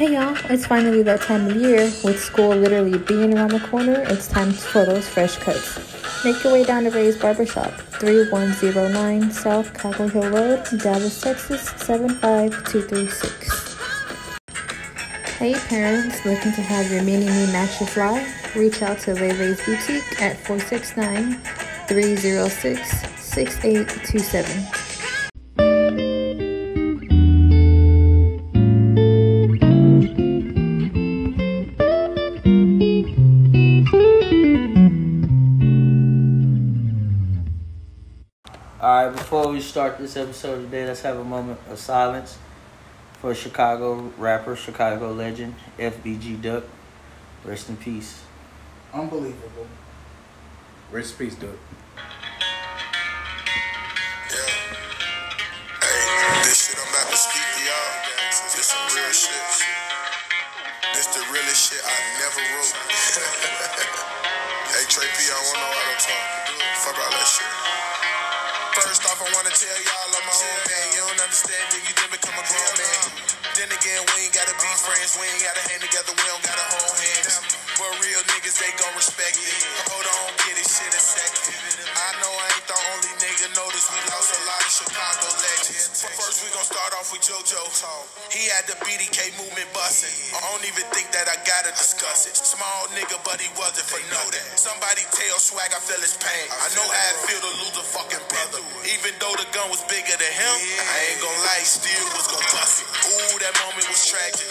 Hey 0.00 0.14
y'all, 0.14 0.34
it's 0.48 0.64
finally 0.64 1.02
that 1.02 1.20
time 1.20 1.46
of 1.46 1.56
year. 1.56 1.92
With 2.02 2.18
school 2.18 2.56
literally 2.56 2.96
being 2.96 3.36
around 3.36 3.50
the 3.50 3.60
corner, 3.60 4.02
it's 4.08 4.28
time 4.28 4.50
for 4.50 4.86
those 4.86 5.06
fresh 5.06 5.36
cuts. 5.36 6.24
Make 6.24 6.42
your 6.42 6.54
way 6.54 6.64
down 6.64 6.84
to 6.84 6.90
Ray's 6.90 7.18
Barbershop, 7.18 7.70
3109 8.00 9.30
South 9.30 9.74
Cockrell 9.74 10.08
Hill 10.08 10.30
Road, 10.30 10.64
Dallas, 10.78 11.20
Texas 11.20 11.68
75236. 11.84 13.76
Hey 15.36 15.52
parents, 15.68 16.24
looking 16.24 16.52
to 16.52 16.62
have 16.62 16.90
your 16.90 17.02
mini 17.02 17.26
me 17.26 17.52
match 17.52 17.78
your 17.78 17.90
fly? 17.90 18.26
Reach 18.56 18.80
out 18.80 19.00
to 19.00 19.12
Ray 19.12 19.32
Ray's 19.38 19.62
Boutique 19.66 20.22
at 20.22 20.38
469 20.46 21.34
306 21.88 23.22
6827. 23.22 24.79
Right, 39.10 39.18
before 39.18 39.48
we 39.48 39.60
start 39.60 39.98
this 39.98 40.16
episode 40.16 40.62
today, 40.64 40.86
let's 40.86 41.02
have 41.02 41.16
a 41.16 41.24
moment 41.24 41.58
of 41.68 41.78
silence 41.78 42.38
for 43.20 43.34
Chicago 43.34 44.12
rapper, 44.16 44.56
Chicago 44.56 45.12
legend, 45.12 45.54
FBG 45.78 46.40
Duck. 46.40 46.64
Rest 47.44 47.68
in 47.68 47.76
peace. 47.76 48.22
Unbelievable. 48.92 49.66
Rest 50.92 51.18
in 51.18 51.26
peace, 51.26 51.34
Duck. 51.36 51.56
I 69.20 69.28
wanna 69.36 69.52
tell 69.52 69.78
y'all 69.84 70.16
I'm 70.16 70.24
my 70.24 70.32
home 70.32 70.64
man. 70.64 70.86
You 70.96 71.00
don't 71.04 71.20
understand, 71.28 71.64
then 71.76 71.82
you 71.84 71.92
didn't 71.92 72.16
become 72.16 72.40
a 72.40 72.44
grown 72.48 72.74
man. 72.80 73.04
Then 73.52 73.68
again, 73.68 74.00
we 74.16 74.24
ain't 74.24 74.32
gotta 74.32 74.56
be 74.56 74.70
friends. 74.80 75.12
We 75.20 75.28
ain't 75.28 75.44
gotta 75.44 75.60
hang 75.68 75.80
together. 75.84 76.16
We 76.16 76.24
don't 76.24 76.40
gotta 76.40 76.64
hold 76.72 76.96
hands. 76.96 77.59
But 77.80 77.96
real 78.04 78.20
niggas, 78.28 78.60
they 78.60 78.68
gon' 78.76 78.92
respect 78.92 79.40
it. 79.40 79.56
Hold 79.88 80.04
on, 80.04 80.36
get 80.44 80.52
this 80.60 80.68
shit 80.68 80.92
a 80.92 81.00
second. 81.00 81.56
I 81.96 82.12
know 82.20 82.28
I 82.28 82.44
ain't 82.52 82.68
the 82.68 82.76
only 82.76 83.12
nigga. 83.24 83.48
Notice 83.56 83.88
we 83.88 83.96
lost 84.12 84.36
a 84.36 84.40
lot 84.44 84.60
of 84.60 84.68
Chicago 84.68 85.26
legends. 85.40 86.04
First, 86.12 86.44
we 86.44 86.52
gon' 86.52 86.68
start 86.68 86.92
off 87.00 87.08
with 87.08 87.24
JoJo. 87.24 87.56
He 88.36 88.52
had 88.52 88.68
the 88.68 88.76
BDK 88.84 89.32
movement 89.40 89.64
bustin'. 89.72 90.12
I 90.36 90.44
don't 90.52 90.64
even 90.68 90.84
think 90.92 91.08
that 91.16 91.24
I 91.32 91.40
gotta 91.48 91.72
discuss 91.72 92.28
it. 92.28 92.36
Small 92.36 92.84
nigga, 92.92 93.16
but 93.24 93.40
he 93.40 93.48
wasn't 93.56 93.88
for 93.88 93.96
know 94.12 94.28
that. 94.28 94.60
Somebody 94.60 95.00
tell 95.16 95.40
Swag 95.40 95.72
I 95.72 95.80
feel 95.80 96.04
his 96.04 96.20
pain. 96.20 96.46
I 96.52 96.68
know 96.76 96.84
how 96.84 97.06
it 97.16 97.18
feel 97.32 97.40
to 97.40 97.52
lose 97.64 97.76
a 97.80 97.86
fucking 97.96 98.24
brother. 98.28 98.60
Even 98.92 99.16
though 99.24 99.32
the 99.40 99.48
gun 99.56 99.72
was 99.72 99.80
bigger 99.88 100.20
than 100.20 100.32
him, 100.36 100.56
I 100.84 101.16
ain't 101.16 101.20
gon' 101.24 101.38
lie, 101.48 101.64
still 101.64 102.04
was 102.12 102.28
gon' 102.28 102.44
bust 102.52 102.84
it. 102.84 102.88
Ooh, 103.08 103.40
that 103.40 103.56
moment 103.64 103.88
was 103.88 104.04
tragic. 104.04 104.44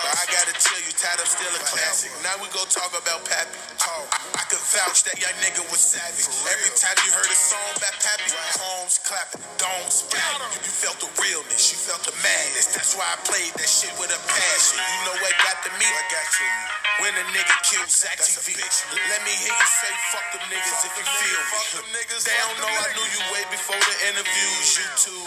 But 0.00 0.16
I 0.16 0.24
gotta 0.32 0.56
tell 0.56 0.80
you, 0.80 0.92
Tied 0.96 1.20
Up 1.20 1.28
still 1.28 1.52
a 1.52 1.62
classic. 1.68 2.08
Now 2.24 2.40
we 2.40 2.48
gon' 2.56 2.69
talk 2.70 2.94
about 2.94 3.26
Pappy. 3.26 3.58
I, 3.82 3.90
I 4.38 4.42
can 4.46 4.62
vouch 4.62 5.02
that 5.10 5.18
young 5.18 5.34
nigga 5.42 5.66
was 5.74 5.82
savage. 5.82 6.30
Every 6.46 6.70
time 6.78 6.94
you 7.02 7.10
heard 7.10 7.26
a 7.26 7.34
song 7.34 7.70
about 7.74 7.98
Pappy, 7.98 8.30
homes 8.62 9.02
clapping, 9.02 9.42
domes 9.58 10.06
splatting. 10.06 10.38
You, 10.54 10.62
you 10.62 10.70
felt 10.70 11.02
the 11.02 11.10
realness, 11.18 11.74
you 11.74 11.78
felt 11.82 12.06
the 12.06 12.14
madness. 12.22 12.70
That's 12.70 12.94
why 12.94 13.10
I 13.10 13.18
played 13.26 13.50
that 13.58 13.66
shit 13.66 13.90
with 13.98 14.14
a 14.14 14.20
passion. 14.22 14.78
You 14.78 14.98
know 15.10 15.16
what 15.18 15.34
got 15.42 15.58
to 15.66 15.70
me? 15.82 15.86
What 15.90 16.06
got 16.14 16.28
you? 16.38 16.50
When 17.02 17.12
a 17.18 17.24
nigga 17.34 17.56
killed 17.66 17.90
Zack 17.90 18.22
TV. 18.22 18.54
Let 18.54 19.20
me 19.26 19.34
hear 19.34 19.50
you 19.50 19.68
say 19.82 19.90
fuck 20.14 20.26
them 20.30 20.44
niggas 20.46 20.80
if 20.86 20.94
you 20.94 21.06
feel 21.10 21.42
me. 21.90 21.90
They 22.22 22.36
don't 22.36 22.58
know 22.60 22.70
I 22.70 22.86
knew 22.92 23.06
you 23.16 23.22
way 23.32 23.42
before 23.50 23.80
the 23.80 23.96
interviews, 24.12 24.68
you 24.78 24.86
too. 25.00 25.22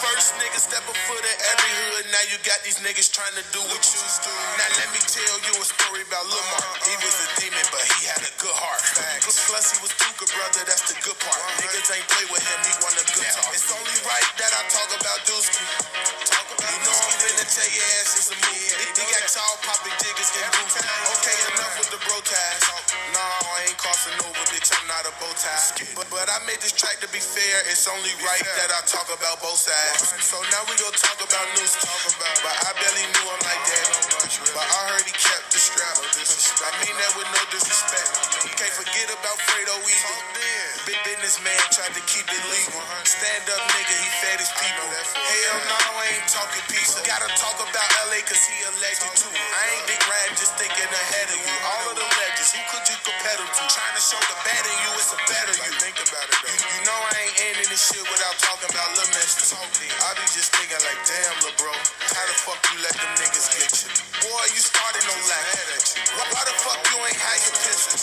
First 0.00 0.32
nigga 0.40 0.56
step 0.56 0.80
a 0.88 0.94
foot 1.04 1.20
in 1.20 1.36
every 1.52 1.72
hood. 1.76 2.08
Now 2.08 2.24
you 2.32 2.40
got 2.40 2.64
these 2.64 2.80
niggas 2.80 3.12
trying 3.12 3.36
to 3.36 3.44
do 3.52 3.60
what 3.68 3.84
you 3.84 4.00
do. 4.24 4.32
Now 4.56 4.70
let 4.80 4.88
me 4.96 5.00
tell 5.04 5.36
you 5.44 5.52
a 5.60 5.66
story 5.68 6.00
about 6.08 6.15
Lil 6.24 6.44
Mark. 6.56 6.80
He 6.86 6.94
was 7.04 7.16
a 7.20 7.28
demon, 7.40 7.66
but 7.68 7.84
he 7.84 8.08
had 8.08 8.22
a 8.24 8.32
good 8.40 8.56
heart. 8.56 8.80
Plus 9.26 9.74
he 9.74 9.78
was 9.84 9.92
too 10.00 10.12
good, 10.16 10.30
brother. 10.32 10.64
That's 10.64 10.88
the 10.88 10.96
good 11.04 11.18
part. 11.20 11.40
Niggas 11.60 11.92
ain't 11.92 12.06
play 12.08 12.26
with 12.32 12.44
him. 12.44 12.60
He 12.64 12.72
want 12.80 12.96
a 12.96 13.04
good 13.12 13.28
talk. 13.36 13.52
It's 13.52 13.68
only 13.68 13.96
right 14.06 14.28
that 14.40 14.52
I 14.56 14.62
talk 14.72 14.90
about 14.96 15.18
Dusky. 15.28 15.66
You 16.66 16.78
know 16.82 16.94
I'm 16.94 17.14
finna 17.20 17.46
tell 17.46 17.70
your 17.72 17.86
ass 18.00 18.16
it's 18.16 18.30
a 18.32 18.36
movie. 18.36 18.70
He, 18.80 18.86
he 18.96 19.04
got 19.12 19.24
tall, 19.28 19.54
popping 19.66 19.96
jiggers, 20.00 20.30
get 20.34 20.46
goofy. 20.56 20.82
Okay, 20.82 21.36
enough 21.52 21.74
with 21.78 21.90
the 21.94 22.00
bro 22.06 22.16
ties. 22.24 22.62
No, 23.14 23.22
I 23.22 23.70
ain't 23.70 23.78
crossing 23.78 24.16
over, 24.24 24.44
bitch. 24.50 24.70
I'm 24.72 24.86
not 24.90 25.06
a 25.08 25.12
bow 25.20 25.30
tie. 25.36 25.88
But, 25.96 26.06
but 26.10 26.26
I 26.28 26.38
made 26.46 26.60
this 26.60 26.74
track 26.74 26.98
to 27.00 27.08
be 27.10 27.20
fair. 27.22 27.64
It's 27.70 27.86
only 27.88 28.12
right 28.22 28.44
that 28.60 28.70
I 28.72 28.80
talk 28.86 29.08
about 29.08 29.40
both 29.42 29.58
sides. 29.58 30.10
So 30.22 30.36
now 30.52 30.62
we 30.68 30.74
gon' 30.78 30.94
talk 30.94 31.18
about 31.22 31.46
news. 31.58 31.74
Talk 31.80 32.02
about, 32.12 32.36
but 32.44 32.56
I 32.66 32.70
barely 32.78 33.06
knew 33.14 33.26
him 33.26 33.42
like 33.46 33.62
that. 33.72 33.86
But 34.54 34.66
I 34.66 34.80
heard 34.92 35.04
he 35.06 35.14
kept 35.14 35.50
the 35.50 35.60
strap. 35.60 35.96
I 36.06 36.70
mean 36.86 36.94
that 37.02 37.12
with 37.18 37.26
no 37.34 37.42
disrespect. 37.50 38.46
You 38.46 38.54
can't 38.54 38.70
forget 38.78 39.10
about 39.10 39.34
Fredo 39.42 39.74
either. 39.74 40.16
Big 40.86 40.94
businessman 41.02 41.58
tried 41.74 41.90
to 41.98 42.02
keep 42.06 42.22
it 42.30 42.42
legal. 42.46 42.78
Stand 43.02 43.42
up 43.50 43.58
nigga, 43.74 43.90
he 43.90 44.08
fed 44.22 44.38
his 44.38 44.54
people. 44.54 44.86
Hell 44.86 45.58
no, 45.66 45.78
I 45.98 46.14
ain't 46.14 46.30
talking 46.30 46.62
pizza. 46.70 47.02
Gotta 47.02 47.26
talk 47.34 47.58
about 47.58 47.88
LA 48.06 48.22
cause 48.22 48.38
he 48.38 48.54
a 48.54 48.70
legend 48.78 49.18
too. 49.18 49.34
I 49.34 49.62
ain't 49.74 49.84
Big 49.90 49.98
Rad 50.06 50.30
just 50.38 50.54
thinking 50.54 50.86
ahead 50.86 51.26
of 51.26 51.42
you. 51.42 51.56
All 51.74 51.84
of 51.90 51.98
the 51.98 52.06
legends, 52.06 52.54
who 52.54 52.62
could 52.70 52.86
you 52.86 52.98
compare 53.02 53.34
them 53.42 53.50
to? 53.50 53.62
Trying 53.66 53.94
to 53.98 54.02
show 54.06 54.22
the 54.30 54.38
bad 54.46 54.62
in 54.62 54.76
you, 54.86 54.90
it's 54.94 55.10
a 55.10 55.18
better 55.26 55.54
you. 55.58 55.72
Think 55.82 55.98
about 56.06 56.26
it 56.30 56.38
though. 56.38 56.54
You, 56.54 56.80
know 56.86 56.98
I 57.02 57.18
ain't 57.18 57.36
ending 57.50 57.70
this 57.74 57.82
shit 57.82 58.06
without 58.06 58.36
talking 58.38 58.70
about 58.70 58.94
Lil 58.94 59.10
Mister. 59.10 59.58
I 59.58 60.14
be 60.14 60.22
just 60.30 60.54
thinking 60.54 60.78
like, 60.86 61.02
damn, 61.02 61.34
lil 61.42 61.54
bro, 61.58 61.74
how 62.14 62.24
the 62.30 62.36
fuck 62.46 62.62
you 62.70 62.78
let 62.86 62.94
them 62.94 63.10
niggas 63.18 63.50
get 63.58 63.74
you? 63.74 63.90
Boy, 64.22 64.44
you 64.54 64.62
started 64.62 65.02
no 65.02 65.18
lack. 65.26 65.85
Why, 65.94 66.26
why 66.34 66.42
the 66.42 66.56
fuck 66.66 66.82
you 66.90 66.98
ain't 66.98 67.14
had 67.14 67.38
your 67.46 67.54
pistol? 67.62 67.94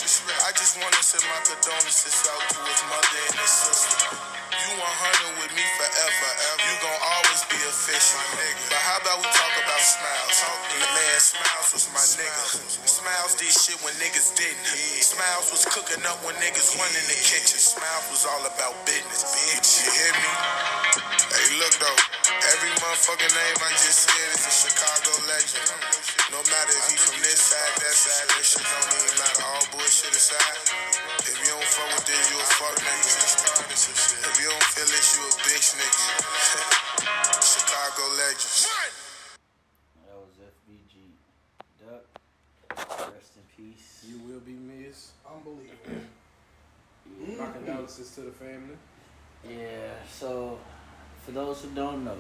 I 0.47 0.55
just 0.55 0.79
wanna 0.79 1.03
send 1.03 1.27
my 1.27 1.35
condolences 1.43 2.15
out 2.31 2.39
to 2.55 2.59
his 2.63 2.81
mother 2.87 3.19
and 3.27 3.35
his 3.43 3.51
sister. 3.51 4.07
You 4.55 4.71
100 4.79 5.43
with 5.43 5.51
me 5.51 5.65
forever. 5.75 6.29
You 6.63 6.73
gon' 6.79 7.01
always 7.03 7.43
be 7.51 7.59
official. 7.67 8.23
But 8.71 8.79
how 8.87 9.03
about 9.03 9.19
we 9.19 9.27
talk 9.35 9.51
about 9.59 9.83
Smiles? 9.83 10.39
Man, 10.95 11.19
Smiles 11.19 11.69
was 11.75 11.85
my 11.91 12.05
nigga. 12.23 12.43
Smiles 12.87 13.35
did 13.35 13.51
shit 13.51 13.75
when 13.83 13.91
niggas 13.99 14.31
didn't. 14.39 14.63
Smiles 15.03 15.51
was 15.51 15.67
cooking 15.67 15.99
up 16.07 16.23
when 16.23 16.39
niggas 16.39 16.79
went 16.79 16.93
in 16.95 17.05
the 17.11 17.19
kitchen. 17.19 17.59
Smiles 17.59 18.07
was 18.07 18.23
all 18.31 18.47
about 18.47 18.79
business, 18.87 19.27
bitch. 19.27 19.83
You 19.83 19.91
hear 19.91 20.13
me? 20.15 20.31
Hey, 21.35 21.47
look 21.59 21.75
though. 21.83 21.99
Every 22.55 22.71
motherfucking 22.79 23.33
name 23.35 23.57
I 23.59 23.71
just 23.75 24.07
said 24.07 24.29
is 24.39 24.47
a 24.47 24.53
Chicago 24.55 25.11
legend. 25.27 26.12
No 26.31 26.39
matter 26.39 26.71
if 26.71 26.87
he 26.87 26.95
from 26.95 27.19
this 27.19 27.51
side, 27.51 27.75
that 27.83 27.95
side, 27.99 28.27
this 28.39 28.55
shit 28.55 28.63
don't 28.63 28.95
even 28.95 29.11
matter. 29.19 29.43
All 29.43 29.63
bullshit 29.75 30.15
aside. 30.15 30.55
If 31.19 31.35
you 31.35 31.51
don't 31.51 31.67
fuck 31.67 31.91
with 31.99 32.07
this, 32.07 32.31
you 32.31 32.39
a 32.39 32.47
fuck 32.47 32.79
nigga. 32.79 33.11
If 33.75 34.35
you 34.39 34.47
don't 34.47 34.67
feel 34.71 34.87
this, 34.87 35.07
you 35.19 35.23
a 35.27 35.31
bitch 35.43 35.67
nigga. 35.75 36.07
Chicago 37.43 38.03
legends. 38.15 38.71
That 40.07 40.15
was 40.15 40.35
FBG 40.39 40.95
Duck. 41.83 42.07
Rest 43.11 43.35
in 43.35 43.43
peace. 43.51 44.07
You 44.07 44.19
will 44.23 44.39
be 44.39 44.55
missed. 44.55 45.11
Unbelievable. 45.27 46.07
Mm-hmm. 47.03 47.37
My 47.37 47.51
condolences 47.51 48.15
to 48.15 48.21
the 48.21 48.31
family. 48.31 48.79
Yeah, 49.43 49.91
so 50.09 50.57
for 51.25 51.31
those 51.31 51.61
who 51.61 51.69
don't 51.75 52.05
know, 52.05 52.15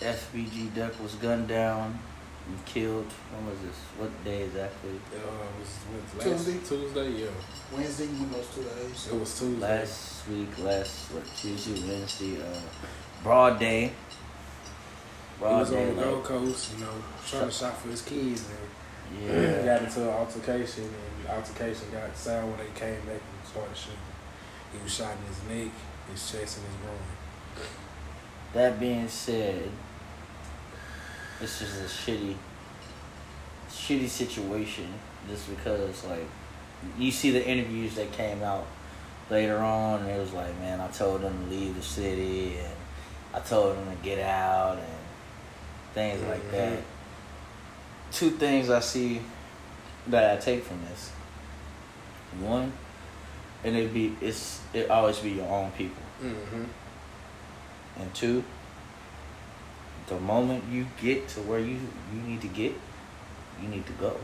FBG 0.00 0.74
Duck 0.74 1.00
was 1.00 1.14
gunned 1.14 1.46
down 1.46 1.98
and 2.48 2.64
killed. 2.64 3.06
When 3.32 3.46
was 3.46 3.60
this? 3.60 3.76
What 3.98 4.24
day 4.24 4.42
exactly? 4.44 4.90
Uh, 5.12 5.16
it 5.16 5.60
was 5.60 5.68
what, 5.92 6.26
last 6.26 6.44
Tuesday? 6.46 6.58
Tuesday, 6.76 7.10
yeah. 7.24 7.30
Wednesday, 7.72 8.04
you 8.06 8.26
know, 8.26 8.42
two 8.54 8.62
days. 8.62 9.08
It 9.12 9.20
was 9.20 9.38
Tuesday. 9.38 9.60
Last 9.60 10.28
week, 10.28 10.58
last 10.58 11.12
what 11.12 11.24
Tuesday, 11.36 11.88
Wednesday, 11.88 12.40
uh, 12.40 12.60
broad 13.22 13.58
day. 13.58 13.86
he 13.86 13.92
Broad 15.38 15.60
was 15.60 15.72
on 15.72 15.76
the 15.76 15.84
daylight. 15.92 16.04
Gold 16.04 16.24
Coast, 16.24 16.72
you 16.74 16.84
know, 16.84 16.92
trying 17.26 17.44
to 17.46 17.50
shop 17.52 17.76
for 17.76 17.88
his 17.88 18.02
kids, 18.02 18.44
and 18.48 19.22
Yeah. 19.24 19.64
got 19.64 19.82
into 19.82 20.02
an 20.02 20.08
altercation, 20.08 20.84
and 20.84 21.24
the 21.26 21.32
altercation 21.34 21.90
got 21.92 22.16
sound 22.16 22.48
when 22.50 22.58
they 22.58 22.72
came 22.78 23.00
back 23.06 23.20
and 23.20 23.48
started 23.48 23.76
shooting. 23.76 23.98
He 24.72 24.82
was 24.82 24.92
shot 24.94 25.12
in 25.12 25.26
his 25.28 25.64
neck, 25.64 25.72
his 26.10 26.20
chest, 26.30 26.58
and 26.58 26.66
his 26.66 26.76
groin. 26.82 27.68
That 28.54 28.80
being 28.80 29.08
said, 29.08 29.70
this 31.40 31.62
is 31.62 31.80
a 31.80 31.84
shitty, 31.84 32.34
shitty 33.70 34.08
situation. 34.08 34.86
Just 35.28 35.48
because, 35.50 36.04
like, 36.04 36.26
you 36.98 37.10
see 37.10 37.30
the 37.30 37.46
interviews 37.46 37.94
that 37.96 38.10
came 38.12 38.42
out 38.42 38.66
later 39.30 39.58
on, 39.58 40.00
and 40.00 40.10
it 40.10 40.18
was 40.18 40.32
like, 40.32 40.58
man, 40.60 40.80
I 40.80 40.88
told 40.88 41.22
them 41.22 41.44
to 41.44 41.50
leave 41.50 41.74
the 41.74 41.82
city, 41.82 42.56
and 42.58 42.72
I 43.34 43.40
told 43.40 43.76
them 43.76 43.84
to 43.94 44.02
get 44.02 44.20
out, 44.20 44.78
and 44.78 44.86
things 45.94 46.22
like 46.22 46.42
Mhm. 46.48 46.52
that. 46.52 46.78
Two 48.12 48.30
things 48.30 48.70
I 48.70 48.80
see 48.80 49.20
that 50.06 50.38
I 50.38 50.40
take 50.40 50.64
from 50.64 50.82
this. 50.86 51.10
One, 52.40 52.72
and 53.64 53.76
it 53.76 53.92
be 53.92 54.16
it's 54.20 54.60
it 54.72 54.88
always 54.90 55.18
be 55.18 55.30
your 55.30 55.48
own 55.48 55.70
people. 55.72 56.02
Mm-hmm. 56.22 56.64
And 58.00 58.14
two, 58.14 58.44
the 60.08 60.18
moment 60.20 60.64
you 60.70 60.86
get 61.00 61.28
to 61.28 61.40
where 61.40 61.60
you 61.60 61.78
you 62.12 62.20
need 62.26 62.40
to 62.40 62.48
get, 62.48 62.74
you 63.62 63.68
need 63.68 63.86
to 63.86 63.92
go. 63.92 64.16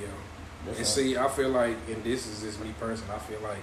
Yeah. 0.00 0.06
That's 0.66 0.78
And 0.78 0.86
see, 0.86 1.16
I 1.16 1.28
feel 1.28 1.50
like, 1.50 1.76
and 1.88 2.02
this 2.02 2.26
is 2.26 2.42
just 2.42 2.60
me 2.60 2.74
personally, 2.78 3.14
I 3.14 3.18
feel 3.18 3.40
like 3.40 3.62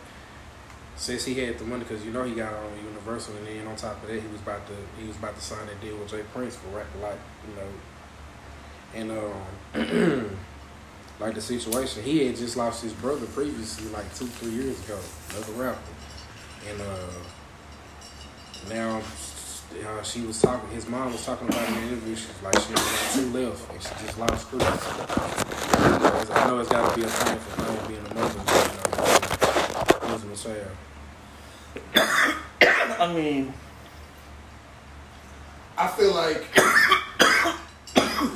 since 0.96 1.26
he 1.26 1.34
had 1.36 1.58
the 1.58 1.66
money, 1.66 1.84
because 1.84 2.06
you 2.06 2.12
know 2.12 2.24
he 2.24 2.36
got 2.36 2.54
on 2.54 2.72
Universal, 2.84 3.36
and 3.38 3.48
then 3.48 3.68
on 3.68 3.76
top 3.76 4.02
of 4.04 4.10
that, 4.10 4.22
he 4.22 4.28
was 4.28 4.42
about 4.42 4.66
to 4.68 4.74
he 5.00 5.08
was 5.08 5.18
about 5.18 5.36
to 5.36 5.42
sign 5.42 5.66
that 5.66 5.82
deal 5.82 5.98
with 5.98 6.10
Jay 6.10 6.24
Prince 6.34 6.56
for 6.56 6.78
rap 6.78 6.88
like 7.02 7.20
you 7.50 7.56
know, 7.56 7.68
and 8.94 9.12
um, 9.12 10.38
like 11.20 11.36
the 11.36 11.42
situation, 11.42 12.04
he 12.04 12.26
had 12.26 12.36
just 12.36 12.56
lost 12.56 12.84
his 12.84 12.94
brother 12.94 13.26
previously, 13.28 13.90
like 13.90 14.14
two 14.16 14.28
three 14.28 14.52
years 14.52 14.80
ago, 14.86 15.00
another 15.32 15.54
rapper, 15.54 15.80
and 16.70 16.82
uh, 16.82 17.10
now. 18.70 19.02
Uh, 19.82 20.04
she 20.04 20.22
was 20.22 20.40
talking. 20.42 20.70
His 20.70 20.88
mom 20.88 21.12
was 21.12 21.26
talking 21.26 21.48
about 21.48 21.68
in 21.68 21.74
the 21.76 21.82
interview. 21.82 22.16
She's 22.16 22.30
like 22.44 22.56
she 22.60 22.70
only 22.70 22.76
got 22.76 23.12
two 23.14 23.26
left, 23.32 23.72
and 23.72 23.82
she 23.82 23.90
just 24.06 24.20
lost 24.20 24.48
Chris. 24.48 24.64
I 24.64 26.48
know 26.48 26.60
it's 26.60 26.70
got 26.70 26.90
to 26.90 26.96
be 26.96 27.04
a 27.06 27.10
thing 27.10 27.38
for 27.40 27.62
her 27.64 27.88
being 27.88 28.06
a 28.06 28.14
mother, 28.14 28.42
but, 28.46 30.02
you 30.02 30.08
know, 30.08 30.14
losing 30.14 30.32
a 30.32 30.36
child. 30.36 30.72
I 33.00 33.14
mean, 33.14 33.54
I 35.78 35.88
feel 35.88 36.14
like 36.14 36.46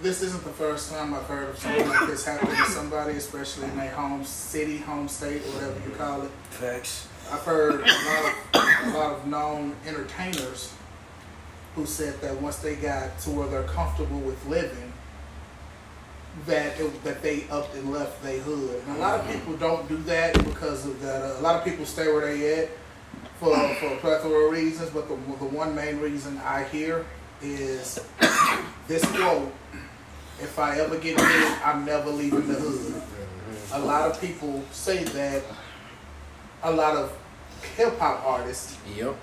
this 0.00 0.22
isn't 0.22 0.44
the 0.44 0.50
first 0.50 0.92
time 0.92 1.12
I've 1.12 1.24
heard 1.24 1.48
of 1.50 1.58
something 1.58 1.88
like 1.88 2.06
this 2.06 2.24
happening 2.24 2.54
to 2.56 2.70
somebody, 2.70 3.14
especially 3.14 3.64
in 3.66 3.76
their 3.76 3.90
home 3.90 4.24
city, 4.24 4.78
home 4.78 5.08
state, 5.08 5.42
or 5.42 5.50
whatever 5.54 5.80
you 5.88 5.94
call 5.96 6.22
it. 6.22 6.30
facts. 6.50 7.07
I've 7.30 7.42
heard 7.42 7.80
a 7.80 7.84
lot 7.84 8.24
of 8.24 8.94
a 8.94 8.96
lot 8.96 9.12
of 9.12 9.26
known 9.26 9.76
entertainers 9.86 10.72
who 11.74 11.84
said 11.84 12.20
that 12.22 12.40
once 12.40 12.56
they 12.56 12.74
got 12.74 13.18
to 13.20 13.30
where 13.30 13.48
they're 13.48 13.62
comfortable 13.64 14.18
with 14.20 14.44
living, 14.46 14.92
that 16.46 16.78
it, 16.80 17.04
that 17.04 17.22
they 17.22 17.44
upped 17.50 17.74
and 17.74 17.92
left 17.92 18.22
their 18.22 18.40
hood. 18.40 18.82
And 18.86 18.96
a 18.96 19.00
lot 19.00 19.20
of 19.20 19.30
people 19.30 19.56
don't 19.56 19.86
do 19.88 19.96
that 20.04 20.34
because 20.44 20.86
of 20.86 21.00
that. 21.02 21.22
Uh, 21.22 21.40
a 21.40 21.42
lot 21.42 21.56
of 21.56 21.64
people 21.64 21.84
stay 21.84 22.06
where 22.06 22.32
they 22.32 22.62
at 22.62 22.70
for 23.38 23.56
for 23.74 23.86
a 23.88 23.96
plethora 23.98 24.46
of 24.46 24.52
reasons, 24.52 24.90
but 24.90 25.08
the 25.08 25.14
the 25.14 25.44
one 25.44 25.74
main 25.74 26.00
reason 26.00 26.38
I 26.38 26.64
hear 26.64 27.04
is 27.42 27.98
this 28.88 29.04
quote: 29.04 29.52
"If 30.40 30.58
I 30.58 30.78
ever 30.80 30.98
get 30.98 31.16
big, 31.16 31.52
I'm 31.64 31.84
never 31.84 32.10
leaving 32.10 32.48
the 32.48 32.54
hood." 32.54 33.02
A 33.72 33.78
lot 33.80 34.10
of 34.10 34.20
people 34.20 34.64
say 34.72 35.04
that. 35.04 35.42
A 36.62 36.72
lot 36.72 36.96
of 36.96 37.12
hip 37.76 37.98
hop 37.98 38.24
artists 38.24 38.76
Yep. 38.96 39.14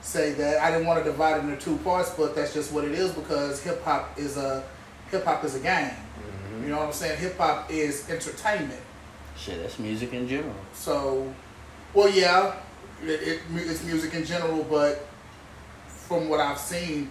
say 0.00 0.32
that. 0.32 0.62
I 0.62 0.70
didn't 0.70 0.86
want 0.86 1.04
to 1.04 1.10
divide 1.10 1.38
it 1.38 1.44
into 1.48 1.56
two 1.56 1.76
parts, 1.78 2.10
but 2.10 2.34
that's 2.34 2.52
just 2.54 2.72
what 2.72 2.84
it 2.84 2.92
is 2.92 3.10
because 3.12 3.62
hip 3.62 3.82
hop 3.84 4.18
is 4.18 4.36
a 4.36 4.62
hip 5.10 5.24
hop 5.24 5.44
is 5.44 5.54
a 5.54 5.60
game. 5.60 5.90
Mm-hmm. 5.90 6.64
You 6.64 6.68
know 6.70 6.78
what 6.78 6.86
I'm 6.86 6.92
saying? 6.92 7.18
Hip 7.20 7.36
hop 7.38 7.70
is 7.70 8.08
entertainment. 8.10 8.80
Shit, 9.36 9.60
that's 9.60 9.78
music 9.78 10.12
in 10.12 10.28
general. 10.28 10.54
So, 10.74 11.32
well, 11.92 12.08
yeah, 12.08 12.54
it, 13.02 13.08
it, 13.10 13.40
it's 13.54 13.82
music 13.84 14.14
in 14.14 14.24
general, 14.24 14.64
but 14.64 15.06
from 15.88 16.28
what 16.28 16.40
I've 16.40 16.58
seen, 16.58 17.10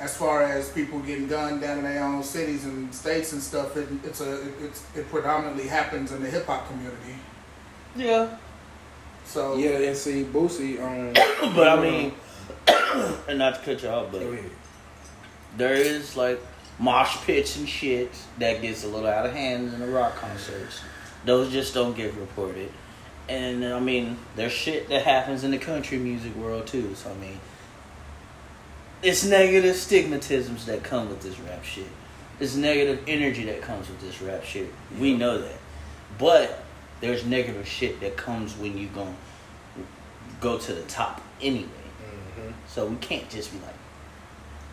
as 0.00 0.16
far 0.16 0.42
as 0.42 0.70
people 0.70 0.98
getting 1.00 1.28
gunned 1.28 1.60
down 1.60 1.78
in 1.78 1.84
their 1.84 2.02
own 2.02 2.22
cities 2.22 2.64
and 2.64 2.92
states 2.94 3.32
and 3.32 3.42
stuff, 3.42 3.76
it, 3.76 3.88
it's 4.04 4.20
a 4.20 4.42
it, 4.48 4.54
it's, 4.62 4.84
it 4.96 5.08
predominantly 5.10 5.68
happens 5.68 6.12
in 6.12 6.22
the 6.22 6.28
hip 6.30 6.46
hop 6.46 6.66
community. 6.68 7.16
Yeah. 7.96 8.36
So 9.24 9.56
Yeah, 9.56 9.78
and 9.78 9.96
see, 9.96 10.24
Boosie, 10.24 10.80
um, 10.80 11.12
But 11.54 11.68
I 11.68 11.80
mean, 11.80 12.12
and 13.28 13.38
not 13.38 13.56
to 13.56 13.60
cut 13.60 13.82
you 13.82 13.88
off, 13.88 14.12
but 14.12 14.22
there 15.56 15.74
is 15.74 16.16
like 16.16 16.40
mosh 16.78 17.16
pits 17.24 17.56
and 17.56 17.68
shit 17.68 18.10
that 18.38 18.60
gets 18.60 18.84
a 18.84 18.88
little 18.88 19.08
out 19.08 19.26
of 19.26 19.32
hand 19.32 19.72
in 19.72 19.80
the 19.80 19.86
rock 19.86 20.16
concerts. 20.16 20.80
Those 21.24 21.52
just 21.52 21.74
don't 21.74 21.96
get 21.96 22.14
reported. 22.14 22.70
And 23.28 23.64
I 23.64 23.80
mean, 23.80 24.18
there's 24.36 24.52
shit 24.52 24.88
that 24.88 25.04
happens 25.04 25.44
in 25.44 25.50
the 25.50 25.58
country 25.58 25.98
music 25.98 26.36
world 26.36 26.66
too. 26.66 26.94
So 26.94 27.10
I 27.10 27.14
mean, 27.14 27.40
it's 29.02 29.24
negative 29.24 29.76
stigmatisms 29.76 30.66
that 30.66 30.82
come 30.82 31.08
with 31.08 31.22
this 31.22 31.38
rap 31.40 31.64
shit. 31.64 31.86
It's 32.40 32.56
negative 32.56 33.04
energy 33.06 33.44
that 33.44 33.62
comes 33.62 33.88
with 33.88 34.00
this 34.00 34.20
rap 34.20 34.44
shit. 34.44 34.68
We 34.98 35.16
know 35.16 35.38
that. 35.38 35.58
But 36.18 36.63
there's 37.04 37.24
negative 37.26 37.68
shit 37.68 38.00
that 38.00 38.16
comes 38.16 38.56
when 38.56 38.78
you 38.78 38.86
gon' 38.88 39.14
go 40.40 40.58
to 40.58 40.72
the 40.72 40.82
top 40.82 41.20
anyway. 41.42 41.68
Mm-hmm. 41.68 42.50
So 42.66 42.86
we 42.86 42.96
can't 42.96 43.28
just 43.28 43.52
be 43.52 43.58
like, 43.64 43.74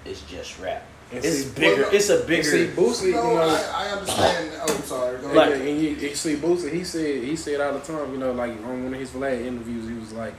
it's 0.06 0.22
just 0.24 0.60
rap. 0.60 0.86
And 1.12 1.24
It's 1.26 1.44
see, 1.46 1.60
bigger. 1.60 1.82
well, 1.84 1.92
it's 1.94 2.10
a 2.10 2.24
bigger. 2.24 2.44
see, 2.44 2.68
Boosie, 2.68 3.06
you 3.08 3.12
know, 3.12 3.36
I, 3.36 3.86
I 3.86 3.90
understand. 3.92 4.52
Oh, 4.62 4.68
sorry. 4.86 5.20
Go 5.20 5.28
Like- 5.34 5.50
ahead. 5.50 5.60
and, 5.60 5.70
and 5.70 5.82
you, 5.82 5.90
you 5.90 6.16
see, 6.16 6.36
Boosie, 6.38 6.72
he 6.72 6.84
said, 6.86 7.24
he 7.24 7.36
said 7.36 7.60
all 7.60 7.74
the 7.74 7.80
time, 7.82 8.12
you 8.14 8.18
know, 8.18 8.32
like 8.32 8.52
on 8.52 8.84
one 8.86 8.94
of 8.94 9.00
his 9.00 9.14
last 9.16 9.42
interviews, 9.42 9.88
he 9.90 9.94
was 9.96 10.14
like, 10.14 10.34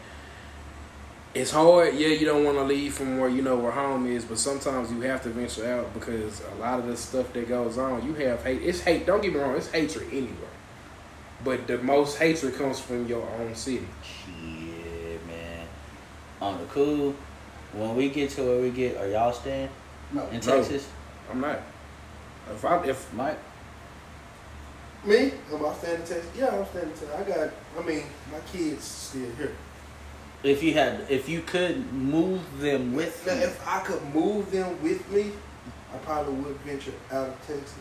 it's 1.34 1.50
hard, 1.50 1.94
yeah, 1.94 2.08
you 2.08 2.26
don't 2.26 2.44
want 2.44 2.56
to 2.58 2.64
leave 2.64 2.92
from 2.94 3.18
where 3.18 3.28
you 3.28 3.40
know 3.42 3.56
where 3.56 3.72
home 3.72 4.06
is, 4.06 4.22
but 4.24 4.38
sometimes 4.38 4.90
you 4.92 5.00
have 5.02 5.22
to 5.22 5.30
venture 5.30 5.66
out 5.66 5.92
because 5.94 6.42
a 6.52 6.54
lot 6.60 6.78
of 6.78 6.86
the 6.86 6.96
stuff 6.96 7.32
that 7.32 7.48
goes 7.48 7.78
on, 7.78 8.04
you 8.06 8.12
have 8.14 8.42
hate. 8.44 8.60
It's 8.62 8.80
hate. 8.80 9.06
Don't 9.06 9.22
get 9.22 9.32
me 9.32 9.40
wrong, 9.40 9.56
it's 9.56 9.70
hatred 9.70 10.08
anywhere, 10.12 10.51
but 11.44 11.66
the 11.66 11.78
most 11.78 12.18
hatred 12.18 12.54
comes 12.54 12.80
from 12.80 13.06
your 13.06 13.26
own 13.40 13.54
city. 13.54 13.86
Shit, 14.02 15.26
man. 15.26 15.66
On 16.40 16.58
the 16.58 16.64
cool, 16.66 17.14
when 17.72 17.96
we 17.96 18.08
get 18.10 18.30
to 18.30 18.42
where 18.42 18.60
we 18.60 18.70
get, 18.70 18.96
are 18.96 19.08
y'all 19.08 19.32
staying 19.32 19.68
No. 20.12 20.26
in 20.28 20.34
No. 20.34 20.40
Texas? 20.40 20.88
I'm 21.30 21.40
not. 21.40 21.60
If 22.50 22.64
I 22.64 22.84
if 22.86 23.12
Mike? 23.14 23.38
Me? 25.04 25.32
Am 25.52 25.66
I 25.66 25.74
staying 25.74 26.00
in 26.00 26.06
Texas? 26.06 26.26
Yeah, 26.36 26.46
I'm 26.56 26.66
staying 26.66 26.84
in 26.84 26.90
Texas. 26.90 27.10
I 27.16 27.22
got, 27.24 27.50
I 27.78 27.82
mean, 27.86 28.04
my 28.30 28.38
kids 28.52 28.84
still 28.84 29.30
here. 29.36 29.52
If 30.44 30.62
you 30.62 30.74
had, 30.74 31.06
if 31.08 31.28
you 31.28 31.40
could 31.42 31.92
move 31.92 32.60
them 32.60 32.94
with 32.94 33.24
Now, 33.26 33.34
you, 33.34 33.40
if 33.42 33.66
I 33.66 33.80
could 33.80 34.02
move 34.14 34.50
them 34.50 34.80
with 34.82 35.08
me, 35.10 35.30
I 35.94 35.98
probably 35.98 36.34
would 36.34 36.56
venture 36.58 36.92
out 37.10 37.28
of 37.28 37.46
Texas. 37.46 37.74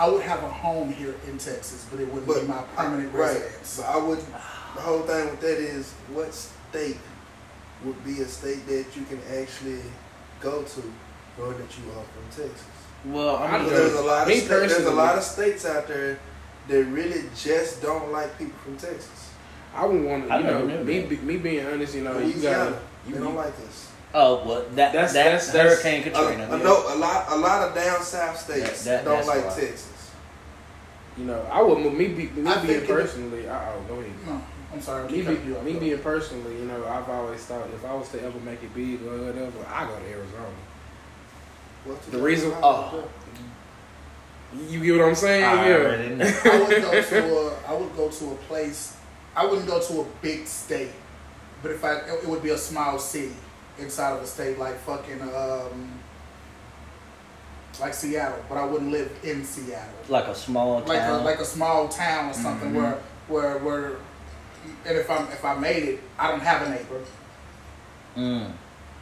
I 0.00 0.08
would 0.08 0.22
have 0.22 0.42
a 0.42 0.48
home 0.48 0.90
here 0.92 1.14
in 1.28 1.36
Texas, 1.36 1.86
but 1.90 2.00
it 2.00 2.08
wouldn't 2.12 2.26
be 2.26 2.48
my 2.48 2.62
permanent 2.74 3.12
right. 3.12 3.34
residence. 3.34 3.76
But 3.76 3.86
I 3.86 3.96
would, 3.98 4.18
the 4.18 4.80
whole 4.80 5.00
thing 5.00 5.26
with 5.30 5.40
that 5.42 5.58
is 5.58 5.92
what 6.12 6.32
state 6.32 6.96
would 7.84 8.02
be 8.04 8.20
a 8.22 8.26
state 8.26 8.66
that 8.66 8.86
you 8.96 9.04
can 9.04 9.20
actually 9.38 9.80
go 10.40 10.62
to 10.62 10.80
knowing 11.38 11.58
that 11.58 11.68
you 11.78 11.84
are 11.90 12.04
from 12.04 12.24
Texas? 12.44 12.64
well, 13.04 13.36
I 13.36 13.46
I 13.46 13.52
mean, 13.58 13.64
Because 13.64 13.78
there's 13.78 13.94
a 13.94 14.02
lot 14.02 14.26
of 14.30 14.34
sta- 14.36 14.48
there's 14.48 14.86
a 14.86 14.90
lot 14.90 15.16
of 15.16 15.22
states 15.22 15.64
out 15.66 15.86
there 15.86 16.18
that 16.68 16.84
really 16.84 17.24
just 17.36 17.82
don't 17.82 18.10
like 18.12 18.36
people 18.38 18.58
from 18.64 18.76
Texas. 18.78 19.30
I 19.74 19.84
would 19.86 20.02
want 20.02 20.28
to, 20.28 20.32
I 20.34 20.38
you 20.38 20.44
know, 20.44 20.64
me 20.66 21.00
that. 21.00 21.08
be- 21.10 21.16
me 21.18 21.36
being 21.36 21.66
honest, 21.66 21.94
you 21.94 22.02
know, 22.04 22.18
you 22.18 22.24
Louisiana, 22.32 22.70
got 22.70 22.80
they 23.06 23.12
you 23.12 23.18
don't 23.24 23.34
like 23.36 23.54
us. 23.68 23.88
oh, 24.14 24.44
well, 24.46 24.60
that 24.62 24.92
That's- 24.92 25.12
that's, 25.12 25.12
that's- 25.12 25.52
that's- 25.52 25.82
Hurricane 25.82 26.00
A, 26.08 26.10
Katrina. 26.10 26.48
a, 26.54 26.58
no, 26.58 26.94
a 26.94 26.96
lot 26.96 27.26
a 27.30 27.36
lot 27.36 27.68
of 27.68 27.74
down 27.74 28.02
south 28.02 28.38
states 28.38 28.84
That- 28.84 29.04
that- 29.04 29.10
don't 29.10 29.26
like 29.26 29.44
why. 29.46 29.60
Texas. 29.60 29.89
You 31.20 31.26
know, 31.26 31.46
I 31.52 31.60
would 31.60 31.78
me 31.92 32.08
be 32.08 32.28
me 32.28 32.50
I 32.50 32.64
being 32.64 32.86
personally. 32.86 33.46
I, 33.46 33.74
oh, 33.74 33.82
go 33.86 34.00
ahead. 34.00 34.12
No, 34.26 34.42
I'm 34.72 34.80
sorry. 34.80 35.04
I 35.04 35.10
Me, 35.10 35.20
be, 35.20 35.46
you 35.46 35.56
off. 35.56 35.64
me 35.64 35.74
being 35.74 35.98
personally, 35.98 36.56
you 36.58 36.64
know, 36.64 36.82
I've 36.86 37.08
always 37.10 37.40
thought 37.44 37.68
if 37.74 37.84
I 37.84 37.92
was 37.92 38.08
to 38.12 38.22
ever 38.22 38.40
make 38.40 38.62
it 38.62 38.74
big 38.74 39.02
or 39.06 39.18
whatever, 39.26 39.52
I 39.68 39.84
go 39.86 39.98
to 39.98 40.06
Arizona. 40.06 40.54
What's 41.84 42.06
The 42.06 42.18
reason- 42.18 42.52
oh. 42.62 43.04
You 44.66 44.82
get 44.82 44.98
what 44.98 45.08
I'm 45.08 45.14
saying? 45.14 45.44
I 45.44 45.68
yeah. 45.68 45.74
already 45.76 46.14
know. 46.14 46.24
I 46.24 46.58
would 46.58 46.82
go 46.82 47.02
to 47.02 47.36
a. 47.36 47.70
I 47.70 47.74
would 47.74 47.96
go 47.96 48.08
to 48.08 48.30
a 48.32 48.34
place. 48.48 48.96
I 49.36 49.44
wouldn't 49.44 49.66
go 49.68 49.80
to 49.80 50.00
a 50.00 50.06
big 50.22 50.46
state, 50.46 50.90
but 51.62 51.70
if 51.70 51.84
I, 51.84 51.96
it 51.98 52.26
would 52.26 52.42
be 52.42 52.50
a 52.50 52.58
small 52.58 52.98
city 52.98 53.36
inside 53.78 54.12
of 54.16 54.22
a 54.22 54.26
state 54.26 54.58
like 54.58 54.76
fucking 54.80 55.20
um, 55.22 56.00
like 57.80 57.94
Seattle. 57.94 58.38
But 58.48 58.58
I 58.58 58.64
wouldn't 58.64 58.90
live 58.92 59.10
in 59.22 59.44
Seattle. 59.44 59.94
like 60.08 60.26
a 60.26 60.34
small 60.34 60.80
Like 60.80 60.98
a, 60.98 61.00
town. 61.00 61.24
like 61.24 61.38
a 61.40 61.44
small 61.44 61.88
town 61.88 62.30
or 62.30 62.34
something 62.34 62.70
Mhm. 62.72 62.76
where 62.76 62.98
where 63.28 63.58
where. 63.58 63.92
And 64.84 64.96
if 64.98 65.10
I'm 65.10 65.24
if 65.28 65.44
I 65.44 65.54
made 65.54 65.84
it, 65.84 66.00
I 66.18 66.30
don't 66.30 66.40
have 66.42 66.66
a 66.66 66.70
neighbor. 66.70 67.00
mm. 68.16 68.50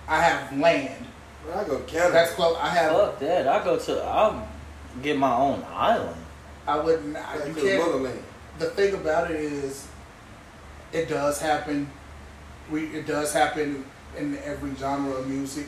I 0.09 0.23
have 0.23 0.57
land. 0.59 1.05
Well, 1.47 1.59
I 1.59 1.65
go 1.65 1.79
to 1.79 1.85
Canada. 1.85 2.13
That's 2.13 2.33
close. 2.33 2.57
I 2.61 2.69
have. 2.71 2.93
Fuck 2.93 3.19
that. 3.21 3.49
I 3.49 3.65
go 3.65 3.79
to. 3.79 4.03
I'll 4.05 4.49
get 5.03 5.17
my 5.19 5.35
own 5.35 5.65
island. 5.73 6.17
I 6.67 6.79
wouldn't. 6.79 7.17
I, 7.17 7.39
Back 7.39 7.49
you 7.49 7.55
to 7.55 7.61
the 7.61 7.67
can't. 7.69 7.83
motherland. 7.87 8.23
the 8.59 8.71
thing 8.71 8.95
about 8.95 9.31
it 9.31 9.37
is, 9.41 9.87
it 10.93 11.09
does 11.09 11.41
happen. 11.41 11.91
We 12.71 12.85
it 12.87 13.07
does 13.07 13.33
happen 13.33 13.85
in 14.17 14.39
every 14.45 14.75
genre 14.77 15.13
of 15.15 15.27
music. 15.27 15.67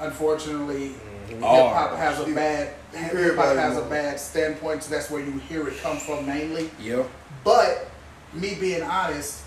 unfortunately, 0.00 0.94
Hip 1.28 1.38
Oh. 1.42 1.68
hop 1.68 1.96
has 1.96 2.20
a 2.20 2.26
bad 2.32 2.74
hip 2.92 3.36
hop 3.36 3.56
has 3.56 3.76
a 3.78 3.82
bad 3.82 4.18
standpoint. 4.20 4.82
So 4.82 4.90
that's 4.94 5.10
where 5.10 5.22
you 5.24 5.32
hear 5.48 5.66
it 5.68 5.80
come 5.82 5.98
from 5.98 6.26
mainly. 6.26 6.70
Yeah. 6.80 7.02
But 7.44 7.88
me 8.32 8.54
being 8.54 8.82
honest, 8.82 9.42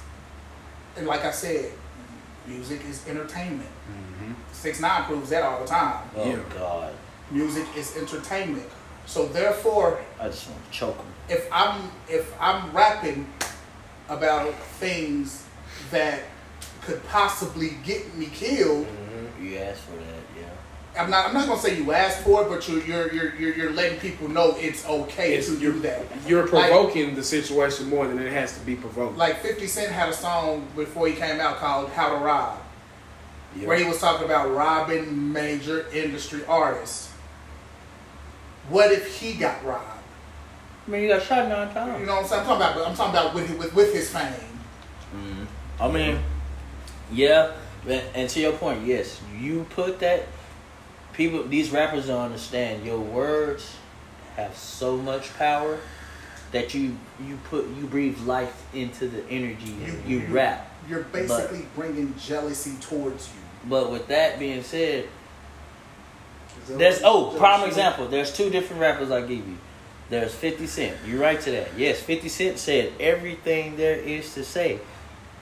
and 0.97 1.07
like 1.07 1.23
I 1.25 1.31
said, 1.31 1.71
music 2.47 2.81
is 2.89 3.07
entertainment. 3.07 3.69
Mm-hmm. 3.89 4.33
Six 4.51 4.79
Nine 4.79 5.03
proves 5.05 5.29
that 5.29 5.43
all 5.43 5.61
the 5.61 5.67
time. 5.67 6.07
Oh 6.15 6.25
Yeah. 6.29 6.39
God, 6.53 6.93
Music 7.31 7.65
is 7.75 7.95
entertainment. 7.97 8.67
So 9.07 9.27
therefore, 9.27 9.99
I 10.19 10.27
just 10.27 10.49
want 10.49 10.63
to 10.65 10.71
choke 10.71 10.97
him. 10.97 11.05
if 11.29 11.47
I'm 11.51 11.89
if 12.07 12.31
I'm 12.39 12.71
rapping 12.75 13.27
about 14.09 14.53
things 14.79 15.45
that 15.91 16.19
could 16.81 17.03
possibly 17.07 17.71
get 17.83 18.15
me 18.15 18.27
killed, 18.27 18.85
Mm-hmm. 18.85 19.45
You 19.45 19.57
asked 19.57 19.81
for 19.81 19.95
that, 19.97 20.01
yeah. 20.05 20.14
I'm 20.97 21.09
not 21.09 21.27
I'm 21.27 21.33
not 21.33 21.47
gonna 21.47 21.59
say 21.59 21.77
you 21.77 21.91
asked 21.91 22.21
for 22.21 22.43
it, 22.43 22.49
but 22.49 22.67
you're 22.69 22.81
you're 22.83 23.13
you're 23.13 23.35
you're, 23.35 23.55
you're 23.55 23.71
letting 23.71 23.99
people 23.99 24.27
know 24.29 24.55
it's 24.57 24.87
okay 24.87 25.33
It's- 25.33 25.47
to 25.47 25.59
do 25.59 25.73
that. 25.79 26.03
You're 26.27 26.47
provoking 26.47 27.15
the 27.15 27.23
situation 27.23 27.89
more 27.89 28.07
than 28.07 28.19
it 28.19 28.31
has 28.31 28.57
to 28.57 28.65
be 28.65 28.75
provoked. 28.75 29.17
Like 29.17 29.41
50 29.41 29.67
Cent 29.67 29.91
had 29.91 30.09
a 30.09 30.13
song 30.13 30.67
before 30.75 31.07
he 31.07 31.13
came 31.13 31.39
out 31.39 31.57
called 31.57 31.89
How 31.91 32.09
to 32.17 32.23
Rob, 32.23 32.59
Yeah. 33.55 33.67
where 33.67 33.77
he 33.77 33.85
was 33.85 33.99
talking 33.99 34.25
about 34.25 34.51
robbing 34.53 35.31
major 35.33 35.87
industry 35.91 36.41
artists. 36.47 37.11
What 38.69 38.91
if 38.91 39.19
he 39.19 39.33
got 39.33 39.63
robbed? 39.65 39.83
I 40.87 40.91
mean, 40.91 41.01
you 41.03 41.07
got 41.09 41.21
shot 41.23 41.47
nine 41.49 41.73
times. 41.73 41.99
You 41.99 42.05
know 42.05 42.13
what 42.15 42.21
I'm 42.23 42.27
saying? 42.27 42.41
I'm 42.41 42.47
talking 42.47 42.61
about 42.75 42.87
I'm 42.87 42.95
talking 42.95 43.13
about 43.15 43.33
with 43.35 43.57
with, 43.57 43.73
with 43.75 43.93
his 43.93 44.09
fame. 44.09 44.33
Mm. 45.15 45.47
I 45.79 45.91
mean, 45.91 46.19
yeah, 47.11 47.51
and, 47.87 48.01
and 48.15 48.29
to 48.29 48.39
your 48.39 48.53
point, 48.53 48.85
yes, 48.85 49.19
you 49.39 49.65
put 49.71 49.99
that. 49.99 50.27
People, 51.15 51.43
these 51.43 51.71
rappers 51.71 52.07
don't 52.07 52.21
understand. 52.21 52.85
Your 52.85 52.99
words 52.99 53.75
have 54.35 54.55
so 54.55 54.97
much 54.97 55.33
power 55.37 55.79
that 56.51 56.73
you 56.73 56.97
you 57.25 57.37
put 57.49 57.67
you 57.75 57.85
breathe 57.85 58.17
life 58.19 58.65
into 58.73 59.07
the 59.07 59.27
energy 59.29 59.75
You- 59.85 60.01
you, 60.05 60.19
you- 60.19 60.33
rap. 60.33 60.71
You're 60.87 61.03
basically 61.03 61.65
bringing 61.75 62.13
jealousy 62.19 62.75
towards 62.79 63.27
you. 63.29 63.41
But 63.69 63.91
with 63.91 64.07
that 64.07 64.37
being 64.37 64.61
said, 64.61 65.07
that 66.67 66.77
There's 66.77 67.01
oh, 67.03 67.33
prime 67.37 67.67
example. 67.67 68.07
There's 68.07 68.35
two 68.35 68.49
different 68.49 68.81
rappers 68.81 69.09
I 69.09 69.21
give 69.21 69.47
you. 69.47 69.57
There's 70.09 70.33
50 70.33 70.67
Cent. 70.67 70.97
You're 71.07 71.19
right 71.19 71.41
to 71.41 71.51
that. 71.51 71.69
Yes, 71.77 71.99
50 71.99 72.29
Cent 72.29 72.59
said 72.59 72.93
everything 72.99 73.77
there 73.77 73.95
is 73.95 74.33
to 74.35 74.43
say. 74.43 74.79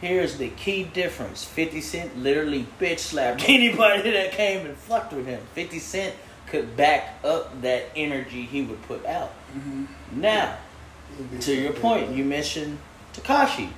Here's 0.03 0.35
the 0.37 0.49
key 0.49 0.83
difference. 0.83 1.45
50 1.45 1.79
Cent 1.79 2.17
literally 2.17 2.65
bitch 2.77 2.99
slapped 2.99 3.41
anybody 3.47 4.11
that 4.11 4.33
came 4.33 4.65
and 4.65 4.75
fucked 4.75 5.13
with 5.13 5.25
him. 5.25 5.39
50 5.53 5.79
Cent 5.79 6.13
could 6.47 6.75
back 6.75 7.19
up 7.23 7.61
that 7.61 7.85
energy 7.95 8.41
he 8.41 8.63
would 8.63 8.81
put 8.81 9.05
out. 9.05 9.31
Now, 10.11 10.57
It'd 11.15 11.31
be 11.31 11.37
to 11.37 11.55
your 11.55 11.71
point, 11.71 12.11
you 12.11 12.25
mentioned 12.25 12.79
Tekashi. 13.13 13.69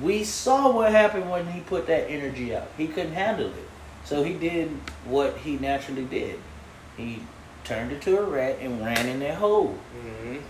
We 0.00 0.24
saw 0.24 0.72
what 0.72 0.92
happened 0.92 1.28
when 1.28 1.46
he 1.48 1.60
put 1.60 1.86
that 1.88 2.10
energy 2.10 2.56
out. 2.56 2.68
He 2.78 2.86
couldn't 2.86 3.12
handle 3.12 3.48
it. 3.48 3.68
So 4.06 4.22
he 4.22 4.32
did 4.32 4.70
what 5.04 5.36
he 5.36 5.58
naturally 5.58 6.06
did. 6.06 6.38
He 6.96 7.20
turned 7.64 7.92
into 7.92 8.18
a 8.18 8.22
rat 8.22 8.60
and 8.62 8.82
ran 8.82 9.06
in 9.06 9.18
that 9.20 9.34
hole. 9.34 9.76
Mhm. 9.94 10.40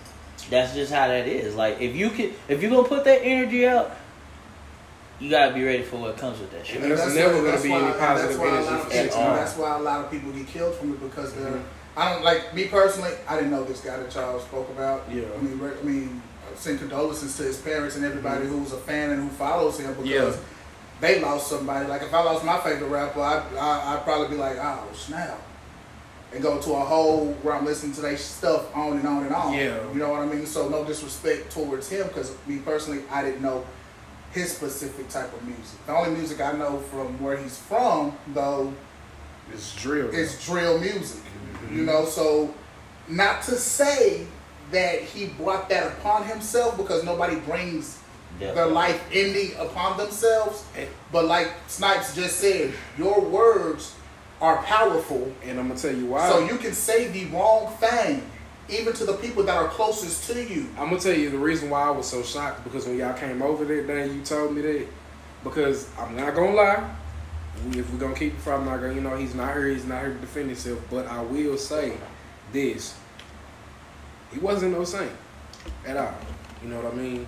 That's 0.51 0.73
just 0.75 0.93
how 0.93 1.09
that 1.09 1.27
is. 1.27 1.57
Like 1.57 1.81
if 1.81 1.97
you 1.97 2.11
can 2.11 2.33
if 2.47 2.63
you're 2.63 2.71
gonna 2.71 2.87
put 2.87 3.03
that 3.05 3.23
energy 3.25 3.67
out, 3.67 3.97
you 5.19 5.31
gotta 5.31 5.55
be 5.55 5.65
ready 5.65 5.83
for 5.83 5.97
what 5.97 6.17
comes 6.19 6.39
with 6.39 6.51
that 6.53 6.67
shit. 6.67 6.83
And 6.83 6.91
there's 6.91 7.15
never 7.15 7.35
gonna 7.35 7.51
that's 7.53 7.63
be 7.63 7.71
why- 7.71 7.81
any 7.81 7.99
positive 7.99 8.37
that's 8.37 8.39
why 8.39 8.47
a 8.47 8.51
energy 8.61 8.67
for 8.91 8.93
at 8.97 9.05
people- 9.05 9.19
all. 9.19 9.35
That's 9.37 9.57
why 9.57 9.77
a 9.77 9.83
lot 9.83 10.05
of 10.05 10.11
people 10.11 10.31
get 10.33 10.47
killed 10.49 10.75
from 10.75 10.93
it 10.93 11.01
because 11.01 11.33
they're. 11.35 11.51
Mhm. 11.51 11.63
I 11.97 12.13
don't 12.13 12.25
like 12.25 12.55
me 12.55 12.67
personally. 12.67 13.13
I 13.27 13.37
didn't 13.37 13.51
know 13.51 13.65
this 13.65 13.81
guy 13.81 13.97
that 13.97 14.15
y'all 14.15 14.39
spoke 14.41 14.69
about. 14.71 15.05
Yeah. 15.11 15.23
I 15.39 15.43
mean, 15.43 15.59
re- 15.59 15.71
I 15.81 15.85
mean, 15.85 16.23
send 16.55 16.79
condolences 16.79 17.37
to 17.39 17.43
his 17.45 17.57
parents 17.57 17.97
and 17.97 18.05
everybody 18.05 18.45
Mhm. 18.45 18.49
who's 18.51 18.73
a 18.73 18.77
fan 18.77 19.11
and 19.11 19.23
who 19.23 19.29
follows 19.37 19.79
him 19.79 19.95
because 19.95 20.07
Yeah. 20.35 20.41
they 21.01 21.21
lost 21.21 21.49
somebody. 21.49 21.87
Like 21.87 22.03
if 22.03 22.13
I 22.13 22.23
lost 22.23 22.45
my 22.45 22.59
favorite 22.61 22.89
rapper, 22.89 23.21
I, 23.21 23.43
I 23.59 23.95
I'd 23.95 24.05
probably 24.05 24.29
be 24.29 24.37
like, 24.37 24.59
oh 24.61 24.81
snap, 24.95 25.39
and 26.35 26.43
go 26.43 26.59
to 26.61 26.73
a 26.75 26.81
hole 26.81 27.35
where 27.43 27.55
I'm 27.55 27.65
listening 27.65 27.95
to 27.95 28.01
their 28.03 28.17
stuff 28.19 28.65
on 28.77 28.99
and 28.99 29.07
on 29.09 29.25
and 29.25 29.35
on. 29.35 29.55
Yeah. 29.55 29.77
You 29.93 29.99
know 29.99 30.11
what 30.11 30.21
I 30.21 30.27
mean? 30.27 30.45
So 30.45 30.69
no 30.69 30.85
disrespect 30.85 31.51
towards 31.53 31.89
him 31.89 32.07
because 32.09 32.33
me 32.47 32.59
personally, 32.59 33.03
I 33.11 33.23
didn't 33.23 33.41
know 33.41 33.65
his 34.37 34.55
specific 34.55 35.09
type 35.09 35.33
of 35.33 35.43
music. 35.45 35.85
The 35.87 35.97
only 35.97 36.11
music 36.11 36.41
I 36.43 36.53
know 36.53 36.79
from 36.91 37.19
where 37.23 37.37
he's 37.39 37.57
from, 37.57 38.17
though, 38.35 38.73
It's 39.53 39.75
drill. 39.75 40.11
is 40.11 40.45
drill 40.45 40.79
music. 40.79 41.21
Mhm. 41.71 41.77
You 41.77 41.83
know, 41.85 42.05
so 42.05 42.53
not 43.09 43.43
to 43.45 43.53
say 43.57 44.27
that 44.73 45.01
he 45.01 45.27
brought 45.27 45.69
that 45.71 45.87
upon 45.87 46.25
himself 46.25 46.77
because 46.77 47.03
nobody 47.03 47.37
brings 47.37 47.97
their 48.39 48.67
life 48.67 49.01
ending 49.11 49.53
upon 49.59 49.97
themselves. 49.97 50.65
But 51.11 51.25
like 51.25 51.51
Snipes 51.69 52.15
just 52.15 52.39
said, 52.39 52.75
your 52.99 53.21
words 53.21 53.93
are 54.43 54.59
powerful. 54.59 55.33
And 55.47 55.59
I'm 55.59 55.69
gonna 55.69 55.81
tell 55.81 55.95
you 55.95 56.07
why. 56.07 56.29
So 56.29 56.41
you 56.41 56.59
can 56.59 56.75
say 56.75 57.09
the 57.09 57.25
wrong 57.27 57.73
thing, 57.81 58.23
even 58.69 58.93
to 58.95 59.05
the 59.05 59.15
people 59.15 59.43
that 59.45 59.57
are 59.57 59.69
closest 59.69 60.29
to 60.31 60.43
you. 60.43 60.69
I'm 60.79 60.91
gonna 60.91 61.01
tell 61.01 61.15
you 61.15 61.31
the 61.31 61.39
reason 61.39 61.71
why 61.71 61.83
I 61.83 61.91
was 61.91 62.07
so 62.07 62.23
shocked 62.23 62.65
because 62.65 62.87
when 62.87 62.99
y'all 62.99 63.15
came 63.15 63.43
over 63.43 63.65
that 63.65 63.87
day, 63.87 64.11
you 64.11 64.23
told 64.23 64.55
me 64.55 64.63
that 64.63 64.87
because 65.45 65.89
I'm 65.99 66.17
not 66.17 66.35
gonna 66.35 66.55
lie. 66.55 66.97
If 67.71 67.91
we're 67.91 67.99
gonna 67.99 68.15
keep 68.15 68.35
it 68.35 68.41
from, 68.41 68.67
not 68.67 68.81
gonna, 68.81 68.95
you 68.95 69.01
know, 69.01 69.17
he's 69.17 69.35
not 69.35 69.55
here. 69.55 69.69
He's 69.69 69.87
not 69.87 70.03
here 70.03 70.13
to 70.13 70.19
defend 70.19 70.49
himself. 70.49 70.81
But 70.91 71.07
I 71.07 71.23
will 71.23 71.57
say 71.57 71.95
this: 72.53 72.95
he 74.33 74.39
wasn't 74.41 74.73
no 74.73 74.85
saint 74.85 75.13
at 75.87 75.97
all. 75.97 76.15
You 76.63 76.69
know 76.69 76.81
what 76.81 76.93
I 76.93 76.97
mean? 76.97 77.27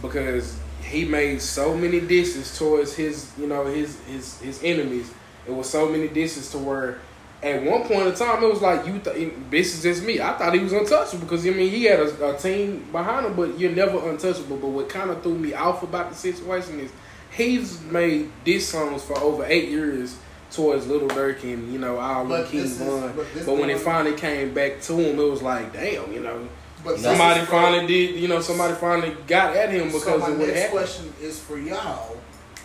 Because 0.00 0.58
he 0.82 1.04
made 1.04 1.40
so 1.40 1.76
many 1.76 2.00
dishes 2.00 2.56
towards 2.56 2.94
his, 2.94 3.32
you 3.38 3.46
know, 3.46 3.64
his 3.64 3.98
his 4.04 4.40
his 4.40 4.62
enemies. 4.62 5.12
It 5.46 5.52
was 5.52 5.68
so 5.68 5.88
many 5.88 6.08
dishes 6.08 6.50
to 6.52 6.58
where 6.58 6.98
at 7.44 7.62
one 7.62 7.82
point 7.82 8.06
in 8.08 8.14
time, 8.14 8.42
it 8.42 8.48
was 8.48 8.62
like 8.62 8.86
you. 8.86 8.98
Th- 8.98 9.32
this 9.50 9.74
is 9.76 9.82
just 9.82 10.04
me. 10.04 10.20
I 10.20 10.32
thought 10.38 10.54
he 10.54 10.60
was 10.60 10.72
untouchable 10.72 11.24
because 11.24 11.46
I 11.46 11.50
mean 11.50 11.70
he 11.70 11.84
had 11.84 12.00
a, 12.00 12.34
a 12.34 12.38
team 12.38 12.86
behind 12.90 13.26
him, 13.26 13.34
but 13.36 13.58
you're 13.58 13.72
never 13.72 13.98
untouchable. 14.10 14.56
But 14.56 14.68
what 14.68 14.88
kind 14.88 15.10
of 15.10 15.22
threw 15.22 15.36
me 15.38 15.52
off 15.54 15.82
about 15.82 16.10
the 16.10 16.16
situation 16.16 16.80
is 16.80 16.90
he's 17.30 17.80
made 17.82 18.30
diss 18.44 18.68
songs 18.68 19.02
for 19.02 19.18
over 19.18 19.44
eight 19.46 19.68
years 19.68 20.16
towards 20.50 20.86
Lil 20.86 21.08
Durk 21.08 21.42
and 21.42 21.72
you 21.72 21.78
know 21.78 21.98
all 21.98 22.24
But 22.26 22.46
the 22.46 22.50
King 22.62 22.66
Von. 22.66 23.12
but 23.16 23.26
But 23.44 23.56
when 23.56 23.70
it 23.70 23.80
finally 23.80 24.16
came 24.16 24.54
back 24.54 24.80
to 24.82 24.94
him, 24.96 25.18
it 25.18 25.22
was 25.30 25.42
like 25.42 25.72
damn, 25.72 26.12
you 26.12 26.20
know. 26.20 26.48
But 26.84 26.98
Somebody 26.98 27.40
is 27.40 27.46
for- 27.46 27.52
finally 27.52 27.86
did, 27.86 28.16
you 28.20 28.28
know, 28.28 28.40
somebody 28.40 28.74
finally 28.74 29.16
got 29.26 29.56
at 29.56 29.70
him 29.70 29.86
because 29.86 30.02
so 30.04 30.18
my 30.18 30.28
of 30.28 30.38
what 30.38 30.48
next 30.48 30.60
happened. 30.60 30.78
question 30.78 31.12
is 31.22 31.40
for 31.40 31.58
y'all, 31.58 32.16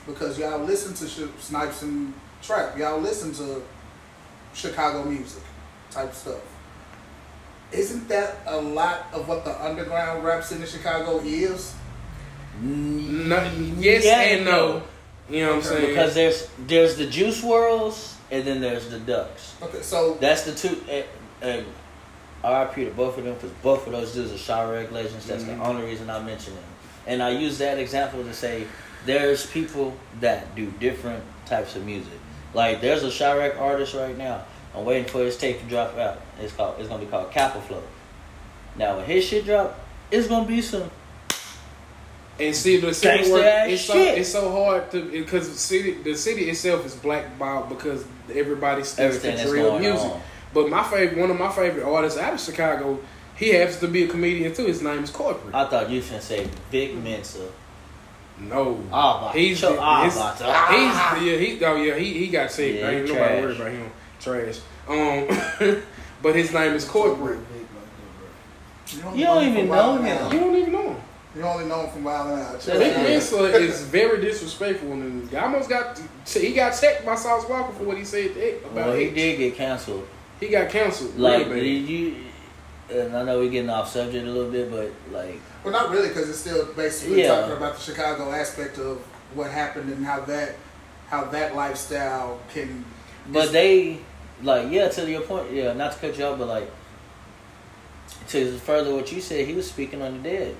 because 0.06 0.38
y'all 0.38 0.60
listen 0.60 0.94
to 0.94 1.30
Snipes 1.42 1.82
and 1.84 2.14
Trap. 2.44 2.78
Y'all 2.78 3.00
listen 3.00 3.34
to 3.36 3.62
Chicago 4.54 5.04
music 5.04 5.44
type 5.92 6.14
stuff. 6.14 6.42
Isn't 7.72 8.08
that 8.10 8.38
a 8.48 8.60
lot 8.60 9.08
of 9.14 9.28
what 9.28 9.46
the 9.46 9.64
underground 9.64 10.24
rap 10.24 10.44
scene 10.44 10.62
in 10.62 10.68
Chicago 10.68 11.20
is? 11.24 11.76
No, 12.62 13.44
yes 13.78 14.04
Yeah 14.06 14.22
and 14.22 14.46
no. 14.46 14.82
You 15.30 15.42
know 15.44 15.50
what 15.50 15.56
I'm 15.58 15.62
saying? 15.64 15.88
Because 15.90 16.16
there's 16.16 16.50
there's 16.68 16.98
the 16.98 17.06
Juice 17.06 17.42
WRLDs 17.42 18.16
and 18.32 18.46
then 18.46 18.62
there's 18.62 18.90
the 18.90 19.00
Ducks. 19.00 19.56
Okay, 19.62 19.82
so 19.82 20.16
That's 20.20 20.44
the 20.44 20.56
two. 20.56 20.82
And, 20.90 21.06
and 21.42 21.66
RIP 22.44 22.76
to 22.88 22.94
both 22.96 23.18
of 23.18 23.26
them 23.26 23.36
because 23.36 23.52
both 23.62 23.86
of 23.86 23.94
those 23.94 24.14
dudes 24.14 24.32
are 24.32 24.36
Chiraq 24.36 24.92
legends. 24.92 25.26
That's 25.28 25.44
Mhm. 25.44 25.58
the 25.58 25.64
only 25.64 25.84
reason 25.86 26.10
I 26.10 26.20
mention 26.22 26.56
them. 26.56 26.64
And 27.06 27.22
I 27.22 27.30
use 27.32 27.58
that 27.60 27.78
example 27.78 28.24
to 28.24 28.34
say 28.34 28.66
there's 29.06 29.46
people 29.46 29.96
that 30.22 30.56
do 30.56 30.72
different 30.80 31.24
types 31.46 31.76
of 31.76 31.86
music. 31.86 32.14
Like 32.54 32.82
there's 32.82 33.04
a 33.04 33.08
Chiraq 33.08 33.60
artist 33.60 33.94
right 33.94 34.18
now. 34.18 34.44
I'm 34.76 34.86
waiting 34.86 35.06
for 35.06 35.20
his 35.20 35.38
tape 35.38 35.60
to 35.60 35.66
drop 35.66 35.98
out. 35.98 36.22
It's 36.40 36.54
called. 36.54 36.76
It's 36.80 36.88
gonna 36.90 37.04
be 37.04 37.10
called 37.10 37.32
Kappa 37.32 37.62
Flow. 37.62 37.84
Now 38.76 38.98
when 38.98 39.06
his 39.06 39.24
shit 39.24 39.46
drop, 39.46 39.80
it's 40.12 40.28
gonna 40.28 40.48
be 40.48 40.62
some. 40.62 40.90
And 42.40 42.56
see 42.56 42.78
the 42.80 42.94
city 42.94 43.30
work, 43.30 43.44
it's 43.44 43.84
so 43.84 43.94
shit. 43.94 44.18
it's 44.18 44.32
so 44.32 44.50
hard 44.50 44.90
to 44.92 45.12
because 45.12 45.50
the 45.50 45.58
city 45.58 45.92
the 45.92 46.16
city 46.16 46.50
itself 46.50 46.86
is 46.86 46.96
blackballed 46.96 47.68
because 47.68 48.06
everybody 48.34 48.84
stands 48.84 49.18
Everything 49.18 49.36
that's 49.36 49.82
music. 49.82 50.12
on. 50.12 50.22
But 50.54 50.70
my 50.70 50.84
favorite, 50.84 51.18
one 51.20 51.30
of 51.30 51.38
my 51.38 51.52
favorite 51.52 51.84
artists 51.84 52.18
out 52.18 52.34
of 52.34 52.40
Chicago, 52.40 53.00
he 53.36 53.50
happens 53.50 53.80
to 53.80 53.88
be 53.88 54.04
a 54.04 54.08
comedian 54.08 54.54
too. 54.54 54.66
His 54.66 54.82
name 54.82 55.04
is 55.04 55.10
Corporate. 55.10 55.54
I 55.54 55.66
thought 55.68 55.90
you 55.90 56.02
should 56.02 56.24
say 56.24 56.48
Vic 56.72 56.96
Mensa. 56.96 57.50
No, 58.42 58.80
Ah, 58.92 59.20
about 59.20 59.36
he's 59.36 59.60
to 59.60 59.68
choke- 59.68 59.78
ah, 59.82 60.04
he's, 60.06 60.16
about 60.16 60.38
he's 60.38 61.28
yeah 61.32 61.38
he 61.38 61.66
oh 61.66 61.76
yeah 61.76 61.96
he 61.96 62.14
he 62.14 62.28
got 62.28 62.52
sick. 62.52 62.80
Yeah, 62.80 62.88
I 62.88 62.92
ain't 62.92 63.08
nobody 63.08 63.18
trash. 63.20 63.42
worried 63.44 63.56
about 63.60 63.72
him. 63.72 63.92
Trash. 64.22 64.60
Um, 64.88 65.82
but 66.22 66.36
his 66.36 66.54
name 66.54 66.74
is 66.74 66.86
Corporate. 66.86 67.40
you 68.88 69.00
You 69.16 69.24
don't 69.26 69.44
even 69.48 69.68
know 69.68 69.98
him. 69.98 70.04
him. 70.06 70.32
You 70.34 70.40
don't 70.40 70.56
even 70.56 70.72
know 70.72 70.90
him. 70.94 71.02
You 71.36 71.44
only 71.44 71.66
know 71.66 71.82
him 71.84 71.92
from 71.92 72.04
Wild 72.06 72.32
'N 72.32 72.40
Out. 72.40 72.68
Yeah. 72.68 72.78
Vic 72.80 72.98
Mensa 72.98 73.44
is 73.56 73.82
very 73.84 74.20
disrespectful, 74.22 74.92
and 74.94 75.30
he 75.30 75.36
almost 75.38 75.70
got 75.70 76.02
he 76.26 76.54
got 76.54 76.72
checked 76.80 77.06
by 77.06 77.16
Sauce 77.16 77.46
Walka 77.46 77.74
for 77.76 77.84
what 77.84 77.98
he 77.98 78.04
said 78.06 78.32
about 78.64 78.74
Well, 78.88 78.94
he 78.96 79.06
X. 79.06 79.16
did 79.16 79.38
get 79.38 79.56
canceled. 79.56 80.08
He 80.40 80.48
got 80.48 80.70
canceled. 80.70 81.18
Like, 81.18 81.46
really 81.48 81.82
did 81.82 81.90
you? 81.90 82.16
And 82.92 83.16
I 83.16 83.24
know 83.24 83.40
we're 83.40 83.50
getting 83.52 83.70
off 83.70 83.90
subject 83.92 84.26
a 84.26 84.30
little 84.32 84.52
bit, 84.52 84.72
but 84.72 84.92
like, 85.12 85.40
Well, 85.64 85.74
not 85.74 85.92
really, 85.92 86.08
because 86.08 86.30
it's 86.30 86.40
still 86.40 86.66
basically 86.74 87.22
Yeah. 87.22 87.28
talking 87.42 87.58
about 87.58 87.76
the 87.76 87.82
Chicago 87.82 88.32
aspect 88.32 88.78
of 88.80 88.98
what 89.36 89.52
happened 89.52 89.92
and 89.92 90.06
how 90.06 90.22
that 90.22 90.56
how 91.10 91.26
that 91.26 91.56
lifestyle 91.56 92.40
can. 92.54 92.86
but 93.32 93.52
they, 93.52 93.98
like, 94.44 94.72
yeah, 94.72 94.88
to 94.90 95.10
your 95.10 95.22
point, 95.22 95.52
yeah, 95.52 95.74
not 95.74 95.92
to 95.94 95.98
cut 96.00 96.18
you 96.18 96.24
off, 96.26 96.38
but 96.38 96.48
like, 96.48 96.70
to 98.30 98.58
further 98.60 98.94
what 98.94 99.12
you 99.12 99.22
said, 99.22 99.46
he 99.48 99.54
was 99.54 99.68
speaking 99.70 100.02
on 100.02 100.22
the 100.22 100.30
dead. 100.30 100.56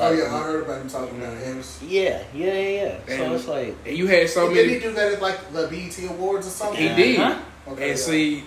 Oh 0.00 0.12
yeah, 0.12 0.32
I 0.34 0.42
heard 0.42 0.62
about 0.64 0.82
him 0.82 0.88
talking 0.88 1.18
about 1.20 1.34
Mhm. 1.38 1.58
X. 1.58 1.78
Yeah, 1.82 2.22
yeah, 2.32 2.52
yeah, 2.52 2.98
yeah. 3.08 3.16
So 3.16 3.34
it's 3.34 3.48
like, 3.48 3.74
And 3.84 3.96
you 3.96 4.06
had 4.06 4.28
so 4.30 4.48
Did 4.48 4.66
many. 4.66 4.74
he 4.74 4.80
do 4.80 4.92
that 4.92 5.12
at 5.14 5.22
like 5.22 5.52
the 5.52 5.66
BET 5.66 5.98
Awards 6.10 6.46
or 6.46 6.50
something? 6.50 6.76
He 6.80 6.94
did. 6.94 7.20
Uh-huh. 7.20 7.72
Okay, 7.72 7.90
And 7.90 7.98
yeah. 7.98 8.04
see, 8.04 8.44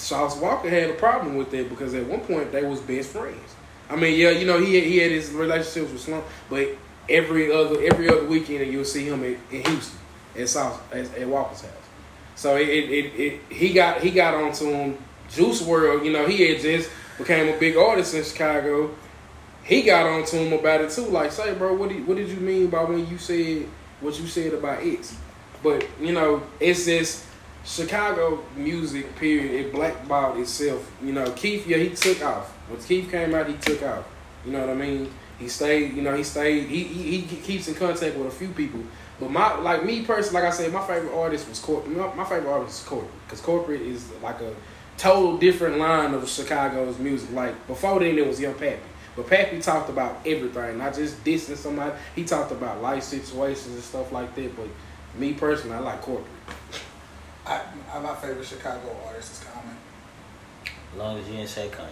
Sauce 0.00 0.36
Walka 0.38 0.68
had 0.70 0.90
a 0.90 0.94
problem 0.94 1.36
with 1.36 1.50
that 1.50 1.68
because 1.68 1.94
at 1.94 2.06
one 2.06 2.20
point 2.20 2.52
they 2.52 2.64
was 2.64 2.80
best 2.80 3.10
friends. 3.10 3.54
I 3.88 3.96
mean, 3.96 4.18
yeah, 4.18 4.30
you 4.30 4.46
know, 4.46 4.58
he 4.58 4.76
had, 4.76 4.84
he 4.84 4.98
had 4.98 5.10
his 5.10 5.30
relationships 5.30 5.92
with 5.92 6.00
Slum, 6.00 6.22
but 6.48 6.68
every 7.08 7.52
other 7.52 7.82
every 7.82 8.08
other 8.08 8.24
weekend 8.24 8.72
you'll 8.72 8.84
see 8.84 9.04
him 9.04 9.22
at, 9.22 9.36
in 9.52 9.64
Houston 9.66 9.98
at 10.38 10.48
Sauce 10.48 10.78
at, 10.92 11.04
at 11.16 11.26
Walka's 11.26 11.62
house. 11.62 11.72
So 12.34 12.56
it, 12.56 12.68
it, 12.68 12.90
it, 12.90 13.20
it 13.20 13.40
he 13.52 13.72
got 13.72 14.00
he 14.00 14.10
got 14.10 14.34
onto 14.34 14.66
him. 14.66 14.98
Juice 15.28 15.62
WRLD, 15.62 16.04
you 16.04 16.12
know, 16.12 16.26
he 16.26 16.48
had 16.48 16.60
just 16.60 16.90
became 17.18 17.54
a 17.54 17.58
big 17.58 17.76
artist 17.76 18.14
in 18.14 18.24
Chicago. 18.24 18.90
He 19.62 19.82
got 19.82 20.06
onto 20.06 20.38
him 20.38 20.52
about 20.52 20.80
it 20.80 20.90
too. 20.90 21.06
Like, 21.06 21.30
say, 21.30 21.54
bro, 21.54 21.74
what 21.74 21.90
did 21.90 22.06
what 22.06 22.16
did 22.16 22.28
you 22.28 22.38
mean 22.38 22.68
by 22.68 22.82
when 22.84 23.06
you 23.06 23.18
said 23.18 23.66
what 24.00 24.18
you 24.18 24.26
said 24.26 24.54
about 24.54 24.82
X? 24.82 25.16
But 25.62 25.86
you 26.00 26.12
know, 26.12 26.42
it's 26.58 26.86
just 26.86 27.24
Chicago 27.64 28.42
music. 28.56 29.14
Period. 29.16 29.66
It 29.66 29.72
blackballed 29.72 30.38
itself. 30.38 30.90
You 31.02 31.12
know, 31.12 31.30
Keef. 31.32 31.66
Yeah, 31.66 31.78
he 31.78 31.90
took 31.90 32.22
off. 32.24 32.50
When 32.68 32.80
Keef 32.80 33.10
came 33.10 33.34
out, 33.34 33.48
he 33.48 33.54
took 33.54 33.82
off. 33.82 34.04
You 34.44 34.52
know 34.52 34.60
what 34.60 34.70
I 34.70 34.74
mean? 34.74 35.12
He 35.38 35.48
stayed. 35.48 35.94
You 35.94 36.02
know, 36.02 36.16
he 36.16 36.24
stayed. 36.24 36.68
He 36.68 36.84
he, 36.84 37.18
he 37.20 37.36
keeps 37.36 37.68
in 37.68 37.74
contact 37.74 38.16
with 38.16 38.26
a 38.26 38.30
few 38.30 38.48
people. 38.48 38.80
But 39.20 39.30
my 39.30 39.58
like 39.58 39.84
me 39.84 40.04
personally, 40.04 40.42
like 40.42 40.52
I 40.52 40.56
said, 40.56 40.72
my 40.72 40.86
favorite 40.86 41.14
artist 41.14 41.48
was 41.48 41.60
corporate. 41.60 41.94
My, 42.16 42.24
favorite 42.24 42.50
artist 42.50 42.82
is 42.82 42.88
corporate 42.88 43.12
because 43.26 43.40
corporate 43.40 43.82
is 43.82 44.10
like 44.22 44.40
a 44.40 44.54
total 44.96 45.36
different 45.36 45.78
line 45.78 46.14
of 46.14 46.26
Chicago's 46.28 46.98
music. 46.98 47.30
Like 47.32 47.66
before 47.66 48.00
then, 48.00 48.16
it 48.16 48.26
was 48.26 48.40
Young 48.40 48.54
Pappy. 48.54 48.80
But 49.16 49.26
Pappy 49.26 49.60
talked 49.60 49.90
about 49.90 50.26
everything, 50.26 50.78
not 50.78 50.94
just 50.94 51.22
dissing 51.22 51.56
somebody. 51.56 51.92
He 52.14 52.24
talked 52.24 52.52
about 52.52 52.80
life 52.80 53.02
situations 53.02 53.74
and 53.74 53.82
stuff 53.82 54.10
like 54.12 54.34
that. 54.36 54.56
But 54.56 54.68
me 55.18 55.34
personally, 55.34 55.76
I 55.76 55.80
like 55.80 56.00
corporate. 56.00 56.26
I, 57.50 57.60
I, 57.94 57.98
my 58.00 58.14
favorite 58.14 58.46
Chicago 58.46 58.96
artist 59.06 59.32
is 59.32 59.48
Common. 59.48 59.76
as 60.92 60.98
long 60.98 61.18
as 61.18 61.26
you 61.28 61.34
didn't 61.36 61.48
say 61.48 61.68
Kanye. 61.68 61.86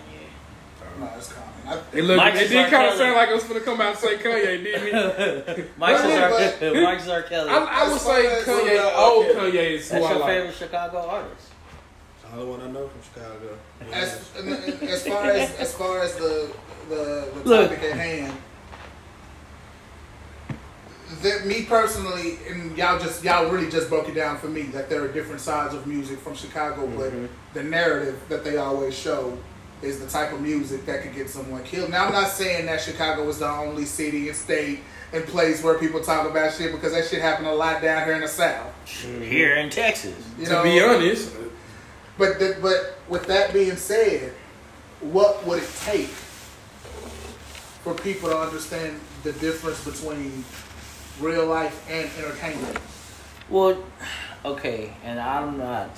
No, 1.00 1.08
it's 1.16 1.32
Common. 1.32 1.48
I, 1.66 1.96
It 1.96 2.02
looked, 2.04 2.16
Mike 2.18 2.34
it 2.36 2.48
did 2.48 2.70
kind 2.70 2.88
of 2.88 2.94
sound 2.96 3.14
like 3.16 3.28
it 3.28 3.34
was 3.34 3.44
gonna 3.44 3.60
come 3.60 3.80
out 3.80 3.90
and 3.90 3.98
say 3.98 4.16
Kanye, 4.16 4.62
didn't 4.62 4.94
it? 4.94 5.70
Mike 5.78 5.96
But- 5.96 6.58
Zar- 6.60 6.72
Mike 6.82 7.00
Zarkelli. 7.00 7.48
I, 7.48 7.84
I 7.84 7.88
would 7.90 8.00
say 8.00 8.26
as- 8.38 8.44
Kanye, 8.44 8.78
uh, 8.78 8.96
old 9.04 9.26
okay. 9.26 9.34
Kanye 9.38 9.70
is 9.76 9.90
who 9.90 9.94
That's 9.98 10.06
I 10.06 10.10
your 10.10 10.18
like. 10.20 10.28
favorite 10.28 10.54
Chicago 10.54 10.98
artist. 11.08 11.48
the 12.22 12.36
only 12.38 12.50
one 12.50 12.60
I 12.62 12.70
know 12.70 12.88
from 12.88 13.02
Chicago. 13.02 13.58
as, 13.92 14.30
and- 14.38 14.48
and 14.52 14.82
as 14.88 15.06
far 15.06 15.24
as 15.24 15.54
as 15.58 15.74
far 15.74 16.00
as 16.02 16.14
the 16.16 16.52
the, 16.88 17.28
the 17.34 17.48
Look. 17.48 17.70
topic 17.70 17.84
at 17.84 17.96
hand, 17.98 18.32
that 21.22 21.46
me 21.46 21.64
personally, 21.64 22.38
and 22.48 22.76
y'all 22.76 22.98
just 22.98 23.24
y'all 23.24 23.50
really 23.50 23.70
just 23.70 23.88
broke 23.88 24.08
it 24.08 24.14
down 24.14 24.38
for 24.38 24.48
me 24.48 24.62
that 24.62 24.88
there 24.88 25.02
are 25.02 25.08
different 25.08 25.40
sides 25.40 25.74
of 25.74 25.86
music 25.86 26.18
from 26.18 26.34
Chicago, 26.34 26.86
but 26.86 27.12
mm-hmm. 27.12 27.26
the 27.54 27.62
narrative 27.62 28.20
that 28.28 28.44
they 28.44 28.56
always 28.58 28.96
show 28.96 29.36
is 29.80 30.00
the 30.00 30.08
type 30.08 30.32
of 30.32 30.40
music 30.40 30.84
that 30.86 31.02
could 31.02 31.14
get 31.14 31.30
someone 31.30 31.62
killed. 31.64 31.90
Now 31.90 32.06
I'm 32.06 32.12
not 32.12 32.28
saying 32.28 32.66
that 32.66 32.80
Chicago 32.80 33.28
is 33.28 33.38
the 33.38 33.48
only 33.48 33.84
city 33.84 34.28
and 34.28 34.36
state 34.36 34.80
and 35.12 35.24
place 35.24 35.62
where 35.62 35.78
people 35.78 36.00
talk 36.00 36.28
about 36.28 36.52
shit 36.52 36.72
because 36.72 36.92
that 36.92 37.06
shit 37.06 37.22
happened 37.22 37.46
a 37.46 37.54
lot 37.54 37.80
down 37.80 38.04
here 38.04 38.14
in 38.14 38.20
the 38.20 38.28
South. 38.28 38.72
Mm-hmm. 38.84 39.22
Here 39.22 39.56
in 39.56 39.70
Texas. 39.70 40.16
You 40.38 40.46
to 40.46 40.52
know, 40.52 40.62
be 40.62 40.80
honest, 40.80 41.34
But 42.18 42.38
the, 42.38 42.58
but 42.60 42.98
with 43.08 43.26
that 43.26 43.52
being 43.52 43.76
said, 43.76 44.32
what 45.00 45.46
would 45.46 45.62
it 45.62 45.70
take 45.84 46.08
for 47.82 47.94
people 47.94 48.28
to 48.28 48.36
understand 48.36 49.00
the 49.22 49.32
difference 49.34 49.84
between 49.84 50.44
real 51.20 51.46
life 51.46 51.88
and 51.90 52.08
entertainment? 52.18 52.78
Well, 53.48 53.82
okay, 54.44 54.94
and 55.04 55.18
I'm 55.18 55.58
not 55.58 55.90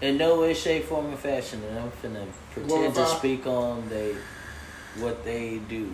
in 0.00 0.18
no 0.18 0.40
way, 0.40 0.54
shape, 0.54 0.84
form, 0.84 1.12
or 1.12 1.16
fashion, 1.16 1.62
and 1.64 1.78
I'm 1.78 1.90
finna 1.90 2.26
pretend 2.52 2.94
to 2.94 3.00
Glorify. 3.00 3.18
speak 3.18 3.46
on 3.46 3.88
they 3.88 4.14
what 4.98 5.24
they 5.24 5.60
do, 5.68 5.90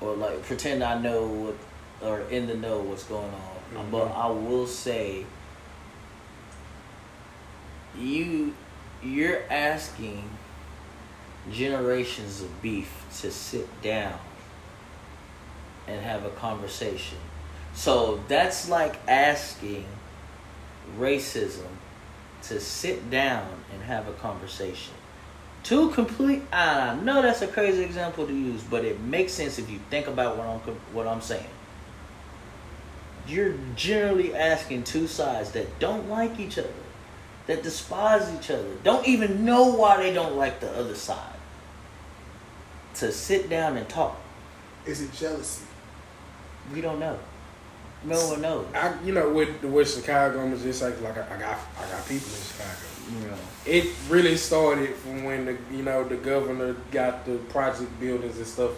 or 0.00 0.14
like 0.14 0.42
pretend 0.42 0.82
I 0.82 1.00
know 1.00 1.26
what 1.26 1.56
or 2.02 2.20
in 2.22 2.46
the 2.46 2.54
know 2.54 2.80
what's 2.80 3.04
going 3.04 3.24
on. 3.24 3.82
Mm-hmm. 3.82 3.90
But 3.90 4.08
I 4.12 4.28
will 4.28 4.66
say, 4.66 5.24
you 7.96 8.54
you're 9.02 9.42
asking 9.50 10.28
generations 11.50 12.42
of 12.42 12.62
beef 12.62 13.04
to 13.20 13.30
sit 13.30 13.68
down 13.82 14.18
and 15.86 16.00
have 16.00 16.24
a 16.24 16.30
conversation. 16.30 17.18
So 17.74 18.22
that's 18.28 18.68
like 18.68 18.96
asking 19.08 19.86
racism 20.98 21.66
to 22.42 22.60
sit 22.60 23.10
down 23.10 23.48
and 23.72 23.82
have 23.82 24.08
a 24.08 24.12
conversation. 24.12 24.94
Two 25.62 25.90
complete. 25.90 26.42
I 26.52 26.94
know 26.96 27.22
that's 27.22 27.42
a 27.42 27.46
crazy 27.46 27.82
example 27.82 28.26
to 28.26 28.32
use, 28.32 28.62
but 28.62 28.84
it 28.84 29.00
makes 29.00 29.32
sense 29.32 29.58
if 29.58 29.70
you 29.70 29.80
think 29.90 30.06
about 30.06 30.36
what 30.36 30.46
I'm 30.46 30.58
what 30.92 31.06
I'm 31.06 31.22
saying. 31.22 31.46
You're 33.26 33.54
generally 33.74 34.34
asking 34.34 34.84
two 34.84 35.06
sides 35.06 35.52
that 35.52 35.78
don't 35.78 36.10
like 36.10 36.38
each 36.38 36.58
other, 36.58 36.68
that 37.46 37.62
despise 37.62 38.30
each 38.34 38.50
other, 38.50 38.68
don't 38.82 39.08
even 39.08 39.46
know 39.46 39.74
why 39.74 39.96
they 39.96 40.12
don't 40.12 40.36
like 40.36 40.60
the 40.60 40.70
other 40.72 40.94
side, 40.94 41.38
to 42.96 43.10
sit 43.10 43.48
down 43.48 43.78
and 43.78 43.88
talk. 43.88 44.20
Is 44.84 45.00
it 45.00 45.12
jealousy? 45.14 45.64
We 46.74 46.82
don't 46.82 47.00
know. 47.00 47.18
No 48.04 48.28
one 48.28 48.40
knows. 48.42 48.66
I, 48.74 48.94
you 49.04 49.12
know, 49.12 49.30
with 49.30 49.60
the 49.60 49.68
with 49.68 49.92
Chicago, 49.94 50.40
I'm 50.42 50.56
just 50.60 50.82
like, 50.82 51.00
like 51.00 51.16
I, 51.16 51.22
I 51.34 51.38
got 51.38 51.58
I 51.78 51.90
got 51.90 52.06
people 52.08 52.28
in 52.28 52.42
Chicago. 52.42 52.78
You 53.20 53.26
know. 53.28 53.36
It 53.66 53.94
really 54.08 54.36
started 54.36 54.94
from 54.96 55.24
when 55.24 55.44
the 55.46 55.56
you 55.72 55.82
know 55.82 56.04
the 56.04 56.16
governor 56.16 56.74
got 56.90 57.24
the 57.26 57.36
project 57.50 57.90
buildings 58.00 58.36
and 58.38 58.46
stuff 58.46 58.72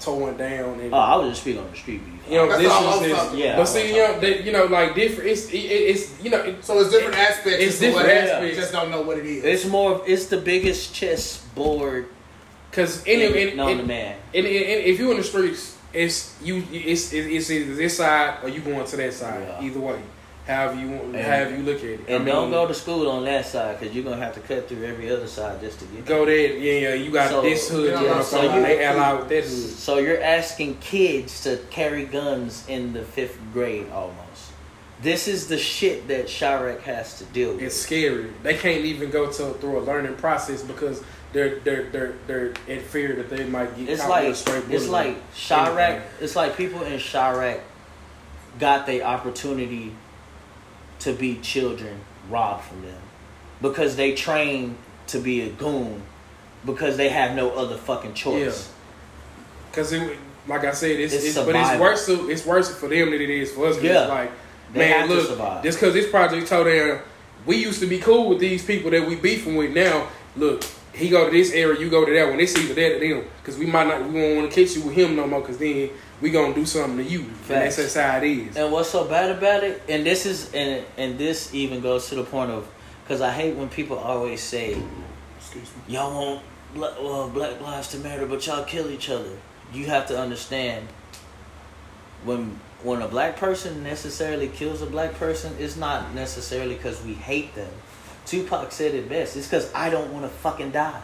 torn 0.00 0.36
down 0.36 0.80
and 0.80 0.92
Oh, 0.92 0.96
I 0.98 1.16
was 1.16 1.30
just 1.30 1.42
speaking 1.42 1.62
on 1.62 1.70
the 1.70 1.76
street 1.76 2.04
beef. 2.04 2.28
you 2.28 2.36
know 2.36 2.48
That's 2.48 2.62
this 2.62 2.72
all 2.72 3.00
was 3.00 3.02
I'm 3.02 3.30
his, 3.30 3.38
Yeah, 3.40 3.56
but 3.56 3.64
see 3.66 3.88
you 3.94 3.98
know 3.98 4.20
they, 4.20 4.42
you 4.42 4.50
know 4.52 4.64
like 4.64 4.94
different 4.96 5.30
it's 5.30 5.48
it, 5.50 5.56
it's 5.56 6.22
you 6.22 6.30
know 6.30 6.42
it, 6.42 6.64
So 6.64 6.78
it's 6.80 6.90
different 6.90 7.16
aspects. 7.16 7.62
It's 7.62 7.78
to 7.78 7.92
what 7.92 8.02
different 8.02 8.28
aspects. 8.28 8.56
You 8.56 8.60
just 8.60 8.72
don't 8.72 8.90
know 8.90 9.02
what 9.02 9.18
it 9.18 9.26
is. 9.26 9.44
It's 9.44 9.66
more. 9.66 9.92
of- 9.92 10.08
It's 10.08 10.26
the 10.26 10.38
biggest 10.38 10.92
chessboard 10.94 12.08
because 12.70 13.04
any 13.06 13.54
known 13.54 13.68
any, 13.70 13.80
to 13.82 13.86
man. 13.86 14.16
And, 14.34 14.46
and, 14.46 14.56
and 14.56 14.84
if 14.84 14.98
you're 14.98 15.12
in 15.12 15.18
the 15.18 15.22
streets, 15.24 15.73
it's 15.94 16.34
you. 16.42 16.62
It's 16.72 17.12
it's 17.12 17.50
either 17.50 17.74
this 17.74 17.96
side 17.98 18.38
or 18.42 18.48
you 18.48 18.60
going 18.60 18.86
to 18.86 18.96
that 18.96 19.12
side. 19.12 19.46
Yeah. 19.46 19.66
Either 19.66 19.80
way, 19.80 20.00
however 20.46 20.80
you 20.80 20.88
want, 20.90 21.02
And- 21.16 21.16
however 21.24 21.56
you 21.56 21.62
look 21.62 21.78
at 21.78 21.84
it. 21.84 22.00
And 22.08 22.22
I 22.22 22.32
don't 22.32 22.50
go 22.50 22.66
to 22.66 22.74
school 22.74 23.10
on 23.10 23.24
that 23.24 23.46
side 23.46 23.78
because 23.78 23.94
you're 23.94 24.04
gonna 24.04 24.16
have 24.16 24.34
to 24.34 24.40
cut 24.40 24.68
through 24.68 24.84
every 24.84 25.10
other 25.10 25.26
side 25.26 25.60
just 25.60 25.78
to 25.80 25.84
get. 25.86 26.04
Go 26.04 26.24
there. 26.26 26.52
Yeah, 26.56 26.88
yeah. 26.88 26.94
You 26.94 27.10
got 27.10 27.30
So- 27.30 27.42
this 27.42 27.68
hood. 27.68 27.90
Yeah, 27.92 28.00
you 28.00 28.06
know, 28.08 28.22
so 28.22 28.40
so 28.42 28.54
you- 28.56 28.62
they 28.62 28.84
ally 28.84 29.12
with 29.14 29.28
that 29.28 29.44
hood. 29.44 29.52
Mm. 29.52 29.76
So 29.76 29.98
you're 29.98 30.22
asking 30.22 30.78
kids 30.80 31.42
to 31.44 31.58
carry 31.70 32.04
guns 32.04 32.64
in 32.68 32.92
the 32.92 33.02
fifth 33.02 33.38
grade 33.52 33.86
almost. 33.92 34.20
This 35.02 35.28
is 35.28 35.48
the 35.48 35.58
shit 35.58 36.08
that 36.08 36.26
Chiraq 36.28 36.80
has 36.82 37.18
to 37.18 37.24
deal 37.24 37.52
with. 37.54 37.62
It's 37.62 37.76
scary. 37.76 38.26
They 38.42 38.54
can't 38.56 38.84
even 38.84 39.10
go 39.10 39.26
to 39.26 39.52
through 39.54 39.78
a 39.78 39.82
learning 39.82 40.14
process 40.14 40.62
because 40.62 41.02
they're 41.34 41.58
they're 41.58 41.90
they're 41.90 42.14
they're 42.26 42.52
in 42.68 42.80
fear 42.80 43.16
that 43.16 43.28
they 43.28 43.44
might 43.44 43.76
get. 43.76 43.88
It's 43.88 44.08
like 44.08 44.28
it's 44.28 44.88
like 44.88 45.32
Chiraq. 45.34 46.02
It's 46.20 46.36
like 46.36 46.56
people 46.56 46.82
in 46.82 46.98
Chiraq 46.98 47.60
got 48.58 48.86
the 48.86 49.02
opportunity 49.02 49.92
to 51.00 51.12
be 51.12 51.36
children 51.40 52.00
robbed 52.30 52.64
from 52.64 52.82
them 52.82 53.02
because 53.60 53.96
they 53.96 54.14
trained 54.14 54.76
to 55.08 55.18
be 55.18 55.42
a 55.42 55.50
goon 55.50 56.02
because 56.64 56.96
they 56.96 57.08
have 57.08 57.34
no 57.34 57.50
other 57.50 57.76
fucking 57.76 58.14
choice. 58.14 58.72
Because 59.70 59.92
it, 59.92 60.16
like 60.46 60.64
I 60.64 60.70
said, 60.70 60.92
it's, 60.92 61.12
It's 61.12 61.24
it's, 61.24 61.34
but 61.34 61.56
it's 61.56 61.80
worse. 61.80 62.06
To, 62.06 62.30
it's 62.30 62.46
worse 62.46 62.72
for 62.78 62.88
them 62.88 63.10
than 63.10 63.20
it 63.20 63.28
is 63.28 63.52
for 63.52 63.66
us. 63.66 63.82
Yeah. 63.82 64.02
It's 64.02 64.08
like, 64.08 64.30
They 64.72 64.78
man, 64.88 65.08
look, 65.08 65.62
just 65.64 65.80
because 65.80 65.94
this 65.94 66.08
project 66.08 66.46
told 66.46 66.68
them 66.68 67.00
we 67.44 67.56
used 67.56 67.80
to 67.80 67.86
be 67.86 67.98
cool 67.98 68.28
with 68.28 68.38
these 68.38 68.64
people 68.64 68.92
that 68.92 69.06
we 69.06 69.16
beefing 69.16 69.56
with 69.56 69.72
now. 69.72 70.08
Look, 70.36 70.64
he 70.94 71.08
go 71.08 71.24
to 71.26 71.30
this 71.30 71.52
area, 71.52 71.78
you 71.78 71.90
go 71.90 72.04
to 72.04 72.12
that 72.12 72.28
one. 72.28 72.38
It's 72.40 72.56
either 72.56 72.74
that 72.74 72.92
or 72.96 73.00
them. 73.00 73.24
Because 73.38 73.58
we 73.58 73.66
might 73.66 73.86
not, 73.86 74.08
we 74.08 74.20
won't 74.20 74.36
want 74.36 74.50
to 74.50 74.54
catch 74.64 74.76
you 74.76 74.82
with 74.82 74.94
him 74.94 75.16
no 75.16 75.26
more. 75.26 75.40
Because 75.40 75.58
then 75.58 75.90
we 76.20 76.30
gonna 76.30 76.54
do 76.54 76.64
something 76.64 77.04
to 77.04 77.04
you. 77.04 77.20
And 77.20 77.34
that's, 77.48 77.76
that's 77.76 77.94
how 77.94 78.18
it 78.18 78.24
is. 78.24 78.56
And 78.56 78.72
what's 78.72 78.90
so 78.90 79.04
bad 79.06 79.36
about 79.36 79.64
it? 79.64 79.82
And 79.88 80.06
this 80.06 80.24
is 80.24 80.52
and 80.54 80.84
and 80.96 81.18
this 81.18 81.52
even 81.52 81.80
goes 81.80 82.08
to 82.10 82.14
the 82.14 82.24
point 82.24 82.50
of 82.50 82.68
because 83.02 83.20
I 83.20 83.32
hate 83.32 83.56
when 83.56 83.68
people 83.68 83.98
always 83.98 84.42
say 84.42 84.80
Excuse 85.38 85.70
me. 85.86 85.94
y'all 85.94 86.14
want 86.14 86.42
black, 86.74 87.00
well, 87.00 87.28
black 87.28 87.60
lives 87.60 87.88
to 87.88 87.98
matter, 87.98 88.26
but 88.26 88.46
y'all 88.46 88.64
kill 88.64 88.90
each 88.90 89.10
other. 89.10 89.36
You 89.72 89.86
have 89.86 90.06
to 90.08 90.18
understand 90.18 90.86
when 92.24 92.58
when 92.82 93.02
a 93.02 93.08
black 93.08 93.36
person 93.36 93.82
necessarily 93.82 94.48
kills 94.48 94.82
a 94.82 94.86
black 94.86 95.14
person, 95.14 95.56
it's 95.58 95.76
not 95.76 96.14
necessarily 96.14 96.74
because 96.74 97.02
we 97.02 97.14
hate 97.14 97.54
them. 97.54 97.72
Tupac 98.26 98.72
said 98.72 98.94
it 98.94 99.08
best. 99.08 99.36
It's 99.36 99.46
because 99.46 99.72
I 99.74 99.90
don't 99.90 100.12
want 100.12 100.24
to 100.24 100.28
fucking 100.30 100.70
die. 100.70 101.00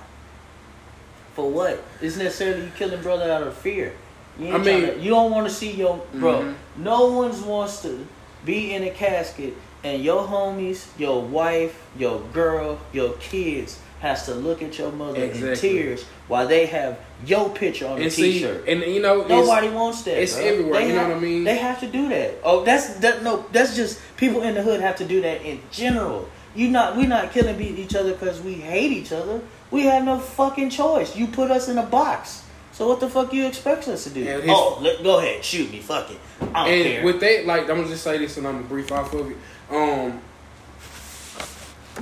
For 1.34 1.48
what? 1.50 1.82
It's 2.00 2.16
necessarily 2.16 2.64
you 2.64 2.72
killing 2.76 3.02
brother 3.02 3.30
out 3.30 3.42
of 3.42 3.54
fear. 3.56 3.92
You 4.38 4.54
I 4.54 4.58
mean- 4.58 4.82
tryna- 4.82 5.02
you 5.02 5.10
don't 5.10 5.30
want 5.30 5.48
to 5.48 5.52
see 5.54 5.70
your 5.72 6.00
bro. 6.14 6.40
Mhm. 6.40 6.54
No 6.76 7.06
one's 7.12 7.40
wants 7.40 7.82
to 7.82 8.06
be 8.44 8.72
in 8.72 8.82
a 8.84 8.90
casket 8.90 9.54
and 9.84 10.02
your 10.02 10.22
homies, 10.26 10.86
your 10.98 11.22
wife, 11.22 11.74
your 11.98 12.20
girl, 12.32 12.78
your 12.92 13.10
kids 13.14 13.78
has 14.00 14.24
to 14.24 14.32
look 14.34 14.62
at 14.62 14.78
your 14.78 14.90
mother 14.90 15.22
in 15.24 15.54
tears 15.56 16.04
while 16.26 16.46
they 16.48 16.64
have 16.66 16.96
your 17.26 17.50
picture 17.50 17.86
on 17.86 17.98
a 17.98 18.04
And 18.04 18.12
see, 18.12 18.32
t-shirt. 18.32 18.64
and 18.66 18.80
you 18.82 19.00
know, 19.02 19.24
Nobody 19.26 19.68
wants 19.68 20.02
that. 20.04 20.22
it's 20.22 20.36
bro. 20.36 20.44
everywhere, 20.44 20.80
They 20.80 20.88
you 20.88 20.94
know 20.94 21.08
what 21.08 21.16
I 21.16 21.20
mean? 21.20 21.44
They 21.44 21.56
have 21.58 21.80
to 21.80 21.86
do 21.86 22.08
that. 22.08 22.34
Oh, 22.42 22.64
that's 22.64 22.86
that. 23.00 23.22
No, 23.22 23.44
that's 23.52 23.76
just 23.76 23.98
people 24.16 24.40
in 24.42 24.54
the 24.54 24.62
hood 24.62 24.80
have 24.80 24.96
to 24.96 25.04
do 25.04 25.20
that 25.20 25.42
in 25.42 25.60
general. 25.70 26.28
You 26.54 26.68
not 26.68 26.96
we 26.96 27.06
not 27.06 27.32
killing 27.32 27.60
each 27.60 27.94
other 27.94 28.12
because 28.12 28.40
we 28.40 28.54
hate 28.54 28.92
each 28.92 29.12
other. 29.12 29.40
We 29.70 29.84
have 29.84 30.04
no 30.04 30.18
fucking 30.18 30.70
choice. 30.70 31.14
You 31.14 31.28
put 31.28 31.50
us 31.50 31.68
in 31.68 31.78
a 31.78 31.86
box. 31.86 32.44
So 32.72 32.88
what 32.88 33.00
the 33.00 33.08
fuck 33.08 33.32
you 33.32 33.46
expect 33.46 33.86
us 33.88 34.04
to 34.04 34.10
do? 34.10 34.26
And 34.26 34.42
his- 34.42 34.50
oh, 34.52 34.78
let, 34.80 35.02
go 35.02 35.18
ahead, 35.18 35.44
shoot 35.44 35.70
me. 35.70 35.80
Fuck 35.80 36.10
it. 36.10 36.18
I 36.40 36.44
don't 36.64 36.74
and 36.74 36.84
care. 36.84 37.04
with 37.04 37.20
that, 37.20 37.46
like 37.46 37.62
I'm 37.62 37.76
gonna 37.76 37.88
just 37.88 38.02
say 38.02 38.18
this, 38.18 38.36
and 38.36 38.46
I'm 38.46 38.54
gonna 38.56 38.66
brief 38.66 38.90
off 38.90 39.12
of 39.12 39.30
it. 39.30 39.36
Um, 39.70 40.20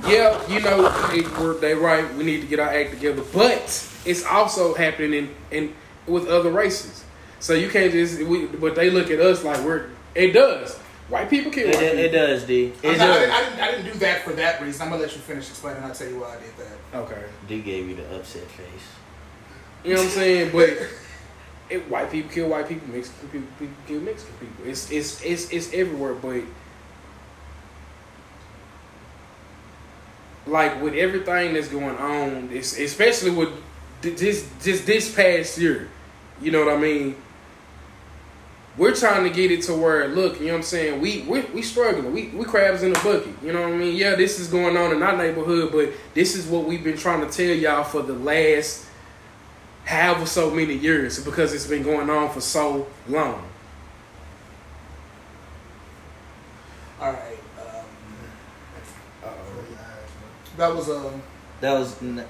yeah, 0.07 0.47
you 0.47 0.61
know, 0.61 0.89
they, 1.11 1.21
we're, 1.21 1.55
they 1.55 1.73
right. 1.73 2.11
We 2.15 2.23
need 2.23 2.41
to 2.41 2.47
get 2.47 2.59
our 2.59 2.69
act 2.69 2.91
together, 2.91 3.21
but 3.33 3.87
it's 4.05 4.23
also 4.25 4.73
happening 4.73 5.13
in, 5.13 5.35
in 5.51 5.75
with 6.07 6.27
other 6.27 6.51
races. 6.51 7.03
So 7.39 7.53
you 7.53 7.69
can't 7.69 7.91
just. 7.91 8.21
We, 8.23 8.45
but 8.45 8.75
they 8.75 8.89
look 8.89 9.11
at 9.11 9.19
us 9.19 9.43
like 9.43 9.63
we're. 9.63 9.89
It 10.15 10.31
does. 10.31 10.79
White 11.09 11.29
people 11.29 11.51
kill 11.51 11.67
it, 11.69 11.75
white 11.75 11.83
it, 11.83 11.91
people. 11.91 12.05
it 12.05 12.09
does, 12.11 12.43
D. 12.43 12.71
I'm 12.83 12.89
It 12.91 12.97
not- 12.97 13.01
I, 13.01 13.07
does. 13.07 13.19
didn't, 13.19 13.31
I, 13.33 13.41
didn't, 13.43 13.59
I 13.61 13.71
didn't 13.71 13.93
do 13.93 13.99
that 13.99 14.23
for 14.23 14.31
that 14.33 14.61
reason. 14.61 14.81
I'm 14.83 14.89
gonna 14.89 15.01
let 15.01 15.11
you 15.15 15.21
finish 15.21 15.49
explaining. 15.49 15.83
I'll 15.83 15.93
tell 15.93 16.07
you 16.07 16.19
why 16.19 16.35
I 16.35 16.39
did 16.39 16.57
that. 16.57 16.97
Okay. 16.99 17.23
D 17.47 17.61
gave 17.61 17.89
you 17.89 17.95
the 17.95 18.15
upset 18.15 18.43
face. 18.43 18.67
You 19.83 19.93
know 19.95 19.99
what 20.01 20.05
I'm 20.05 20.11
saying? 20.11 20.51
But 20.51 20.69
it, 21.69 21.89
white 21.89 22.11
people 22.11 22.31
kill 22.31 22.49
white 22.49 22.67
people, 22.69 22.87
Mexican 22.89 23.29
people, 23.29 23.47
people 23.57 23.75
kill 23.87 24.01
Mexican 24.01 24.35
people. 24.37 24.65
It's 24.67 24.91
it's 24.91 25.23
it's 25.23 25.49
it's 25.51 25.73
everywhere. 25.73 26.13
But 26.13 26.43
like 30.45 30.81
with 30.81 30.93
everything 30.95 31.53
that's 31.53 31.67
going 31.67 31.97
on, 31.97 32.49
it's 32.51 32.77
especially 32.77 33.31
with 33.31 33.49
th- 34.01 34.17
this 34.17 34.49
just 34.63 34.85
this 34.85 35.13
past 35.13 35.57
year. 35.57 35.89
You 36.41 36.51
know 36.51 36.63
what 36.65 36.73
I 36.73 36.77
mean? 36.77 37.15
We're 38.79 38.95
trying 38.95 39.25
to 39.25 39.29
get 39.29 39.51
it 39.51 39.61
to 39.63 39.73
where 39.75 40.07
look, 40.07 40.39
you 40.39 40.47
know 40.47 40.53
what 40.53 40.57
I'm 40.59 40.63
saying? 40.63 41.01
We 41.01 41.21
we 41.23 41.41
we 41.41 41.61
struggling. 41.61 42.13
We 42.13 42.29
we 42.29 42.45
crabs 42.45 42.81
in 42.81 42.93
the 42.93 42.99
bucket. 42.99 43.35
You 43.43 43.51
know 43.51 43.63
what 43.63 43.73
I 43.73 43.75
mean? 43.75 43.95
Yeah, 43.95 44.15
this 44.15 44.39
is 44.39 44.47
going 44.47 44.77
on 44.77 44.93
in 44.93 45.03
our 45.03 45.17
neighborhood, 45.17 45.71
but 45.73 45.89
this 46.13 46.35
is 46.35 46.47
what 46.47 46.63
we've 46.63 46.83
been 46.83 46.97
trying 46.97 47.19
to 47.19 47.31
tell 47.31 47.53
y'all 47.53 47.83
for 47.83 48.01
the 48.01 48.13
last 48.13 48.87
half 49.83 50.15
however 50.15 50.25
so 50.25 50.49
many 50.49 50.75
years 50.75 51.23
because 51.23 51.53
it's 51.53 51.67
been 51.67 51.83
going 51.83 52.09
on 52.09 52.31
for 52.31 52.41
so 52.41 52.87
long. 53.07 53.43
All 57.01 57.11
right. 57.11 57.39
Um, 57.59 57.85
that 60.57 60.73
was 60.73 60.89
um. 60.89 61.21
That 61.61 61.77
was 61.77 62.01
n- 62.01 62.25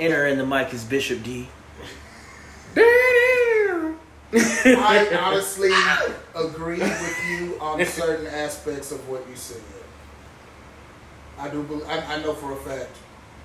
enter 0.00 0.26
in 0.26 0.38
the 0.38 0.46
mic 0.46 0.72
is 0.72 0.84
Bishop 0.84 1.22
D. 1.22 1.48
I 4.32 5.18
honestly 5.22 5.70
agree 6.34 6.78
with 6.80 7.18
you 7.28 7.58
on 7.60 7.84
certain 7.86 8.26
aspects 8.26 8.92
of 8.92 9.08
what 9.08 9.26
you 9.28 9.36
said. 9.36 9.62
I 11.38 11.48
do. 11.48 11.62
bel 11.62 11.82
I, 11.86 12.14
I 12.14 12.22
know 12.22 12.34
for 12.34 12.52
a 12.52 12.56
fact 12.56 12.96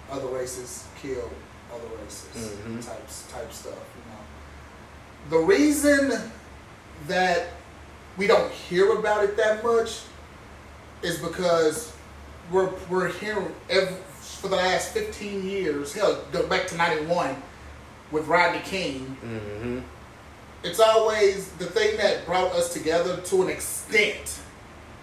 other 0.10 0.28
races 0.28 0.88
kill 1.02 1.30
other 1.74 1.88
races. 2.02 2.58
Mhm. 2.66 2.86
Types 2.86 3.32
type 3.32 3.52
stuff. 3.52 3.74
You 3.74 4.12
know. 4.12 5.40
The 5.40 5.46
reason 5.46 6.20
that 7.08 7.48
we 8.18 8.28
don't 8.28 8.52
hear 8.52 8.94
about 8.98 9.24
it 9.24 9.38
that 9.38 9.64
much 9.64 10.02
is 11.02 11.18
because 11.20 11.94
we're 12.52 12.72
we're 12.90 13.10
hearing 13.10 13.54
every, 13.70 13.96
for 14.20 14.48
the 14.48 14.56
last 14.56 14.94
fifteen 14.94 15.48
years. 15.48 15.94
Hell, 15.94 16.24
go 16.32 16.48
back 16.48 16.68
to 16.68 16.78
ninety 16.78 17.06
one 17.06 17.36
with 18.12 18.28
Rodney 18.28 18.62
King 18.62 19.18
Mm-hmm. 19.24 19.80
It's 20.64 20.80
always 20.80 21.50
the 21.54 21.66
thing 21.66 21.98
that 21.98 22.26
brought 22.26 22.52
us 22.54 22.74
together 22.74 23.18
to 23.22 23.42
an 23.44 23.50
extent. 23.50 24.40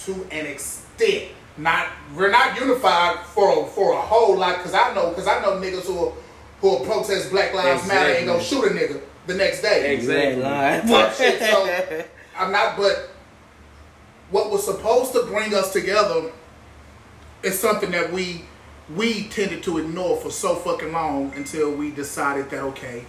To 0.00 0.12
an 0.30 0.46
extent. 0.46 1.32
Not 1.56 1.88
we're 2.14 2.30
not 2.30 2.58
unified 2.58 3.18
for 3.26 3.64
a, 3.64 3.66
for 3.66 3.92
a 3.92 4.00
whole 4.00 4.36
lot 4.38 4.58
because 4.58 4.74
I 4.74 4.94
know 4.94 5.10
because 5.10 5.26
I 5.26 5.40
know 5.42 5.52
niggas 5.60 5.86
who 5.86 5.94
will, 5.94 6.16
who 6.60 6.68
will 6.70 6.80
protest 6.84 7.30
Black 7.30 7.52
Lives 7.52 7.86
Matter 7.88 8.12
and 8.14 8.26
go 8.26 8.38
shoot 8.40 8.64
a 8.64 8.70
nigga 8.70 9.00
the 9.26 9.34
next 9.34 9.62
day. 9.62 9.94
Exactly. 9.94 10.22
You 10.22 10.30
ain't 10.34 10.40
lying. 10.42 10.86
Type 10.86 11.12
shit, 11.14 11.40
so- 11.40 12.04
I'm 12.36 12.52
not, 12.52 12.76
but 12.76 13.10
what 14.30 14.50
was 14.50 14.64
supposed 14.64 15.12
to 15.14 15.24
bring 15.24 15.52
us 15.54 15.72
together 15.72 16.30
is 17.42 17.58
something 17.58 17.90
that 17.90 18.12
we 18.12 18.44
we 18.94 19.24
tended 19.28 19.62
to 19.64 19.78
ignore 19.78 20.16
for 20.16 20.30
so 20.30 20.54
fucking 20.54 20.92
long 20.92 21.32
until 21.34 21.72
we 21.72 21.90
decided 21.90 22.48
that 22.50 22.60
okay, 22.62 23.04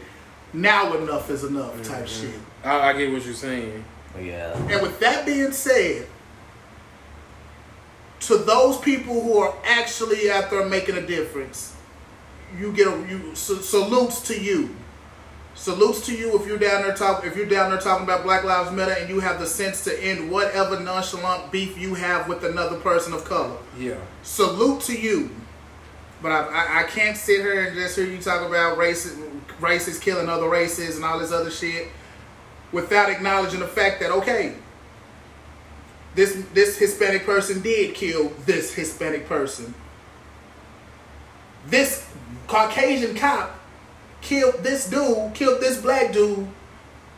now 0.53 0.93
enough 0.95 1.29
is 1.29 1.43
enough 1.43 1.75
type 1.83 2.05
mm-hmm. 2.05 2.31
shit. 2.31 2.39
I, 2.63 2.89
I 2.89 2.93
get 2.97 3.11
what 3.11 3.23
you're 3.25 3.33
saying. 3.33 3.83
yeah. 4.19 4.57
And 4.69 4.81
with 4.81 4.99
that 4.99 5.25
being 5.25 5.51
said, 5.51 6.07
to 8.21 8.37
those 8.37 8.77
people 8.77 9.21
who 9.21 9.39
are 9.39 9.55
actually 9.63 10.29
out 10.29 10.49
there 10.49 10.65
making 10.65 10.97
a 10.97 11.05
difference, 11.05 11.75
you 12.57 12.73
get 12.73 12.87
a 12.87 13.07
you 13.09 13.33
sa- 13.35 13.61
salutes 13.61 14.21
to 14.21 14.39
you. 14.39 14.75
Salutes 15.55 16.05
to 16.05 16.15
you 16.15 16.39
if 16.39 16.47
you're 16.47 16.57
down 16.57 16.83
there 16.83 16.95
talk 16.95 17.25
if 17.25 17.35
you're 17.35 17.45
down 17.45 17.69
there 17.69 17.79
talking 17.79 18.03
about 18.03 18.23
Black 18.23 18.43
Lives 18.43 18.71
Matter 18.71 18.93
and 18.93 19.09
you 19.09 19.19
have 19.19 19.39
the 19.39 19.45
sense 19.45 19.83
to 19.83 20.03
end 20.03 20.31
whatever 20.31 20.79
nonchalant 20.79 21.51
beef 21.51 21.77
you 21.77 21.95
have 21.95 22.29
with 22.29 22.43
another 22.45 22.77
person 22.79 23.13
of 23.13 23.25
color. 23.25 23.57
Yeah. 23.77 23.97
Salute 24.23 24.81
to 24.81 24.97
you. 24.97 25.31
But 26.21 26.31
I, 26.31 26.39
I, 26.47 26.79
I 26.79 26.83
can't 26.83 27.15
sit 27.15 27.41
here 27.41 27.65
and 27.65 27.75
just 27.75 27.95
hear 27.95 28.05
you 28.05 28.17
talk 28.19 28.45
about 28.45 28.77
races, 28.77 29.17
races 29.59 29.99
killing 29.99 30.27
other 30.27 30.49
races 30.49 30.95
and 30.95 31.05
all 31.05 31.19
this 31.19 31.31
other 31.31 31.51
shit 31.51 31.87
without 32.71 33.09
acknowledging 33.09 33.59
the 33.59 33.67
fact 33.67 33.99
that 34.01 34.11
okay, 34.11 34.55
this 36.15 36.43
this 36.53 36.77
Hispanic 36.77 37.25
person 37.25 37.61
did 37.61 37.95
kill 37.95 38.29
this 38.45 38.73
Hispanic 38.73 39.27
person. 39.27 39.73
This 41.67 42.07
Caucasian 42.47 43.15
cop 43.15 43.57
killed 44.21 44.63
this 44.63 44.89
dude, 44.89 45.33
killed 45.33 45.61
this 45.61 45.81
black 45.81 46.11
dude, 46.11 46.47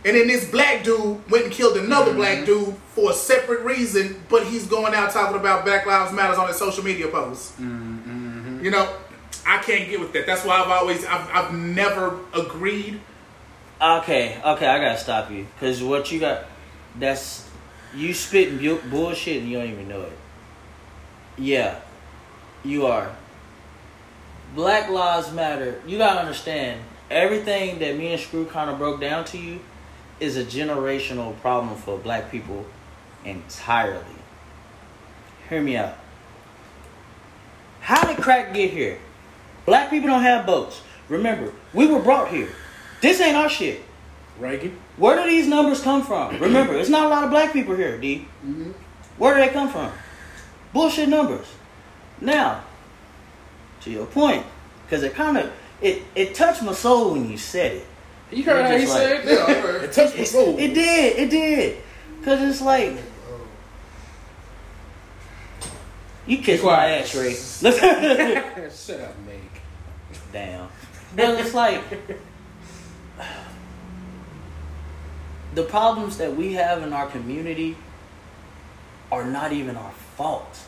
and 0.04 0.16
then 0.18 0.28
this 0.28 0.50
black 0.50 0.84
dude 0.84 1.30
went 1.30 1.46
and 1.46 1.54
killed 1.54 1.78
another 1.78 2.14
black 2.14 2.40
mm-hmm. 2.40 2.66
dude 2.66 2.76
for 2.90 3.12
a 3.12 3.14
separate 3.14 3.62
reason, 3.62 4.22
but 4.30 4.46
he's 4.46 4.68
going 4.68 4.94
out 4.94 5.12
talking 5.12 5.40
about 5.40 5.64
Black 5.64 5.86
Lives 5.86 6.12
Matters 6.12 6.38
on 6.38 6.48
his 6.48 6.58
social 6.58 6.84
media 6.84 7.08
posts. 7.08 7.52
Mm-hmm. 7.54 8.01
You 8.62 8.72
know, 8.72 8.96
I 9.46 9.58
can't 9.58 9.90
get 9.90 10.00
with 10.00 10.14
that. 10.14 10.26
That's 10.26 10.46
why 10.46 10.62
I've 10.62 10.70
always, 10.70 11.04
I've, 11.06 11.30
I've 11.34 11.54
never 11.54 12.20
agreed. 12.34 13.02
Okay, 13.82 14.40
okay, 14.46 14.68
I 14.68 14.80
gotta 14.80 15.00
stop 15.00 15.32
you 15.32 15.48
because 15.56 15.82
what 15.82 16.12
you 16.12 16.20
got, 16.20 16.46
that's 17.00 17.50
you 17.96 18.14
spitting 18.14 18.60
bu- 18.60 18.82
bullshit 18.90 19.42
and 19.42 19.50
you 19.50 19.58
don't 19.58 19.70
even 19.70 19.88
know 19.88 20.02
it. 20.02 20.18
Yeah, 21.38 21.80
you 22.64 22.86
are. 22.86 23.16
Black 24.54 24.90
Lives 24.90 25.32
Matter. 25.32 25.82
You 25.88 25.98
gotta 25.98 26.20
understand 26.20 26.82
everything 27.10 27.80
that 27.80 27.98
me 27.98 28.14
and 28.14 28.22
Screw 28.22 28.46
kind 28.46 28.70
of 28.70 28.78
broke 28.78 29.02
down 29.02 29.26
to 29.26 29.38
you 29.38 29.60
is 30.20 30.38
a 30.38 30.44
generational 30.44 31.40
problem 31.42 31.76
for 31.76 31.98
black 31.98 32.30
people 32.30 32.66
entirely. 33.26 34.04
Hear 35.50 35.62
me 35.62 35.78
out. 35.78 35.98
How 37.82 38.06
did 38.06 38.18
crack 38.18 38.54
get 38.54 38.72
here? 38.72 39.00
Black 39.66 39.90
people 39.90 40.08
don't 40.10 40.22
have 40.24 40.46
boats. 40.46 40.82
Remember, 41.10 41.52
we 41.74 41.88
were 41.88 42.00
brought 42.00 42.30
here. 42.30 42.50
This 43.02 43.20
ain't 43.20 43.36
our 43.36 43.50
shit. 43.50 43.82
Reagan. 44.40 44.78
Where 44.98 45.16
do 45.22 45.30
these 45.30 45.48
numbers 45.48 45.82
come 45.82 46.04
from? 46.04 46.40
Remember, 46.40 46.76
it's 46.76 46.90
not 46.90 47.06
a 47.06 47.10
lot 47.10 47.24
of 47.24 47.30
black 47.30 47.54
people 47.54 47.76
here, 47.76 47.98
D. 48.00 48.28
Mm-hmm. 48.46 48.72
Where 49.18 49.36
do 49.36 49.42
they 49.42 49.50
come 49.50 49.70
from? 49.70 49.92
Bullshit 50.74 51.10
numbers. 51.10 51.46
Now, 52.22 52.64
to 53.82 53.92
your 53.92 54.06
point, 54.06 54.46
because 54.86 55.04
it 55.04 55.14
kind 55.14 55.38
of 55.38 55.52
it 55.82 56.04
it 56.16 56.34
touched 56.36 56.64
my 56.64 56.74
soul 56.74 57.14
when 57.14 57.30
you 57.30 57.38
said 57.38 57.74
it. 57.74 57.88
You 58.32 58.44
heard 58.44 58.66
how 58.66 58.78
he 58.78 58.86
like- 58.86 58.98
said 58.98 59.12
it. 59.12 59.26
Yeah, 59.26 59.44
I 59.44 59.54
that? 59.54 59.64
heard. 59.64 59.84
It 59.86 59.92
touched 59.92 60.18
my 60.18 60.24
soul. 60.24 60.58
It 60.58 60.74
did, 60.74 61.20
it 61.20 61.30
did. 61.30 61.78
Cause 62.24 62.42
it's 62.42 62.62
like 62.62 62.98
you 66.32 66.38
kiss 66.38 66.64
my 66.64 66.88
ass, 66.88 67.14
Ray. 67.14 67.34
Shut 68.72 69.02
up, 69.02 69.16
Meg. 69.26 69.42
damn. 70.32 70.70
But 71.14 71.42
it's 71.42 71.54
like 71.54 71.84
the 75.54 75.64
problems 75.64 76.18
that 76.20 76.34
we 76.34 76.54
have 76.54 76.84
in 76.84 76.94
our 76.94 77.08
community 77.08 77.76
are 79.12 79.26
not 79.26 79.52
even 79.52 79.76
our 79.76 79.92
fault. 80.16 80.62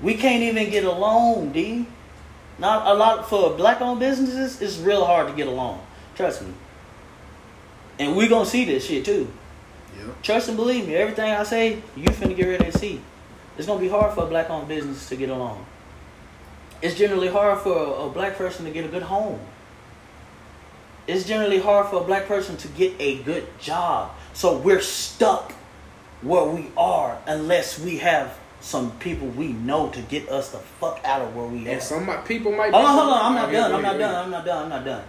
We 0.00 0.14
can't 0.14 0.42
even 0.42 0.70
get 0.70 0.82
along, 0.82 1.52
D. 1.52 1.86
Not 2.58 2.88
a 2.88 2.94
lot 2.94 3.28
for 3.28 3.50
black 3.56 3.80
owned 3.80 4.00
businesses, 4.00 4.60
it's 4.60 4.78
real 4.78 5.04
hard 5.04 5.28
to 5.28 5.34
get 5.34 5.46
along. 5.46 5.86
Trust 6.16 6.42
me. 6.42 6.52
And 8.00 8.16
we 8.16 8.26
gonna 8.26 8.44
see 8.44 8.64
this 8.64 8.86
shit 8.86 9.04
too. 9.04 9.30
Yep. 9.96 10.22
Trust 10.22 10.48
and 10.48 10.56
believe 10.56 10.88
me, 10.88 10.96
everything 10.96 11.30
I 11.30 11.44
say, 11.44 11.80
you 11.94 12.06
finna 12.06 12.34
get 12.34 12.48
ready 12.48 12.72
to 12.72 12.76
see. 12.76 13.00
It's 13.58 13.66
gonna 13.66 13.80
be 13.80 13.88
hard 13.88 14.14
for 14.14 14.24
a 14.24 14.26
black 14.26 14.48
owned 14.50 14.68
business 14.68 15.08
to 15.08 15.16
get 15.16 15.28
along. 15.28 15.66
It's 16.80 16.94
generally 16.94 17.28
hard 17.28 17.58
for 17.60 17.76
a, 17.76 18.06
a 18.06 18.08
black 18.08 18.36
person 18.36 18.64
to 18.64 18.70
get 18.70 18.84
a 18.84 18.88
good 18.88 19.02
home. 19.02 19.40
It's 21.08 21.26
generally 21.26 21.58
hard 21.58 21.88
for 21.88 22.02
a 22.02 22.04
black 22.04 22.26
person 22.26 22.56
to 22.58 22.68
get 22.68 22.94
a 23.00 23.22
good 23.22 23.46
job. 23.58 24.12
So 24.32 24.58
we're 24.58 24.80
stuck 24.80 25.52
where 26.22 26.44
we 26.44 26.70
are 26.76 27.18
unless 27.26 27.78
we 27.78 27.98
have 27.98 28.38
some 28.60 28.92
people 28.98 29.28
we 29.28 29.52
know 29.52 29.88
to 29.90 30.00
get 30.02 30.28
us 30.28 30.50
the 30.50 30.58
fuck 30.58 31.00
out 31.04 31.22
of 31.22 31.34
where 31.34 31.46
we 31.46 31.66
are. 31.66 31.72
And 31.72 31.82
some 31.82 32.06
people 32.24 32.52
might. 32.52 32.72
Hold 32.72 32.84
on, 32.84 32.94
hold 32.94 33.12
on. 33.12 33.24
I'm 33.24 33.34
not 33.34 33.52
done. 33.52 33.74
I'm 33.74 33.82
not 33.82 33.98
done. 33.98 34.24
I'm 34.24 34.30
not 34.30 34.44
done. 34.44 34.62
I'm 34.64 34.68
not 34.68 34.84
done. 34.84 35.04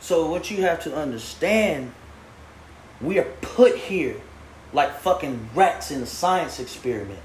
So 0.00 0.30
what 0.30 0.50
you 0.50 0.62
have 0.62 0.82
to 0.84 0.94
understand, 0.94 1.92
we 3.00 3.18
are 3.18 3.28
put 3.40 3.76
here 3.76 4.16
like 4.72 4.98
fucking 5.00 5.48
rats 5.54 5.90
in 5.90 6.02
a 6.02 6.06
science 6.06 6.60
experiment. 6.60 7.20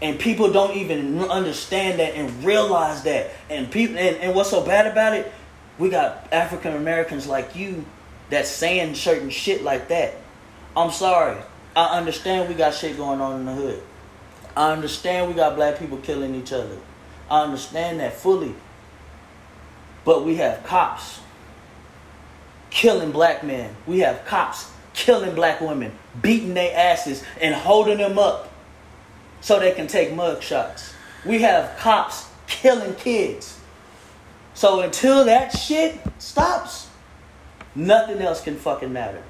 And 0.00 0.18
people 0.18 0.52
don't 0.52 0.76
even 0.76 1.20
understand 1.22 1.98
that 1.98 2.14
and 2.14 2.44
realize 2.44 3.02
that. 3.02 3.30
And 3.50 3.70
people 3.70 3.98
and, 3.98 4.16
and 4.18 4.34
what's 4.34 4.50
so 4.50 4.64
bad 4.64 4.86
about 4.86 5.14
it, 5.14 5.32
we 5.78 5.88
got 5.88 6.32
African 6.32 6.74
Americans 6.74 7.26
like 7.26 7.56
you 7.56 7.84
that's 8.30 8.48
saying 8.48 8.94
certain 8.94 9.30
shit 9.30 9.62
like 9.62 9.88
that. 9.88 10.14
I'm 10.76 10.90
sorry. 10.90 11.36
I 11.74 11.98
understand 11.98 12.48
we 12.48 12.54
got 12.54 12.74
shit 12.74 12.96
going 12.96 13.20
on 13.20 13.40
in 13.40 13.46
the 13.46 13.54
hood. 13.54 13.82
I 14.56 14.72
understand 14.72 15.28
we 15.28 15.34
got 15.34 15.56
black 15.56 15.78
people 15.78 15.98
killing 15.98 16.34
each 16.34 16.52
other. 16.52 16.76
I 17.30 17.42
understand 17.42 18.00
that 18.00 18.14
fully. 18.14 18.54
But 20.04 20.24
we 20.24 20.36
have 20.36 20.64
cops 20.64 21.20
killing 22.70 23.12
black 23.12 23.44
men. 23.44 23.74
We 23.86 24.00
have 24.00 24.24
cops 24.24 24.70
killing 24.94 25.34
black 25.34 25.60
women, 25.60 25.92
beating 26.20 26.54
their 26.54 26.76
asses 26.76 27.24
and 27.40 27.54
holding 27.54 27.98
them 27.98 28.18
up 28.18 28.52
so 29.40 29.58
they 29.58 29.72
can 29.72 29.86
take 29.86 30.14
mug 30.14 30.42
shots. 30.42 30.94
We 31.24 31.42
have 31.42 31.76
cops 31.78 32.28
killing 32.46 32.94
kids. 32.94 33.58
So 34.54 34.80
until 34.80 35.24
that 35.26 35.50
shit 35.50 36.00
stops, 36.18 36.88
nothing 37.74 38.20
else 38.20 38.40
can 38.40 38.56
fucking 38.56 38.92
matter. 38.92 39.22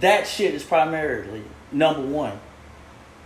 That 0.00 0.26
shit 0.26 0.54
is 0.54 0.64
primarily 0.64 1.42
number 1.72 2.02
one. 2.02 2.38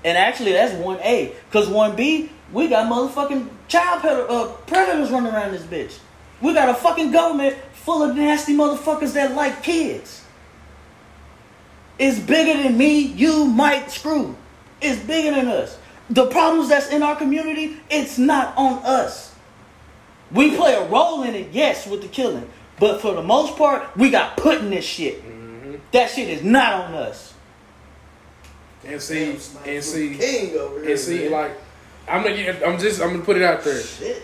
And 0.04 0.16
actually, 0.16 0.52
that's 0.52 0.72
1A. 0.74 1.34
Because 1.46 1.68
1B, 1.68 2.28
we 2.52 2.68
got 2.68 2.90
motherfucking 2.90 3.48
child 3.68 4.02
ped- 4.02 4.30
uh, 4.30 4.48
predators 4.66 5.10
running 5.10 5.32
around 5.32 5.52
this 5.52 5.62
bitch. 5.62 5.98
We 6.40 6.54
got 6.54 6.68
a 6.68 6.74
fucking 6.74 7.12
government 7.12 7.56
full 7.72 8.02
of 8.02 8.16
nasty 8.16 8.54
motherfuckers 8.54 9.12
that 9.14 9.34
like 9.34 9.62
kids. 9.62 10.24
It's 11.98 12.18
bigger 12.18 12.62
than 12.62 12.78
me, 12.78 13.00
you, 13.00 13.44
Mike, 13.44 13.90
Screw. 13.90 14.36
It's 14.80 15.00
bigger 15.02 15.34
than 15.34 15.48
us. 15.48 15.78
The 16.08 16.26
problems 16.26 16.68
that's 16.68 16.90
in 16.90 17.02
our 17.02 17.16
community, 17.16 17.76
it's 17.88 18.18
not 18.18 18.56
on 18.56 18.80
us. 18.84 19.34
We 20.32 20.56
play 20.56 20.74
a 20.74 20.86
role 20.88 21.22
in 21.22 21.34
it, 21.34 21.48
yes, 21.52 21.86
with 21.86 22.02
the 22.02 22.08
killing. 22.08 22.48
But 22.78 23.00
for 23.00 23.14
the 23.14 23.22
most 23.22 23.56
part, 23.56 23.96
we 23.96 24.10
got 24.10 24.36
put 24.36 24.58
in 24.58 24.70
this 24.70 24.84
shit. 24.84 25.22
Mm-hmm. 25.22 25.76
That 25.92 26.10
shit 26.10 26.28
is 26.28 26.42
not 26.42 26.84
on 26.84 26.94
us. 26.94 27.34
And 28.84 29.00
see, 29.00 29.38
and 29.66 29.84
see, 29.84 30.16
King 30.16 30.56
over 30.56 30.80
here. 30.80 30.90
and 30.90 30.98
see, 30.98 31.22
man. 31.24 31.32
like, 31.32 31.52
I'm 32.08 32.22
gonna, 32.22 32.58
I'm 32.64 32.78
just, 32.78 33.00
I'm 33.02 33.10
gonna 33.12 33.24
put 33.24 33.36
it 33.36 33.42
out 33.42 33.62
there. 33.62 33.80
shit. 33.82 34.22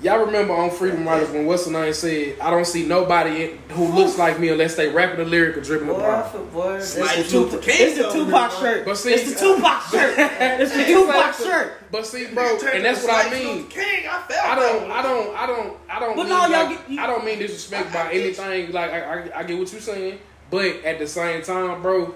Y'all 0.00 0.24
remember 0.26 0.54
on 0.54 0.70
Freedom 0.70 1.04
Writers 1.06 1.28
when 1.30 1.44
what's 1.46 1.64
the 1.64 1.72
name 1.72 1.92
said, 1.92 2.38
"I 2.40 2.50
don't 2.50 2.64
see 2.64 2.86
nobody 2.86 3.58
who 3.70 3.84
looks 3.88 4.16
like 4.16 4.38
me 4.38 4.48
unless 4.50 4.76
they 4.76 4.88
rapping 4.90 5.18
a 5.20 5.24
lyric 5.28 5.56
or 5.56 5.60
dripping 5.60 5.88
a 5.88 5.92
Boy, 5.92 6.04
I 6.04 6.22
ball." 6.32 6.72
it's 6.74 6.94
the, 6.94 7.04
Snipe 7.04 7.26
Tupac, 7.26 7.50
Tupac 7.50 7.62
King 7.62 7.76
it's 7.88 7.96
the 7.98 8.06
over 8.06 8.24
Tupac 8.26 8.52
shirt. 8.52 8.84
But 8.84 8.94
see- 8.96 9.12
it's 9.14 9.32
the 9.32 9.38
Tupac 9.40 9.82
shirt. 9.90 10.14
It's 10.18 10.72
the 10.76 10.84
Tupac 10.84 11.34
shirt. 11.34 11.72
But 11.90 12.06
see, 12.06 12.26
bro, 12.26 12.58
and 12.72 12.84
that's 12.84 13.02
what 13.02 13.26
I 13.26 13.30
mean. 13.30 13.66
King, 13.66 14.06
I 14.08 14.22
felt 14.28 14.44
I 14.44 14.54
don't. 14.54 14.90
I 14.92 15.02
don't, 15.02 15.36
I 15.36 15.46
don't, 15.46 15.76
I 15.90 15.98
don't. 15.98 16.16
But 16.16 16.22
mean 16.24 16.28
no, 16.28 16.46
y'all 16.46 16.68
get- 16.68 16.90
you- 16.90 17.00
I 17.00 17.06
don't 17.08 17.24
mean 17.24 17.38
disrespect 17.40 17.90
I- 17.90 17.92
by 17.92 18.08
I 18.10 18.12
you. 18.12 18.20
anything. 18.22 18.70
Like 18.72 18.92
I, 18.92 19.00
I, 19.00 19.38
I 19.40 19.42
get 19.42 19.58
what 19.58 19.72
you're 19.72 19.80
saying, 19.80 20.20
but 20.48 20.84
at 20.84 21.00
the 21.00 21.08
same 21.08 21.42
time, 21.42 21.82
bro, 21.82 22.14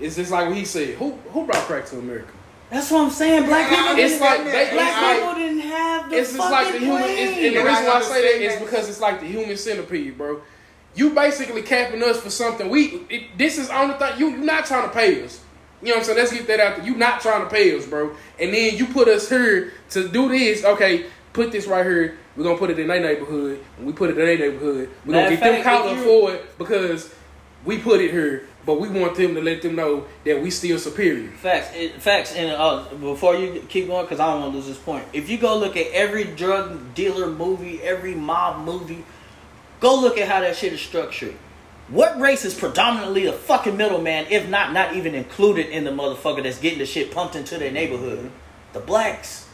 it's 0.00 0.16
just 0.16 0.32
like 0.32 0.48
what 0.48 0.56
he 0.56 0.64
said. 0.64 0.96
Who, 0.96 1.12
who 1.30 1.46
brought 1.46 1.62
crack 1.62 1.86
to 1.86 1.98
America? 1.98 2.32
That's 2.72 2.90
what 2.90 3.04
I'm 3.04 3.10
saying. 3.10 3.44
Black 3.44 3.68
people, 3.68 3.84
It's 3.98 4.12
didn't, 4.14 4.20
like 4.22 4.44
they, 4.44 4.70
black 4.72 4.88
it's 4.88 5.02
like 5.02 5.16
people 5.18 5.34
didn't 5.34 5.58
have 5.58 6.10
the 6.10 6.16
it's 6.16 6.32
just 6.32 6.38
fucking 6.38 6.52
like 6.52 6.72
the 6.72 6.78
human. 6.78 7.02
It's, 7.02 7.20
and 7.20 7.54
the. 7.54 7.58
And 7.58 7.68
reason 7.68 7.86
I 7.86 7.90
I 7.90 8.00
say 8.00 8.08
that 8.08 8.14
understand 8.14 8.42
is 8.42 8.54
that. 8.54 8.64
because 8.64 8.88
it's 8.88 9.00
like 9.00 9.20
the 9.20 9.26
human 9.26 9.56
centipede, 9.58 10.16
bro. 10.16 10.40
You 10.94 11.10
basically 11.10 11.62
capping 11.62 12.02
us 12.02 12.20
for 12.22 12.30
something. 12.30 12.70
We 12.70 13.04
it, 13.10 13.36
this 13.36 13.58
is 13.58 13.68
the 13.68 13.78
only 13.78 13.94
thing 13.98 14.18
you 14.18 14.30
you 14.30 14.38
not 14.38 14.64
trying 14.64 14.88
to 14.88 14.94
pay 14.94 15.22
us. 15.22 15.44
You 15.82 15.88
know 15.88 15.94
what 15.94 15.98
I'm 15.98 16.04
saying? 16.04 16.18
Let's 16.18 16.32
get 16.32 16.46
that 16.46 16.60
out 16.60 16.76
there. 16.78 16.86
You 16.86 16.94
not 16.94 17.20
trying 17.20 17.42
to 17.42 17.50
pay 17.50 17.76
us, 17.76 17.84
bro. 17.86 18.16
And 18.40 18.54
then 18.54 18.76
you 18.78 18.86
put 18.86 19.06
us 19.06 19.28
here 19.28 19.74
to 19.90 20.08
do 20.08 20.30
this. 20.30 20.64
Okay, 20.64 21.06
put 21.34 21.52
this 21.52 21.66
right 21.66 21.84
here. 21.84 22.16
We're 22.36 22.44
gonna 22.44 22.56
put 22.56 22.70
it 22.70 22.78
in 22.78 22.88
their 22.88 23.00
neighborhood. 23.00 23.62
When 23.76 23.86
we 23.86 23.92
put 23.92 24.08
it 24.08 24.18
in 24.18 24.24
their 24.24 24.38
neighborhood, 24.38 24.88
we're 25.04 25.12
gonna 25.12 25.30
Matter 25.30 25.36
get 25.36 25.44
them 25.44 25.58
of 25.58 25.64
caught 25.64 25.88
up 25.88 26.04
for 26.04 26.32
it 26.32 26.56
because 26.56 27.14
we 27.66 27.76
put 27.76 28.00
it 28.00 28.12
here. 28.12 28.48
But 28.64 28.78
we 28.80 28.88
want 28.88 29.16
them 29.16 29.34
to 29.34 29.40
let 29.40 29.62
them 29.62 29.74
know 29.74 30.06
that 30.24 30.40
we 30.40 30.50
still 30.50 30.78
superior. 30.78 31.30
Facts, 31.30 31.74
it, 31.74 32.00
facts, 32.00 32.34
and 32.34 32.52
uh, 32.52 32.84
before 33.00 33.34
you 33.34 33.64
keep 33.68 33.88
going, 33.88 34.04
because 34.04 34.20
I 34.20 34.30
don't 34.32 34.40
want 34.40 34.52
to 34.52 34.58
lose 34.58 34.68
this 34.68 34.78
point. 34.78 35.04
If 35.12 35.28
you 35.28 35.38
go 35.38 35.58
look 35.58 35.76
at 35.76 35.88
every 35.88 36.24
drug 36.24 36.94
dealer 36.94 37.28
movie, 37.28 37.82
every 37.82 38.14
mob 38.14 38.64
movie, 38.64 39.04
go 39.80 40.00
look 40.00 40.16
at 40.16 40.28
how 40.28 40.40
that 40.40 40.54
shit 40.54 40.72
is 40.72 40.80
structured. 40.80 41.34
What 41.88 42.20
race 42.20 42.44
is 42.44 42.54
predominantly 42.54 43.26
the 43.26 43.32
fucking 43.32 43.76
middleman, 43.76 44.26
if 44.30 44.48
not 44.48 44.72
not 44.72 44.94
even 44.94 45.14
included 45.14 45.66
in 45.66 45.82
the 45.82 45.90
motherfucker 45.90 46.44
that's 46.44 46.58
getting 46.58 46.78
the 46.78 46.86
shit 46.86 47.10
pumped 47.10 47.34
into 47.34 47.58
their 47.58 47.72
neighborhood? 47.72 48.30
The 48.72 48.80
blacks. 48.80 49.48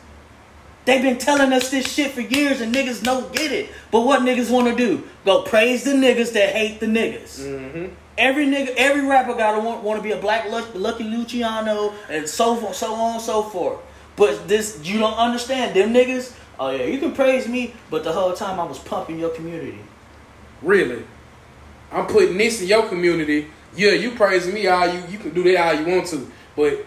They've 0.84 1.02
been 1.02 1.18
telling 1.18 1.52
us 1.52 1.70
this 1.70 1.90
shit 1.92 2.12
for 2.12 2.20
years, 2.20 2.60
and 2.60 2.74
niggas 2.74 3.02
don't 3.02 3.34
get 3.34 3.52
it. 3.52 3.70
But 3.90 4.02
what 4.02 4.20
niggas 4.20 4.50
want 4.50 4.68
to 4.68 4.76
do? 4.76 5.02
Go 5.24 5.42
praise 5.42 5.84
the 5.84 5.92
niggas 5.92 6.32
that 6.34 6.50
hate 6.50 6.78
the 6.80 6.86
niggas. 6.86 7.40
Mm-hmm. 7.40 7.94
Every 8.18 8.46
nigga, 8.46 8.74
every 8.76 9.06
rapper 9.06 9.34
gotta 9.34 9.60
want, 9.60 9.84
want 9.84 9.98
to 9.98 10.02
be 10.02 10.10
a 10.10 10.20
black 10.20 10.50
Luck- 10.50 10.74
Lucky 10.74 11.04
Luciano 11.04 11.94
and 12.10 12.28
so 12.28 12.56
forth, 12.56 12.74
so 12.74 12.92
on 12.92 13.14
and 13.14 13.22
so 13.22 13.44
forth. 13.44 13.78
But 14.16 14.48
this, 14.48 14.80
you 14.82 14.98
don't 14.98 15.14
understand. 15.14 15.76
Them 15.76 15.94
niggas, 15.94 16.34
oh 16.58 16.70
yeah, 16.70 16.84
you 16.84 16.98
can 16.98 17.12
praise 17.12 17.46
me, 17.46 17.74
but 17.90 18.02
the 18.02 18.12
whole 18.12 18.32
time 18.34 18.58
I 18.58 18.64
was 18.64 18.80
pumping 18.80 19.20
your 19.20 19.30
community. 19.30 19.78
Really. 20.60 21.04
I'm 21.92 22.06
putting 22.06 22.36
this 22.36 22.60
in 22.60 22.66
your 22.66 22.88
community. 22.88 23.46
Yeah, 23.76 23.92
you 23.92 24.10
praising 24.10 24.52
me 24.52 24.66
all 24.66 24.92
you 24.92 25.00
you 25.08 25.18
can 25.18 25.32
do 25.32 25.44
that 25.44 25.56
all 25.76 25.80
you 25.80 25.94
want 25.94 26.08
to. 26.08 26.30
But 26.56 26.84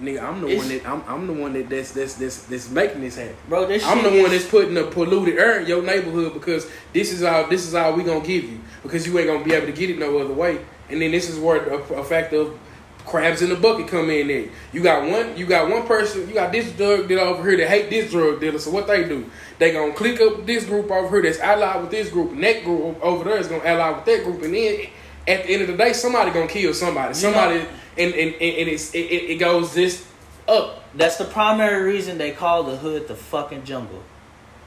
nigga, 0.00 0.22
I'm 0.22 0.40
the 0.40 0.48
It's- 0.48 0.58
one 0.58 0.68
that 0.68 0.86
I'm, 0.88 1.02
I'm 1.06 1.26
the 1.26 1.32
one 1.32 1.52
that 1.52 1.68
that's 1.68 1.92
that's 1.92 2.14
that's, 2.14 2.42
that's 2.44 2.70
making 2.70 3.02
this 3.02 3.16
happen. 3.16 3.36
Bro, 3.48 3.66
this 3.66 3.84
I'm 3.86 4.02
the 4.02 4.22
one 4.22 4.30
that's 4.30 4.46
putting 4.46 4.74
the 4.74 4.84
polluted 4.84 5.38
air 5.38 5.60
in 5.60 5.66
your 5.66 5.82
neighborhood 5.82 6.34
because 6.34 6.66
this 6.92 7.12
is 7.12 7.22
all 7.22 7.46
this 7.48 7.66
is 7.66 7.74
all 7.74 7.94
we 7.94 8.02
gonna 8.04 8.20
give 8.24 8.44
you 8.44 8.58
because 8.82 9.06
you 9.06 9.18
ain't 9.18 9.28
gonna 9.28 9.44
be 9.44 9.52
able 9.52 9.66
to 9.66 9.72
get 9.72 9.90
it 9.90 9.98
no 9.98 10.18
other 10.18 10.34
way. 10.34 10.58
And 10.88 11.00
then 11.00 11.10
this 11.12 11.28
is 11.28 11.38
where 11.38 11.62
a, 11.68 11.76
a 11.94 12.04
fact 12.04 12.32
of 12.32 12.58
crabs 13.06 13.42
in 13.42 13.48
the 13.48 13.56
bucket 13.56 13.88
come 13.88 14.10
in 14.10 14.28
there. 14.28 14.46
You 14.72 14.82
got 14.82 15.08
one 15.08 15.36
you 15.36 15.46
got 15.46 15.68
one 15.70 15.86
person, 15.86 16.28
you 16.28 16.34
got 16.34 16.52
this 16.52 16.70
drug 16.72 17.08
dealer 17.08 17.22
over 17.22 17.48
here 17.48 17.58
that 17.58 17.68
hate 17.68 17.90
this 17.90 18.10
drug 18.10 18.40
dealer. 18.40 18.58
So 18.58 18.70
what 18.70 18.86
they 18.86 19.08
do? 19.08 19.28
They 19.58 19.72
gonna 19.72 19.92
click 19.92 20.20
up 20.20 20.46
this 20.46 20.64
group 20.64 20.90
over 20.90 21.08
here 21.20 21.22
that's 21.30 21.40
allied 21.40 21.82
with 21.82 21.90
this 21.90 22.08
group, 22.10 22.32
and 22.32 22.42
that 22.42 22.64
group 22.64 22.98
over 23.02 23.24
there 23.24 23.38
is 23.38 23.48
gonna 23.48 23.64
ally 23.64 23.90
with 23.90 24.04
that 24.06 24.24
group, 24.24 24.42
and 24.42 24.54
then 24.54 24.86
at 25.28 25.44
the 25.44 25.50
end 25.52 25.62
of 25.62 25.68
the 25.68 25.76
day, 25.76 25.92
somebody 25.92 26.30
gonna 26.30 26.46
kill 26.48 26.72
somebody. 26.74 27.14
Somebody, 27.14 27.58
know- 27.60 27.66
and, 27.98 28.14
and, 28.14 28.34
and, 28.34 28.68
it's, 28.68 28.94
it, 28.94 28.98
it 28.98 29.38
goes 29.38 29.74
this 29.74 30.06
up. 30.48 30.84
That's 30.94 31.16
the 31.16 31.24
primary 31.24 31.82
reason 31.92 32.18
they 32.18 32.32
call 32.32 32.64
the 32.64 32.76
hood 32.76 33.08
the 33.08 33.14
fucking 33.14 33.64
jungle. 33.64 34.02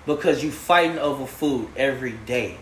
Because 0.06 0.44
you 0.44 0.52
fighting 0.52 1.00
over 1.00 1.26
food 1.26 1.70
every 1.78 2.12
day. 2.12 2.58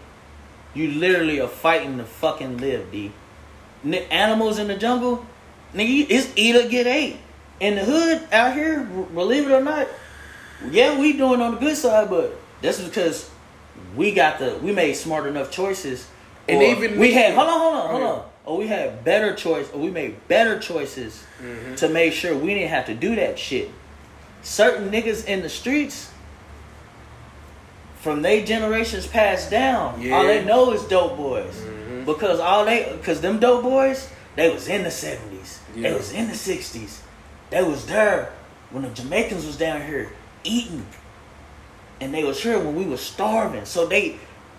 You 0.73 0.91
literally 0.91 1.41
are 1.41 1.47
fighting 1.47 1.97
to 1.97 2.05
fucking 2.05 2.57
live, 2.59 2.91
D. 2.91 3.11
N- 3.83 3.95
animals 3.95 4.59
in 4.59 4.67
the 4.67 4.77
jungle, 4.77 5.25
nigga, 5.73 6.05
it's 6.09 6.31
eat 6.35 6.55
or 6.55 6.69
get 6.69 6.87
ate. 6.87 7.17
In 7.59 7.75
the 7.75 7.83
hood 7.83 8.27
out 8.31 8.53
here, 8.53 8.83
believe 8.83 9.49
it 9.49 9.51
or 9.51 9.61
not, 9.61 9.87
yeah, 10.69 10.99
we 10.99 11.13
doing 11.13 11.41
on 11.41 11.55
the 11.55 11.57
good 11.57 11.75
side, 11.75 12.09
but 12.09 12.35
that's 12.61 12.81
because 12.81 13.29
we 13.95 14.13
got 14.13 14.39
the 14.39 14.57
we 14.61 14.71
made 14.71 14.93
smart 14.93 15.25
enough 15.25 15.51
choices. 15.51 16.07
And 16.47 16.61
even 16.61 16.99
we 16.99 17.13
had 17.13 17.33
hold 17.35 17.47
on, 17.47 17.59
hold 17.59 17.73
on, 17.73 17.89
hold 17.89 18.03
on. 18.03 18.30
Or 18.51 18.57
we 18.57 18.67
had 18.67 19.05
better 19.05 19.33
choice, 19.33 19.69
or 19.71 19.79
we 19.79 19.89
made 19.89 20.27
better 20.27 20.59
choices 20.59 21.23
Mm-hmm. 21.41 21.75
to 21.75 21.87
make 21.87 22.11
sure 22.11 22.35
we 22.37 22.53
didn't 22.53 22.69
have 22.69 22.85
to 22.87 22.93
do 22.93 23.15
that 23.15 23.39
shit. 23.39 23.69
Certain 24.43 24.91
niggas 24.91 25.25
in 25.25 25.41
the 25.41 25.47
streets, 25.47 26.11
from 28.01 28.21
their 28.21 28.45
generations 28.45 29.07
passed 29.07 29.49
down, 29.49 29.93
all 30.11 30.25
they 30.27 30.43
know 30.43 30.71
is 30.73 30.83
dope 30.83 31.15
boys. 31.15 31.55
Mhm. 31.55 32.05
Because 32.05 32.39
all 32.41 32.65
they, 32.65 32.91
because 32.97 33.21
them 33.21 33.39
dope 33.39 33.63
boys, 33.63 34.09
they 34.35 34.49
was 34.53 34.67
in 34.67 34.83
the 34.83 34.91
seventies, 34.91 35.59
they 35.75 35.93
was 35.93 36.11
in 36.11 36.27
the 36.27 36.35
sixties, 36.35 37.01
they 37.51 37.63
was 37.63 37.85
there 37.85 38.33
when 38.71 38.83
the 38.83 38.89
Jamaicans 38.89 39.45
was 39.45 39.55
down 39.57 39.81
here 39.85 40.09
eating, 40.43 40.85
and 42.01 42.13
they 42.13 42.23
was 42.25 42.43
here 42.43 42.59
when 42.59 42.75
we 42.75 42.83
was 42.85 42.99
starving. 43.01 43.63
So 43.65 43.85
they, 43.85 44.17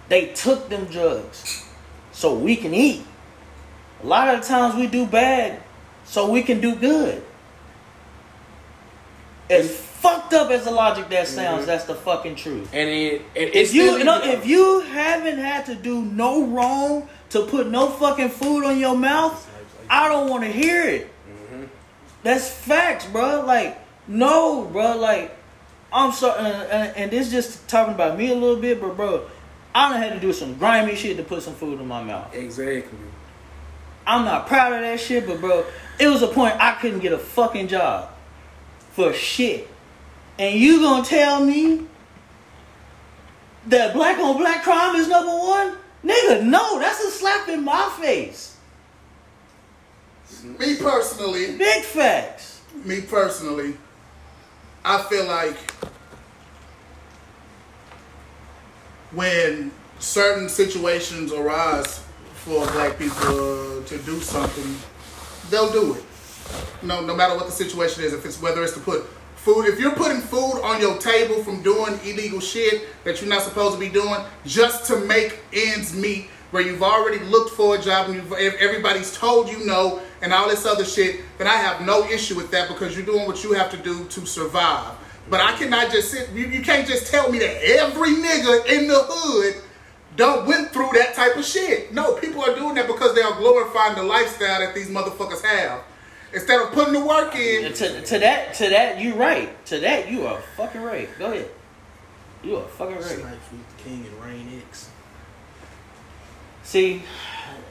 they 0.09 0.27
took 0.29 0.69
them 0.71 0.87
drugs, 0.87 1.65
so 2.13 2.35
we 2.35 2.57
can 2.57 2.73
eat. 2.75 3.03
A 4.03 4.07
lot 4.07 4.35
of 4.35 4.41
the 4.43 4.47
times 4.49 4.75
we 4.75 4.87
do 4.87 5.07
bad, 5.07 5.63
so 6.05 6.31
we 6.31 6.43
can 6.43 6.61
do 6.61 6.75
good. 6.75 7.23
As 9.51 9.71
fucked 9.77 10.33
up 10.35 10.51
as 10.51 10.65
the 10.65 10.71
logic 10.71 11.09
that 11.11 11.29
sounds, 11.29 11.63
Mhm. 11.65 11.67
that's 11.67 11.85
the 11.85 11.95
fucking 11.95 12.37
truth. 12.37 12.69
And 12.73 12.89
it, 12.89 13.23
and 13.37 13.51
If 13.55 13.75
you, 13.75 13.99
you 13.99 14.05
know, 14.05 14.21
if 14.23 14.47
you 14.47 14.81
haven't 14.81 15.39
had 15.39 15.67
to 15.67 15.75
do 15.75 16.03
no 16.03 16.45
wrong 16.45 17.09
to 17.31 17.43
put 17.43 17.69
no 17.69 17.89
fucking 17.89 18.31
food 18.31 18.65
on 18.65 18.79
your 18.79 18.97
mouth, 18.97 19.47
I 19.91 20.09
don't 20.09 20.29
want 20.29 20.45
to 20.45 20.51
hear 20.51 20.83
it. 20.83 21.11
Mhm. 21.29 21.69
That's 22.23 22.49
facts, 22.49 23.05
bro. 23.07 23.43
Like, 23.47 23.79
no, 24.09 24.63
bro. 24.63 24.97
Like, 24.97 25.37
I'm 25.93 26.13
sorry, 26.13 26.39
and, 26.39 26.47
and, 26.71 26.97
and 26.97 27.11
this 27.11 27.31
just 27.31 27.69
talking 27.69 27.95
about 27.95 28.17
me 28.17 28.31
a 28.31 28.35
little 28.35 28.57
bit, 28.57 28.81
but 28.81 28.97
bro, 28.97 29.23
I 29.75 29.91
don't 29.91 30.01
had 30.01 30.15
to 30.15 30.21
do 30.21 30.33
some 30.33 30.55
grimy 30.55 30.95
shit 30.97 31.17
to 31.19 31.23
put 31.23 31.43
some 31.43 31.55
food 31.55 31.79
in 31.81 31.87
my 31.87 32.03
mouth. 32.03 32.35
exactly. 32.35 32.99
I'm 34.07 34.25
not 34.25 34.47
proud 34.47 34.73
of 34.73 34.81
that 34.81 34.99
shit, 35.01 35.27
but 35.27 35.41
bro, 35.41 35.65
it 35.99 36.09
was 36.09 36.23
a 36.23 36.29
point 36.29 36.57
I 36.59 36.75
couldn't 36.75 37.01
get 37.01 37.13
a 37.13 37.19
fucking 37.19 37.69
job 37.69 38.11
for 38.93 39.13
shit. 39.13 39.69
And 40.39 40.59
you 40.59 40.81
gonna 40.81 41.05
tell 41.05 41.45
me 41.45 41.87
that 43.67 43.95
black 43.95 44.19
on 44.19 44.37
black 44.39 44.63
crime 44.65 44.97
is 44.97 45.09
number 45.09 45.31
one? 45.31 45.77
Nigga, 46.05 46.43
no, 46.43 46.81
that's 46.81 47.01
a 47.05 47.11
slap 47.11 47.49
in 47.49 47.65
my 47.65 47.95
face. 48.01 48.57
Me 50.59 50.75
personally, 50.77 51.57
Big 51.57 51.85
facts. 51.85 52.61
me 52.85 53.01
personally, 53.03 53.77
I 54.85 55.01
feel 55.05 55.27
like 55.27 55.57
when 59.13 59.71
certain 60.01 60.49
situations 60.49 61.33
arise 61.33 62.02
for 62.45 62.67
black 62.73 62.99
people 62.99 63.83
to 63.85 63.99
do 64.05 64.21
something, 64.21 64.77
they'll 65.49 65.71
do 65.71 65.95
it. 65.95 66.05
No, 66.83 67.01
no 67.01 67.15
matter 67.15 67.37
what 67.37 67.47
the 67.47 67.53
situation 67.53 68.03
is, 68.03 68.13
if 68.13 68.27
it's 68.27 68.43
whether 68.43 68.65
it's 68.65 68.73
to 68.75 68.81
put 68.81 69.05
food, 69.37 69.67
if 69.67 69.79
you're 69.79 69.95
putting 69.95 70.21
food 70.21 70.61
on 70.63 70.81
your 70.81 70.99
table 70.99 71.43
from 71.45 71.63
doing 71.63 71.95
illegal 72.05 72.41
shit 72.41 72.89
that 73.05 73.21
you're 73.21 73.31
not 73.31 73.43
supposed 73.43 73.75
to 73.75 73.81
be 73.81 73.89
doing 73.89 74.21
just 74.45 74.87
to 74.87 74.99
make 74.99 75.39
ends 75.53 75.95
meet, 75.95 76.27
where 76.51 76.63
you've 76.63 76.83
already 76.83 77.19
looked 77.27 77.51
for 77.55 77.77
a 77.77 77.81
job 77.81 78.11
and 78.11 78.17
you've, 78.17 78.33
everybody's 78.33 79.17
told 79.17 79.49
you 79.49 79.65
no 79.65 80.03
and 80.21 80.33
all 80.33 80.49
this 80.49 80.67
other 80.67 80.85
shit, 80.85 81.21
then 81.39 81.47
I 81.47 81.55
have 81.57 81.81
no 81.81 82.05
issue 82.09 82.37
with 82.37 82.51
that 82.51 82.69
because 82.69 82.97
you're 82.97 83.07
doing 83.07 83.27
what 83.27 83.43
you 83.43 83.53
have 83.53 83.71
to 83.71 83.77
do 83.79 84.05
to 84.05 84.27
survive. 84.27 84.95
But 85.31 85.41
I 85.41 85.57
cannot 85.57 85.91
just 85.91 86.11
sit. 86.11 86.31
You, 86.31 86.47
you 86.47 86.61
can't 86.63 86.87
just 86.87 87.11
tell 87.11 87.31
me 87.31 87.39
that 87.39 87.63
every 87.63 88.11
nigga 88.11 88.67
in 88.67 88.87
the 88.87 88.99
hood 89.09 89.63
don't 90.17 90.47
went 90.47 90.71
through 90.73 90.91
that 90.95 91.15
type 91.15 91.37
of 91.37 91.45
shit. 91.45 91.93
No, 91.93 92.15
people 92.15 92.43
are 92.43 92.55
doing 92.55 92.75
that 92.75 92.87
because 92.87 93.15
they 93.15 93.23
are 93.23 93.35
glorifying 93.37 93.95
the 93.97 94.03
lifestyle 94.03 94.61
that 94.61 94.75
these 94.75 94.89
motherfuckers 94.89 95.43
have. 95.43 95.81
Instead 96.35 96.61
of 96.63 96.73
putting 96.73 96.95
the 96.95 97.05
work 97.05 97.35
in, 97.37 97.73
to, 97.75 98.03
to 98.03 98.19
that, 98.19 98.55
to 98.55 98.69
that, 98.71 98.99
you 99.01 99.15
right. 99.15 99.65
To 99.67 99.79
that, 99.81 100.11
you 100.11 100.27
are 100.27 100.41
fucking 100.57 100.83
right. 100.83 101.09
Go 101.19 101.33
ahead. 101.33 101.51
You 102.43 102.57
are 102.57 102.63
fucking 102.69 102.97
right. 102.97 103.05
Snipes 103.05 103.51
with 103.53 103.77
the 103.77 103.83
king 103.85 104.07
and 104.07 104.23
Rain 104.25 104.63
X. 104.69 104.89
See, 106.65 107.03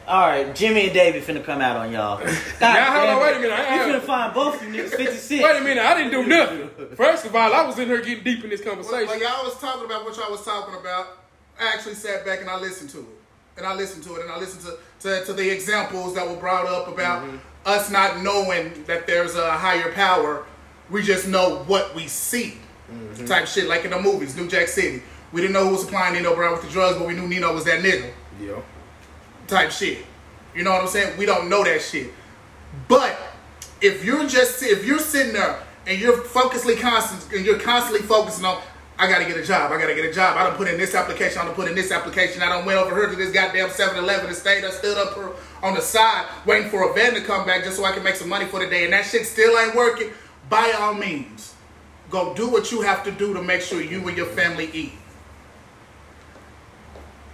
all 0.07 0.27
right, 0.27 0.53
Jimmy 0.53 0.85
and 0.85 0.93
David 0.93 1.23
finna 1.23 1.43
come 1.43 1.61
out 1.61 1.77
on 1.77 1.91
y'all. 1.91 2.17
God 2.23 2.33
Now, 2.59 2.97
hold 2.99 3.09
on, 3.09 3.21
wait 3.21 3.35
a 3.37 3.39
minute. 3.39 3.59
I- 3.59 3.65
I- 3.83 3.87
You 3.87 3.93
finna 3.93 4.01
find 4.01 4.33
both 4.33 4.61
of 4.61 4.73
you 4.73 4.83
niggas 4.83 4.95
56. 4.95 5.43
Wait 5.43 5.57
a 5.57 5.63
minute, 5.63 5.83
I 5.83 5.97
didn't 5.97 6.11
do 6.11 6.25
nothing. 6.27 6.69
First 6.95 7.25
of 7.25 7.35
all, 7.35 7.53
I 7.53 7.65
was 7.65 7.79
in 7.79 7.87
here 7.87 8.01
getting 8.01 8.23
deep 8.23 8.43
in 8.43 8.49
this 8.49 8.61
Well, 8.65 8.75
conversation. 8.75 9.07
Like 9.07 9.21
y'all 9.21 9.43
was 9.45 9.57
talking 9.59 9.85
about 9.85 10.03
what 10.05 10.15
y'all 10.17 10.29
was 10.31 10.43
talking 10.43 10.75
about. 10.75 11.17
I 11.61 11.67
actually 11.67 11.93
sat 11.93 12.25
back 12.25 12.41
and 12.41 12.49
I 12.49 12.59
listened 12.59 12.89
to 12.91 12.99
it. 12.99 13.05
And 13.57 13.65
I 13.65 13.75
listened 13.75 14.03
to 14.05 14.15
it 14.15 14.23
and 14.23 14.31
I 14.31 14.39
listened 14.39 14.63
to, 14.63 14.77
to, 15.07 15.25
to 15.25 15.33
the 15.33 15.47
examples 15.49 16.15
that 16.15 16.27
were 16.27 16.35
brought 16.35 16.65
up 16.65 16.87
about 16.87 17.23
mm-hmm. 17.23 17.37
us 17.65 17.91
not 17.91 18.21
knowing 18.21 18.83
that 18.85 19.05
there's 19.05 19.35
a 19.35 19.51
higher 19.51 19.91
power. 19.91 20.45
We 20.89 21.03
just 21.03 21.27
know 21.27 21.63
what 21.67 21.93
we 21.93 22.07
see. 22.07 22.57
Mm-hmm. 22.91 23.25
Type 23.25 23.45
shit 23.45 23.67
like 23.67 23.85
in 23.85 23.91
the 23.91 24.01
movies, 24.01 24.35
New 24.35 24.47
Jack 24.47 24.67
City. 24.67 25.03
We 25.31 25.41
didn't 25.41 25.53
know 25.53 25.65
who 25.65 25.73
was 25.73 25.81
supplying 25.81 26.15
Nino 26.15 26.35
Brown 26.35 26.53
with 26.53 26.63
the 26.63 26.69
drugs, 26.69 26.97
but 26.97 27.07
we 27.07 27.13
knew 27.13 27.27
Nino 27.27 27.53
was 27.53 27.63
that 27.65 27.83
nigga. 27.83 28.11
Yeah. 28.41 28.59
type 29.47 29.71
shit. 29.71 29.99
You 30.55 30.63
know 30.63 30.71
what 30.71 30.81
I'm 30.81 30.87
saying? 30.87 31.17
We 31.17 31.25
don't 31.25 31.47
know 31.47 31.63
that 31.63 31.81
shit. 31.81 32.11
But 32.87 33.17
if 33.81 34.03
you're 34.03 34.27
just 34.27 34.63
if 34.63 34.83
you're 34.83 34.99
sitting 34.99 35.33
there 35.33 35.61
and 35.85 35.99
you're 35.99 36.17
focusedly 36.17 36.79
constant 36.79 37.31
and 37.33 37.45
you're 37.45 37.59
constantly 37.59 38.05
focusing 38.05 38.45
on 38.45 38.61
I 39.01 39.09
gotta 39.09 39.25
get 39.25 39.35
a 39.35 39.43
job, 39.43 39.71
I 39.71 39.79
gotta 39.79 39.95
get 39.95 40.05
a 40.05 40.13
job. 40.13 40.37
I 40.37 40.43
don't 40.43 40.55
put 40.55 40.67
in 40.67 40.77
this 40.77 40.93
application, 40.93 41.41
I 41.41 41.45
don't 41.45 41.55
put 41.55 41.67
in 41.67 41.73
this 41.73 41.91
application. 41.91 42.43
I 42.43 42.49
don't 42.49 42.67
went 42.67 42.77
over 42.77 42.95
here 42.95 43.09
to 43.09 43.15
this 43.15 43.31
goddamn 43.31 43.69
7-Eleven 43.69 44.27
and 44.27 44.35
stayed 44.35 44.63
up, 44.63 44.73
stood 44.73 44.95
up 44.95 45.17
on 45.63 45.73
the 45.73 45.81
side 45.81 46.27
waiting 46.45 46.69
for 46.69 46.87
a 46.87 46.93
van 46.93 47.15
to 47.15 47.21
come 47.21 47.43
back 47.43 47.63
just 47.63 47.77
so 47.77 47.83
I 47.83 47.93
can 47.93 48.03
make 48.03 48.13
some 48.15 48.29
money 48.29 48.45
for 48.45 48.59
the 48.59 48.67
day. 48.67 48.83
And 48.83 48.93
that 48.93 49.05
shit 49.05 49.25
still 49.25 49.57
ain't 49.57 49.73
working. 49.73 50.11
By 50.49 50.71
all 50.77 50.93
means, 50.93 51.55
go 52.11 52.35
do 52.35 52.47
what 52.47 52.71
you 52.71 52.81
have 52.81 53.03
to 53.05 53.11
do 53.11 53.33
to 53.33 53.41
make 53.41 53.61
sure 53.61 53.81
you 53.81 54.07
and 54.07 54.15
your 54.15 54.27
family 54.27 54.69
eat. 54.71 54.93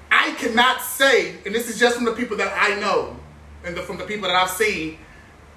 I 0.10 0.32
cannot 0.36 0.82
say, 0.82 1.36
and 1.46 1.54
this 1.54 1.70
is 1.70 1.78
just 1.78 1.98
from 1.98 2.06
the 2.06 2.14
people 2.14 2.38
that 2.38 2.54
I 2.58 2.80
know 2.80 3.20
and 3.66 3.76
the, 3.76 3.82
from 3.82 3.98
the 3.98 4.06
people 4.06 4.30
that 4.30 4.38
I've 4.38 4.52
seen, 4.52 5.00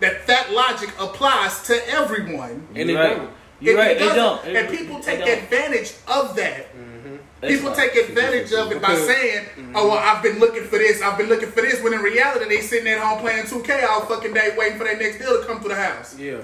that 0.01 0.27
that 0.27 0.51
logic 0.51 0.91
applies 0.99 1.63
to 1.69 1.89
everyone. 1.89 2.67
And 2.75 2.91
it 2.91 2.97
right. 2.97 3.31
Don't. 3.61 3.67
You 3.67 3.73
It- 3.73 3.77
right. 3.77 3.91
it 3.93 3.99
They 3.99 4.05
doesn't. 4.07 4.17
don't. 4.47 4.57
And 4.57 4.69
people 4.77 5.01
take 5.01 5.19
don't. 5.21 5.29
advantage 5.29 5.93
of 6.09 6.37
that. 6.37 6.75
Mm-hmm. 6.77 7.17
That's 7.41 7.55
People 7.55 7.71
not- 7.71 7.79
take 7.79 7.95
advantage 7.97 8.53
of 8.53 8.71
it 8.73 8.83
by 8.83 8.89
Because- 8.91 9.07
saying, 9.07 9.45
mm-hmm. 9.47 9.73
"Oh 9.77 9.89
well, 9.89 9.99
I've 9.99 10.23
been 10.23 10.39
looking 10.41 10.65
for 10.65 10.79
this. 10.79 11.01
I've 11.01 11.17
been 11.17 11.29
looking 11.29 11.51
for 11.51 11.63
this." 11.63 11.81
When 11.83 11.95
in 11.95 12.01
reality, 12.01 12.47
they 12.49 12.61
sitting 12.61 12.89
at 12.89 12.99
home 12.99 13.19
playing 13.21 13.45
2K 13.47 13.83
all 13.89 14.03
fucking 14.03 14.35
day, 14.35 14.55
waiting 14.59 14.77
for 14.79 14.85
their 14.85 14.97
next 14.99 15.19
deal 15.19 15.41
to 15.41 15.47
come 15.47 15.61
through 15.61 15.71
the 15.71 15.83
house. 15.83 16.17
Yeah. 16.19 16.37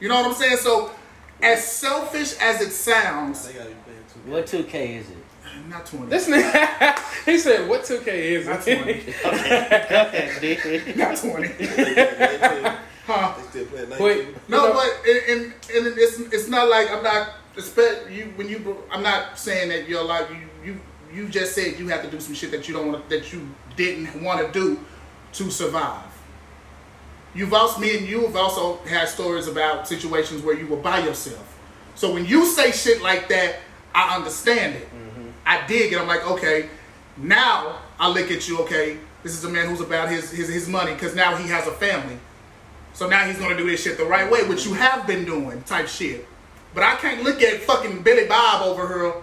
You 0.00 0.08
know 0.08 0.16
what 0.16 0.26
I'm 0.26 0.34
saying? 0.34 0.56
So, 0.56 0.90
as 1.40 1.64
selfish 1.64 2.34
as 2.40 2.60
it 2.60 2.70
sounds, 2.72 3.46
They 3.46 3.52
gotta 3.54 3.68
be 3.70 3.74
playing 3.84 4.04
two. 4.12 4.30
What 4.32 4.46
2K 4.46 4.96
is 4.98 5.10
it? 5.10 5.16
not 5.68 5.86
20, 5.86 6.06
This 6.06 6.28
nigga, 6.28 6.98
he 7.24 7.38
said, 7.38 7.68
"What 7.68 7.82
2K 7.84 8.08
is 8.08 8.46
not 8.46 8.66
it?" 8.66 8.82
20, 8.82 9.14
Go 9.22 9.30
ahead, 9.30 10.96
not 10.96 11.16
20. 11.16 11.48
They 13.06 13.12
still 13.12 13.66
Huh? 13.66 13.86
playing 13.86 13.90
Wait, 13.90 14.24
19. 14.24 14.34
No, 14.48 14.72
but 14.72 15.08
and, 15.08 15.28
and, 15.28 15.52
and 15.74 15.98
it's 15.98 16.20
it's 16.20 16.48
not 16.48 16.68
like 16.68 16.90
I'm 16.90 17.02
not 17.02 17.30
expect 17.56 18.10
you 18.10 18.32
when 18.36 18.48
you 18.48 18.84
I'm 18.90 19.02
not 19.02 19.38
saying 19.38 19.70
that 19.70 19.88
you're 19.88 20.04
like 20.04 20.28
you 20.30 20.48
you 20.64 20.80
you 21.12 21.28
just 21.28 21.54
said 21.54 21.78
you 21.78 21.88
have 21.88 22.02
to 22.02 22.10
do 22.10 22.20
some 22.20 22.34
shit 22.34 22.50
that 22.52 22.68
you 22.68 22.74
don't 22.74 22.92
want 22.92 23.08
that 23.08 23.32
you 23.32 23.48
didn't 23.76 24.22
want 24.22 24.40
to 24.40 24.52
do 24.52 24.78
to 25.34 25.50
survive. 25.50 26.04
You've 27.34 27.54
also 27.54 27.80
me 27.80 27.96
and 27.96 28.06
you 28.06 28.22
have 28.22 28.36
also 28.36 28.76
had 28.84 29.08
stories 29.08 29.48
about 29.48 29.88
situations 29.88 30.42
where 30.42 30.56
you 30.56 30.66
were 30.66 30.76
by 30.76 31.00
yourself. 31.00 31.58
So 31.94 32.12
when 32.12 32.24
you 32.26 32.46
say 32.46 32.70
shit 32.72 33.02
like 33.02 33.28
that, 33.28 33.56
I 33.94 34.16
understand 34.16 34.76
it. 34.76 34.86
Mm-hmm. 34.86 35.28
I 35.44 35.66
dig 35.66 35.92
it. 35.92 35.98
I'm 35.98 36.06
like, 36.06 36.26
okay, 36.30 36.68
now 37.16 37.78
I 37.98 38.08
look 38.08 38.30
at 38.30 38.48
you. 38.48 38.58
Okay, 38.60 38.98
this 39.22 39.32
is 39.32 39.44
a 39.44 39.48
man 39.48 39.68
who's 39.68 39.80
about 39.80 40.08
his 40.08 40.30
his, 40.30 40.48
his 40.48 40.68
money 40.68 40.92
because 40.92 41.14
now 41.14 41.36
he 41.36 41.48
has 41.48 41.66
a 41.66 41.72
family. 41.72 42.18
So 42.92 43.08
now 43.08 43.24
he's 43.24 43.38
gonna 43.38 43.56
do 43.56 43.66
this 43.68 43.82
shit 43.82 43.96
the 43.96 44.04
right 44.04 44.30
way, 44.30 44.44
which 44.46 44.66
you 44.66 44.74
have 44.74 45.06
been 45.06 45.24
doing, 45.24 45.62
type 45.62 45.88
shit. 45.88 46.26
But 46.74 46.84
I 46.84 46.96
can't 46.96 47.22
look 47.22 47.42
at 47.42 47.60
fucking 47.62 48.02
Billy 48.02 48.26
Bob 48.26 48.62
over 48.62 48.86
here 48.88 49.14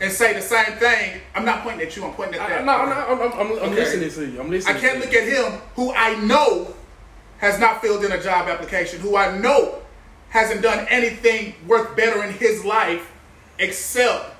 and 0.00 0.12
say 0.12 0.32
the 0.32 0.40
same 0.42 0.76
thing. 0.78 1.20
I'm 1.34 1.44
not 1.44 1.62
pointing 1.62 1.86
at 1.86 1.96
you. 1.96 2.04
I'm 2.04 2.14
pointing 2.14 2.40
at 2.40 2.40
I, 2.40 2.48
that. 2.50 2.64
no, 2.64 2.72
I'm, 2.72 2.88
I'm, 2.92 3.32
I'm, 3.32 3.32
I'm, 3.40 3.52
Okay. 3.52 3.74
listening 3.74 4.10
to 4.10 4.32
you. 4.32 4.40
I'm 4.40 4.50
listening. 4.50 4.76
I 4.76 4.80
can't 4.80 4.98
look 5.00 5.12
you. 5.12 5.18
at 5.18 5.28
him 5.28 5.60
who 5.76 5.92
I 5.92 6.14
know 6.16 6.74
has 7.38 7.58
not 7.58 7.80
filled 7.80 8.04
in 8.04 8.12
a 8.12 8.22
job 8.22 8.48
application, 8.48 9.00
who 9.00 9.16
I 9.16 9.36
know 9.38 9.76
hasn't 10.30 10.62
done 10.62 10.86
anything 10.88 11.54
worth 11.66 11.96
better 11.96 12.22
in 12.24 12.32
his 12.34 12.64
life 12.64 13.10
except 13.58 14.36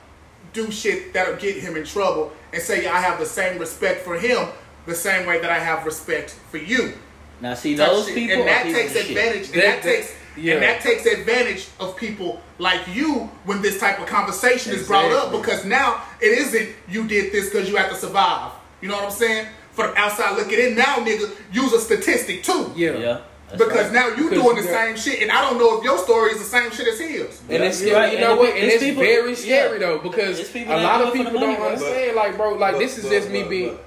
do 0.52 0.70
shit 0.70 1.12
that'll 1.12 1.36
get 1.36 1.56
him 1.56 1.76
in 1.76 1.84
trouble 1.84 2.32
and 2.52 2.62
say 2.62 2.86
I 2.86 3.00
have 3.00 3.18
the 3.18 3.26
same 3.26 3.58
respect 3.58 4.02
for 4.04 4.18
him 4.18 4.48
the 4.86 4.94
same 4.94 5.26
way 5.26 5.40
that 5.40 5.50
I 5.50 5.58
have 5.58 5.84
respect 5.84 6.30
for 6.50 6.56
you. 6.58 6.94
Now 7.40 7.54
see 7.54 7.74
those 7.74 8.06
shit. 8.06 8.14
people 8.14 8.38
and 8.40 8.48
that 8.48 8.64
people 8.66 8.80
takes 8.80 8.94
of 8.96 9.02
shit. 9.02 9.10
advantage 9.16 9.44
and 9.46 9.54
That- 9.54 9.62
that, 9.62 9.82
that- 9.82 9.82
takes 9.82 10.12
Yeah. 10.36 10.54
And 10.54 10.62
that 10.62 10.80
takes 10.80 11.04
advantage 11.06 11.66
of 11.80 11.96
people 11.96 12.40
like 12.58 12.80
you 12.94 13.28
when 13.44 13.60
this 13.62 13.80
type 13.80 13.98
of 13.98 14.06
conversation 14.06 14.72
is 14.72 14.86
brought 14.86 15.10
up 15.12 15.32
because 15.32 15.64
now 15.64 16.02
it 16.20 16.28
isn't 16.38 16.68
you 16.88 17.06
did 17.08 17.32
this 17.32 17.50
because 17.50 17.68
you 17.68 17.76
have 17.76 17.90
to 17.90 17.96
survive. 17.96 18.52
You 18.80 18.88
know 18.88 18.94
what 18.94 19.04
I'm 19.04 19.10
saying? 19.10 19.46
For 19.72 19.88
the 19.88 19.98
outside 19.98 20.36
looking 20.36 20.58
in, 20.58 20.74
now 20.76 20.96
nigga, 21.04 21.30
use 21.52 21.72
a 21.72 21.80
statistic 21.80 22.42
too. 22.44 22.72
Yeah. 22.76 22.92
Yeah. 22.92 23.20
that's 23.50 23.62
Because 23.64 23.84
right. 23.86 23.92
now 23.92 24.08
you 24.08 24.28
Because 24.30 24.42
doing 24.44 24.56
the 24.56 24.62
got- 24.62 24.70
same 24.70 24.96
shit, 24.96 25.22
and 25.22 25.30
I 25.32 25.40
don't 25.42 25.58
know 25.58 25.78
if 25.78 25.84
your 25.84 25.98
story 25.98 26.30
is 26.32 26.38
the 26.38 26.44
same 26.44 26.70
shit 26.70 26.86
as 26.86 27.00
his. 27.00 27.40
And 27.48 27.64
it's 27.64 27.82
you're 27.82 27.96
right. 27.96 28.12
you 28.12 28.20
know 28.20 28.30
And 28.30 28.38
what? 28.38 28.50
And 28.54 28.64
it's 28.70 28.82
people- 28.82 29.02
very 29.02 29.34
scary 29.34 29.80
yeah. 29.80 29.86
though 29.86 29.98
because 29.98 30.38
a 30.54 30.64
lot 30.82 31.00
of 31.02 31.08
it 31.08 31.10
for 31.10 31.18
the 31.18 31.24
people 31.24 31.40
don't 31.40 31.56
bro. 31.56 31.66
understand. 31.70 32.16
Like, 32.16 32.36
bro, 32.36 32.54
like 32.54 32.74
But- 32.74 32.78
this 32.78 32.96
is 32.98 33.04
but- 33.04 33.10
just 33.12 33.28
me 33.30 33.42
but- 33.42 33.50
being 33.50 33.68
but 33.76 33.84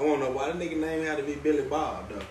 I 0.00 0.04
want 0.04 0.20
to 0.20 0.26
know 0.26 0.32
why 0.32 0.52
the 0.52 0.64
nigga 0.64 0.76
name 0.76 1.04
had 1.04 1.16
to 1.16 1.24
be 1.24 1.34
Billy 1.34 1.62
Bob 1.62 2.10
though. 2.10 2.22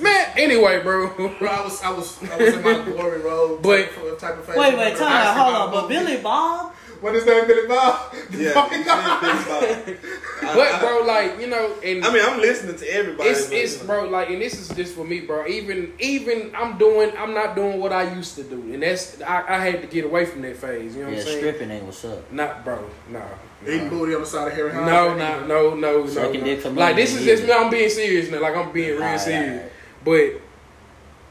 Man. 0.00 0.32
Anyway, 0.36 0.82
bro. 0.82 1.08
Bro, 1.38 1.50
I 1.50 1.64
was, 1.64 1.82
I 1.82 1.90
was, 1.90 2.22
I 2.30 2.36
was 2.36 2.54
in 2.54 2.62
my 2.62 2.82
glory 2.84 3.20
road. 3.20 3.62
But- 3.62 3.92
type 3.92 4.04
of, 4.04 4.18
type 4.18 4.38
of 4.38 4.44
face. 4.46 4.56
Wait, 4.56 4.76
wait, 4.76 4.96
time 4.96 5.12
out. 5.12 5.36
Hold 5.36 5.54
on. 5.54 5.70
But. 5.70 5.88
Billy 5.88 6.16
Bob? 6.18 6.72
What 7.00 7.14
is 7.16 7.24
that, 7.26 7.46
Billy 7.46 7.68
Bob? 7.68 8.14
Yeah, 8.30 8.52
oh 8.56 8.68
Billy 8.70 8.84
Bob. 8.84 10.54
But 10.54 10.80
bro, 10.80 11.04
like 11.06 11.38
you 11.38 11.48
know, 11.48 11.74
and 11.84 12.04
I 12.04 12.10
mean, 12.12 12.24
I'm 12.24 12.40
listening 12.40 12.76
to 12.76 12.90
everybody. 12.90 13.28
it's 13.28 13.50
it's 13.50 13.76
bro, 13.82 14.08
like, 14.08 14.30
and 14.30 14.40
this 14.40 14.58
is 14.58 14.74
just 14.74 14.94
for 14.94 15.04
me, 15.04 15.20
bro. 15.20 15.46
Even 15.46 15.92
even 15.98 16.52
I'm 16.54 16.78
doing, 16.78 17.12
I'm 17.18 17.34
not 17.34 17.56
doing 17.56 17.78
what 17.78 17.92
I 17.92 18.14
used 18.14 18.36
to 18.36 18.42
do, 18.42 18.72
and 18.72 18.82
that's 18.82 19.20
I, 19.20 19.44
I 19.46 19.58
had 19.58 19.82
to 19.82 19.86
get 19.86 20.06
away 20.06 20.24
from 20.24 20.42
that 20.42 20.56
phase. 20.56 20.96
You 20.96 21.02
know 21.02 21.08
what 21.08 21.14
Yeah, 21.14 21.20
I'm 21.20 21.26
saying? 21.26 21.38
stripping 21.38 21.70
ain't 21.70 21.84
what's 21.84 22.04
up. 22.04 22.32
Not, 22.32 22.64
bro. 22.64 22.88
No. 23.10 23.22
Eating 23.66 23.84
no. 23.84 23.90
booty 23.90 24.14
on 24.14 24.22
the 24.22 24.26
side 24.26 24.48
of 24.48 24.54
Harry 24.54 24.72
Hines. 24.72 24.86
No, 24.86 25.14
no, 25.14 25.46
no, 25.46 25.74
no, 25.74 26.02
no. 26.02 26.06
Sucking 26.06 26.40
no. 26.40 26.46
dick 26.46 26.60
for 26.60 26.70
Like 26.70 26.96
this 26.96 27.14
is 27.14 27.24
just 27.24 27.44
me. 27.44 27.52
I'm 27.52 27.70
being 27.70 27.90
serious 27.90 28.30
now. 28.30 28.40
Like 28.40 28.56
I'm 28.56 28.72
being 28.72 28.98
real 28.98 29.18
serious. 29.18 29.70
But, 30.04 30.40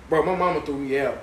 bro, 0.10 0.24
my 0.24 0.36
mama 0.36 0.62
threw 0.66 0.78
me 0.78 1.00
out. 1.00 1.22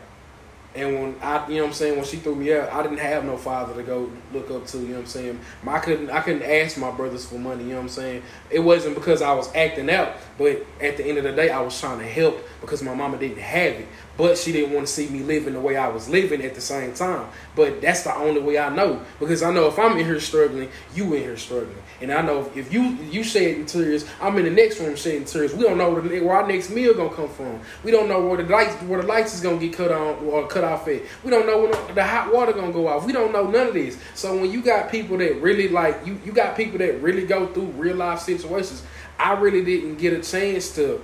And 0.72 0.94
when 0.94 1.16
I, 1.20 1.48
you 1.48 1.56
know 1.56 1.62
what 1.62 1.68
I'm 1.68 1.74
saying, 1.74 1.96
when 1.96 2.04
she 2.04 2.18
threw 2.18 2.36
me 2.36 2.52
out, 2.54 2.72
I 2.72 2.82
didn't 2.84 2.98
have 2.98 3.24
no 3.24 3.36
father 3.36 3.74
to 3.74 3.82
go 3.82 4.08
look 4.32 4.52
up 4.52 4.66
to. 4.68 4.78
You 4.78 4.88
know 4.88 4.94
what 4.94 5.00
I'm 5.00 5.06
saying? 5.06 5.40
I 5.66 5.80
couldn't, 5.80 6.10
I 6.10 6.20
couldn't 6.20 6.44
ask 6.44 6.78
my 6.78 6.92
brothers 6.92 7.26
for 7.26 7.40
money. 7.40 7.64
You 7.64 7.70
know 7.70 7.76
what 7.76 7.82
I'm 7.82 7.88
saying? 7.88 8.22
It 8.50 8.60
wasn't 8.60 8.94
because 8.94 9.20
I 9.20 9.32
was 9.32 9.52
acting 9.52 9.90
out, 9.90 10.14
but 10.38 10.64
at 10.80 10.96
the 10.96 11.04
end 11.04 11.18
of 11.18 11.24
the 11.24 11.32
day, 11.32 11.50
I 11.50 11.60
was 11.60 11.78
trying 11.78 11.98
to 11.98 12.06
help 12.06 12.40
because 12.60 12.84
my 12.84 12.94
mama 12.94 13.18
didn't 13.18 13.38
have 13.38 13.72
it, 13.72 13.88
but 14.20 14.36
she 14.36 14.52
didn't 14.52 14.74
want 14.74 14.86
to 14.86 14.92
see 14.92 15.08
me 15.08 15.20
living 15.20 15.54
the 15.54 15.60
way 15.60 15.78
I 15.78 15.88
was 15.88 16.06
living 16.06 16.44
at 16.44 16.54
the 16.54 16.60
same 16.60 16.92
time. 16.92 17.26
But 17.56 17.80
that's 17.80 18.02
the 18.02 18.14
only 18.14 18.42
way 18.42 18.58
I 18.58 18.68
know 18.68 19.02
because 19.18 19.42
I 19.42 19.50
know 19.50 19.66
if 19.66 19.78
I'm 19.78 19.96
in 19.96 20.04
here 20.04 20.20
struggling, 20.20 20.68
you 20.94 21.14
in 21.14 21.22
here 21.22 21.38
struggling, 21.38 21.82
and 22.02 22.12
I 22.12 22.20
know 22.20 22.52
if 22.54 22.70
you 22.70 22.82
you 22.82 23.24
shedding 23.24 23.64
tears, 23.64 24.04
I'm 24.20 24.36
in 24.36 24.44
the 24.44 24.50
next 24.50 24.78
room 24.78 24.94
shedding 24.94 25.24
tears. 25.24 25.54
We 25.54 25.62
don't 25.62 25.78
know 25.78 25.90
where, 25.90 26.32
our 26.32 26.46
next 26.46 26.68
meal 26.68 26.92
gonna 26.92 27.14
come 27.14 27.30
from. 27.30 27.60
We 27.82 27.90
don't 27.90 28.08
know 28.08 28.20
where 28.20 28.42
the 28.42 28.52
lights 28.52 28.74
where 28.82 29.00
the 29.00 29.06
lights 29.08 29.32
is 29.32 29.40
gonna 29.40 29.56
get 29.56 29.72
cut 29.72 29.90
on 29.90 30.22
or 30.26 30.46
cut 30.46 30.64
off 30.64 30.86
at. 30.86 31.00
We 31.24 31.30
don't 31.30 31.46
know 31.46 31.62
when 31.62 31.94
the 31.94 32.04
hot 32.04 32.30
water 32.30 32.52
gonna 32.52 32.72
go 32.72 32.88
off. 32.88 33.06
We 33.06 33.14
don't 33.14 33.32
know 33.32 33.50
none 33.50 33.68
of 33.68 33.74
this. 33.74 33.98
So 34.14 34.36
when 34.36 34.50
you 34.50 34.60
got 34.60 34.90
people 34.90 35.16
that 35.16 35.40
really 35.40 35.68
like 35.68 36.06
you, 36.06 36.20
you 36.26 36.32
got 36.32 36.58
people 36.58 36.76
that 36.80 37.00
really 37.00 37.24
go 37.24 37.46
through 37.46 37.68
real 37.68 37.96
life 37.96 38.20
situations. 38.20 38.82
I 39.18 39.32
really 39.32 39.64
didn't 39.64 39.96
get 39.96 40.12
a 40.12 40.20
chance 40.20 40.74
to. 40.74 41.00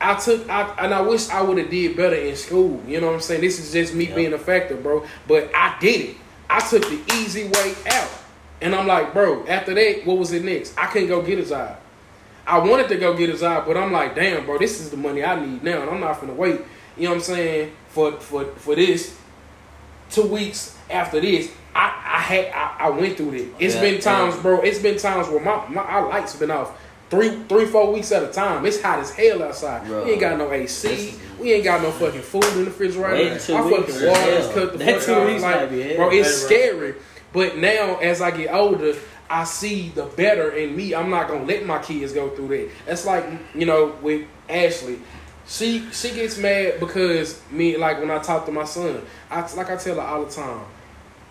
I 0.00 0.14
took, 0.16 0.48
I, 0.50 0.62
and 0.78 0.92
I 0.92 1.00
wish 1.00 1.30
I 1.30 1.40
would 1.42 1.58
have 1.58 1.70
did 1.70 1.96
better 1.96 2.16
in 2.16 2.36
school. 2.36 2.82
You 2.86 3.00
know 3.00 3.06
what 3.08 3.14
I'm 3.14 3.20
saying? 3.20 3.40
This 3.40 3.58
is 3.58 3.72
just 3.72 3.94
me 3.94 4.08
Yeah. 4.08 4.14
being 4.14 4.32
a 4.34 4.38
factor, 4.38 4.76
bro. 4.76 5.04
But 5.26 5.50
I 5.54 5.76
did 5.80 6.10
it. 6.10 6.16
I 6.50 6.60
took 6.60 6.82
the 6.82 7.00
easy 7.14 7.48
way 7.48 7.74
out, 7.88 8.08
and 8.60 8.74
I'm 8.74 8.86
like, 8.86 9.12
bro. 9.12 9.44
After 9.46 9.74
that, 9.74 10.06
what 10.06 10.18
was 10.18 10.32
it 10.32 10.44
next? 10.44 10.76
I 10.78 10.86
couldn't 10.86 11.08
go 11.08 11.22
get 11.22 11.38
a 11.38 11.44
job. 11.44 11.76
I 12.46 12.58
wanted 12.58 12.88
to 12.90 12.96
go 12.96 13.14
get 13.16 13.30
a 13.30 13.36
job, 13.38 13.66
but 13.66 13.76
I'm 13.76 13.90
like, 13.90 14.14
damn, 14.14 14.44
bro, 14.46 14.58
this 14.58 14.80
is 14.80 14.90
the 14.90 14.96
money 14.96 15.24
I 15.24 15.44
need 15.44 15.64
now, 15.64 15.80
and 15.82 15.90
I'm 15.90 16.00
not 16.00 16.20
gonna 16.20 16.34
wait. 16.34 16.60
You 16.96 17.04
know 17.04 17.10
what 17.10 17.16
I'm 17.16 17.20
saying? 17.22 17.72
For 17.88 18.12
for 18.20 18.44
for 18.56 18.74
this, 18.76 19.16
two 20.10 20.22
weeks 20.26 20.76
after 20.90 21.20
this, 21.20 21.50
I 21.74 21.86
I 22.04 22.20
had 22.20 22.46
I, 22.54 22.76
I 22.86 22.90
went 22.90 23.16
through 23.16 23.32
it. 23.34 23.48
It's 23.58 23.74
Yeah, 23.74 23.80
been 23.80 24.00
times, 24.00 24.36
yeah. 24.36 24.42
bro. 24.42 24.60
It's 24.60 24.78
been 24.78 24.98
times 24.98 25.28
where 25.28 25.40
my 25.40 25.66
my 25.68 25.82
our 25.82 26.08
lights 26.08 26.36
been 26.36 26.50
off. 26.52 26.70
Three, 27.08 27.40
three, 27.48 27.66
four 27.66 27.92
weeks 27.92 28.10
at 28.10 28.24
a 28.24 28.28
time. 28.32 28.66
It's 28.66 28.82
hot 28.82 28.98
as 28.98 29.12
hell 29.12 29.42
outside. 29.42 29.86
Bro. 29.86 30.04
We 30.04 30.12
ain't 30.12 30.20
got 30.20 30.38
no 30.38 30.50
AC. 30.52 31.14
We 31.40 31.52
ain't 31.52 31.62
got 31.64 31.80
no 31.82 31.92
fucking 31.92 32.22
food 32.22 32.44
in 32.44 32.58
the 32.60 32.64
refrigerator. 32.64 33.32
Our 33.54 33.70
fucking 33.70 34.06
water 34.08 34.30
is 34.30 34.48
the 34.48 34.66
That 34.78 35.02
fuck 35.02 35.04
two 35.04 35.26
weeks 35.26 35.42
Like, 35.42 35.56
might 35.60 35.66
be 35.70 35.82
hell. 35.82 35.96
bro, 35.96 36.10
it's 36.10 36.28
right. 36.28 36.46
scary. 36.46 36.94
But 37.32 37.58
now, 37.58 37.96
as 37.98 38.20
I 38.20 38.30
get 38.32 38.52
older, 38.52 38.94
I 39.30 39.44
see 39.44 39.90
the 39.90 40.04
better 40.06 40.50
in 40.50 40.74
me. 40.74 40.94
I'm 40.94 41.10
not 41.10 41.28
gonna 41.28 41.44
let 41.44 41.64
my 41.64 41.78
kids 41.78 42.12
go 42.12 42.30
through 42.30 42.48
that. 42.48 42.70
That's 42.86 43.04
like 43.06 43.24
you 43.54 43.66
know 43.66 43.94
with 44.02 44.26
Ashley. 44.48 44.98
She 45.46 45.88
she 45.92 46.10
gets 46.12 46.38
mad 46.38 46.80
because 46.80 47.40
me 47.52 47.76
like 47.76 48.00
when 48.00 48.10
I 48.10 48.18
talk 48.18 48.46
to 48.46 48.52
my 48.52 48.64
son. 48.64 49.00
I 49.30 49.40
like 49.54 49.70
I 49.70 49.76
tell 49.76 49.94
her 49.96 50.00
all 50.00 50.24
the 50.24 50.32
time. 50.32 50.60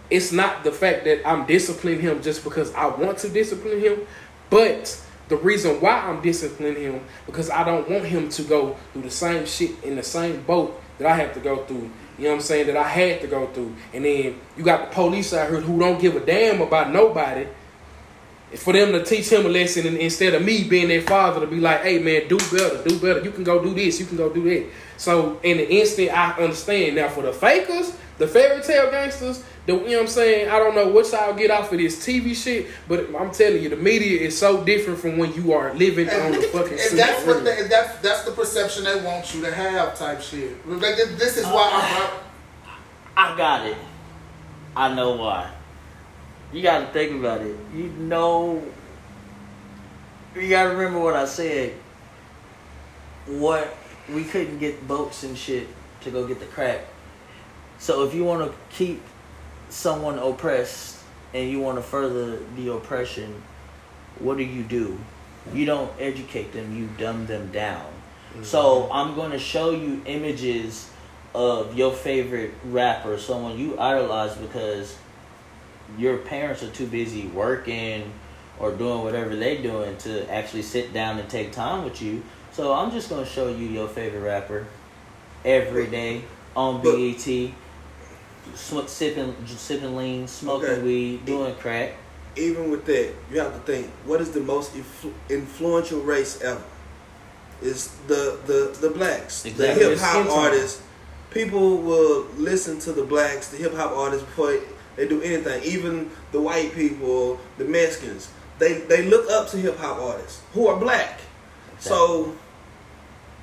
It's 0.10 0.32
not 0.32 0.64
the 0.64 0.72
fact 0.72 1.04
that 1.06 1.28
I'm 1.28 1.46
disciplining 1.46 2.00
him 2.00 2.22
just 2.22 2.44
because 2.46 2.74
I 2.76 2.86
want 2.86 3.18
to 3.20 3.30
discipline 3.30 3.80
him, 3.82 4.00
but 4.50 5.02
the 5.28 5.38
reason 5.38 5.82
why 5.82 6.00
I'm 6.00 6.22
disciplining 6.22 6.76
him 6.76 7.02
because 7.26 7.50
I 7.50 7.64
don't 7.64 7.90
want 7.90 8.06
him 8.06 8.30
to 8.30 8.44
go 8.44 8.78
through 8.94 9.04
the 9.04 9.12
same 9.12 9.46
shit 9.46 9.84
in 9.84 9.96
the 9.96 10.04
same 10.04 10.42
boat 10.44 10.80
that 10.98 11.08
I 11.08 11.16
have 11.16 11.34
to 11.34 11.40
go 11.40 11.66
through. 11.66 11.90
You 12.18 12.26
know 12.26 12.30
what 12.30 12.36
I'm 12.36 12.42
saying? 12.42 12.68
That 12.68 12.78
I 12.78 12.88
had 12.88 13.22
to 13.22 13.28
go 13.28 13.48
through. 13.48 13.76
And 13.94 14.06
then 14.06 14.40
you 14.56 14.64
got 14.64 14.90
the 14.90 14.96
police 14.96 15.34
out 15.34 15.50
here 15.50 15.60
who 15.60 15.80
don't 15.80 16.00
give 16.00 16.16
a 16.16 16.20
damn 16.20 16.62
about 16.62 16.92
nobody. 16.92 17.48
For 18.56 18.72
them 18.72 18.94
to 18.94 19.04
teach 19.04 19.30
him 19.30 19.46
a 19.46 19.50
lesson 19.50 19.86
and 19.88 19.98
instead 19.98 20.34
of 20.34 20.44
me 20.44 20.64
being 20.64 20.88
their 20.88 21.02
father 21.02 21.42
to 21.42 21.48
be 21.48 21.60
like, 21.60 21.82
hey 21.82 22.00
man, 22.00 22.28
do 22.30 22.38
better, 22.38 22.82
do 22.88 23.00
better. 23.00 23.22
You 23.22 23.32
can 23.32 23.44
go 23.44 23.62
do 23.62 23.74
this, 23.74 24.00
you 24.00 24.06
can 24.06 24.16
go 24.16 24.32
do 24.32 24.44
that. 24.44 24.70
So 24.98 25.40
in 25.44 25.58
the 25.58 25.70
instant 25.70 26.12
I 26.12 26.32
understand. 26.34 26.96
Now 26.96 27.10
for 27.10 27.24
the 27.24 27.34
fakers, 27.34 27.98
the 28.18 28.28
fairy 28.28 28.62
tale 28.62 28.92
gangsters, 28.92 29.44
the, 29.66 29.74
you 29.74 29.80
know 29.80 29.92
what 29.94 30.00
I'm 30.02 30.08
saying? 30.08 30.50
I 30.50 30.60
don't 30.60 30.76
know 30.76 30.90
what 30.90 31.12
y'all 31.12 31.34
get 31.34 31.50
off 31.50 31.72
of 31.72 31.80
this 31.80 32.06
TV 32.06 32.36
shit, 32.36 32.68
but 32.88 33.10
I'm 33.16 33.32
telling 33.32 33.64
you, 33.64 33.70
the 33.70 33.76
media 33.76 34.20
is 34.22 34.38
so 34.38 34.64
different 34.64 35.00
from 35.00 35.18
when 35.18 35.34
you 35.34 35.54
are 35.54 35.74
living 35.74 36.10
on 36.10 36.34
the 36.34 36.42
fucking 36.42 36.74
and 36.74 36.80
street. 36.80 36.98
that's 36.98 37.26
what 37.26 37.38
real. 37.38 37.46
they, 37.46 37.62
and 37.62 37.72
that's 37.72 37.98
that's 38.00 38.24
the 38.24 38.32
perception 38.32 38.84
they 38.84 39.02
want 39.04 39.34
you 39.34 39.42
to 39.42 39.52
have, 39.52 39.98
type 39.98 40.22
shit. 40.22 40.68
Like, 40.68 40.96
This 40.96 41.38
is 41.38 41.46
why 41.46 41.70
I'm. 41.74 42.20
I 43.18 43.38
got 43.38 43.66
it. 43.66 43.78
I 44.76 44.94
know 44.94 45.16
why. 45.16 45.52
You 46.52 46.62
gotta 46.62 46.88
think 46.88 47.14
about 47.14 47.42
it. 47.42 47.56
You 47.74 47.88
know 47.90 48.62
you 50.36 50.50
gotta 50.50 50.70
remember 50.70 51.00
what 51.00 51.16
I 51.16 51.26
said. 51.26 51.74
What 53.26 53.76
we 54.14 54.24
couldn't 54.26 54.60
get 54.60 54.86
boats 54.88 55.24
and 55.24 55.38
shit 55.38 55.68
to 56.02 56.12
go 56.12 56.28
get 56.28 56.40
the 56.40 56.46
crack. 56.46 56.82
So 57.80 58.06
if 58.06 58.14
you 58.14 58.24
wanna 58.26 58.52
keep 58.70 59.02
someone 59.70 60.20
oppressed 60.20 61.00
and 61.34 61.50
you 61.50 61.60
wanna 61.60 61.82
further 61.82 62.40
the 62.56 62.72
oppression, 62.74 63.42
what 64.20 64.38
do 64.38 64.44
you 64.44 64.64
do? 64.64 64.98
You 65.54 65.66
don't 65.66 65.92
educate 66.00 66.54
them, 66.54 66.76
you 66.76 66.90
dumb 66.98 67.26
them 67.26 67.52
down. 67.52 67.86
Mm-hmm. 68.34 68.44
So 68.44 68.90
I'm 68.92 69.16
gonna 69.16 69.40
show 69.40 69.72
you 69.72 70.02
images 70.06 70.90
of 71.34 71.78
your 71.78 71.92
favorite 71.92 72.54
rapper, 72.66 73.18
someone 73.18 73.60
you 73.60 73.78
idolize 73.78 74.36
because 74.38 74.98
your 75.98 76.18
parents 76.18 76.64
are 76.64 76.70
too 76.70 76.88
busy 76.88 77.28
working 77.28 78.12
or 78.60 78.72
doing 78.72 79.04
whatever 79.04 79.36
they're 79.36 79.62
doing 79.62 79.98
to 79.98 80.32
actually 80.32 80.62
sit 80.62 80.94
down 80.94 81.20
and 81.20 81.30
take 81.30 81.52
time 81.52 81.84
with 81.84 82.02
you. 82.02 82.24
So 82.52 82.74
I'm 82.74 82.92
just 82.92 83.10
gonna 83.10 83.26
show 83.26 83.50
you 83.50 83.68
your 83.68 83.88
favorite 83.88 84.22
rapper 84.22 84.66
every 85.44 85.88
day 85.88 86.24
on 86.56 86.82
But- 86.82 86.96
BET, 86.96 87.52
sipping 88.56 89.36
sipping 89.48 89.96
lean, 89.96 90.28
smoking 90.28 90.70
Okay. 90.70 90.82
weed, 90.82 91.26
doing 91.26 91.56
crack. 91.56 91.94
Even 92.38 92.70
with 92.70 92.86
that, 92.86 93.14
you 93.32 93.40
have 93.40 93.54
to 93.54 93.60
think: 93.72 93.90
what 94.06 94.20
is 94.22 94.32
the 94.32 94.42
most 94.42 94.74
influ- 94.76 95.14
influential 95.30 96.02
race 96.02 96.42
ever? 96.42 96.62
Is 97.62 97.90
the 98.08 98.38
the 98.46 98.76
the 98.82 98.90
blacks, 98.90 99.46
Exactly. 99.46 99.84
the 99.84 99.90
hip 99.92 100.00
hop 100.00 100.30
artists. 100.30 100.82
People 101.32 101.78
will 101.78 102.28
listen 102.38 102.80
to 102.80 102.92
the 102.94 103.04
blacks, 103.04 103.48
the 103.50 103.58
hip 103.58 103.74
hop 103.76 103.92
artists 103.92 104.26
before 104.26 104.58
they 104.96 105.08
do 105.08 105.22
anything. 105.22 105.64
Even 105.64 106.10
the 106.32 106.40
white 106.42 106.74
people, 106.74 107.40
the 107.58 107.66
Mexicans, 107.66 108.30
they 108.60 108.74
they 108.74 109.04
look 109.04 109.30
up 109.32 109.50
to 109.52 109.58
hip 109.58 109.78
hop 109.78 110.00
artists 110.02 110.42
who 110.54 110.68
are 110.68 110.78
black. 110.78 111.20
So 111.80 112.36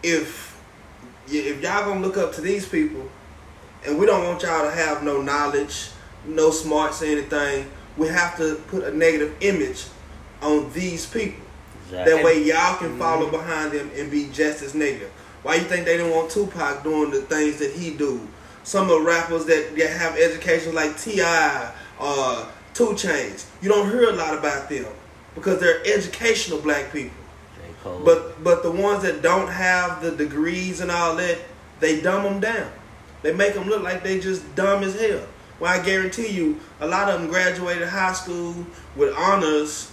if 0.03 0.59
if 1.28 1.62
y'all 1.62 1.84
gonna 1.84 2.00
look 2.00 2.16
up 2.18 2.32
to 2.34 2.40
these 2.40 2.66
people, 2.68 3.09
and 3.87 3.99
we 3.99 4.07
don't 4.07 4.24
want 4.24 4.43
y'all 4.43 4.64
to 4.64 4.70
have 4.70 5.03
no 5.03 5.20
knowledge, 5.20 5.91
no 6.26 6.51
smarts, 6.51 7.03
or 7.03 7.07
anything, 7.07 7.70
we 7.97 8.09
have 8.09 8.37
to 8.37 8.57
put 8.68 8.85
a 8.85 8.97
negative 8.97 9.37
image 9.41 9.85
on 10.41 10.72
these 10.72 11.07
people. 11.07 11.43
Exactly. 11.85 12.14
That 12.14 12.24
way 12.24 12.43
y'all 12.43 12.76
can 12.76 12.99
follow 12.99 13.30
behind 13.30 13.72
them 13.72 13.91
and 13.97 14.11
be 14.11 14.28
just 14.33 14.62
as 14.62 14.74
negative. 14.74 15.11
Why 15.43 15.57
you 15.57 15.62
think 15.62 15.85
they 15.85 15.97
didn't 15.97 16.12
want 16.12 16.30
Tupac 16.30 16.83
doing 16.83 17.11
the 17.11 17.22
things 17.22 17.59
that 17.59 17.72
he 17.72 17.91
do? 17.91 18.26
Some 18.64 18.85
of 18.85 18.91
the 18.91 19.01
rappers 19.01 19.45
that, 19.47 19.74
that 19.76 19.91
have 19.91 20.16
education 20.16 20.74
like 20.74 20.99
T.I. 20.99 21.72
uh 21.99 22.47
2 22.74 22.87
Chainz, 22.91 23.45
you 23.61 23.68
don't 23.68 23.91
hear 23.91 24.09
a 24.09 24.12
lot 24.12 24.37
about 24.39 24.68
them 24.70 24.87
because 25.35 25.61
they're 25.61 25.83
educational 25.87 26.59
black 26.61 26.91
people. 26.93 27.16
But 28.05 28.43
but 28.43 28.62
the 28.62 28.70
ones 28.70 29.03
that 29.03 29.22
don't 29.22 29.49
have 29.49 30.03
the 30.03 30.12
degrees 30.12 30.80
and 30.80 30.91
all 30.91 31.16
that, 31.16 31.39
they 31.80 32.01
dumb 32.01 32.22
them 32.22 32.41
down. 32.41 32.70
They 33.23 33.33
make 33.33 33.55
them 33.55 33.68
look 33.68 33.83
like 33.83 34.03
they 34.03 34.18
just 34.20 34.55
dumb 34.55 34.83
as 34.83 34.99
hell. 35.01 35.23
Well, 35.61 35.73
I 35.73 35.85
guarantee 35.85 36.29
you, 36.29 36.59
a 36.81 36.87
lot 36.87 37.09
of 37.09 37.20
them 37.20 37.31
graduated 37.31 37.87
high 37.89 38.12
school 38.14 38.66
with 38.97 39.14
honors, 39.16 39.93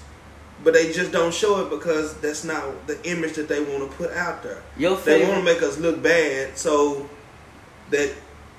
but 0.64 0.74
they 0.74 0.92
just 0.92 1.12
don't 1.12 1.34
show 1.34 1.64
it 1.64 1.70
because 1.70 2.16
that's 2.22 2.44
not 2.44 2.88
the 2.88 3.00
image 3.08 3.34
that 3.34 3.48
they 3.48 3.60
want 3.64 3.90
to 3.90 3.96
put 3.98 4.12
out 4.12 4.42
there. 4.42 4.64
Your 4.78 4.98
They 4.98 5.24
want 5.24 5.36
to 5.36 5.44
make 5.44 5.62
us 5.62 5.78
look 5.78 6.02
bad 6.02 6.58
so 6.58 7.08
that 7.92 8.12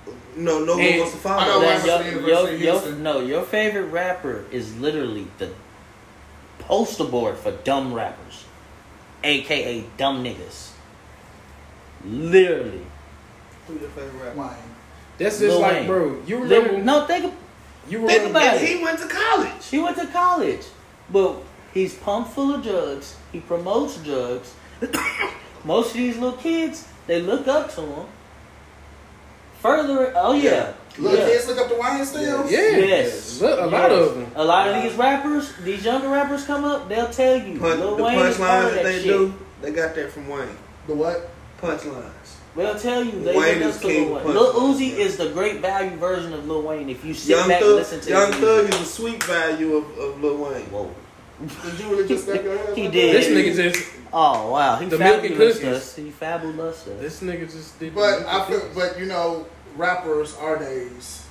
you 0.07 0.43
know 0.43 0.65
no 0.65 0.77
one 0.77 0.99
wants 0.99 1.13
to 1.13 1.19
follow. 1.19 1.59
why. 1.61 1.75
I 1.75 1.79
That 1.79 2.05
went 2.05 2.15
to 2.15 2.21
your, 2.21 2.51
your, 2.53 2.85
your, 2.85 2.93
no, 2.97 3.21
your 3.21 3.43
favorite 3.43 3.87
rapper 3.87 4.45
is 4.53 4.77
literally 4.79 5.27
the 5.39 5.51
poster 6.61 7.05
board 7.05 7.37
for 7.37 7.51
dumb 7.51 7.93
rappers, 7.93 8.45
aka 9.25 9.85
dumb 9.97 10.23
niggas. 10.23 10.71
Literally. 12.05 12.87
Who's 13.73 13.81
your 13.81 13.91
favorite 13.91 14.23
rapper? 14.23 14.39
Wayne. 14.39 14.49
That's 15.19 15.39
just 15.39 15.51
Lil 15.53 15.61
like, 15.61 15.73
Wayne. 15.73 15.87
bro. 15.87 16.23
You 16.27 16.45
Liter- 16.45 16.61
remember? 16.63 16.85
no, 16.85 17.07
think 17.07 17.25
of, 17.27 17.33
you 17.89 18.07
Think 18.07 18.31
about 18.31 18.57
it. 18.57 18.69
he 18.69 18.83
went 18.83 18.99
to 19.01 19.07
college. 19.09 19.67
He 19.71 19.79
went 19.79 19.97
to 19.99 20.07
college, 20.07 20.63
but 21.11 21.37
he's 21.75 21.95
pumped 21.95 22.33
full 22.33 22.55
of 22.55 22.63
drugs. 22.63 23.17
He 23.33 23.41
promotes 23.41 23.97
drugs. 23.99 24.53
Most 25.65 25.89
of 25.91 25.97
these 25.99 26.17
little 26.19 26.39
kids, 26.39 26.89
they 27.07 27.21
look 27.21 27.47
up 27.49 27.73
to 27.75 27.83
him. 27.83 28.07
Further, 29.61 30.13
oh 30.17 30.33
yeah, 30.33 30.73
Little 30.99 31.19
yeah. 31.19 31.27
kids 31.27 31.47
look 31.49 31.59
up 31.59 31.69
to 31.69 31.75
Wayne 31.75 32.05
still. 32.07 32.51
Yeah. 32.51 32.79
Yes. 32.79 33.41
Look, 33.43 33.61
a 33.61 33.67
lot 33.67 33.91
Yes. 33.91 34.09
of 34.09 34.15
them. 34.15 34.33
A 34.37 34.45
lot 34.45 34.69
of 34.69 34.83
these 34.83 34.95
rappers, 34.95 35.53
these 35.63 35.85
younger 35.85 36.09
rappers 36.09 36.45
come 36.47 36.65
up, 36.65 36.89
they'll 36.89 37.11
tell 37.11 37.37
you. 37.37 37.59
Punch, 37.61 37.79
Lil 37.79 37.97
the 37.97 38.03
Wayne 38.05 38.19
punchlines 38.19 38.39
that 38.39 38.75
that 38.75 38.83
they 38.85 38.95
shit. 39.03 39.05
do, 39.05 39.35
they 39.61 39.71
got 39.73 39.95
that 39.95 40.11
from 40.13 40.29
Wayne. 40.29 40.57
The 40.87 40.95
what? 40.95 41.29
Punchlines. 41.61 42.37
They'll 42.57 42.79
tell 42.79 43.05
you 43.05 43.13
they 43.23 43.37
Wayne 43.37 43.59
look 43.61 43.69
is 43.69 43.77
up 43.77 43.83
to 43.83 43.89
king 43.89 44.13
Lil. 44.13 44.25
Lil 44.25 44.53
Uzi 44.55 44.89
yeah. 44.91 45.05
is 45.05 45.17
the 45.17 45.31
great 45.31 45.61
value 45.61 45.97
version 45.97 46.33
of 46.33 46.47
Lil 46.49 46.63
Wayne. 46.63 46.89
If 46.89 47.05
you 47.05 47.15
sit 47.15 47.31
Young 47.37 47.49
back 47.49 47.63
and 47.63 47.71
listen 47.77 48.01
to 48.01 48.11
Young 48.11 48.33
Thug 48.33 48.65
is 48.69 48.79
the 48.79 48.85
sweet 48.85 49.23
value 49.23 49.77
of, 49.77 49.99
of 49.99 50.21
Lil 50.21 50.37
Wayne. 50.37 50.67
Whoa. 50.67 50.93
Did 51.41 51.81
you 51.81 51.91
really 51.91 52.09
just 52.09 52.27
back 52.27 52.43
your 52.45 52.59
head? 52.59 52.77
He 52.77 52.85
like 52.85 52.93
did. 52.93 53.15
that? 53.15 53.29
This 53.31 53.57
nigga 53.59 53.73
just, 53.75 53.91
Oh 54.13 54.51
wow, 54.51 54.77
he 54.77 54.87
The 54.87 54.99
milky 54.99 55.29
fabulous 55.29 55.55
pussies. 55.59 55.69
us. 55.77 55.97
He 55.97 56.11
fabulous 56.11 56.87
us. 56.89 57.01
this 57.01 57.21
nigga 57.23 57.51
just 57.51 57.79
did. 57.79 57.95
But 57.95 58.27
I 58.27 58.45
feel, 58.47 58.69
but 58.75 58.99
you 58.99 59.07
know, 59.07 59.47
rappers 59.77 60.35
our 60.37 60.59
days, 60.59 61.27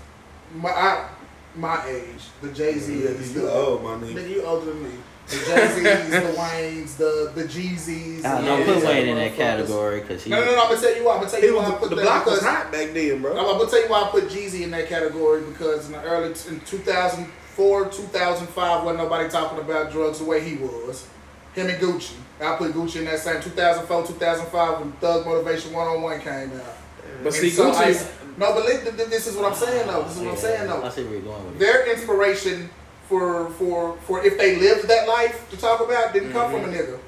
my 0.55 0.69
I, 0.69 1.09
my 1.55 1.85
age, 1.85 2.23
the 2.41 2.51
Jay 2.53 2.79
Z 2.79 2.93
is 2.93 3.35
You 3.35 3.41
the 3.41 3.51
old, 3.51 3.83
my 3.83 3.95
nigga. 3.95 4.13
Nigga, 4.15 4.29
you 4.29 4.43
older 4.43 4.67
than 4.67 4.83
me. 4.83 4.91
The 5.29 5.35
Jay 5.45 5.67
Z's, 5.67 6.09
the 6.09 6.33
Waynes, 6.39 6.97
the 6.97 7.31
the 7.35 7.43
Jeezys. 7.43 8.23
And 8.25 8.45
don't 8.45 8.59
all 8.67 8.73
put 8.75 8.83
Wayne 8.83 9.07
in 9.09 9.15
that 9.17 9.35
category 9.35 10.01
because 10.01 10.23
he. 10.23 10.31
No, 10.31 10.39
no, 10.43 10.55
no. 10.55 10.61
I'm 10.63 10.69
gonna 10.69 10.81
tell 10.81 10.95
you 10.95 11.05
why. 11.05 11.13
I'm 11.13 11.19
gonna 11.19 11.31
tell 11.31 11.43
you 11.43 11.55
why 11.55 11.65
I 11.65 11.71
put 11.71 11.89
the 11.91 11.95
that 11.97 12.01
block 12.03 12.25
was 12.25 12.41
hot 12.41 12.71
back 12.71 12.93
then, 12.93 13.21
bro. 13.21 13.31
I'm 13.37 13.57
gonna 13.57 13.69
tell 13.69 13.83
you 13.83 13.89
why 13.89 14.01
I 14.01 14.09
put 14.09 14.25
Jeezy 14.29 14.61
in 14.61 14.71
that 14.71 14.87
category 14.89 15.41
because 15.43 15.85
in 15.85 15.91
the 15.91 16.01
early 16.03 16.29
in 16.29 16.59
2004, 16.61 17.85
2005, 17.89 18.83
wasn't 18.83 18.97
nobody 19.03 19.29
talking 19.29 19.59
about 19.59 19.91
drugs 19.91 20.19
the 20.19 20.25
way 20.25 20.41
he 20.41 20.55
was. 20.55 21.07
Him 21.53 21.67
and 21.67 21.81
Gucci. 21.81 22.13
I 22.41 22.55
put 22.55 22.73
Gucci 22.73 22.97
in 22.97 23.05
that 23.05 23.19
same 23.19 23.41
2004, 23.41 24.07
2005 24.07 24.79
when 24.79 24.91
Thug 24.93 25.25
Motivation 25.25 25.73
101 25.73 26.21
came 26.21 26.59
out. 26.59 26.77
But 27.23 27.33
see, 27.33 27.49
so 27.49 27.71
I- 27.71 27.91
Gucci. 27.91 28.07
no, 28.37 28.53
but 28.53 28.65
li- 28.65 28.79
th- 28.83 28.95
th- 28.95 29.09
this 29.09 29.27
is 29.27 29.35
what 29.35 29.45
I'm 29.51 29.57
saying 29.57 29.87
though. 29.87 30.03
This 30.03 30.15
is 30.17 30.21
what 30.21 30.31
I'm 30.31 30.37
saying 30.37 30.69
I 30.69 30.79
though. 30.79 30.89
see 30.89 31.03
where 31.03 31.13
you're 31.13 31.21
going 31.21 31.45
with 31.45 31.55
it. 31.55 31.59
Their 31.59 31.91
inspiration 31.91 32.69
for 33.09 33.49
for 33.51 33.97
for 34.05 34.23
if 34.23 34.37
they 34.37 34.57
lived 34.57 34.87
that 34.87 35.07
life 35.07 35.49
to 35.49 35.57
talk 35.57 35.81
about 35.81 36.13
didn't 36.13 36.31
come 36.31 36.51
from 36.51 36.61
a 36.61 36.67
mm-hmm. 36.67 36.93
nigga. 36.93 36.99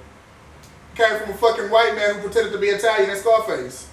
Came 0.95 1.19
from 1.19 1.29
a 1.29 1.37
fucking 1.37 1.69
white 1.69 1.95
man 1.95 2.15
who 2.15 2.21
pretended 2.21 2.51
to 2.51 2.57
be 2.57 2.67
Italian 2.67 3.11
and 3.11 3.19
Scarface. 3.19 3.87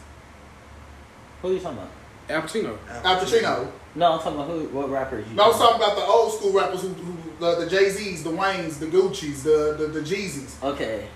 Who 1.42 1.48
are 1.48 1.52
you 1.52 1.61
talking 1.61 1.78
about? 1.78 1.90
Al 2.28 2.42
Pacino. 2.42 2.78
Al 3.04 3.20
Pacino. 3.20 3.70
No, 3.94 4.12
I'm 4.12 4.18
talking 4.18 4.34
about 4.34 4.48
who. 4.48 4.68
What 4.68 4.90
rappers 4.90 5.28
you? 5.28 5.36
No, 5.36 5.44
I 5.44 5.48
was 5.48 5.59
talking 5.59 5.76
about 5.76 5.96
the 5.96 6.02
old 6.02 6.32
school 6.32 6.52
rappers 6.52 6.82
who, 6.82 6.88
who 6.88 7.16
the, 7.38 7.64
the 7.64 7.70
Jay 7.70 7.90
Z's, 7.90 8.24
the 8.24 8.30
Waynes, 8.30 8.78
the 8.80 8.86
Gucci's, 8.86 9.44
the 9.44 9.76
the, 9.78 9.86
the 9.86 10.00
Jeezys. 10.00 10.61
Okay. 10.62 11.06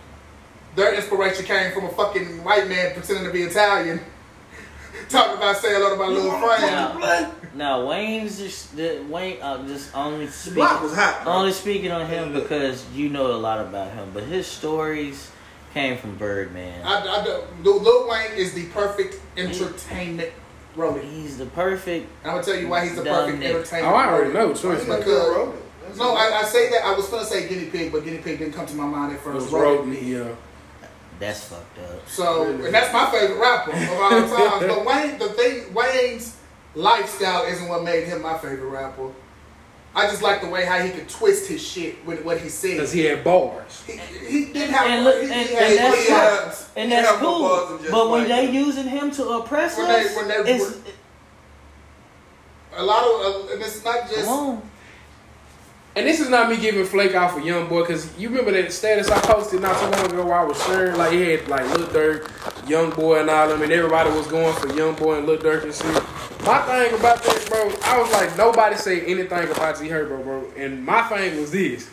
Their 0.77 0.95
inspiration 0.95 1.45
came 1.45 1.73
from 1.73 1.87
a 1.87 1.91
fucking 1.91 2.45
white 2.45 2.69
man 2.69 2.95
pretending 2.95 3.25
to 3.25 3.33
be 3.33 3.43
Italian, 3.43 4.01
talking 5.09 5.37
about 5.37 5.57
saying 5.57 5.75
hello 5.75 5.91
to 5.91 5.97
my 5.97 6.07
little 6.07 6.31
friend. 6.39 7.01
Now, 7.01 7.33
now 7.55 7.87
Wayne's 7.87 8.39
just 8.39 8.77
the 8.77 9.05
Wayne. 9.09 9.41
Uh, 9.43 9.67
just 9.67 9.95
only 9.97 10.27
speaking. 10.29 10.63
hot. 10.63 11.23
Only 11.27 11.53
speaking 11.53 11.91
on 11.93 12.07
him 12.07 12.33
because 12.41 12.85
you 12.95 13.09
know 13.09 13.27
a 13.33 13.37
lot 13.39 13.61
about 13.61 13.93
him, 13.93 14.11
but 14.15 14.25
his 14.25 14.47
stories 14.47 15.31
came 15.75 15.97
from 15.97 16.17
Birdman. 16.17 16.85
I, 16.85 17.01
I, 17.21 17.25
don't- 17.25 17.65
Lil 17.65 18.09
Wayne 18.09 18.33
is 18.37 18.53
the 18.55 18.67
perfect 18.67 19.21
entertainment 19.37 20.31
roadie. 20.77 21.03
He's 21.05 21.39
the 21.39 21.47
perfect. 21.47 22.09
And 22.23 22.31
I'm 22.31 22.37
gonna 22.39 22.45
tell 22.45 22.57
you 22.61 22.69
why 22.69 22.85
he's 22.85 22.97
the 22.97 23.03
perfect 23.03 23.39
nigga. 23.41 23.47
entertainment. 23.55 23.93
Oh, 23.93 23.97
I 23.97 24.09
already 24.09 24.33
know. 24.33 24.55
Trust 24.55 24.89
me. 24.89 24.97
Because- 24.97 25.55
No, 25.99 26.15
I, 26.15 26.41
I 26.41 26.45
say 26.45 26.71
that 26.71 26.85
I 26.85 26.95
was 26.95 27.09
gonna 27.09 27.25
say 27.27 27.49
guinea 27.49 27.67
pig, 27.67 27.93
but 27.93 28.05
guinea 28.05 28.19
pig 28.19 28.39
didn't 28.39 28.55
come 28.55 28.65
to 28.67 28.75
my 28.75 28.87
mind 28.87 29.13
at 29.13 29.19
It 29.19 29.23
first. 29.23 29.35
was 29.35 29.53
Rodney. 29.53 29.77
Rodney, 29.97 30.13
yeah. 30.13 30.35
That's 31.23 31.45
fucked 31.45 31.79
up. 31.79 32.09
So, 32.09 32.51
and 32.51 32.75
that's 32.75 32.93
my 32.93 33.09
favorite 33.13 33.39
rapper 33.39 33.71
of 33.71 33.91
all 33.91 34.11
time. 34.11 34.69
but 34.69 34.85
Wayne, 34.85 35.19
the 35.21 35.29
thing, 35.29 35.73
Wayne's 35.73 36.37
lifestyle 36.75 37.45
isn't 37.45 37.69
what 37.69 37.85
made 37.85 38.09
him 38.09 38.23
my 38.23 38.37
favorite 38.39 38.69
rapper. 38.69 39.09
I 39.95 40.07
just 40.09 40.21
like 40.21 40.41
the 40.41 40.49
way 40.49 40.65
how 40.65 40.81
he 40.81 40.91
could 40.91 41.09
twist 41.09 41.49
his 41.49 41.63
shit 41.65 42.05
with 42.05 42.25
what 42.25 42.39
he 42.41 42.49
said. 42.49 42.73
Because 42.73 42.91
he 42.91 43.05
had 43.05 43.23
bars. 43.23 43.85
He, 43.87 43.99
he 43.99 44.47
didn't 44.53 44.75
have. 44.75 44.87
And 44.89 45.05
look- 45.05 45.23
he, 45.23 45.31
and- 45.31 45.49
he 45.49 45.55
and 45.57 45.79
had, 45.79 45.79
that's 45.79 46.07
he 46.07 46.13
had- 46.13 46.83
And 46.83 46.91
that's 46.93 47.13
but 47.13 47.21
cool. 47.21 47.43
wasn't 47.43 47.91
But 47.93 48.11
when 48.11 48.21
like 48.23 48.29
they 48.29 48.47
that. 48.47 48.53
using 48.53 48.89
him 48.89 49.11
to 49.13 49.29
oppress 49.29 49.79
When 49.79 49.87
they- 49.87 50.05
us, 50.07 50.17
when 50.17 50.27
they- 50.29 50.53
it's 50.55 50.79
a 52.75 52.83
lot 52.83 53.05
of, 53.05 53.49
uh, 53.49 53.53
and 53.53 53.63
it's 53.63 53.85
not 53.85 54.09
just. 54.11 54.27
And 55.95 56.07
this 56.07 56.21
is 56.21 56.31
not 56.31 56.49
me 56.49 56.57
giving 56.57 56.87
flake 56.87 57.15
off 57.15 57.37
a 57.37 57.43
young 57.43 57.69
boy, 57.69 57.83
because 57.83 58.17
you 58.19 58.31
remember 58.31 58.51
that 58.53 58.73
status 58.73 59.11
I 59.11 59.21
posted 59.21 59.61
not 59.61 59.79
too 59.79 59.91
long 59.91 60.11
ago 60.11 60.25
where 60.25 60.35
I 60.35 60.45
was 60.45 60.63
sharing, 60.65 60.97
like, 60.97 61.13
he 61.13 61.21
had, 61.21 61.47
like, 61.49 61.69
Lil 61.77 61.87
Durk, 61.89 62.69
Young 62.69 62.91
Boy, 62.91 63.21
and 63.21 63.29
all 63.29 63.49
them, 63.49 63.61
and 63.61 63.71
everybody 63.71 64.11
was 64.11 64.27
going 64.27 64.55
for 64.57 64.73
Young 64.75 64.95
Boy 64.95 65.19
and 65.19 65.27
Lil 65.27 65.37
Durk 65.37 65.65
and 65.65 65.75
shit. 65.75 66.03
My 66.47 66.63
thing 66.63 66.99
about 66.99 67.23
that, 67.23 67.47
bro, 67.47 67.71
I 67.85 68.01
was 68.01 68.11
like, 68.11 68.37
nobody 68.39 68.75
say 68.77 69.03
anything 69.03 69.51
about 69.51 69.79
G 69.79 69.89
Herbo, 69.89 70.25
bro. 70.25 70.45
And 70.57 70.83
my 70.85 71.03
thing 71.03 71.39
was 71.39 71.53
this. 71.53 71.91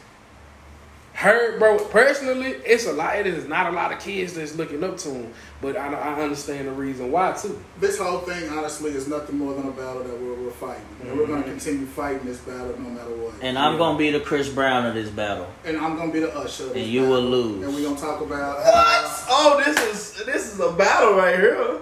Her, 1.20 1.60
bro, 1.60 1.78
personally, 1.78 2.52
it's 2.66 2.86
a 2.88 2.94
lot. 2.94 3.18
It 3.18 3.28
is 3.28 3.46
not 3.46 3.68
a 3.68 3.76
lot 3.76 3.92
of 3.92 4.00
kids 4.00 4.36
that's 4.36 4.56
looking 4.56 4.82
up 4.86 4.96
to 5.00 5.10
him, 5.10 5.34
but 5.62 5.76
I, 5.76 5.94
I 5.94 6.22
understand 6.22 6.70
the 6.70 6.72
reason 6.72 7.12
why 7.12 7.34
too. 7.34 7.62
This 7.78 8.00
whole 8.00 8.20
thing, 8.20 8.50
honestly, 8.50 8.92
is 8.92 9.06
nothing 9.10 9.38
more 9.38 9.54
than 9.54 9.68
a 9.68 9.72
battle 9.72 10.02
that 10.02 10.18
we're, 10.18 10.36
we're 10.36 10.50
fighting. 10.52 10.86
And 11.04 11.18
we're 11.18 11.28
going 11.28 11.44
to 11.44 11.50
continue 11.50 11.86
fighting 11.88 12.26
this 12.26 12.38
battle 12.38 12.74
no 12.80 12.90
matter 12.90 13.10
what. 13.18 13.34
And 13.42 13.58
I'm 13.60 13.78
gonna 13.78 13.98
be 13.98 14.12
the 14.12 14.22
Chris 14.22 14.48
Brown 14.48 14.86
of 14.86 14.94
this 14.94 15.10
battle. 15.10 15.52
And 15.66 15.76
I'm 15.78 15.98
going 15.98 16.08
to 16.08 16.14
be 16.14 16.22
the 16.22 16.34
usher. 16.38 16.64
of 16.68 16.70
this 16.74 16.84
And 16.84 16.88
you 16.88 17.02
battle. 17.02 17.16
will 17.16 17.30
lose. 17.30 17.66
And 17.66 17.76
we're 17.76 17.84
going 17.84 17.96
to 17.98 18.02
talk 18.02 18.22
about. 18.22 18.60
What? 18.60 18.74
Uh, 18.74 19.16
Oh, 19.32 19.62
this 19.64 19.78
is 20.18 20.26
this 20.26 20.54
is 20.54 20.60
a 20.62 20.72
battle 20.72 21.16
right 21.16 21.36
here. 21.38 21.82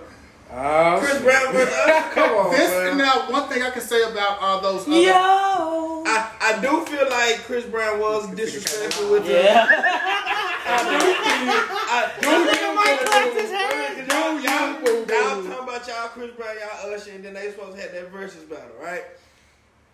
Uh, 0.52 0.98
Chris 1.00 1.22
Brown 1.22 1.54
versus 1.54 1.76
us. 1.76 2.14
Come 2.14 2.30
on, 2.38 2.52
this, 2.52 2.70
man. 2.72 2.98
now, 2.98 3.30
one 3.30 3.48
thing 3.50 3.62
I 3.62 3.70
can 3.70 3.82
say 3.82 4.02
about 4.02 4.40
all 4.42 4.62
those 4.62 4.88
other. 4.88 4.96
Yo. 6.52 6.56
I, 6.56 6.58
I 6.58 6.62
do 6.62 6.86
feel 6.86 7.10
like 7.10 7.38
Chris 7.46 7.66
Brown 7.66 8.00
was 8.00 8.28
disrespectful 8.36 9.12
with 9.12 9.26
the. 9.26 9.34
Yeah. 9.34 9.66
I 10.70 12.12
do 12.20 12.28
feel 12.28 12.74
might 12.76 12.98
like- 12.98 13.06
clap 13.06 13.34
his 13.34 13.52
hands. 13.52 14.12
Y'all, 14.12 14.40
y'all, 14.40 14.84
y'all 15.06 15.44
talking 15.44 15.64
about 15.64 15.88
y'all 15.88 16.08
Chris 16.10 16.32
Brown, 16.32 16.56
y'all 16.60 16.94
Usher, 16.94 17.12
and 17.12 17.24
then 17.24 17.34
they 17.34 17.52
supposed 17.52 17.76
to 17.76 17.82
have 17.82 17.92
that 17.94 18.12
versus 18.12 18.44
battle, 18.44 18.66
right? 18.82 19.04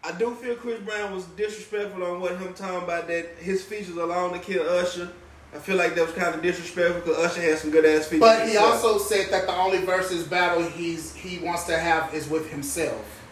I 0.04 0.12
do 0.14 0.36
feel 0.36 0.56
Chris 0.56 0.80
Brown 0.82 1.14
was 1.16 1.26
disrespectful 1.26 2.04
on 2.04 2.20
what 2.20 2.38
him 2.38 2.54
talking 2.54 2.84
about 2.84 3.08
that 3.08 3.38
his 3.40 3.64
features 3.64 3.96
alone 3.96 4.34
to 4.34 4.40
kill 4.40 4.68
Usher. 4.68 5.10
I 5.54 5.60
feel 5.60 5.76
like 5.78 5.94
that 5.96 6.06
was 6.06 6.16
kind 6.16 6.34
of 6.34 6.42
disrespectful 6.42 7.02
because 7.02 7.18
Usher 7.20 7.42
had 7.42 7.58
some 7.60 7.70
good 7.72 7.86
ass 7.86 8.06
features. 8.08 8.22
But 8.22 8.42
he 8.48 8.54
himself. 8.54 8.84
also 8.84 8.98
said 8.98 9.30
that 9.32 9.46
the 9.46 9.56
only 9.56 9.78
versus 9.86 10.24
battle 10.28 10.64
he's 10.64 11.14
he 11.14 11.38
wants 11.40 11.66
to 11.66 11.78
have 11.78 12.14
is 12.14 12.28
with 12.28 12.50
himself. 12.50 13.23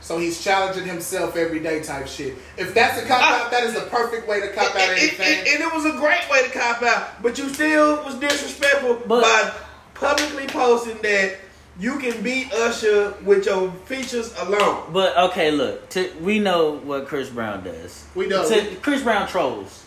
So 0.00 0.18
he's 0.18 0.42
challenging 0.42 0.84
himself 0.86 1.36
every 1.36 1.58
day 1.60 1.82
type 1.82 2.06
shit. 2.06 2.34
If 2.56 2.72
that's 2.72 3.02
a 3.02 3.06
cop 3.06 3.20
out, 3.22 3.50
that 3.50 3.64
is 3.64 3.74
the 3.74 3.82
perfect 3.82 4.28
way 4.28 4.40
to 4.40 4.48
cop 4.48 4.74
out 4.74 4.80
and, 4.80 4.90
and- 4.92 4.98
anything. 5.00 5.38
and- 5.40 5.48
and 5.48 5.60
it 5.62 5.74
was 5.74 5.84
a 5.84 5.92
great 5.98 6.28
way 6.30 6.44
to 6.44 6.50
cop 6.50 6.82
out, 6.82 7.22
but 7.22 7.36
you 7.38 7.48
still 7.48 8.02
was 8.04 8.14
disrespectful 8.14 9.02
But- 9.06 9.22
by 9.22 9.52
publicly 9.94 10.46
posting 10.46 10.98
that 11.02 11.36
you 11.80 11.98
can 11.98 12.22
beat 12.22 12.52
Usher 12.52 13.14
with 13.24 13.46
your 13.46 13.70
features 13.86 14.32
alone. 14.38 14.84
But 14.92 15.16
okay, 15.16 15.50
look, 15.50 15.88
to, 15.90 16.10
we 16.20 16.38
know 16.38 16.72
what 16.72 17.06
Chris 17.06 17.28
Brown 17.28 17.62
does. 17.64 18.04
We 18.14 18.26
know. 18.26 18.48
To, 18.48 18.76
Chris 18.76 19.02
Brown 19.02 19.28
trolls. 19.28 19.84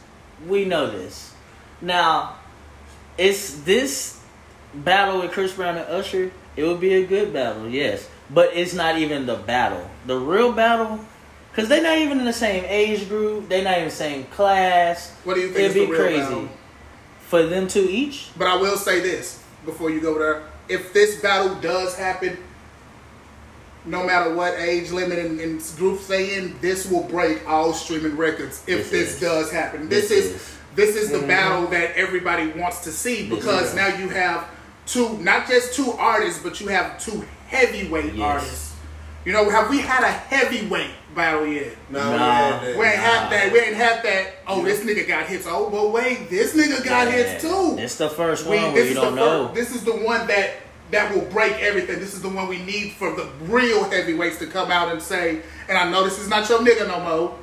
We 0.48 0.66
know 0.66 0.90
this. 0.90 1.34
Now, 1.82 2.36
it's 3.18 3.56
this 3.62 4.20
battle 4.74 5.22
with 5.22 5.32
Chris 5.32 5.54
Brown 5.54 5.78
and 5.78 5.88
Usher. 5.88 6.32
It 6.56 6.64
would 6.64 6.80
be 6.80 6.94
a 6.96 7.06
good 7.06 7.34
battle, 7.34 7.68
yes, 7.68 8.08
but 8.34 8.52
it's 8.54 8.74
not 8.74 8.98
even 8.98 9.26
the 9.26 9.36
battle. 9.36 9.90
The 10.06 10.18
real 10.18 10.52
battle, 10.54 11.00
because 11.52 11.68
they're 11.70 11.84
not 11.84 11.98
even 11.98 12.20
in 12.20 12.26
the 12.26 12.34
same 12.34 12.64
age 12.68 13.08
group. 13.10 13.50
They're 13.50 13.64
not 13.64 13.74
even 13.78 13.86
the 13.90 13.92
same 13.96 14.24
class. 14.26 15.12
What 15.24 15.36
do 15.36 15.42
you 15.42 15.48
think 15.48 15.60
It'd 15.60 15.70
is 15.72 15.74
be 15.76 15.86
the 15.86 15.92
real 15.92 16.02
crazy 16.02 16.22
battle? 16.22 16.50
for 17.22 17.44
them 17.44 17.68
to 17.70 17.80
each. 17.80 18.30
But 18.38 18.48
I 18.48 18.56
will 18.56 18.78
say 18.78 19.00
this 19.02 19.44
before 19.66 19.90
you 19.90 20.00
go 20.02 20.18
there: 20.18 20.44
if 20.70 20.94
this 20.94 21.22
battle 21.22 21.56
does 21.56 21.96
happen, 21.98 22.38
no 23.86 24.06
matter 24.06 24.34
what 24.34 24.58
age 24.60 24.92
limit 24.92 25.20
and, 25.20 25.40
and 25.40 25.74
groups 25.78 26.08
they 26.08 26.36
in, 26.38 26.56
this 26.62 26.90
will 26.90 27.04
break 27.04 27.48
all 27.48 27.74
streaming 27.74 28.16
records 28.16 28.64
if 28.68 28.90
This 28.92 29.14
this, 29.14 29.20
does 29.20 29.52
happen. 29.52 29.90
This, 29.90 30.10
This 30.10 30.26
is, 30.26 30.36
is. 30.36 30.58
this 30.76 30.96
is 30.96 31.12
the 31.12 31.18
mm-hmm. 31.18 31.28
battle 31.28 31.68
that 31.68 31.96
everybody 31.96 32.48
wants 32.52 32.84
to 32.84 32.92
see 32.92 33.28
because 33.28 33.70
is. 33.70 33.76
now 33.76 33.88
you 33.88 34.08
have 34.10 34.48
two, 34.86 35.18
not 35.18 35.48
just 35.48 35.74
two 35.74 35.92
artists, 35.94 36.42
but 36.44 36.62
you 36.62 36.68
have 36.68 37.00
two 37.04 37.26
heavyweight 37.56 38.14
Yes. 38.14 38.22
artists. 38.26 38.68
You 39.26 39.34
know, 39.34 39.50
have 39.52 39.70
we 39.70 39.80
had 39.80 40.04
a 40.04 40.12
heavyweight 40.12 40.90
battle 41.16 41.46
yet? 41.46 41.76
No, 41.92 42.00
Nah. 42.00 42.08
we 42.16 42.16
had 42.18 42.62
that. 42.64 42.78
We 42.78 42.86
ain't 42.86 42.96
have 42.96 43.30
that. 43.30 43.54
We 43.54 43.60
ain't 43.60 43.76
have 43.76 44.04
that. 44.04 44.28
Oh, 44.48 44.64
this 44.64 44.80
nigga 44.80 45.08
got 45.08 45.28
hits. 45.28 45.46
Oh, 45.48 45.70
well, 45.70 45.92
wait, 45.92 46.30
this 46.30 46.56
nigga 46.56 46.84
got 46.84 47.08
hits 47.08 47.44
too. 47.44 47.76
It's 47.78 47.96
the 47.96 48.10
first 48.10 48.48
We- 48.48 48.58
one 48.58 48.74
We, 48.74 48.82
you 48.90 48.94
don't 48.96 49.16
know. 49.16 49.50
fir- 49.50 49.54
this 49.54 49.76
is 49.76 49.84
the 49.84 49.92
one 49.94 50.26
that 50.28 50.52
that 50.90 51.14
will 51.16 51.22
break 51.22 51.54
everything. 51.62 52.00
This 52.02 52.14
is 52.14 52.22
the 52.22 52.28
one 52.28 52.50
we 52.50 52.58
need 52.64 52.96
for 53.00 53.12
the 53.16 53.26
real 53.48 53.86
heavyweights 53.90 54.40
to 54.40 54.46
come 54.48 54.72
out 54.72 54.92
and 54.92 55.02
say. 55.02 55.38
And 55.70 55.78
I 55.78 55.90
know 55.90 56.04
this 56.04 56.20
is 56.20 56.28
not 56.28 56.50
your 56.50 56.60
nigga 56.60 56.86
no 56.86 57.00
more. 57.00 57.36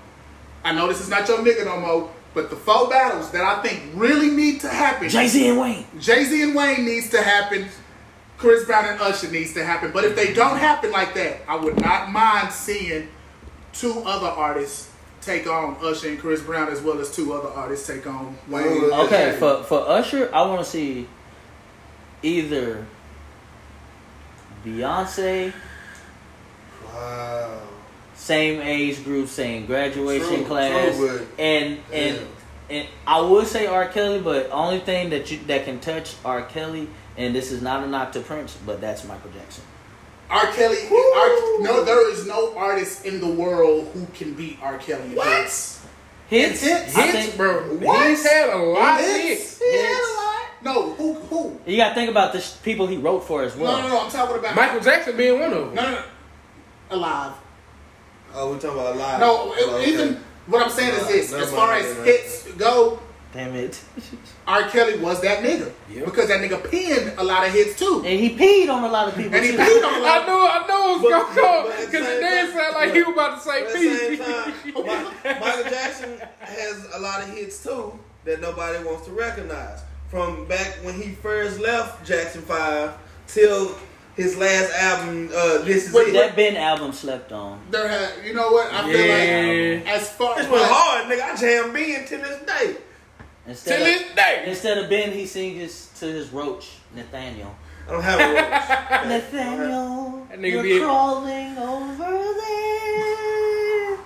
I 0.64 0.72
know 0.72 0.86
this 0.86 1.00
is 1.00 1.08
not 1.08 1.26
your 1.28 1.38
nigga 1.38 1.64
no 1.64 1.78
more. 1.80 2.10
But 2.34 2.50
the 2.50 2.56
four 2.56 2.88
battles 2.90 3.30
that 3.30 3.42
I 3.42 3.62
think 3.62 3.80
really 3.94 4.28
need 4.30 4.60
to 4.62 4.68
happen. 4.68 5.08
Jay 5.08 5.28
Z 5.28 5.48
and 5.48 5.58
Wayne. 5.58 5.86
Jay 5.98 6.24
Z 6.24 6.42
and 6.42 6.54
Wayne 6.54 6.84
needs 6.84 7.08
to 7.10 7.22
happen. 7.22 7.68
Chris 8.38 8.64
Brown 8.64 8.84
and 8.86 9.00
Usher 9.00 9.30
needs 9.30 9.52
to 9.54 9.64
happen. 9.64 9.90
But 9.92 10.04
if 10.04 10.14
they 10.16 10.32
don't 10.32 10.56
happen 10.56 10.92
like 10.92 11.12
that, 11.14 11.40
I 11.48 11.56
would 11.56 11.80
not 11.80 12.10
mind 12.10 12.52
seeing 12.52 13.08
two 13.72 14.00
other 14.06 14.28
artists 14.28 14.90
take 15.20 15.46
on 15.48 15.76
Usher 15.82 16.08
and 16.10 16.18
Chris 16.18 16.40
Brown 16.40 16.68
as 16.68 16.80
well 16.80 17.00
as 17.00 17.14
two 17.14 17.32
other 17.32 17.48
artists 17.48 17.86
take 17.86 18.06
on 18.06 18.38
Wayne. 18.48 18.84
Okay, 18.84 19.36
for 19.38 19.62
for 19.64 19.80
Usher, 19.88 20.30
I 20.32 20.42
want 20.42 20.64
to 20.64 20.70
see 20.70 21.08
either 22.22 22.86
Beyonce, 24.64 25.52
Wow. 26.94 27.58
same 28.14 28.60
age 28.60 29.04
group, 29.04 29.28
same 29.28 29.66
graduation 29.66 30.36
True, 30.38 30.44
class, 30.44 30.96
true, 30.96 31.18
but- 31.36 31.40
and 31.42 31.78
and 31.92 32.18
and 32.70 32.86
I 33.06 33.20
would 33.20 33.46
say 33.46 33.66
R. 33.66 33.86
Kelly, 33.88 34.20
but 34.20 34.48
only 34.52 34.80
thing 34.80 35.10
that 35.10 35.30
you 35.30 35.38
that 35.48 35.64
can 35.64 35.80
touch 35.80 36.14
R. 36.24 36.42
Kelly, 36.42 36.88
and 37.18 37.34
this 37.34 37.52
is 37.52 37.60
not 37.60 37.84
a 37.84 37.86
knock 37.86 38.12
to 38.12 38.20
Prince, 38.20 38.56
but 38.64 38.80
that's 38.80 39.04
Michael 39.04 39.30
Jackson. 39.32 39.64
R. 40.30 40.46
Kelly, 40.52 40.76
R, 40.86 41.60
no, 41.62 41.82
there 41.84 42.10
is 42.10 42.26
no 42.26 42.56
artist 42.56 43.04
in 43.04 43.20
the 43.20 43.26
world 43.28 43.88
who 43.94 44.06
can 44.14 44.32
beat 44.34 44.58
R. 44.62 44.78
Kelly. 44.78 45.14
What? 45.14 45.26
hits. 45.26 45.84
Hits, 46.28 46.60
Hits, 46.62 46.96
I 46.96 47.02
Hits, 47.06 47.18
think- 47.26 47.36
bro. 47.38 47.62
What? 47.76 48.06
He's 48.08 48.22
had 48.26 48.50
a 48.50 48.56
lot 48.58 49.00
of 49.00 49.06
Hits. 49.06 49.58
hits. 49.58 49.58
He 49.58 49.76
had 49.76 49.92
a 49.92 50.14
lot. 50.20 50.34
No, 50.60 50.92
who? 50.94 51.14
Who? 51.14 51.60
You 51.66 51.76
got 51.78 51.90
to 51.90 51.94
think 51.94 52.10
about 52.10 52.32
the 52.34 52.40
sh- 52.40 52.52
people 52.62 52.86
he 52.86 52.98
wrote 52.98 53.20
for 53.24 53.42
as 53.42 53.56
well. 53.56 53.78
No, 53.80 53.82
no, 53.82 53.94
no. 53.94 54.04
I'm 54.04 54.10
talking 54.10 54.36
about 54.38 54.54
Michael 54.54 54.80
Jackson 54.80 55.16
being 55.16 55.40
one 55.40 55.52
of 55.52 55.58
them. 55.66 55.74
No, 55.74 55.82
no, 55.82 55.90
no. 55.92 56.02
Alive. 56.90 57.32
Oh, 58.34 58.50
we're 58.50 58.58
talking 58.58 58.78
about 58.78 58.96
live. 58.96 59.20
No, 59.20 59.54
Oh, 59.56 59.76
okay. 59.78 59.90
even 59.90 60.22
what 60.46 60.62
I'm 60.62 60.70
saying 60.70 60.94
is 60.94 61.06
this: 61.08 61.30
Never 61.30 61.44
as 61.44 61.50
far 61.52 61.72
as 61.74 61.96
hits 62.04 62.52
go, 62.58 63.00
Damn 63.32 63.54
it! 63.56 63.78
R. 64.46 64.68
Kelly 64.70 64.98
was 64.98 65.20
that 65.20 65.42
nigga 65.44 65.70
Yep. 65.90 66.04
because 66.06 66.28
that 66.28 66.40
nigga 66.40 66.58
penned 66.70 67.18
a 67.18 67.22
lot 67.22 67.46
of 67.46 67.52
hits 67.52 67.78
too, 67.78 68.02
And 68.04 68.18
he 68.18 68.30
peed 68.34 68.70
on 68.72 68.84
a 68.84 68.88
lot 68.88 69.08
of 69.08 69.16
people. 69.16 69.34
and 69.34 69.44
he 69.44 69.52
too. 69.52 69.58
peed 69.58 69.84
on 69.84 69.94
a 69.94 69.98
lot. 70.02 70.22
I 70.22 70.26
knew, 70.26 70.40
I 70.40 70.66
know 70.66 70.88
it 70.88 70.92
was 70.94 71.02
But- 71.02 71.10
gonna 71.10 71.34
come 71.34 71.66
but 71.66 71.78
the 71.80 71.86
because 71.86 72.06
same 72.06 72.16
it 72.16 72.20
didn't 72.20 72.54
sound 72.56 72.74
like 72.74 72.92
he 72.94 73.02
was 73.02 73.12
about 73.12 73.34
to 73.36 73.40
say 73.48 73.60
But 73.60 73.68
at 73.68 73.72
the 73.74 73.96
same 73.98 74.10
pee. 74.10 74.72
time, 74.72 75.40
Michael 75.40 75.70
Jackson 75.70 76.22
has 76.40 76.86
a 76.94 76.98
lot 77.00 77.20
of 77.22 77.28
hits 77.28 77.62
too 77.62 77.98
that 78.24 78.40
nobody 78.40 78.82
wants 78.82 79.04
to 79.06 79.12
recognize. 79.12 79.80
From 80.10 80.46
back 80.46 80.78
when 80.82 80.94
he 80.94 81.10
first 81.22 81.60
left 81.60 82.06
Jackson 82.06 82.40
Five 82.40 82.92
till 83.26 83.76
his 84.16 84.38
last 84.38 84.72
album, 84.74 85.28
uh, 85.36 85.58
This 85.58 85.88
Is 85.88 85.92
But 85.92 86.08
It. 86.08 86.12
That 86.14 86.34
Ben 86.34 86.56
album 86.56 86.92
slept 86.94 87.30
on. 87.30 87.60
There 87.70 87.86
had, 87.86 88.24
you 88.24 88.32
know 88.32 88.50
what? 88.52 88.72
I 88.72 88.90
feel 88.90 89.04
Yeah. 89.04 89.74
like 89.84 89.86
as 89.86 90.08
far 90.08 90.34
This 90.36 90.46
as 90.46 90.50
went 90.50 90.64
hard, 90.64 91.06
nigga. 91.08 91.22
I 91.22 91.36
jam 91.36 91.72
Ben 91.74 92.06
to 92.06 92.16
this 92.16 92.38
day. 92.46 92.76
Instead 93.48 93.78
Till 93.78 93.86
of, 93.86 93.92
this 94.06 94.14
day. 94.14 94.44
instead 94.46 94.78
of 94.78 94.90
Ben, 94.90 95.10
he 95.12 95.24
sings 95.26 95.90
to 96.00 96.06
his 96.06 96.28
roach, 96.30 96.72
Nathaniel. 96.94 97.54
I 97.88 97.90
don't 97.92 98.02
have 98.02 98.20
a 98.20 98.34
roach. 98.34 99.08
Nathaniel, 99.08 100.26
That 100.30 100.38
nigga 100.38 100.50
you're 100.52 100.62
be- 100.62 100.78
crawling 100.80 101.56
over 101.58 102.34
there. 102.34 103.96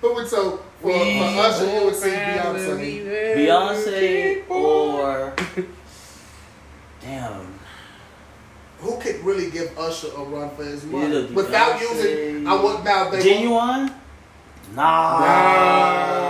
Who 0.00 0.14
would 0.14 0.26
so 0.26 0.56
for, 0.80 0.90
for 0.90 0.96
Usher 0.98 1.66
you 1.78 1.84
would 1.84 1.94
see 1.94 2.08
Beyonce. 2.10 3.36
Beyonce 3.36 4.50
or 4.50 5.32
damn, 7.00 7.58
Who 8.80 8.96
could 8.98 9.20
really 9.24 9.48
give 9.52 9.78
Usher 9.78 10.08
a 10.16 10.24
run 10.24 10.50
for 10.56 10.64
his 10.64 10.82
money 10.84 11.26
without 11.26 11.78
Beyonce- 11.78 11.94
using? 12.32 12.46
I 12.48 12.54
would 12.60 12.82
now 12.84 13.10
they 13.10 13.20
Ginuwine? 13.22 13.94
Nah. 14.74 16.21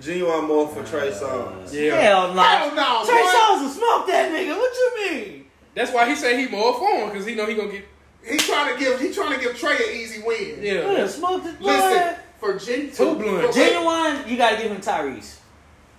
Ginuwine 0.00 0.46
more 0.46 0.68
for 0.68 0.82
Trey 0.84 1.10
Songz. 1.10 1.72
Yeah. 1.72 1.96
Hell 2.00 2.34
no. 2.34 2.42
Hell 2.42 2.74
no, 2.74 3.04
Trey 3.06 3.22
boy. 3.22 3.28
Songz 3.28 3.60
will 3.62 3.68
smoke 3.70 4.06
that 4.08 4.30
nigga. 4.32 4.56
What 4.56 4.72
you 4.74 5.10
mean? 5.10 5.46
That's 5.74 5.92
why 5.92 6.08
he 6.08 6.14
say 6.16 6.38
he 6.40 6.48
more 6.48 6.74
for 6.78 6.88
him 6.88 7.08
because 7.10 7.26
he 7.26 7.34
know 7.34 7.46
he 7.46 7.54
gonna 7.54 7.72
get. 7.72 7.84
He 8.22 8.36
trying 8.38 8.74
to 8.74 8.78
give 8.78 9.00
he 9.00 9.12
trying 9.12 9.32
to 9.38 9.40
give 9.42 9.56
Trey 9.56 9.76
an 9.76 9.96
easy 9.96 10.22
win. 10.22 10.58
Yeah. 10.60 10.90
Yeah, 10.92 11.06
smoke 11.06 11.44
this 11.44 11.54
boy. 11.56 11.66
Listen, 11.66 12.14
for 12.40 12.58
gen, 12.58 12.90
Two 12.90 12.92
for- 12.92 13.14
blunts. 13.14 13.56
for- 13.56 13.62
Ginuwine, 13.62 14.28
you 14.28 14.36
gotta 14.36 14.56
give 14.60 14.70
him 14.72 14.80
Tyrese. 14.80 15.36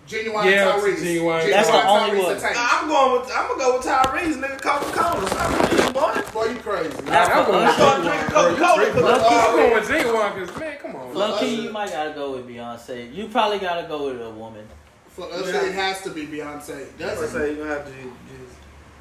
Ginuwine 0.07 0.45
Yeah, 0.51 0.71
Tyrese. 0.71 0.97
Ginuwine. 1.03 1.49
That's 1.51 1.69
the 1.69 1.87
only 1.87 2.19
Tyrese 2.19 2.23
one. 2.23 2.35
and 2.37 2.57
I'm 2.57 2.87
going 2.87 3.21
with 3.21 3.31
I'm 3.35 3.47
gonna 3.49 3.59
go 3.59 3.77
with 3.77 3.85
Tyrese, 3.85 4.35
nigga. 4.41 4.61
Coca 4.61 4.91
Cola, 4.91 5.25
Tyrese, 5.29 5.93
boy. 5.93 6.21
Boy, 6.33 6.51
you 6.53 6.59
crazy. 6.59 6.89
Not 7.05 7.29
I'm 7.31 7.45
going 7.45 7.65
I'm 7.65 7.77
going 7.77 8.03
to 8.03 8.09
drink 8.09 8.27
Coca 8.27 8.55
Cola. 8.55 9.27
I'm 9.27 9.55
going 9.55 9.73
with 9.73 9.89
Ginuwine 9.89 10.35
because 10.39 10.59
man, 10.59 10.76
come 11.13 11.21
on. 11.21 11.31
Low 11.31 11.39
key, 11.39 11.63
you 11.63 11.71
might 11.71 11.91
gotta 11.91 12.11
go 12.13 12.31
with 12.33 12.47
Beyonce. 12.47 13.13
You 13.13 13.27
probably 13.27 13.59
gotta 13.59 13.87
go 13.87 14.05
with 14.11 14.21
a 14.21 14.29
woman. 14.29 14.65
For 15.09 15.25
Usher, 15.31 15.51
Yeah. 15.51 15.65
it 15.65 15.73
has 15.73 16.01
to 16.03 16.09
be 16.11 16.27
Beyonce. 16.27 16.85
I 16.95 16.99
Doesn't 16.99 17.29
say 17.29 17.51
you 17.51 17.57
gonna 17.57 17.69
have 17.69 17.85
to. 17.85 17.91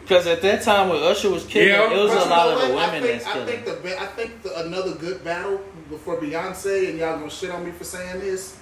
Because 0.01 0.27
at 0.29 0.41
that 0.43 0.63
time 0.63 0.89
when 0.89 1.03
Usher 1.03 1.31
was 1.31 1.45
killing, 1.47 1.69
Yeah, 1.69 1.93
it 1.93 1.97
was 1.97 2.13
But 2.15 2.27
a 2.27 2.31
lot 2.31 2.49
of 2.49 2.61
the 2.63 2.69
women 2.69 2.79
I 2.81 3.01
think, 3.01 3.05
that's 3.07 3.27
I 3.27 3.33
killing. 3.33 3.47
think 3.49 3.65
the 3.65 3.73
be- 3.75 3.95
I 3.97 4.07
think 4.07 4.43
the, 4.43 4.61
another 4.67 4.93
good 4.93 5.25
battle 5.25 5.61
before 5.91 6.17
Beyonce 6.19 6.91
and 6.91 6.99
y'all 6.99 7.19
gonna 7.19 7.29
shit 7.31 7.51
on 7.51 7.65
me 7.65 7.73
for 7.73 7.83
saying 7.85 8.21
this 8.21 8.57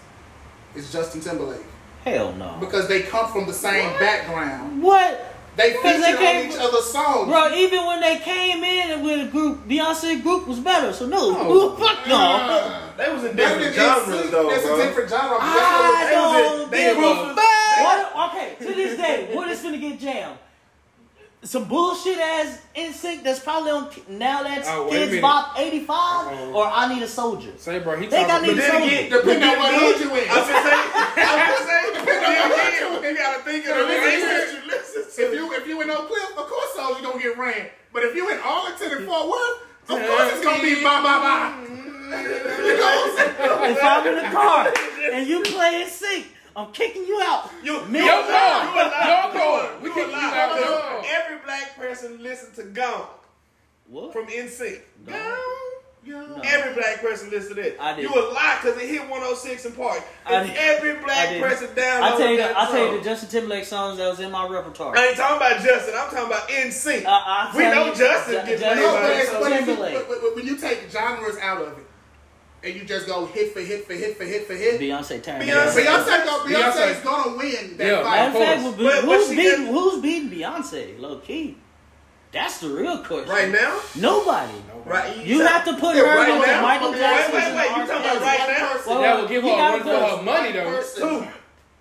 is 0.75 0.91
Justin 0.91 1.21
Timberlake 1.21 1.61
Hell 2.05 2.33
no. 2.33 2.57
because 2.61 2.89
they 2.89 3.03
come 3.03 3.31
from 3.31 3.47
the 3.47 3.53
same 3.53 3.91
background. 3.99 4.83
What? 4.83 5.34
They 5.57 5.73
Because 5.73 6.01
they 6.03 6.17
came 6.17 6.47
on 6.47 6.51
each 6.53 6.59
other's 6.59 6.85
songs. 6.87 7.29
Bro, 7.31 7.55
even 7.55 7.87
when 7.87 8.01
they 8.01 8.19
came 8.19 8.65
in 8.65 9.05
with 9.05 9.29
a 9.29 9.31
group, 9.31 9.69
Beyonce 9.69 10.21
group 10.23 10.49
was 10.49 10.59
better. 10.59 10.93
So 10.93 11.07
no, 11.07 11.19
Oh. 11.39 11.77
fuck 11.77 12.07
no. 12.09 12.81
They 12.97 13.13
was 13.13 13.25
in 13.25 13.37
different 13.37 13.63
than 13.63 13.73
genres 13.75 14.31
though, 14.31 14.51
That's 14.51 14.63
bro. 14.65 14.75
a 14.75 14.85
different 14.85 15.11
genre. 15.11 15.37
I 15.41 15.55
That's 15.55 16.11
They 16.11 16.17
was 16.17 16.53
in- 16.53 16.59
don't 16.59 16.71
they 16.71 16.85
give 16.95 16.99
a 16.99 17.35
fuck. 17.35 18.35
Okay, 18.35 18.57
to 18.67 18.75
this 18.75 18.97
day, 18.99 19.29
what 19.33 19.49
is 19.51 19.61
finna 19.61 19.81
get 19.81 20.01
jammed? 20.01 20.39
Some 21.45 21.65
bullshit 21.69 22.19
ass 22.19 22.59
NSYNC 22.75 23.23
that's 23.23 23.41
probably 23.41 23.71
on 23.71 23.91
now 24.09 24.43
that's 24.43 24.67
Oh, 24.69 24.89
Kids 24.91 25.11
minute. 25.11 25.21
Bop 25.23 25.53
85 25.59 25.93
Uh-oh. 26.27 26.53
or 26.55 26.67
I 26.67 26.89
Need 26.93 27.03
a 27.03 27.07
Soldier. 27.07 27.53
Say, 27.59 27.79
bro, 27.81 27.97
he 28.01 28.07
They 28.07 28.23
got 28.25 28.41
talking. 28.41 28.55
niggas 28.55 28.57
But 28.57 28.57
then 28.57 28.71
soldier. 28.73 28.87
again, 28.87 29.11
Depending 29.11 29.49
on 29.51 29.59
what 29.59 29.75
hood 29.75 30.01
you 30.01 30.11
in. 30.17 30.25
I'm 30.31 30.37
just 30.37 30.49
saying, 30.49 30.89
I'm 31.21 31.49
just 31.53 31.67
saying, 31.69 31.93
depending 32.01 32.41
on 32.41 32.49
what 32.51 32.73
hood 32.75 33.05
you 33.05 33.17
gotta 33.17 33.43
think 33.45 33.67
of 33.69 33.77
the 33.77 33.83
Listen, 33.85 34.03
things 34.09 34.23
listen. 34.25 34.33
that 34.33 34.65
you 34.65 34.71
listen 34.73 35.03
to. 35.05 35.23
If 35.23 35.33
you 35.35 35.53
if 35.53 35.67
you 35.69 35.81
in 35.83 35.91
Oak 35.91 36.09
Cliff, 36.09 36.31
of 36.39 36.47
course 36.49 36.71
Soldier 36.75 37.03
gonna 37.03 37.21
get 37.23 37.37
ran. 37.39 37.67
But 37.93 38.03
if 38.05 38.15
you 38.17 38.29
in 38.31 38.39
Arlington 38.41 38.91
and 38.97 39.05
Fort 39.07 39.29
Worth, 39.29 39.59
of 39.93 39.99
course 40.01 40.29
it's 40.33 40.43
gonna 40.45 40.63
be 40.63 40.75
bye 40.83 41.03
bye 41.05 41.21
bye. 41.21 41.53
You 41.69 42.77
know 42.77 42.89
what 42.89 43.05
I'm 43.05 43.17
saying? 43.21 43.77
If 43.77 43.83
I'm 43.85 44.07
in 44.09 44.17
the 44.17 44.31
car 44.33 44.73
and 45.13 45.27
you 45.29 45.43
play 45.43 45.85
NSYNC, 45.85 46.25
I'm 46.57 46.73
kicking 46.73 47.05
you 47.05 47.21
out. 47.23 47.51
You, 47.63 47.85
Me- 47.87 47.99
you 47.99 48.05
Yo, 48.07 48.13
a 48.13 48.21
lie. 48.21 48.73
no. 48.75 48.75
you're 48.75 48.91
lie. 48.91 49.07
Yo, 49.09 49.33
You 49.33 49.39
no. 49.39 49.57
a- 49.57 49.79
We 49.83 49.89
you 49.89 49.95
kick 49.95 50.05
a 50.07 50.11
you 50.11 50.13
lie. 50.13 50.39
out, 50.39 50.57
Because. 50.57 51.07
Every 51.13 51.39
black 51.45 51.77
person 51.77 52.23
listen 52.23 52.55
to 52.55 52.71
Gone 52.71 53.07
What? 53.89 54.13
from 54.13 54.27
NSYNC. 54.27 54.81
Gone? 55.07 55.39
Yo. 56.07 56.41
Every 56.45 56.75
black 56.75 57.01
person 57.01 57.31
listen 57.31 57.57
to 57.57 57.63
that. 57.63 57.81
I 57.81 57.97
did. 57.97 58.03
You 58.03 58.11
a 58.15 58.23
lie 58.33 58.59
because 58.63 58.77
it 58.81 58.87
hit 58.89 59.09
106 59.09 59.67
& 59.71 59.77
Park. 59.77 60.03
I 60.27 60.43
If 60.43 60.47
did. 60.49 60.57
every 60.59 60.95
black 61.03 61.31
did. 61.31 61.43
person 61.43 61.69
downloaded 61.69 62.03
I 62.03 62.17
tell 62.19 62.31
you, 62.31 62.37
that 62.37 62.49
the, 62.51 62.61
I 62.61 62.67
tell 62.67 62.93
you 62.93 62.99
the 62.99 63.05
Justin 63.05 63.29
Timberlake 63.31 63.65
songs 63.65 63.97
that 63.99 64.07
was 64.09 64.21
in 64.21 64.31
my 64.31 64.47
repertoire. 64.47 64.97
I 64.97 65.07
ain't 65.09 65.17
talking 65.17 65.39
about 65.39 65.63
Justin. 65.65 65.95
I'm 65.97 66.11
talking 66.11 66.27
about 66.27 66.49
NSYNC. 66.51 67.05
Uh, 67.07 67.53
We 67.57 67.63
know 67.65 67.87
you, 67.87 67.95
Justin 67.95 68.35
Ju- 68.43 68.47
gets 68.47 68.61
Justin 68.61 68.79
laid 68.79 68.85
No, 68.85 68.93
but, 69.01 69.11
it's, 69.17 69.31
so 69.31 69.41
but, 69.41 69.53
if 69.53 69.61
you, 69.61 69.67
Timberlake. 69.67 69.95
but, 69.95 70.09
but, 70.09 70.21
but 70.21 70.37
when 70.37 70.47
you 70.47 70.57
take 70.59 70.91
genres 70.91 71.39
out 71.39 71.63
of 71.63 71.79
it 71.79 71.87
and 72.65 72.75
you 72.75 72.85
just 72.85 73.07
go 73.07 73.27
hit 73.27 73.53
for 73.53 73.61
hit 73.61 73.87
for 73.87 73.95
hit 73.95 74.17
for 74.17 74.25
hit 74.25 74.47
for 74.47 74.55
hit, 74.55 74.81
Beyonce 74.81 75.23
turned. 75.23 75.43
Beyonce- 75.43 75.77
it 75.79 75.87
up. 75.87 76.07
Beyonce, 76.07 76.25
go, 76.25 76.39
Beyonce's 76.45 76.97
Beyonce. 77.01 77.05
gonna 77.05 77.37
win 77.37 77.77
that 77.77 77.87
Yeah, 77.87 78.03
fight. 78.03 78.27
Of 78.27 78.33
fact, 78.33 78.62
course. 78.62 78.75
But- 78.77 78.85
but 78.87 79.05
who's 79.05 79.29
beating 79.29 79.65
got- 79.67 79.75
who's 79.75 80.03
beating 80.03 80.31
Beyonce? 80.31 81.01
Low 81.01 81.17
key. 81.17 81.57
That's 82.33 82.59
the 82.59 82.69
real 82.69 82.99
question. 82.99 83.29
Right 83.29 83.51
now? 83.53 83.79
Nobody. 83.95 84.53
Right. 84.85 85.17
You 85.19 85.41
have 85.47 85.65
to 85.67 85.75
put 85.75 85.95
Yeah, 85.95 86.03
her 86.03 86.17
right 86.19 86.39
with 86.39 86.49
now. 86.49 86.62
Michael 86.62 86.91
Wait, 86.91 86.99
Jackson. 86.99 87.35
wait, 87.35 87.55
wait, 87.55 87.69
you 87.77 87.87
talking 87.87 88.11
about 88.11 88.21
right 88.23 88.39
now? 88.59 88.77
Well, 88.87 89.01
That 89.03 89.21
would 89.21 89.29
give 89.29 89.43
her 89.43 89.49
you 89.49 89.55
a 89.55 89.57
gotta 89.57 89.85
run 89.85 90.01
for 90.11 90.17
her 90.17 90.23
money, 90.23 90.53
though. 90.53 90.65
Person. 90.65 91.09
Two. 91.09 91.27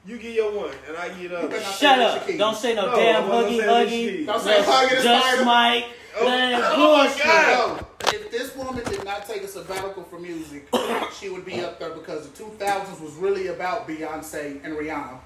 You 0.05 0.17
get 0.17 0.33
your 0.33 0.51
one, 0.51 0.71
and 0.87 0.97
I 0.97 1.09
get 1.09 1.29
the 1.29 1.37
other. 1.39 1.47
better 1.47 1.61
not 1.63 1.73
Shut 1.75 1.99
up. 1.99 2.27
Don't 2.37 2.55
say 2.57 2.75
no, 2.75 2.87
No, 2.87 2.95
damn 2.95 3.23
I 3.23 3.27
wasn't 3.27 3.53
huggy 3.53 3.57
saying 3.65 4.23
huggy. 4.23 4.25
Don't 4.27 4.41
say 4.41 4.61
huggy 4.61 4.89
the 4.89 5.03
Just 5.03 5.25
spider. 5.27 5.45
Mike. 5.45 5.85
Oh, 6.15 6.25
That 6.25 6.61
oh 6.75 6.97
my. 6.97 7.23
God. 7.23 7.81
No. 7.81 7.87
if 8.11 8.31
this 8.31 8.55
woman 8.55 8.83
did 8.83 9.03
not 9.03 9.25
take 9.27 9.43
a 9.43 9.47
sabbatical 9.47 10.03
from 10.03 10.21
music, 10.23 10.67
she 11.19 11.29
would 11.29 11.45
be 11.45 11.61
up 11.61 11.79
there 11.79 11.89
because 11.91 12.29
the 12.29 12.43
2000s 12.43 13.01
was 13.01 13.13
really 13.15 13.47
about 13.47 13.87
Beyonce 13.87 14.63
and 14.63 14.75
Rihanna. 14.75 15.17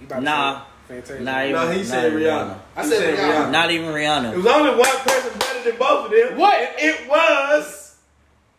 You 0.00 0.06
about 0.06 0.22
Nah. 0.22 0.62
say 0.88 1.20
Not 1.20 1.44
even. 1.44 1.54
No, 1.54 1.70
he 1.70 1.78
not 1.78 1.86
said 1.86 2.12
even 2.12 2.22
Rihanna. 2.22 2.58
I 2.76 2.82
He 2.82 2.88
said 2.90 3.18
Rihanna. 3.18 3.50
Not 3.52 3.70
even 3.70 3.86
Rihanna. 3.88 4.32
It 4.32 4.36
was 4.38 4.46
only 4.46 4.70
one 4.70 4.96
person 4.98 5.38
better 5.38 5.70
than 5.70 5.78
both 5.78 6.06
of 6.06 6.10
them. 6.10 6.38
What? 6.38 6.54
And 6.58 6.74
it 6.78 7.08
was 7.08 7.96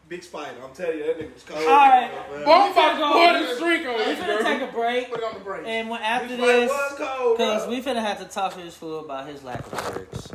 Big 0.08 0.24
Spider. 0.24 0.56
I'm 0.64 0.74
telling 0.74 0.98
you, 1.00 1.06
that 1.08 1.20
nigga 1.20 1.34
was 1.34 1.44
cold. 1.44 1.62
All 1.62 1.68
right. 1.68 2.12
Man. 2.32 2.44
Boy, 2.46 2.68
We 2.68 2.82
finna 2.82 2.98
go- 2.98 3.32
Put 3.40 3.52
a 3.52 3.56
streak 3.56 3.88
on 3.88 3.98
We 3.98 4.04
this, 4.06 4.20
finna 4.20 4.38
bro. 4.40 4.44
take 4.44 4.62
a 4.70 4.72
break, 4.74 5.10
Put 5.10 5.20
it 5.20 5.24
on 5.26 5.34
the 5.36 5.40
break. 5.40 5.64
and 5.68 5.90
when 5.90 6.02
after 6.02 6.28
Spider 6.38 6.42
this, 6.46 6.70
was 6.70 6.94
cold, 6.98 7.38
because 7.38 7.66
bro. 7.66 7.74
we 7.74 7.82
finna 7.82 8.02
have 8.02 8.20
to 8.20 8.26
talk 8.26 8.54
to 8.54 8.60
this 8.62 8.76
fool 8.76 9.00
about 9.00 9.28
his 9.28 9.44
lack 9.44 9.60
of 9.66 9.74
lyrics. 9.96 10.28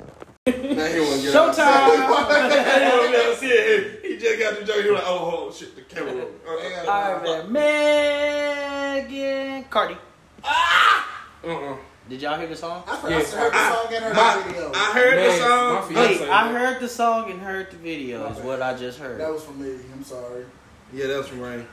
Now 0.46 0.52
he 0.52 1.00
wanna 1.00 1.22
get 1.22 1.34
Showtime. 1.34 1.96
He 1.96 2.02
wanna 2.02 3.10
never 3.10 3.34
see 3.36 3.48
it. 3.48 4.04
He 4.04 4.16
just 4.16 4.38
got 4.38 4.58
the 4.60 4.64
joke. 4.64 4.84
He 4.84 4.90
was 4.90 5.00
like, 5.00 5.08
oh, 5.08 5.18
hold 5.30 5.48
on, 5.50 5.54
shit, 5.56 5.74
the 5.74 5.82
camera. 5.82 6.14
roll. 6.14 6.30
Uh, 6.46 6.90
All 6.90 7.12
right, 7.14 7.48
man. 7.50 9.02
Megan 9.02 9.64
Cardi. 9.64 9.96
Ah! 10.44 11.08
Uh-uh. 11.44 11.76
Did 12.08 12.22
y'all 12.22 12.38
hear 12.38 12.46
the 12.46 12.54
song? 12.54 12.84
I 12.86 12.96
heard, 12.96 13.10
Yes. 13.10 13.34
I 13.34 13.38
heard 13.40 13.52
the 13.52 13.74
song 13.74 13.94
and 13.94 14.04
heard 14.04 14.14
My- 14.16 14.36
the 14.36 14.42
video. 14.52 14.72
I 14.72 14.92
heard 14.92 15.16
Man, 15.16 15.26
the 15.28 15.44
song. 15.44 15.74
my 15.74 15.80
fiance- 15.88 16.20
Wait, 16.20 16.30
I 16.30 16.52
heard 16.52 16.80
the 16.80 16.88
song 16.88 17.30
and 17.32 17.40
heard 17.40 17.70
the 17.72 17.76
video. 17.78 18.26
Is 18.30 18.38
what 18.38 18.62
I 18.62 18.74
just 18.76 18.98
heard. 19.00 19.18
that 19.20 19.32
was 19.32 19.42
from 19.42 19.60
me. 19.60 19.76
I'm 19.92 20.04
sorry. 20.04 20.44
Yeah, 20.92 21.08
that 21.08 21.16
was 21.18 21.26
from 21.26 21.40
Rain. 21.40 21.66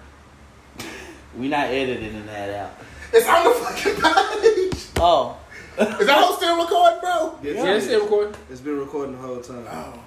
We 1.38 1.48
not 1.50 1.68
editing 1.68 2.26
that 2.26 2.50
out. 2.50 2.72
It's 3.14 3.28
on 3.28 3.44
the 3.44 3.52
fucking 3.52 4.02
page. 4.72 4.86
Oh, 5.00 5.38
Is 6.00 6.08
that 6.08 6.18
whole 6.24 6.36
still 6.38 6.62
recording, 6.62 7.00
bro? 7.00 7.40
Yes, 7.42 7.56
Yeah, 7.56 7.64
it 7.72 7.76
it's 7.78 7.86
is. 7.86 7.90
still 7.90 8.04
recording. 8.04 8.36
It's 8.52 8.62
been 8.62 8.80
recording 8.80 9.16
the 9.16 9.22
whole 9.28 9.42
time. 9.42 9.66
Oh. 9.70 10.00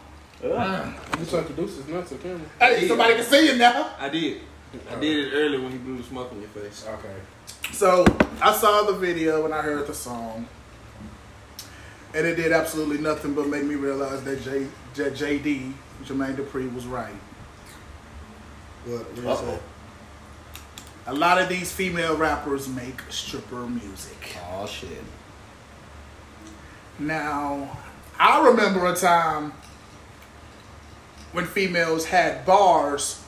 Ah. 0.55 0.95
You 1.19 1.25
trying 1.27 1.45
to 1.47 1.53
produce 1.53 1.77
this 1.77 1.89
nuts 1.89 2.11
to 2.11 2.17
camera. 2.19 2.41
Hey, 2.61 2.87
somebody 2.87 3.15
can 3.15 3.25
see 3.25 3.49
it 3.49 3.57
now. 3.59 3.91
I 3.99 4.09
did. 4.09 4.43
I 4.91 4.95
did 5.01 5.27
it 5.27 5.31
early 5.35 5.59
when 5.59 5.73
he 5.73 5.79
blew 5.79 5.97
the 5.97 6.03
smoke 6.05 6.31
in 6.33 6.41
your 6.41 6.51
face. 6.51 6.85
Okay. 6.87 7.17
So 7.73 8.05
I 8.41 8.53
saw 8.55 8.83
the 8.83 8.93
video 8.93 9.45
and 9.45 9.55
I 9.55 9.63
heard 9.63 9.87
the 9.87 9.95
song, 9.95 10.47
and 12.15 12.27
it 12.27 12.35
did 12.37 12.53
absolutely 12.53 12.99
nothing 12.99 13.35
but 13.35 13.49
make 13.49 13.65
me 13.65 13.75
realize 13.75 14.23
that 14.25 14.43
J, 14.43 14.67
J, 14.95 15.11
JD 15.11 15.73
Jermaine 16.05 16.37
Dupri 16.37 16.73
was 16.75 16.87
right. 16.87 17.15
What? 18.85 19.01
What 19.25 19.43
you 19.45 19.59
A 21.07 21.15
lot 21.15 21.41
of 21.41 21.49
these 21.49 21.73
female 21.73 22.17
rappers 22.17 22.69
make 22.69 23.01
stripper 23.11 23.67
music. 23.67 24.37
oh 24.53 24.67
shit. 24.67 24.91
Now, 26.99 27.77
I 28.19 28.47
remember 28.49 28.87
a 28.87 28.95
time 28.97 29.53
when 31.33 31.45
females 31.45 32.07
had 32.07 32.47
bars 32.47 33.23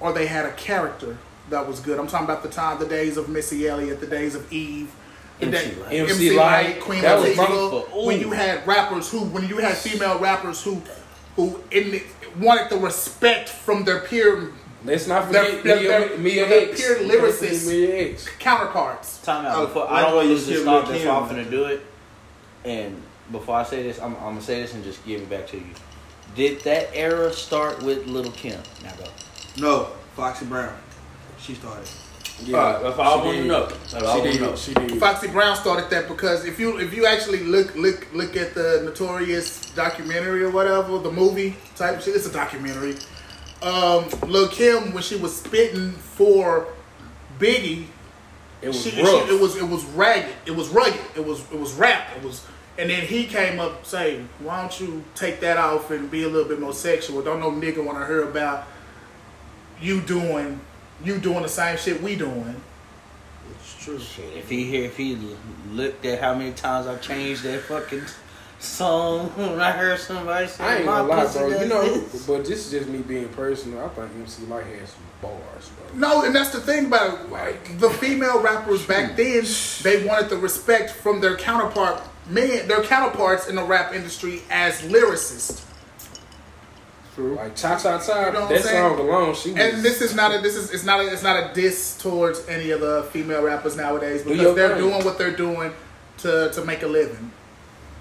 or 0.00 0.12
they 0.12 0.26
had 0.26 0.46
a 0.46 0.52
character 0.52 1.18
that 1.50 1.66
was 1.68 1.80
good. 1.80 1.98
I'm 1.98 2.06
talking 2.06 2.24
about 2.24 2.42
the 2.42 2.48
time, 2.48 2.78
the 2.78 2.86
days 2.86 3.16
of 3.16 3.28
Missy 3.28 3.68
Elliott, 3.68 4.00
the 4.00 4.06
days 4.06 4.34
of 4.34 4.50
Eve, 4.52 4.90
the 5.40 5.46
MC 5.46 5.58
day- 5.70 5.76
Light. 5.76 5.92
MC 6.10 6.30
Lyte, 6.36 6.80
Queen 6.80 7.02
that 7.02 7.18
Latifah. 7.20 7.94
Ooh. 7.94 8.06
When 8.06 8.20
you 8.20 8.30
had 8.30 8.66
rappers 8.66 9.10
who, 9.10 9.20
when 9.24 9.46
you 9.48 9.58
had 9.58 9.76
female 9.76 10.18
rappers 10.18 10.62
who, 10.62 10.80
who 11.36 11.60
in 11.70 11.90
the, 11.90 12.02
wanted 12.38 12.70
the 12.70 12.76
respect 12.78 13.48
from 13.48 13.84
their 13.84 14.00
peer 14.00 14.52
Let's 14.86 15.06
not 15.06 15.32
They're- 15.32 15.44
forget 15.44 15.64
they're- 15.64 15.80
Mia, 15.80 15.88
they're- 16.08 16.18
Mia 16.18 16.46
they're 16.48 16.68
X. 16.70 16.80
pure 16.80 16.96
lyricists. 16.98 17.64
forget 17.64 17.66
Mia 17.90 18.10
X. 18.12 18.28
counterparts. 18.38 19.16
Time 19.22 19.46
out. 19.46 19.68
Before, 19.68 19.90
I 19.90 20.02
don't 20.02 20.10
what 20.10 20.16
want 20.16 20.24
to 20.26 20.28
you 20.28 20.34
lose 20.34 20.46
this 20.46 20.56
said 20.58 20.64
thought. 20.66 20.82
with 20.82 20.90
That's 20.90 21.04
Kim. 21.04 21.14
why 21.14 21.20
I'm 21.20 21.28
finna 21.46 21.50
do 21.50 21.64
it. 21.64 21.86
And 22.64 23.00
before 23.30 23.56
I 23.56 23.62
say 23.64 23.82
this, 23.82 24.00
I'm, 24.00 24.14
I'm 24.16 24.20
gonna 24.34 24.42
say 24.42 24.60
this 24.62 24.74
and 24.74 24.82
just 24.84 25.04
give 25.06 25.20
it 25.22 25.30
back 25.30 25.46
to 25.48 25.56
you. 25.56 25.66
Did 26.34 26.60
that 26.62 26.90
era 26.94 27.32
start 27.32 27.82
with 27.82 28.06
Little 28.06 28.32
Kim? 28.32 28.60
Now 28.82 28.92
go. 28.96 29.04
No, 29.58 29.88
Foxy 30.16 30.46
Brown. 30.46 30.76
She 31.38 31.54
started. 31.54 31.86
Yeah, 32.42 32.56
Alright, 32.56 32.86
if 32.86 32.98
I 32.98 33.12
she 33.20 33.26
wanna 33.26 33.44
know. 33.44 33.62
If 33.66 33.94
I 33.94 33.98
She 34.00 34.04
wanna 34.06 34.34
know. 34.40 34.50
did. 34.50 34.58
She 34.58 34.74
did. 34.74 34.98
Foxy 34.98 35.28
Brown 35.28 35.56
started 35.56 35.88
that 35.90 36.08
because 36.08 36.44
if 36.44 36.58
you 36.58 36.78
if 36.78 36.92
you 36.94 37.06
actually 37.06 37.40
look 37.44 37.74
look 37.76 38.12
look 38.12 38.36
at 38.36 38.54
the 38.54 38.82
Notorious 38.84 39.70
documentary 39.74 40.42
or 40.42 40.50
whatever, 40.50 40.98
the 40.98 41.12
movie 41.12 41.56
type 41.76 42.00
shit, 42.00 42.16
it's 42.16 42.26
a 42.26 42.32
documentary. 42.32 42.96
Um, 43.62 44.06
Lil 44.26 44.48
Kim 44.48 44.92
when 44.92 45.02
she 45.02 45.16
was 45.16 45.36
spitting 45.36 45.92
for 45.92 46.66
Biggie, 47.38 47.86
It 48.62 48.68
was 48.68 48.82
she, 48.82 48.90
she- 48.90 49.00
it 49.00 49.40
was 49.40 49.56
it 49.56 49.68
was 49.68 49.84
ragged, 49.86 50.34
it 50.46 50.50
was 50.56 50.68
rugged, 50.70 51.00
it 51.14 51.24
was 51.24 51.40
it 51.52 51.58
was 51.58 51.72
rap, 51.74 52.08
it 52.16 52.22
was. 52.24 52.44
And 52.76 52.90
then 52.90 53.06
he 53.06 53.26
came 53.26 53.60
up 53.60 53.86
saying, 53.86 54.28
"Why 54.40 54.60
don't 54.60 54.80
you 54.80 55.04
take 55.14 55.40
that 55.40 55.56
off 55.58 55.90
and 55.90 56.10
be 56.10 56.24
a 56.24 56.28
little 56.28 56.48
bit 56.48 56.60
more 56.60 56.72
sexual? 56.72 57.22
Don't 57.22 57.40
no 57.40 57.52
nigga 57.52 57.84
want 57.84 57.98
to 57.98 58.06
hear 58.06 58.24
about 58.24 58.66
you 59.80 60.00
doing 60.00 60.60
you 61.04 61.18
doing 61.18 61.42
the 61.42 61.48
same 61.48 61.76
shit 61.76 62.02
we 62.02 62.16
doing." 62.16 62.60
It's 63.50 63.84
true. 63.84 63.98
Shit, 63.98 64.36
if 64.36 64.48
he 64.48 64.64
here, 64.64 64.84
if 64.84 64.96
he 64.96 65.16
looked 65.70 66.04
at 66.04 66.20
how 66.20 66.34
many 66.34 66.52
times 66.52 66.86
I've 66.86 67.00
changed 67.00 67.44
that 67.44 67.62
fucking 67.62 68.02
song 68.58 69.28
when 69.36 69.60
I 69.60 69.70
heard 69.70 70.00
somebody 70.00 70.48
say 70.48 70.64
I 70.64 70.76
ain't 70.76 70.86
my 70.86 70.98
gonna 70.98 71.24
lie, 71.24 71.32
bro. 71.32 71.48
You 71.48 71.66
know, 71.66 71.94
this." 71.98 72.26
but 72.26 72.44
this 72.44 72.66
is 72.66 72.70
just 72.72 72.88
me 72.88 73.02
being 73.02 73.28
personal. 73.28 73.84
I 73.84 73.88
think 73.90 74.10
MC 74.20 74.46
Lyte 74.46 74.66
has 74.80 74.90
some 74.90 75.02
bars, 75.22 75.70
bro. 75.76 75.98
No, 75.98 76.24
and 76.24 76.34
that's 76.34 76.50
the 76.50 76.60
thing 76.60 76.86
about. 76.86 77.30
Like- 77.30 77.78
the 77.78 77.90
female 77.90 78.40
rappers 78.40 78.84
back 78.84 79.16
then. 79.16 79.44
They 79.82 80.04
wanted 80.04 80.30
the 80.30 80.38
respect 80.38 80.90
from 80.90 81.20
their 81.20 81.36
counterpart 81.36 82.02
men, 82.28 82.66
their 82.68 82.82
counterparts 82.82 83.48
in 83.48 83.56
the 83.56 83.62
rap 83.64 83.92
industry 83.94 84.42
as 84.50 84.80
lyricists. 84.82 85.64
True. 87.14 87.36
Like 87.36 87.54
Cha 87.54 87.78
Cha 87.78 88.00
Cha, 88.04 88.26
You 88.26 88.32
know 88.32 88.40
what 88.40 88.48
that 88.48 88.56
I'm 88.56 88.62
saying? 88.62 88.96
song 88.96 88.98
alone, 89.08 89.34
she 89.36 89.50
was. 89.52 89.58
And 89.60 89.82
this 89.84 90.00
is 90.02 90.14
not 90.16 90.34
a 90.34 90.40
this 90.40 90.56
is 90.56 90.72
it's 90.72 90.84
not 90.84 90.98
a, 91.00 91.12
it's 91.12 91.22
not 91.22 91.50
a 91.50 91.54
diss 91.54 91.96
towards 92.02 92.46
any 92.48 92.70
of 92.70 92.80
the 92.80 93.04
female 93.12 93.42
rappers 93.42 93.76
nowadays 93.76 94.22
Do 94.22 94.30
because 94.30 94.42
your 94.42 94.54
they're 94.54 94.70
thing. 94.76 94.78
doing 94.90 95.04
what 95.04 95.16
they're 95.16 95.36
doing 95.36 95.72
to 96.18 96.50
to 96.52 96.64
make 96.64 96.82
a 96.82 96.88
living. 96.88 97.30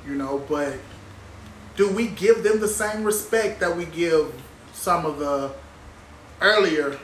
You 0.08 0.16
know, 0.16 0.44
but 0.50 0.74
do 1.78 1.90
we 1.94 2.08
give 2.08 2.44
them 2.44 2.60
the 2.60 2.68
same 2.68 3.04
respect 3.04 3.60
that 3.60 3.78
we 3.78 3.86
give 3.86 4.34
some 4.74 5.06
of 5.06 5.20
the 5.20 5.52
earlier 6.42 6.98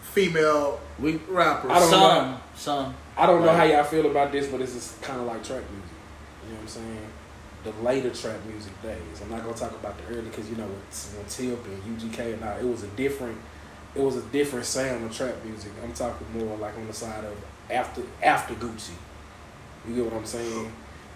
female 0.00 0.80
we 0.98 1.16
rappers? 1.28 1.70
I 1.70 1.78
don't 1.80 1.90
some 1.90 2.00
know. 2.00 2.40
some. 2.56 2.94
I 3.18 3.26
don't 3.26 3.44
know 3.44 3.52
how 3.52 3.64
y'all 3.64 3.84
feel 3.84 4.10
about 4.10 4.32
this, 4.32 4.46
but 4.46 4.60
this 4.60 4.74
is 4.74 4.96
kind 5.02 5.20
of 5.20 5.26
like 5.26 5.44
trap 5.44 5.62
music. 5.70 5.89
You 6.50 6.56
know 6.56 6.62
what 6.62 6.76
I'm 6.76 6.82
saying? 6.82 7.06
The 7.62 7.70
later 7.84 8.10
trap 8.10 8.44
music 8.46 8.82
days. 8.82 9.22
I'm 9.22 9.30
not 9.30 9.44
gonna 9.44 9.56
talk 9.56 9.70
about 9.72 9.96
the 9.98 10.14
early 10.14 10.22
because 10.22 10.50
you 10.50 10.56
know 10.56 10.64
when, 10.64 10.80
when 11.16 11.26
Tip 11.28 11.64
and 11.64 12.00
UGK 12.00 12.34
and 12.34 12.42
all, 12.42 12.56
it 12.58 12.64
was 12.64 12.82
a 12.82 12.88
different, 12.88 13.38
it 13.94 14.00
was 14.00 14.16
a 14.16 14.22
different 14.22 14.66
sound 14.66 15.04
of 15.04 15.16
trap 15.16 15.34
music. 15.44 15.70
I'm 15.84 15.92
talking 15.92 16.26
more 16.36 16.56
like 16.56 16.76
on 16.76 16.86
the 16.88 16.92
side 16.92 17.24
of 17.24 17.36
after 17.70 18.02
after 18.22 18.54
Gucci. 18.54 18.92
You 19.86 19.94
get 19.94 20.04
what 20.06 20.14
I'm 20.14 20.26
saying? 20.26 20.72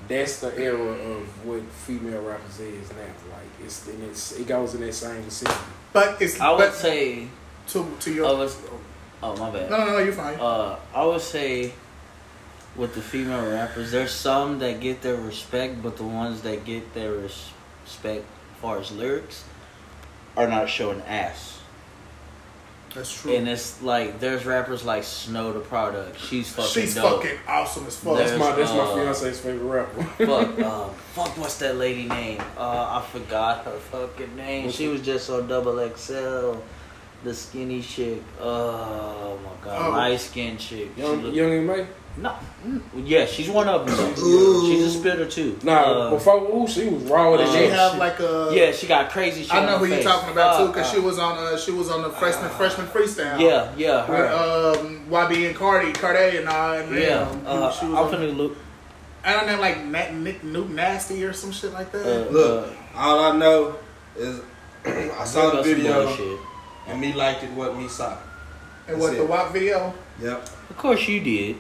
That's 0.07 0.41
the 0.41 0.57
era 0.57 0.93
of 0.93 1.47
what 1.47 1.63
female 1.63 2.23
rappers 2.23 2.61
is 2.61 2.91
now. 2.91 2.97
Like 3.33 3.65
it's 3.65 3.89
and 3.89 4.03
it's 4.05 4.33
it 4.39 4.47
goes 4.47 4.75
in 4.75 4.83
that 4.83 4.95
same 4.95 5.23
vicinity. 5.23 5.59
But 5.93 6.23
it's 6.23 6.39
I 6.41 6.51
would 6.51 6.59
but 6.59 6.75
say 6.75 7.27
to 7.69 7.91
to 8.01 8.13
your 8.13 8.27
I 8.29 8.33
was. 8.33 8.57
Oh 9.23 9.35
my 9.37 9.51
bad. 9.51 9.71
no 9.71 9.79
no 9.79 9.93
no 9.93 9.99
you're 9.99 10.13
fine. 10.13 10.39
Uh, 10.39 10.79
I 10.95 11.05
would 11.05 11.21
say 11.21 11.73
with 12.77 12.95
the 12.95 13.01
female 13.03 13.49
rappers, 13.51 13.91
there's 13.93 14.13
some 14.13 14.59
that 14.61 14.81
get 14.81 15.03
their 15.03 15.17
respect, 15.17 15.83
but 15.83 15.97
the 15.97 16.05
ones 16.05 16.41
that 16.43 16.65
get 16.65 16.93
their 16.95 17.13
respect 17.13 18.25
as 18.25 18.61
far 18.61 18.79
as 18.79 18.91
lyrics 18.93 19.45
are 20.37 20.49
not 20.49 20.69
showing 20.69 21.01
ass. 21.03 21.61
That's 22.95 23.13
true. 23.23 23.35
And 23.35 23.49
it's 23.49 23.83
like 23.83 24.21
there's 24.21 24.47
rappers 24.47 24.85
like 24.85 25.03
Snow 25.03 25.53
Tha 25.53 25.59
Product. 25.61 26.17
She's 26.19 26.53
fucking 26.53 26.71
She's 26.71 26.95
dope. 26.95 27.23
fucking 27.25 27.39
awesome 27.49 27.87
as 27.89 27.97
fuck. 27.97 28.17
There's- 28.19 28.31
That's 28.31 28.41
my 28.41 28.55
that's 28.55 28.71
my 28.71 28.79
uh, 28.79 28.95
fiance's 28.95 29.41
favorite 29.41 29.65
rapper. 29.67 30.03
fuck, 30.25 30.59
uh, 30.61 30.89
fuck, 31.15 31.37
what's 31.37 31.59
that 31.59 31.75
lady 31.77 32.05
name? 32.07 32.41
Uh, 32.57 33.01
I 33.03 33.05
forgot 33.11 33.65
her 33.65 33.73
fucking 33.79 34.37
name. 34.37 34.71
She 34.71 34.87
was 34.87 35.01
just 35.03 35.29
on 35.29 35.49
Double 35.49 35.77
XL. 35.97 36.55
The 37.25 37.35
skinny 37.35 37.83
chick. 37.83 38.23
Oh 38.41 39.39
my 39.43 39.65
god, 39.65 39.87
Oh. 39.87 39.91
light 39.91 40.21
skinned 40.21 40.61
chick. 40.61 40.97
Young 40.97 41.35
Young 41.35 41.51
M.A. 41.53 41.87
No, 42.17 42.33
mm, 42.65 42.81
yeah, 42.95 43.27
she's 43.27 43.51
one 43.51 43.69
of 43.69 43.87
them. 43.87 44.15
She's 44.15 44.85
a 44.85 44.91
spitter 44.91 45.27
too. 45.29 45.59
Nah, 45.65 45.73
Uh, 45.81 46.11
before 46.11 46.37
ooh, 46.55 46.69
she 46.69 46.89
was 46.89 47.03
raw 47.05 47.33
with 47.33 47.41
uh, 47.41 47.45
the 47.47 47.53
she 47.53 47.59
shit. 47.59 47.73
have 47.73 47.99
like 47.99 48.21
a 48.21 48.51
yeah, 48.53 48.71
she 48.71 48.87
got 48.87 49.11
crazy 49.11 49.43
shit. 49.43 49.53
I 49.53 49.67
know 49.67 49.75
on 49.75 49.81
who 49.81 49.87
you're 49.87 50.03
talking 50.03 50.31
about 50.31 50.59
too 50.61 50.69
because 50.69 50.87
uh, 50.87 50.95
she 50.95 51.01
was 51.01 51.19
on 51.19 51.37
uh 51.37 51.59
she 51.59 51.73
was 51.73 51.91
on 51.91 52.03
the 52.03 52.11
freshman 52.11 52.51
freshman 52.51 52.87
freestyle. 52.87 53.41
Yeah, 53.41 53.73
yeah, 53.77 54.09
With 54.09 54.31
um, 54.31 55.07
YB 55.11 55.49
and 55.49 55.57
Cardi, 55.57 55.93
Cardi 55.93 56.37
and 56.39 56.49
all, 56.49 56.75
and 56.75 56.95
yeah, 56.95 57.29
um, 57.29 57.43
uh, 57.47 57.73
she 57.73 57.87
was 57.87 57.95
I'm 57.99 58.05
on, 58.07 58.13
finna 58.13 58.37
look. 58.37 58.57
And 59.25 59.35
I 59.35 59.41
don't 59.41 59.47
know, 59.57 59.61
like 59.61 59.85
Na- 59.85 60.13
Nick 60.13 60.43
Nuke 60.43 60.69
Nasty 60.71 61.25
or 61.25 61.33
some 61.33 61.51
shit 61.51 61.73
like 61.73 61.91
that. 61.93 62.07
Uh, 62.07 62.31
Look, 62.31 62.69
uh, 62.95 62.99
all 62.99 63.19
I 63.33 63.37
know 63.37 63.75
is 64.17 64.41
I 64.85 65.25
saw 65.25 65.51
the 65.51 65.57
look 65.57 65.59
up 65.59 65.65
some 65.65 65.75
video 65.75 66.39
and 66.87 67.01
me 67.01 67.13
liked 67.13 67.43
it. 67.43 67.51
What 67.53 67.77
me 67.77 67.89
saw. 67.89 68.17
and 68.87 69.01
what 69.01 69.09
that's 69.09 69.19
the. 69.19 69.27
WAP 69.27 69.53
video? 69.53 69.93
Yep. 70.21 70.49
Of 70.71 70.77
course 70.77 71.09
you 71.09 71.21
did. 71.21 71.57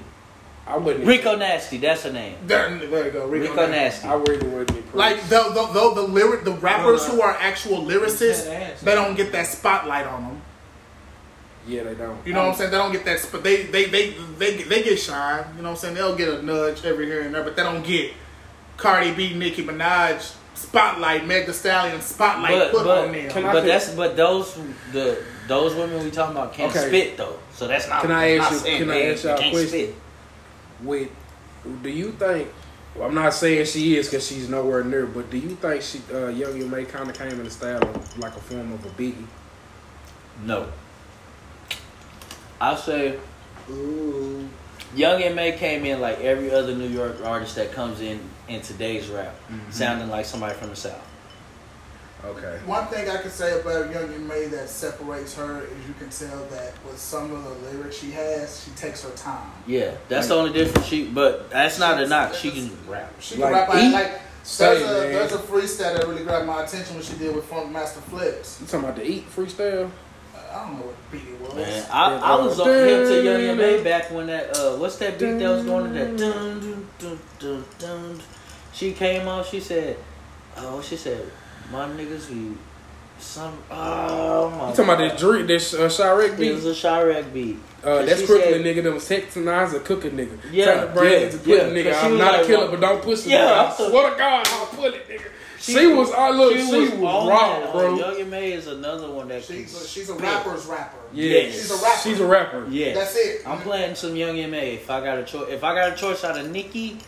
I 0.66 0.78
wouldn't. 0.78 1.04
Rico 1.06 1.36
Nasty, 1.36 1.76
that's 1.76 2.04
her 2.04 2.12
name. 2.12 2.36
There, 2.46 2.78
there 2.78 3.04
you 3.06 3.10
go, 3.10 3.26
Rico, 3.26 3.50
Rico 3.50 3.66
Nasty. 3.68 4.06
Nasty. 4.06 4.08
I 4.08 4.14
really 4.14 4.46
wouldn't 4.48 4.68
be 4.72 4.76
impressed. 4.78 4.94
Like 4.94 5.22
the 5.28 5.42
the, 5.52 5.66
the, 5.72 5.94
the 5.94 6.02
lyric, 6.08 6.44
the 6.44 6.52
rappers 6.52 7.02
No, 7.02 7.08
no. 7.08 7.14
who 7.16 7.22
are 7.22 7.36
actual 7.38 7.82
lyricists, 7.84 8.80
they 8.80 8.94
don't 8.94 9.14
get 9.14 9.30
that 9.32 9.46
spotlight 9.46 10.06
on 10.06 10.22
them. 10.22 10.42
yeah, 11.68 11.82
they 11.82 11.94
don't. 11.94 12.26
You 12.26 12.32
know 12.32 12.44
what 12.44 12.52
I'm 12.52 12.54
saying? 12.54 12.70
They 12.70 12.78
don't 12.78 12.92
get 12.92 13.04
that. 13.04 13.20
Sp- 13.20 13.42
they, 13.42 13.64
they 13.64 13.84
they 13.86 14.10
they 14.38 14.62
they 14.62 14.82
get 14.82 14.98
shine. 14.98 15.44
You 15.56 15.62
know 15.62 15.68
what 15.68 15.70
I'm 15.72 15.76
saying? 15.76 15.94
They'll 15.96 16.16
get 16.16 16.28
a 16.28 16.42
nudge 16.42 16.84
every 16.84 17.06
here 17.06 17.20
and 17.22 17.34
there, 17.34 17.42
but 17.42 17.56
they 17.56 17.62
don't 17.62 17.84
get 17.84 18.12
Cardi 18.78 19.12
B, 19.12 19.34
Nicki 19.34 19.62
Minaj 19.64 20.34
spotlight, 20.54 21.26
Meg 21.26 21.46
Thee 21.46 21.52
Stallion 21.52 22.00
spotlight 22.00 22.52
But 22.58 22.70
put 22.72 22.84
but, 22.84 22.98
on 23.06 23.12
them. 23.12 23.26
But 23.34 23.52
pick- 23.52 23.64
that's 23.64 23.90
but 23.94 24.16
those 24.16 24.56
the 24.92 25.22
those 25.46 25.74
women 25.74 26.02
we 26.02 26.10
talking 26.10 26.34
about 26.36 26.54
can't 26.54 26.74
Okay. 26.74 26.88
spit 26.88 27.16
though. 27.18 27.38
So 27.52 27.68
that's 27.68 27.86
not. 27.86 28.00
Can 28.00 28.12
I 28.12 28.36
not 28.36 28.50
ask 28.52 28.66
you- 28.66 28.78
can 28.78 28.90
I 28.90 29.02
ask 29.10 29.24
y'all 29.24 29.34
a 29.34 29.50
question? 29.50 29.68
spit. 29.68 29.94
With 30.82 31.10
do 31.82 31.88
you 31.88 32.12
think 32.12 32.48
well, 32.94 33.08
I'm 33.08 33.14
not 33.14 33.34
saying 33.34 33.66
she 33.66 33.96
is 33.96 34.08
because 34.08 34.26
she's 34.26 34.48
nowhere 34.48 34.84
near, 34.84 35.06
but 35.06 35.30
do 35.30 35.36
you 35.38 35.50
think 35.56 35.82
she 35.82 36.00
uh, 36.12 36.28
Young 36.28 36.60
M.A 36.62 36.84
kind 36.84 37.08
of 37.10 37.16
came 37.18 37.32
in 37.32 37.44
the 37.44 37.50
style 37.50 37.82
of 37.82 38.18
like 38.18 38.36
a 38.36 38.40
form 38.40 38.72
of 38.72 38.84
a 38.84 38.90
Biggie? 38.90 39.26
No. 40.44 40.68
I'll 42.60 42.76
say 42.76 43.18
Ooh. 43.70 44.48
Young 44.94 45.20
M.A 45.22 45.52
came 45.52 45.84
in 45.84 46.00
like 46.00 46.20
every 46.20 46.50
other 46.52 46.74
New 46.74 46.88
York 46.88 47.16
artist 47.24 47.56
that 47.56 47.72
comes 47.72 48.00
in 48.00 48.20
in 48.48 48.60
today's 48.60 49.08
rap, 49.08 49.34
Mm-hmm. 49.50 49.70
sounding 49.70 50.08
like 50.08 50.24
somebody 50.26 50.54
from 50.54 50.70
the 50.70 50.76
south. 50.76 51.02
Okay. 52.26 52.58
One 52.64 52.86
thing 52.86 53.08
I 53.10 53.18
can 53.20 53.30
say 53.30 53.60
about 53.60 53.92
Young 53.92 54.12
M.A 54.14 54.46
that 54.46 54.68
separates 54.68 55.34
her 55.34 55.62
is 55.64 55.86
you 55.86 55.94
can 55.98 56.08
tell 56.08 56.44
that 56.46 56.72
with 56.86 56.98
some 56.98 57.30
of 57.32 57.44
the 57.44 57.70
lyrics 57.70 57.96
she 57.96 58.10
has, 58.12 58.64
she 58.64 58.70
takes 58.72 59.02
her 59.04 59.10
time. 59.10 59.50
Yeah, 59.66 59.94
that's 60.08 60.28
the 60.28 60.34
only 60.34 60.52
difference. 60.52 60.86
She, 60.86 61.04
but 61.06 61.50
that's 61.50 61.78
not 61.78 62.02
a 62.02 62.06
knock. 62.08 62.34
She 62.34 62.50
can 62.50 62.70
rap. 62.88 63.12
She 63.20 63.36
Like, 63.36 63.52
can 63.52 63.60
rap. 63.60 63.68
I- 63.70 63.86
eat, 63.88 63.92
like 63.92 64.20
say, 64.42 64.78
there's 64.78 64.82
a 64.82 64.86
there's 65.12 65.32
a 65.32 65.38
freestyle 65.38 65.96
that 65.98 66.06
really 66.08 66.22
grabbed 66.24 66.46
my 66.46 66.64
attention 66.64 66.94
when 66.94 67.04
she 67.04 67.14
did 67.16 67.34
with 67.34 67.48
Funkmaster 67.50 68.00
Flex. 68.02 68.58
You 68.60 68.66
talking 68.66 68.80
about 68.80 68.96
the 68.96 69.06
Eat 69.06 69.30
freestyle? 69.30 69.90
I 70.50 70.66
don't 70.66 70.78
know 70.78 70.86
what 70.86 71.10
beat 71.10 71.22
it 71.28 71.40
was. 71.40 71.54
Man, 71.56 71.86
I, 71.90 72.10
Yeah, 72.14 72.20
I 72.22 72.34
was 72.36 72.60
on 72.60 72.66
hip 72.68 73.08
to 73.08 73.22
Young 73.24 73.40
M.A 73.58 73.82
back 73.82 74.10
when 74.12 74.28
that 74.28 74.56
uh, 74.56 74.76
what's 74.76 74.96
that 74.98 75.18
beat 75.18 75.38
that 75.38 75.48
was 75.50 75.64
going 75.64 75.92
to 75.92 75.98
that 75.98 76.16
dun 76.16 76.60
dun 76.60 76.86
dun 76.98 77.18
dun 77.40 77.64
dun. 77.78 78.20
She 78.72 78.92
came 78.92 79.26
off. 79.28 79.50
She 79.50 79.58
said, 79.60 79.96
"Oh, 80.56 80.80
she 80.80 80.96
said, 80.96 81.28
my 81.70 81.86
niggas 81.88 82.28
we 82.30 82.56
some 83.18 83.56
oh 83.70 84.50
my." 84.50 84.70
You 84.70 84.74
talking 84.76 84.84
about 84.84 84.98
this 84.98 85.12
God. 85.12 85.18
Drake, 85.18 85.46
this 85.46 85.74
uh, 85.74 85.78
Chiraq 85.88 86.32
It 86.34 86.38
beat? 86.38 86.52
was 86.52 86.66
a 86.66 86.70
Chiraq 86.70 87.32
beat. 87.32 87.58
Uh, 87.82 88.02
that's 88.04 88.20
she 88.20 88.26
Crooklyn 88.26 88.62
said- 88.62 88.76
nigga 88.76 88.82
that 88.84 88.92
was 88.92 89.08
texting 89.08 89.46
eyes 89.52 89.74
a 89.74 89.80
cooking 89.80 90.12
nigga. 90.12 90.38
Yeah, 90.50 90.64
Turn 90.66 90.80
the 90.80 90.86
brains 91.00 91.12
yeah, 91.20 91.26
into 91.26 91.36
yeah, 91.50 91.58
pudding 91.58 91.74
nigga. 91.74 91.92
'cause 91.92 92.00
she 92.00 92.06
I'm 92.06 92.18
not 92.18 92.32
like, 92.32 92.42
a 92.42 92.46
killer, 92.46 92.68
but 92.68 92.80
don't 92.80 93.02
push 93.02 93.26
me. 93.26 93.32
Yeah. 93.32 93.72
I 93.72 93.74
swear 93.76 94.10
to 94.10 94.16
God, 94.18 94.48
I'll 94.48 94.66
pull 94.66 94.84
it, 94.86 95.08
nigga. 95.08 95.20
She, 95.60 95.72
She 95.72 95.86
was, 95.86 96.10
I 96.12 96.28
look, 96.30 96.52
she, 96.56 96.58
was, 96.64 96.92
on 96.92 97.00
raw, 97.28 97.58
that. 97.60 97.72
bro. 97.72 97.96
Young 97.96 98.20
M.A 98.20 98.52
is 98.52 98.66
another 98.66 99.10
one 99.10 99.28
that 99.28 99.44
She's 99.44 99.74
a, 99.74 99.86
she's 99.86 100.10
a 100.10 100.12
spit. 100.12 100.22
rapper's 100.22 100.66
rapper. 100.66 100.98
Yeah, 101.14 101.42
She's 101.50 101.70
a 101.70 101.74
rapper. 101.82 102.00
She's 102.02 102.20
a 102.20 102.26
rapper. 102.26 102.66
Yeah, 102.68 102.92
That's 102.94 103.16
it. 103.16 103.42
I'm 103.48 103.60
playing 103.60 103.94
some 103.94 104.14
Young 104.14 104.38
M.A. 104.38 104.74
If 104.74 104.90
I 104.90 105.00
got 105.02 105.16
a 105.18 105.24
choice, 105.24 105.48
if 105.50 105.64
I 105.64 105.74
got 105.74 105.92
a 105.92 105.96
choice 105.96 106.22
out 106.22 106.38
of 106.38 106.50
Nicki, 106.50 106.98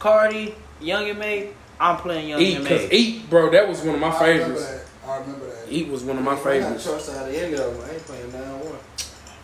Cardi, 0.00 0.54
Young 0.80 1.04
M.A, 1.10 1.50
I'm 1.82 1.96
playing 1.98 2.28
Young 2.28 2.40
Eat, 2.40 2.56
and 2.58 2.66
cause 2.66 2.88
May. 2.88 2.96
Eat, 2.96 3.28
bro, 3.30 3.50
that 3.50 3.68
was 3.68 3.80
one 3.82 3.94
of 3.96 4.00
my 4.00 4.08
I 4.08 4.28
remember 4.30 4.54
favorites. 4.60 4.70
that. 5.02 5.08
I 5.10 5.18
remember 5.18 5.46
that. 5.46 5.66
Eat 5.68 5.88
was 5.88 6.04
one 6.04 6.16
of 6.18 6.22
my 6.24 6.32
I 6.32 6.34
got 6.36 6.44
favorites. 6.44 6.84
choice 6.84 7.08
out 7.10 7.28
of 7.28 7.34
any 7.34 7.54
of. 7.54 7.80
I 7.88 7.92
ain't 7.94 8.02
playing 8.04 8.30
down 8.30 8.60
one. 8.60 8.76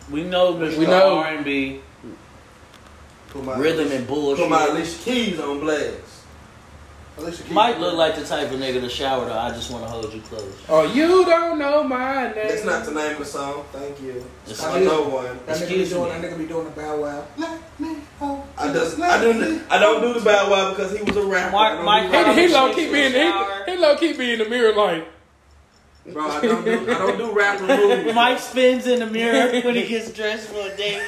We 0.09 0.23
know 0.23 0.53
Mr. 0.53 0.77
We 0.77 0.85
know. 0.87 1.17
R&B, 1.19 1.81
Put 3.29 3.43
my 3.43 3.57
rhythm 3.59 3.91
and 3.91 4.07
bullshit. 4.07 4.43
Put 4.45 4.49
my 4.49 4.65
Alicia 4.67 5.03
Keys 5.03 5.39
on 5.39 5.59
blast. 5.59 5.93
Alicia 7.19 7.43
Keys. 7.43 7.51
Might 7.51 7.79
look 7.79 7.95
like 7.95 8.15
the 8.15 8.23
type 8.25 8.51
of 8.51 8.59
nigga 8.59 8.79
to 8.81 8.89
shower 8.89 9.25
though. 9.25 9.37
I 9.37 9.49
just 9.51 9.69
want 9.71 9.83
to 9.85 9.89
hold 9.89 10.13
you 10.13 10.21
close. 10.21 10.55
Oh, 10.69 10.83
you 10.91 11.25
don't 11.25 11.59
know 11.59 11.83
my 11.83 12.23
name. 12.25 12.33
That's 12.35 12.63
not 12.65 12.85
the 12.85 12.91
name 12.91 13.11
of 13.13 13.17
the 13.19 13.25
song. 13.25 13.65
Thank 13.71 14.01
you. 14.01 14.25
It's 14.47 14.63
I 14.63 14.73
like- 14.73 14.83
know 14.83 15.03
one. 15.09 15.25
That 15.45 15.57
nigga, 15.57 15.59
be 15.59 15.63
Excuse 15.63 15.89
doing, 15.91 16.03
me. 16.03 16.09
that 16.09 16.21
nigga 16.31 16.37
be 16.37 16.45
doing 16.45 16.65
the 16.65 16.71
bow 16.71 16.97
wow. 17.01 17.25
Let 17.37 17.79
me 17.79 17.95
hold 18.17 18.43
I 18.57 18.67
you, 18.67 18.73
just 18.73 18.97
let 18.97 19.11
I 19.19 19.23
do 19.23 19.33
me- 19.33 19.61
I 19.69 19.79
don't 19.79 20.01
do 20.01 20.13
the 20.13 20.21
Bow 20.25 20.49
Wow 20.51 20.69
because 20.71 20.97
he 20.97 21.03
was 21.03 21.15
a 21.17 21.25
rapper. 21.25 21.51
Mark- 21.51 21.73
I 21.73 21.75
don't 21.77 21.85
Mike 21.85 22.05
do 22.07 22.11
rap. 22.11 22.35
He, 22.35 22.47
he 22.47 22.53
low 22.53 22.73
key 22.73 22.85
in 22.87 22.91
be 22.93 23.01
in 23.05 23.11
the 23.13 23.19
he, 23.19 23.29
shower. 23.29 23.63
he 23.67 23.77
low 23.77 23.95
key 23.97 24.13
be 24.13 24.33
in 24.33 24.39
the 24.39 24.49
mirror 24.49 24.73
like 24.73 25.07
Bro, 26.11 26.27
I 26.27 26.41
don't 26.41 26.65
do 26.65 26.91
I 26.91 26.97
don't 26.97 27.17
do 27.17 27.31
rapper 27.31 27.67
moves. 27.77 28.15
Mike 28.15 28.39
spins 28.39 28.87
in 28.87 28.99
the 28.99 29.05
mirror 29.05 29.51
when 29.61 29.75
he 29.75 29.85
gets 29.87 30.11
dressed 30.11 30.47
for 30.49 30.59
a 30.61 30.75
date. 30.75 31.01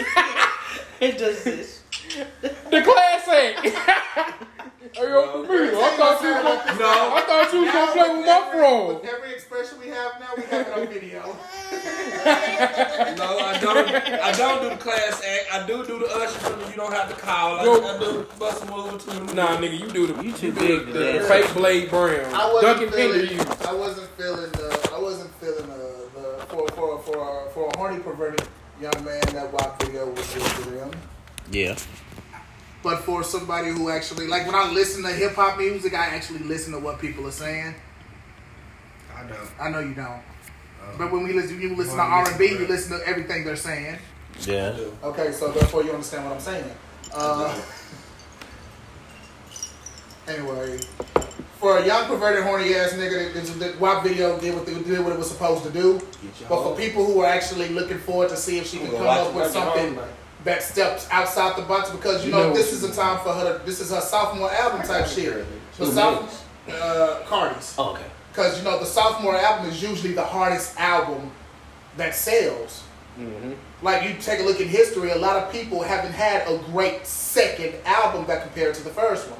it 1.00 1.18
does 1.18 1.44
this. 1.44 1.82
the 2.42 2.82
class 2.82 3.28
act. 3.28 4.38
Hey, 4.94 5.04
yo, 5.08 5.46
for 5.46 5.54
me, 5.54 5.70
I 5.70 5.96
thought 5.96 6.22
you 6.22 6.34
was 6.34 6.44
gonna, 6.44 6.80
No. 6.80 7.16
I 7.16 7.22
thought 7.22 7.54
you 7.54 7.62
was 7.64 7.72
gonna 7.72 7.92
play 7.94 8.18
with 8.18 8.26
my 8.26 8.50
fro. 8.52 8.94
With 8.96 9.06
every 9.06 9.32
expression 9.34 9.80
we 9.80 9.88
have 9.88 10.20
now, 10.20 10.32
we 10.36 10.44
have 10.44 10.68
it 10.68 10.74
on 10.74 10.88
video. 10.88 11.22
No, 12.22 13.40
I 13.40 13.58
don't. 13.60 13.90
I 13.90 14.32
don't 14.34 14.62
do 14.62 14.70
the 14.70 14.76
class 14.78 15.24
act. 15.26 15.48
I 15.54 15.66
do 15.66 15.84
do 15.86 15.98
the 16.00 16.06
usher 16.06 16.40
from 16.40 16.60
you 16.70 16.76
don't 16.76 16.94
have 16.94 17.10
to 17.10 17.16
call. 17.20 17.60
I, 17.60 17.64
Yo. 17.64 17.82
I 17.82 18.00
do 18.00 18.28
bust 18.38 18.64
a 18.64 18.66
move 18.68 19.02
to 19.04 19.10
the 19.10 19.34
Nah, 19.34 19.58
nigga, 19.58 19.80
you 19.80 19.88
do 19.90 20.08
the 20.08 20.24
You 20.24 20.32
too 20.32 20.52
big 20.52 20.86
the, 20.88 20.94
to 20.94 21.20
the 21.20 21.26
fake 21.28 21.52
Blade 21.56 21.90
Brown. 21.90 22.32
I 22.34 22.52
wasn't 22.54 22.80
Duncan 22.80 23.00
Hinder 23.00 23.28
feeling. 23.28 23.48
you. 23.48 23.68
I 23.68 23.74
wasn't 23.74 24.10
feeling 24.18 24.52
the. 24.52 24.90
I 24.94 25.00
wasn't 25.00 25.34
feeling 25.36 25.68
the, 25.68 26.10
the 26.16 26.46
for 26.50 26.68
for 26.70 27.00
for 27.00 27.50
for 27.54 27.70
a 27.74 27.78
horny 27.78 28.00
perverted 28.04 28.48
young 28.80 29.04
man 29.04 29.22
that 29.34 29.52
WAP 29.52 29.82
video 29.82 30.08
was 30.10 30.34
good 30.34 30.44
for 30.44 30.70
them. 30.70 30.92
Yeah. 31.52 31.76
But 32.84 33.00
for 33.00 33.24
somebody 33.24 33.70
who 33.70 33.90
actually 33.90 34.28
like 34.28 34.46
when 34.48 34.56
I 34.56 34.72
listen 34.72 35.04
to 35.04 35.10
hip 35.10 35.36
hop 35.36 35.58
music, 35.58 35.94
I 35.94 36.08
actually 36.16 36.40
listen 36.40 36.74
to 36.74 36.80
what 36.80 37.00
people 37.00 37.28
are 37.28 37.32
saying. 37.32 37.76
I 39.16 39.24
don't. 39.24 39.52
I 39.60 39.70
know 39.70 39.80
you 39.80 39.94
don't. 39.94 40.22
But 40.98 41.12
when 41.12 41.24
we 41.24 41.34
listen, 41.34 41.62
you 41.62 41.76
listen 41.76 41.96
to 41.96 42.02
R 42.02 42.28
and 42.28 42.40
B, 42.40 42.48
you 42.48 42.68
listen 42.68 42.98
to 43.00 43.08
everything 43.08 43.46
they're 43.46 43.56
saying. 43.56 44.00
Yeah. 44.42 44.76
Okay, 45.04 45.32
so 45.32 45.52
therefore 45.52 45.84
you 45.84 45.92
understand 45.92 46.26
what 46.26 46.34
I'm 46.34 46.40
saying. 46.42 46.66
Uh, 47.14 47.56
anyway, 50.28 50.80
for 51.60 51.78
a 51.78 51.86
young 51.86 52.08
perverted 52.08 52.44
horny 52.44 52.74
ass 52.74 52.94
nigga, 52.94 53.34
that- 53.34 53.60
that 53.60 53.80
WAP 53.80 54.04
video 54.04 54.40
did 54.40 54.56
what, 54.56 54.66
they, 54.66 54.74
did 54.74 55.00
what 55.04 55.14
it 55.14 55.20
was 55.20 55.30
supposed 55.30 55.64
to 55.64 55.70
do. 55.70 56.00
But 56.50 56.64
for 56.64 56.76
people 56.76 57.06
who 57.06 57.20
are 57.22 57.28
actually 57.28 57.70
looking 57.70 58.00
forward 58.00 58.30
to 58.30 58.38
see 58.38 58.58
if 58.58 58.68
she 58.68 58.78
can 58.80 58.88
come 58.92 59.06
up 59.08 59.34
with 59.34 59.52
something 59.52 60.00
that 60.44 60.64
steps 60.64 61.08
outside 61.12 61.56
the 61.58 61.62
box, 61.64 61.90
because 61.90 62.26
you 62.26 62.32
You 62.32 62.38
know, 62.38 62.50
know 62.50 62.56
this 62.56 62.74
is 62.74 62.84
a 62.84 62.94
time 62.94 63.20
for 63.20 63.34
her. 63.34 63.60
To, 63.60 63.66
this 63.66 63.80
is 63.80 63.92
her 63.92 64.02
sophomore 64.02 64.52
album 64.52 64.82
type 64.82 65.08
shit. 65.08 65.46
The 65.78 65.86
Who 65.86 65.92
South, 65.92 66.48
uh, 66.70 67.22
Cardi's. 67.26 67.76
Oh, 67.78 67.92
okay. 67.92 68.06
Because 68.32 68.58
you 68.58 68.64
know 68.64 68.80
the 68.80 68.86
sophomore 68.86 69.36
album 69.36 69.70
is 69.70 69.82
usually 69.82 70.14
the 70.14 70.24
hardest 70.24 70.80
album 70.80 71.32
that 71.98 72.16
sells. 72.16 72.84
Mm-hmm. 73.20 73.54
Like 73.82 74.08
you 74.08 74.16
take 74.22 74.40
a 74.40 74.44
look 74.44 74.60
in 74.60 74.68
history, 74.68 75.12
a 75.12 75.18
lot 75.18 75.36
of 75.36 75.52
people 75.52 75.82
haven't 75.82 76.14
had 76.14 76.48
a 76.48 76.58
great 76.72 77.06
second 77.06 77.76
album 77.86 78.26
that 78.28 78.44
compared 78.44 78.74
to 78.76 78.84
the 78.84 78.90
first 78.90 79.30
one. 79.30 79.40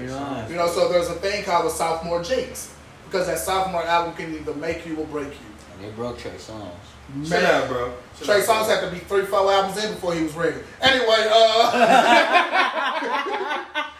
Yeah. 0.00 0.48
You 0.48 0.54
know, 0.54 0.68
so 0.68 0.88
there's 0.88 1.08
a 1.08 1.14
thing 1.14 1.42
called 1.44 1.66
the 1.66 1.70
sophomore 1.70 2.22
jinx 2.22 2.74
because 3.06 3.26
that 3.26 3.38
sophomore 3.38 3.82
album 3.84 4.14
can 4.14 4.34
either 4.34 4.54
make 4.54 4.86
you 4.86 4.96
or 4.96 5.06
break 5.06 5.28
you. 5.28 5.82
They 5.82 5.90
broke 5.90 6.18
Trey 6.18 6.32
Songz. 6.32 6.70
Shut 7.26 7.42
up, 7.44 7.68
bro. 7.68 7.92
Trey 8.22 8.40
Songz 8.42 8.66
had 8.68 8.80
to 8.84 8.90
be 8.92 8.98
three, 8.98 9.24
four 9.24 9.50
albums 9.50 9.82
in 9.82 9.92
before 9.94 10.14
he 10.14 10.22
was 10.22 10.34
ready. 10.34 10.58
Anyway, 10.80 11.26
uh, 11.30 11.70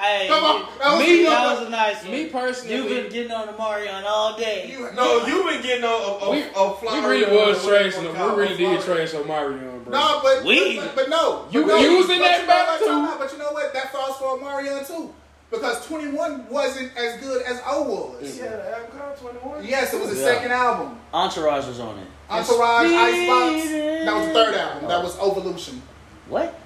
Hey, 0.00 0.26
come 0.26 0.42
on, 0.42 0.68
that 0.80 0.96
was, 0.96 1.06
Me, 1.06 1.22
that 1.22 1.60
was 1.60 1.66
a 1.68 1.70
nice 1.70 2.02
one. 2.02 2.10
Me 2.10 2.26
personally, 2.26 2.74
You've 2.74 2.88
been 2.88 3.08
getting 3.12 3.30
on 3.30 3.46
the 3.46 3.52
Marion 3.56 4.02
all 4.04 4.36
day. 4.36 4.68
you, 4.68 4.90
No, 4.94 5.24
you've 5.24 5.46
been 5.46 5.62
getting 5.62 5.84
on 5.84 5.92
a, 5.92 6.24
a, 6.24 6.30
we, 6.32 6.40
a 6.42 6.74
fly. 6.74 6.98
we 7.00 7.06
really 7.06 7.36
was 7.36 7.64
what 7.64 7.72
trashing 7.84 8.12
him. 8.12 8.34
We 8.36 8.42
really 8.42 8.56
did 8.56 8.78
a 8.78 8.80
fly- 8.82 8.96
trash 8.96 9.12
Omarion, 9.12 9.84
bro. 9.84 9.92
No, 9.92 10.20
but, 10.24 10.44
We- 10.44 10.78
but, 10.80 10.96
but 10.96 11.08
no. 11.08 11.46
You- 11.52 11.60
but 11.62 11.68
no, 11.68 11.76
you 11.76 11.98
was 11.98 12.10
in 12.10 12.18
but 12.18 12.24
that 12.24 12.40
you 12.80 12.86
know 12.88 12.92
too. 13.06 13.12
out, 13.12 13.18
But 13.20 13.30
you 13.32 13.38
know 13.38 13.52
what? 13.52 13.72
That 13.72 13.92
falls 13.92 14.16
for 14.16 14.36
Omarion 14.38 14.84
too. 14.84 15.14
Because 15.52 15.86
21 15.86 16.48
wasn't 16.48 16.96
as 16.96 17.20
good 17.20 17.42
as 17.42 17.60
O 17.64 17.82
was. 17.82 18.38
Yeah, 18.38 18.56
the 18.56 18.74
album 18.76 18.98
called 18.98 19.16
21. 19.18 19.64
Yes, 19.64 19.92
it 19.94 20.00
was 20.00 20.10
his 20.10 20.18
Yeah. 20.20 20.24
second 20.34 20.50
album. 20.50 20.98
Entourage 21.14 21.66
was 21.68 21.78
on 21.78 21.98
it. 22.00 22.06
Entourage, 22.32 22.92
Icebox. 22.92 23.70
That 24.04 24.14
was 24.14 24.26
the 24.26 24.32
third 24.32 24.54
album. 24.54 24.88
That 24.88 25.02
was 25.02 25.16
Evolution. 25.18 25.82
What? 26.28 26.58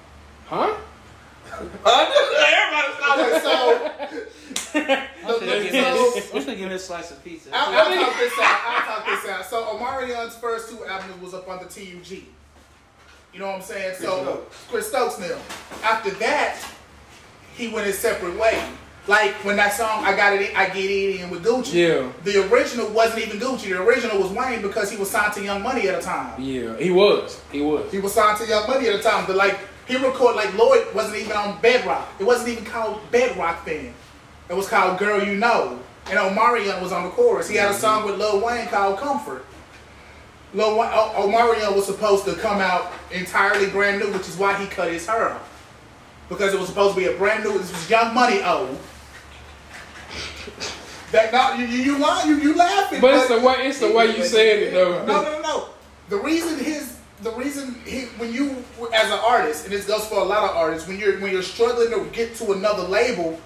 Huh? 0.45 0.75
Everybody 1.57 2.93
stop 2.97 3.19
Okay, 3.19 3.39
so 3.41 4.77
I'm 5.27 5.39
the, 5.39 5.45
gonna 5.45 5.63
give 5.63 5.73
him, 5.73 6.21
so 6.21 6.37
I'm 6.37 6.45
give 6.45 6.59
him 6.59 6.71
a 6.71 6.79
slice 6.79 7.11
of 7.11 7.23
pizza. 7.23 7.49
I'll, 7.53 7.73
I'll 7.73 8.05
talk 8.05 8.17
this 8.17 8.33
out. 8.39 8.61
I'll 8.65 8.85
talk 8.85 9.05
this 9.05 9.29
out. 9.29 9.45
So 9.45 9.63
Omarion's 9.65 10.35
first 10.35 10.69
two 10.69 10.85
albums 10.85 11.21
was 11.21 11.33
up 11.33 11.47
on 11.47 11.59
the 11.59 11.65
TUG. 11.65 12.23
You 13.33 13.39
know 13.39 13.47
what 13.47 13.55
I'm 13.55 13.61
saying? 13.61 13.95
So 13.99 14.23
Stokes. 14.23 14.65
Chris 14.69 14.87
Stokes 14.89 15.19
now. 15.19 15.37
After 15.83 16.11
that, 16.11 16.59
he 17.55 17.67
went 17.69 17.87
his 17.87 17.97
separate 17.97 18.37
way. 18.39 18.63
Like 19.07 19.33
when 19.45 19.55
that 19.55 19.73
song 19.73 20.03
I 20.03 20.15
got 20.15 20.33
it, 20.33 20.55
I 20.57 20.67
get 20.67 20.89
it 20.89 21.21
in 21.21 21.29
with 21.29 21.45
Gucci. 21.45 21.73
Yeah. 21.73 22.11
The 22.23 22.49
original 22.49 22.89
wasn't 22.89 23.25
even 23.25 23.39
Gucci. 23.39 23.69
The 23.69 23.81
original 23.81 24.19
was 24.21 24.31
Wayne 24.31 24.61
because 24.61 24.91
he 24.91 24.97
was 24.97 25.09
signed 25.09 25.33
to 25.33 25.43
Young 25.43 25.63
Money 25.63 25.87
at 25.87 25.99
the 25.99 26.05
time. 26.05 26.41
Yeah, 26.41 26.75
he 26.77 26.91
was. 26.91 27.41
He 27.51 27.61
was. 27.61 27.89
He 27.91 27.99
was 27.99 28.13
signed 28.13 28.37
to 28.39 28.47
Young 28.47 28.67
Money 28.67 28.87
at 28.87 28.97
the 28.97 29.09
time. 29.09 29.25
But 29.25 29.37
like 29.37 29.57
He 29.87 29.95
recorded 29.95 30.35
like 30.35 30.53
Lloyd 30.57 30.93
wasn't 30.93 31.17
even 31.17 31.31
on 31.31 31.61
Bedrock. 31.61 32.07
It 32.19 32.25
wasn't 32.25 32.49
even 32.49 32.65
called 32.65 32.99
Bedrock 33.09 33.65
then. 33.65 33.93
It 34.49 34.53
was 34.53 34.67
called 34.67 34.99
Girl 34.99 35.23
You 35.23 35.35
Know. 35.35 35.79
And 36.09 36.17
Omarion 36.17 36.81
was 36.81 36.91
on 36.91 37.03
the 37.03 37.09
chorus. 37.09 37.49
He 37.49 37.55
had 37.55 37.69
a 37.69 37.71
mm-hmm. 37.71 37.81
song 37.81 38.05
with 38.05 38.17
Lil 38.17 38.45
Wayne 38.45 38.67
called 38.67 38.97
Comfort. 38.97 39.45
Lil 40.53 40.77
Wayne, 40.77 40.89
Omarion 40.89 41.75
was 41.75 41.85
supposed 41.85 42.25
to 42.25 42.35
come 42.35 42.59
out 42.59 42.91
entirely 43.11 43.69
brand 43.69 43.99
new, 43.99 44.11
which 44.11 44.27
is 44.27 44.37
why 44.37 44.57
he 44.57 44.67
cut 44.67 44.91
his 44.91 45.05
hair 45.05 45.31
off. 45.31 45.53
Because 46.29 46.53
it 46.53 46.59
was 46.59 46.69
supposed 46.69 46.95
to 46.95 46.99
be 46.99 47.07
a 47.07 47.17
brand 47.17 47.43
new, 47.43 47.57
this 47.57 47.71
was 47.71 47.89
Young 47.89 48.13
Money 48.13 48.41
old. 48.41 48.77
That 51.11 51.31
not 51.31 51.57
you 51.57 51.65
you 51.67 51.97
lie, 51.97 52.25
you, 52.25 52.35
you 52.35 52.53
laughing. 52.53 52.99
But 52.99 53.13
it's 53.13 53.29
the 53.29 53.39
way 53.39 53.67
it's 53.67 53.79
the 53.79 53.91
way 53.91 54.07
you 54.07 54.25
said 54.25 54.59
it 54.59 54.73
though. 54.73 55.05
No, 55.05 55.23
no, 55.23 55.41
no. 55.41 55.69
The 56.09 56.17
reason 56.17 56.59
his, 56.59 56.97
the 57.21 57.31
reason 57.31 57.75
he, 57.85 58.01
when 58.17 58.33
you 58.33 58.63
as 58.93 59.09
an 59.09 59.19
artist, 59.19 59.63
and 59.63 59.73
this 59.73 59.85
goes 59.85 60.05
for 60.05 60.19
a 60.19 60.23
lot 60.23 60.49
of 60.49 60.55
artists, 60.55 60.85
when 60.85 60.99
you're 60.99 61.17
when 61.19 61.31
you're 61.31 61.43
struggling 61.43 61.91
to 61.91 62.11
get 62.11 62.35
to 62.35 62.51
another 62.51 62.83
label, 62.83 63.39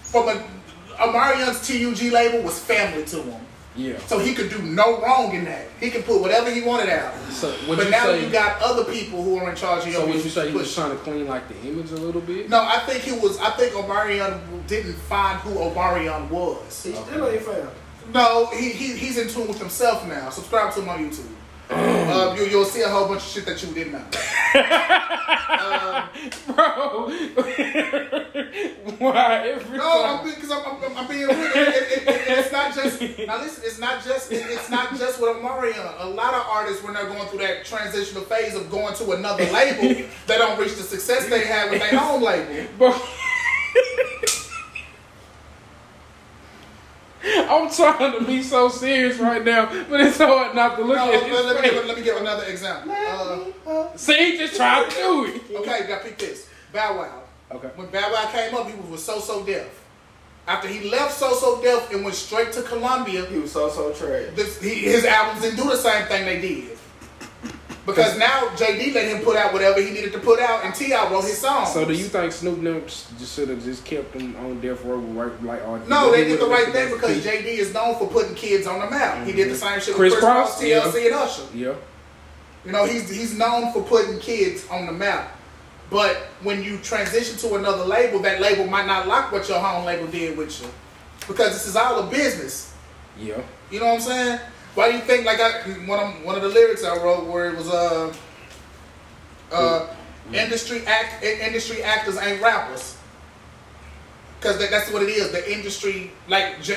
from 0.00 0.28
a 0.28 0.46
Omarion's 0.98 1.66
TUG 1.66 2.10
label 2.10 2.40
was 2.42 2.58
family 2.58 3.04
to 3.04 3.22
him, 3.22 3.45
Yeah. 3.76 3.98
so 4.06 4.18
he 4.18 4.34
could 4.34 4.50
do 4.50 4.60
no 4.62 5.00
wrong 5.02 5.34
in 5.34 5.44
that. 5.44 5.66
He 5.78 5.90
could 5.90 6.04
put 6.04 6.20
whatever 6.20 6.50
he 6.50 6.62
wanted 6.62 6.88
out. 6.88 7.14
So 7.30 7.54
but 7.66 7.84
you 7.84 7.90
now 7.90 8.06
say? 8.06 8.24
you 8.24 8.32
got 8.32 8.60
other 8.62 8.84
people 8.84 9.22
who 9.22 9.36
are 9.38 9.50
in 9.50 9.56
charge 9.56 9.86
of 9.86 9.92
your 9.92 10.02
so 10.02 10.06
what 10.06 10.16
you 10.16 10.30
say? 10.30 10.50
He 10.50 10.56
was 10.56 10.74
trying 10.74 10.90
to 10.90 10.96
clean 10.98 11.26
like 11.26 11.46
the 11.48 11.68
image 11.68 11.90
a 11.90 11.96
little 11.96 12.22
bit. 12.22 12.48
No, 12.48 12.62
I 12.62 12.80
think 12.86 13.02
he 13.02 13.12
was. 13.12 13.38
I 13.38 13.50
think 13.50 13.74
Omarion 13.74 14.66
didn't 14.66 14.94
find 14.94 15.38
who 15.40 15.50
Omarion 15.50 16.30
was. 16.30 16.82
He 16.82 16.94
still 16.94 17.28
ain't 17.28 17.42
found. 17.42 17.70
No, 18.14 18.46
he, 18.46 18.70
he 18.70 18.96
he's 18.96 19.18
in 19.18 19.28
tune 19.28 19.48
with 19.48 19.58
himself 19.58 20.06
now. 20.06 20.30
Subscribe 20.30 20.72
to 20.74 20.80
him 20.80 20.88
on 20.88 20.98
YouTube. 20.98 21.35
Uh, 21.70 22.34
you, 22.38 22.44
you'll 22.46 22.64
see 22.64 22.82
a 22.82 22.88
whole 22.88 23.08
bunch 23.08 23.22
of 23.22 23.28
shit 23.28 23.46
that 23.46 23.62
you 23.62 23.72
didn't 23.74 23.92
know. 23.92 24.04
Bro, 26.46 27.08
why 28.98 29.48
every 29.48 29.76
No, 29.78 30.04
I'm 30.04 30.16
time? 30.16 30.24
being, 30.24 30.36
cause 30.40 30.50
I'm, 30.50 30.64
I'm, 30.66 30.96
I'm 30.96 31.06
being 31.08 31.26
real. 31.26 31.38
It, 31.38 31.56
it, 31.56 31.92
it, 31.92 32.08
it, 32.08 32.38
it's 32.38 32.52
not 32.52 32.74
just 32.74 33.00
now. 33.26 33.38
Listen, 33.42 33.62
it's 33.66 33.78
not 33.78 34.02
just 34.04 34.32
it, 34.32 34.44
it's 34.48 34.70
not 34.70 34.96
just 34.96 35.20
with 35.20 35.36
Omarion. 35.36 35.94
A 36.00 36.06
lot 36.08 36.34
of 36.34 36.42
artists, 36.48 36.82
when 36.82 36.94
they're 36.94 37.06
going 37.06 37.26
through 37.28 37.40
that 37.40 37.64
transitional 37.64 38.22
phase 38.24 38.54
of 38.54 38.70
going 38.70 38.94
to 38.96 39.10
another 39.12 39.44
label, 39.52 40.04
they 40.26 40.38
don't 40.38 40.58
reach 40.58 40.74
the 40.76 40.82
success 40.82 41.26
they 41.28 41.44
had 41.46 41.70
with 41.70 41.80
their 41.80 41.98
home 41.98 42.22
label. 42.22 42.66
Bro. 42.78 42.94
I'm 47.24 47.70
trying 47.70 48.12
to 48.18 48.24
be 48.24 48.42
so 48.42 48.68
serious 48.68 49.18
right 49.18 49.44
now, 49.44 49.66
but 49.88 50.00
it's 50.00 50.18
hard 50.18 50.54
not 50.54 50.76
to 50.76 50.84
look 50.84 50.96
No, 50.96 51.12
at 51.12 51.22
let, 51.22 51.30
his 51.30 51.44
let 51.46 51.62
me 51.62 51.70
give, 51.70 51.86
let 51.86 51.96
me 51.98 52.02
give 52.04 52.16
another 52.18 52.44
example. 52.44 52.92
Uh, 53.66 53.96
See, 53.96 54.32
he 54.32 54.38
just 54.38 54.56
tried 54.56 54.88
to 54.90 54.96
do 54.96 55.24
it. 55.26 55.42
okay, 55.56 55.80
you 55.82 55.86
got 55.88 56.02
to 56.02 56.08
pick 56.08 56.18
this. 56.18 56.48
Bow 56.72 56.98
Wow. 56.98 57.22
Okay. 57.52 57.68
When 57.76 57.86
Bow 57.88 58.12
Wow 58.12 58.30
came 58.32 58.54
up, 58.54 58.68
he 58.68 58.74
was 58.76 58.86
with 58.90 59.00
So 59.00 59.18
So 59.20 59.44
Def. 59.44 59.82
After 60.46 60.68
he 60.68 60.88
left 60.90 61.14
So 61.14 61.32
So 61.34 61.60
Def 61.62 61.90
and 61.92 62.04
went 62.04 62.14
straight 62.16 62.52
to 62.52 62.62
Columbia, 62.62 63.24
He 63.26 63.38
was 63.38 63.52
so 63.52 63.68
so 63.70 63.92
trash. 63.92 64.34
this, 64.34 64.60
he, 64.60 64.74
his 64.74 65.04
albums 65.04 65.42
didn't 65.42 65.56
do 65.56 65.64
the 65.70 65.76
same 65.76 66.06
thing 66.06 66.24
they 66.26 66.40
did. 66.40 66.75
Because 67.86 68.18
now 68.18 68.48
JD 68.56 68.94
let 68.94 69.06
him 69.06 69.22
put 69.22 69.36
out 69.36 69.52
whatever 69.52 69.80
he 69.80 69.90
needed 69.90 70.12
to 70.12 70.18
put 70.18 70.40
out, 70.40 70.64
and 70.64 70.74
T.I. 70.74 71.10
wrote 71.10 71.22
his 71.22 71.38
songs. 71.38 71.72
So 71.72 71.84
do 71.84 71.92
you 71.92 72.04
think 72.04 72.32
Snoop 72.32 72.62
Dogg 72.62 72.86
just 72.86 73.36
should 73.36 73.48
have 73.48 73.62
just 73.62 73.84
kept 73.84 74.12
him 74.14 74.34
on 74.36 74.60
death 74.60 74.84
row 74.84 74.96
right 74.98 75.42
like 75.44 75.64
all 75.64 75.78
No, 75.78 76.10
they 76.10 76.24
did 76.24 76.40
the 76.40 76.46
right 76.46 76.66
thing 76.72 76.92
because 76.92 77.24
JD 77.24 77.44
is 77.44 77.72
known 77.72 77.96
for 77.96 78.08
putting 78.08 78.34
kids 78.34 78.66
on 78.66 78.80
the 78.80 78.90
map. 78.90 79.24
He 79.24 79.32
did 79.32 79.48
the 79.48 79.54
mm-hmm. 79.54 79.62
same 79.62 79.80
shit 79.80 79.94
Chris 79.94 80.12
with 80.12 80.20
Kris 80.20 80.24
Kross, 80.24 80.34
Cross, 80.34 80.62
TLC, 80.62 80.94
yeah. 80.94 81.06
and 81.06 81.14
Usher. 81.14 81.42
Yeah. 81.54 81.74
You 82.64 82.72
know, 82.72 82.84
he's 82.84 83.08
he's 83.08 83.38
known 83.38 83.72
for 83.72 83.82
putting 83.82 84.18
kids 84.18 84.66
on 84.68 84.86
the 84.86 84.92
map. 84.92 85.32
But 85.88 86.16
when 86.42 86.64
you 86.64 86.78
transition 86.78 87.38
to 87.48 87.54
another 87.54 87.84
label, 87.84 88.18
that 88.20 88.40
label 88.40 88.66
might 88.66 88.86
not 88.86 89.06
like 89.06 89.30
what 89.30 89.48
your 89.48 89.60
home 89.60 89.84
label 89.84 90.08
did 90.08 90.36
with 90.36 90.60
you. 90.60 90.68
Because 91.28 91.52
this 91.52 91.68
is 91.68 91.76
all 91.76 92.00
a 92.00 92.10
business. 92.10 92.74
Yeah. 93.18 93.40
You 93.70 93.78
know 93.78 93.86
what 93.86 93.94
I'm 93.94 94.00
saying? 94.00 94.40
Why 94.76 94.90
do 94.92 94.96
you 94.98 95.02
think 95.02 95.24
like 95.24 95.40
I 95.40 95.62
one 95.88 95.98
of 95.98 96.22
one 96.24 96.36
of 96.36 96.42
the 96.42 96.48
lyrics 96.48 96.84
I 96.84 96.96
wrote 97.02 97.26
where 97.26 97.50
it 97.50 97.56
was 97.56 97.68
uh 97.68 98.14
uh 99.50 99.86
industry 100.32 100.84
act 100.86 101.24
industry 101.24 101.82
actors 101.82 102.16
ain't 102.18 102.40
rappers. 102.42 102.96
Cause 104.42 104.58
that, 104.58 104.70
that's 104.70 104.92
what 104.92 105.02
it 105.02 105.08
is. 105.08 105.32
The 105.32 105.50
industry, 105.50 106.12
like, 106.28 106.62
ju- 106.62 106.74
it, 106.74 106.76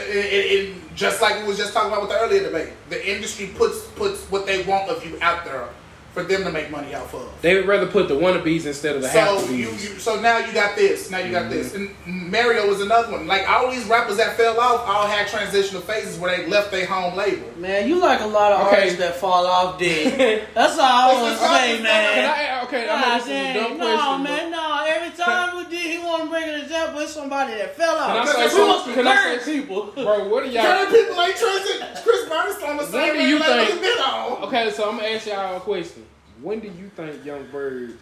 it- 0.71 0.95
just 0.95 1.21
like 1.21 1.41
we 1.41 1.47
was 1.47 1.57
just 1.57 1.73
talking 1.73 1.89
about 1.89 2.01
with 2.01 2.09
the 2.09 2.17
earlier 2.19 2.41
debate, 2.41 2.69
the 2.89 2.99
industry 3.15 3.47
puts 3.55 3.85
puts 3.91 4.23
what 4.31 4.45
they 4.45 4.63
want 4.63 4.89
of 4.89 5.05
you 5.05 5.17
out 5.21 5.43
there 5.45 5.67
for 6.13 6.23
them 6.23 6.43
to 6.43 6.51
make 6.51 6.71
money 6.71 6.93
off 6.95 7.13
of. 7.13 7.29
They 7.41 7.55
would 7.55 7.67
rather 7.67 7.85
put 7.85 8.07
the 8.07 8.15
wannabes 8.15 8.65
instead 8.65 8.95
of 8.95 9.01
the 9.03 9.09
So 9.09 9.19
half 9.19 9.49
you, 9.49 9.55
you, 9.57 9.69
so 9.99 10.19
now 10.19 10.39
you 10.39 10.51
got 10.53 10.75
this. 10.75 11.09
Now 11.11 11.19
you 11.19 11.31
got 11.31 11.49
this. 11.49 11.73
Mm-hmm. 11.73 12.09
And 12.09 12.31
Mario 12.31 12.67
was 12.67 12.81
another 12.81 13.11
one. 13.11 13.27
Like 13.27 13.47
all 13.49 13.69
these 13.71 13.85
rappers 13.85 14.17
that 14.17 14.35
fell 14.35 14.59
off 14.59 14.87
all 14.87 15.07
had 15.07 15.27
transitional 15.27 15.81
phases 15.81 16.17
where 16.19 16.35
they 16.35 16.47
left 16.47 16.71
their 16.71 16.85
home 16.87 17.15
label. 17.15 17.47
Man, 17.57 17.87
you 17.87 17.99
like 17.99 18.21
a 18.21 18.25
lot 18.25 18.51
of 18.53 18.67
Okay. 18.67 18.77
artists 18.77 18.99
that 18.99 19.15
fall 19.17 19.45
off 19.45 19.79
dead. 19.79 20.47
That's 20.55 20.77
all 20.77 20.81
I 20.81 21.21
want 21.21 21.37
to 21.37 21.45
say, 21.45 21.81
man. 21.83 22.25
I, 22.25 22.59
uh, 22.61 22.65
okay, 22.65 22.81
I'm 22.81 22.87
God 22.87 23.01
gonna 23.01 23.15
ask 23.15 23.27
you 23.27 23.33
a 23.33 23.53
dumb 23.53 23.77
no, 23.77 23.95
question. 23.95 24.23
man, 24.23 24.51
no. 24.51 24.85
Every 24.87 25.17
time 25.23 25.57
we 25.57 25.63
did, 25.69 25.91
he 25.91 25.97
want 26.05 26.23
to 26.23 26.29
bring 26.29 26.49
an 26.49 26.61
example 26.61 26.99
of 27.01 27.09
somebody 27.09 27.53
that 27.53 27.75
fell 27.75 27.95
Can 27.97 28.09
I 28.17 28.19
off. 28.19 28.29
say 28.29 28.43
we 28.43 28.49
something? 28.49 28.93
Can 28.95 29.07
I 29.07 29.37
say- 29.37 29.59
people. 29.61 29.91
Bro, 29.93 30.27
what 30.29 30.43
do 30.43 30.49
y'all? 30.49 30.63
Certain 30.63 30.93
people 30.93 31.21
ain't 31.21 31.35
transit. 31.37 32.03
Chris 32.03 32.27
Burns 32.29 32.63
on 32.63 32.77
the 32.77 32.85
same 32.87 33.13
do 33.13 33.21
you 33.21 33.39
label 33.39 33.65
think- 33.65 33.81
been 33.81 33.97
on. 33.99 34.43
Okay, 34.43 34.71
so 34.71 34.89
I'm 34.89 34.97
gonna 34.97 35.09
ask 35.09 35.27
y'all 35.27 35.57
a 35.57 35.59
question. 35.59 36.05
When 36.41 36.59
do 36.59 36.67
you 36.67 36.89
think 36.95 37.23
Young 37.25 37.45
Bird? 37.51 37.97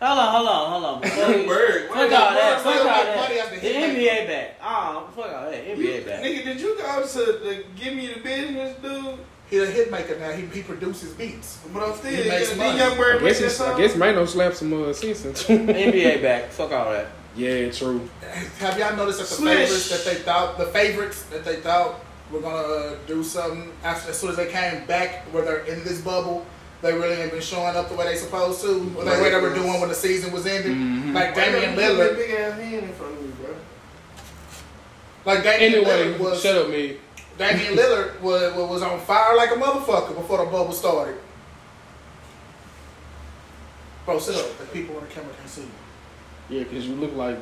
Hold 0.00 0.18
on, 0.18 0.32
hold 0.34 0.48
on, 0.48 0.70
hold 0.70 0.84
on. 0.84 1.00
Before 1.02 1.28
we- 1.28 1.46
Bird. 1.46 1.88
Fuck 1.88 1.96
all 1.96 2.08
that. 2.08 2.60
Fuck 2.62 2.74
all 2.76 2.84
that. 2.84 3.60
The 3.60 3.68
NBA 3.68 4.26
back. 4.26 4.56
Oh, 4.62 5.08
fuck 5.14 5.26
all 5.26 5.50
that. 5.50 5.66
NBA 5.66 6.06
back. 6.06 6.22
Nigga, 6.22 6.44
did 6.44 6.60
you 6.60 6.76
go 6.78 7.06
to 7.06 7.18
the 7.18 7.64
Give 7.76 7.94
Me 7.94 8.06
the 8.08 8.20
Business, 8.20 8.76
dude? 8.82 9.18
He 9.50 9.58
a 9.58 9.66
hit 9.66 9.90
maker 9.90 10.16
now. 10.18 10.30
He, 10.30 10.46
he 10.46 10.62
produces 10.62 11.12
beats. 11.14 11.58
But 11.74 11.82
I'm 11.82 11.94
still, 11.96 12.10
He 12.22 12.28
makes 12.28 12.56
money. 12.56 12.78
Young 12.78 12.96
Bird 12.96 13.16
I 13.20 13.26
guess 13.26 13.38
that 13.40 13.44
it's, 13.46 13.56
song? 13.56 13.74
I 13.74 13.78
guess 13.80 13.96
Mano 13.96 14.24
slapped 14.24 14.56
some 14.56 14.72
uh, 14.72 14.92
sense 14.92 15.24
into. 15.26 15.64
NBA 15.72 16.22
back. 16.22 16.44
Fuck 16.50 16.70
all 16.72 16.92
that. 16.92 17.08
Yeah, 17.36 17.70
true. 17.70 18.08
Have 18.60 18.78
y'all 18.78 18.96
noticed 18.96 19.18
that 19.18 19.28
the 19.28 19.34
Swish. 19.34 19.54
favorites 19.68 19.88
that 19.90 20.04
they 20.04 20.20
thought 20.22 20.56
the 20.58 20.66
favorites 20.66 21.22
that 21.24 21.44
they 21.44 21.56
thought 21.56 22.00
were 22.30 22.40
gonna 22.40 22.56
uh, 22.56 22.96
do 23.06 23.22
something 23.22 23.72
after 23.84 24.10
as 24.10 24.18
soon 24.18 24.30
as 24.30 24.36
they 24.36 24.50
came 24.50 24.84
back 24.86 25.24
where 25.32 25.44
they're 25.44 25.64
in 25.64 25.82
this 25.84 26.00
bubble, 26.00 26.44
they 26.82 26.92
really 26.92 27.16
ain't 27.16 27.30
been 27.32 27.40
showing 27.42 27.76
up 27.76 27.88
the 27.88 27.94
way 27.94 28.06
they 28.06 28.16
supposed 28.16 28.60
to. 28.62 28.70
Or 28.96 29.04
the 29.04 29.10
way 29.22 29.30
they 29.30 29.40
were 29.40 29.54
doing 29.54 29.80
when 29.80 29.88
the 29.90 29.94
season 29.94 30.32
was 30.32 30.46
ending. 30.46 30.72
Mm-hmm. 30.74 31.12
Like 31.14 31.36
Why 31.36 31.44
Damian 31.46 31.62
you 31.62 31.76
put 31.76 31.76
that 31.76 31.92
Lillard. 31.92 32.16
Big 32.16 32.30
ass 32.30 32.58
hand 32.60 32.84
in 32.84 32.92
front 32.94 33.12
of 33.16 33.22
me, 33.22 33.30
bro. 33.40 33.54
Like 35.26 35.42
Damian 35.44 35.74
Anyway, 35.74 36.14
Lillard 36.14 36.18
was 36.18 36.42
shut 36.42 36.56
up, 36.56 36.70
me. 36.70 36.96
Damian 37.38 37.74
Lillard 37.76 38.20
was, 38.20 38.54
was 38.54 38.82
on 38.82 39.00
fire 39.00 39.36
like 39.36 39.50
a 39.50 39.54
motherfucker 39.54 40.14
before 40.14 40.38
the 40.44 40.50
bubble 40.50 40.72
started. 40.72 41.16
Bro, 44.04 44.18
sit 44.18 44.36
up. 44.36 44.58
The 44.58 44.66
people 44.66 44.96
on 44.96 45.02
the 45.02 45.08
camera 45.08 45.32
can 45.38 45.48
see 45.48 45.62
you. 45.62 45.68
Yeah, 46.58 46.64
because 46.64 46.86
you 46.86 46.94
look 46.96 47.14
like 47.14 47.38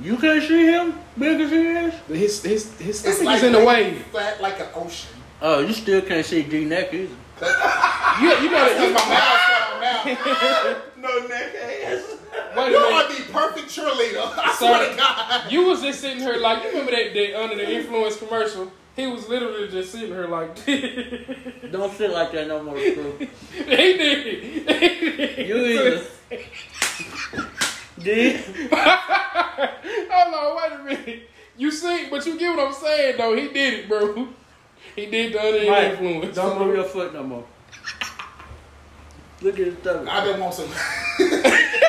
You 0.00 0.16
can't 0.18 0.42
see 0.42 0.66
him? 0.66 0.98
Big 1.18 1.40
as 1.40 1.50
he 1.50 1.56
is? 1.56 1.94
his 2.08 2.42
his 2.42 2.78
his 2.78 2.88
It's 2.88 3.16
stomach 3.16 3.24
like 3.24 3.36
is 3.38 3.42
in 3.44 3.52
the 3.52 3.64
way. 3.64 3.94
flat 4.10 4.40
like 4.42 4.60
an 4.60 4.66
ocean. 4.74 5.10
Oh, 5.40 5.60
you 5.60 5.72
still 5.72 6.02
can't 6.02 6.26
see 6.26 6.42
D 6.42 6.64
neck 6.66 6.92
either. 6.92 7.14
You 7.40 8.28
you 8.42 8.50
know 8.50 8.68
Because 8.68 8.92
my 8.92 9.00
that. 9.00 9.08
mouth's 9.16 9.44
strong 9.46 9.80
now. 9.80 10.82
No 11.00 11.26
neck 11.26 11.54
ass. 11.54 12.18
Wait 12.56 12.70
You 12.70 12.76
a 12.76 12.78
are 12.94 13.08
minute. 13.08 13.26
the 13.26 13.32
perfect 13.32 13.68
cheerleader. 13.68 14.20
I 14.36 14.54
Sorry. 14.54 14.76
swear 14.84 14.90
to 14.90 14.96
God. 14.96 15.50
You 15.52 15.64
was 15.66 15.80
just 15.80 16.00
sitting 16.00 16.18
here 16.18 16.36
like 16.36 16.62
you 16.62 16.68
remember 16.70 16.90
that, 16.92 17.14
that 17.14 17.42
under 17.42 17.56
the 17.56 17.70
influence 17.70 18.16
commercial. 18.18 18.70
He 18.96 19.06
was 19.06 19.26
literally 19.28 19.68
just 19.68 19.92
sitting 19.92 20.08
here 20.08 20.26
like 20.26 20.54
Don't 21.72 21.92
sit 21.96 22.10
like 22.10 22.32
that 22.32 22.48
no 22.48 22.62
more, 22.62 22.78
Screw. 22.78 23.16
did. 23.18 23.28
He 23.56 24.64
did. 24.66 25.48
You 25.48 25.56
either. 25.64 26.02
D? 27.98 28.36
Hold 30.10 30.34
on, 30.34 30.56
wait 30.56 30.72
a 30.72 30.84
minute. 30.84 31.30
You 31.56 31.70
see, 31.70 32.08
but 32.10 32.26
you 32.26 32.38
get 32.38 32.56
what 32.56 32.66
I'm 32.68 32.74
saying 32.74 33.16
though. 33.18 33.34
He 33.36 33.48
did 33.48 33.74
it, 33.80 33.88
bro. 33.88 34.28
He 34.96 35.06
did 35.06 35.32
the 35.32 35.40
under 35.40 35.60
the 35.60 35.70
Mike, 35.70 35.92
influence. 35.92 36.36
don't 36.36 36.58
move 36.58 36.74
your 36.76 36.84
foot 36.84 37.12
no 37.14 37.22
more. 37.22 37.44
Look 39.42 39.58
at 39.58 39.66
his 39.66 39.78
stomach. 39.78 40.08
I 40.08 40.24
didn't 40.24 40.40
want 40.40 40.54
to. 40.56 40.62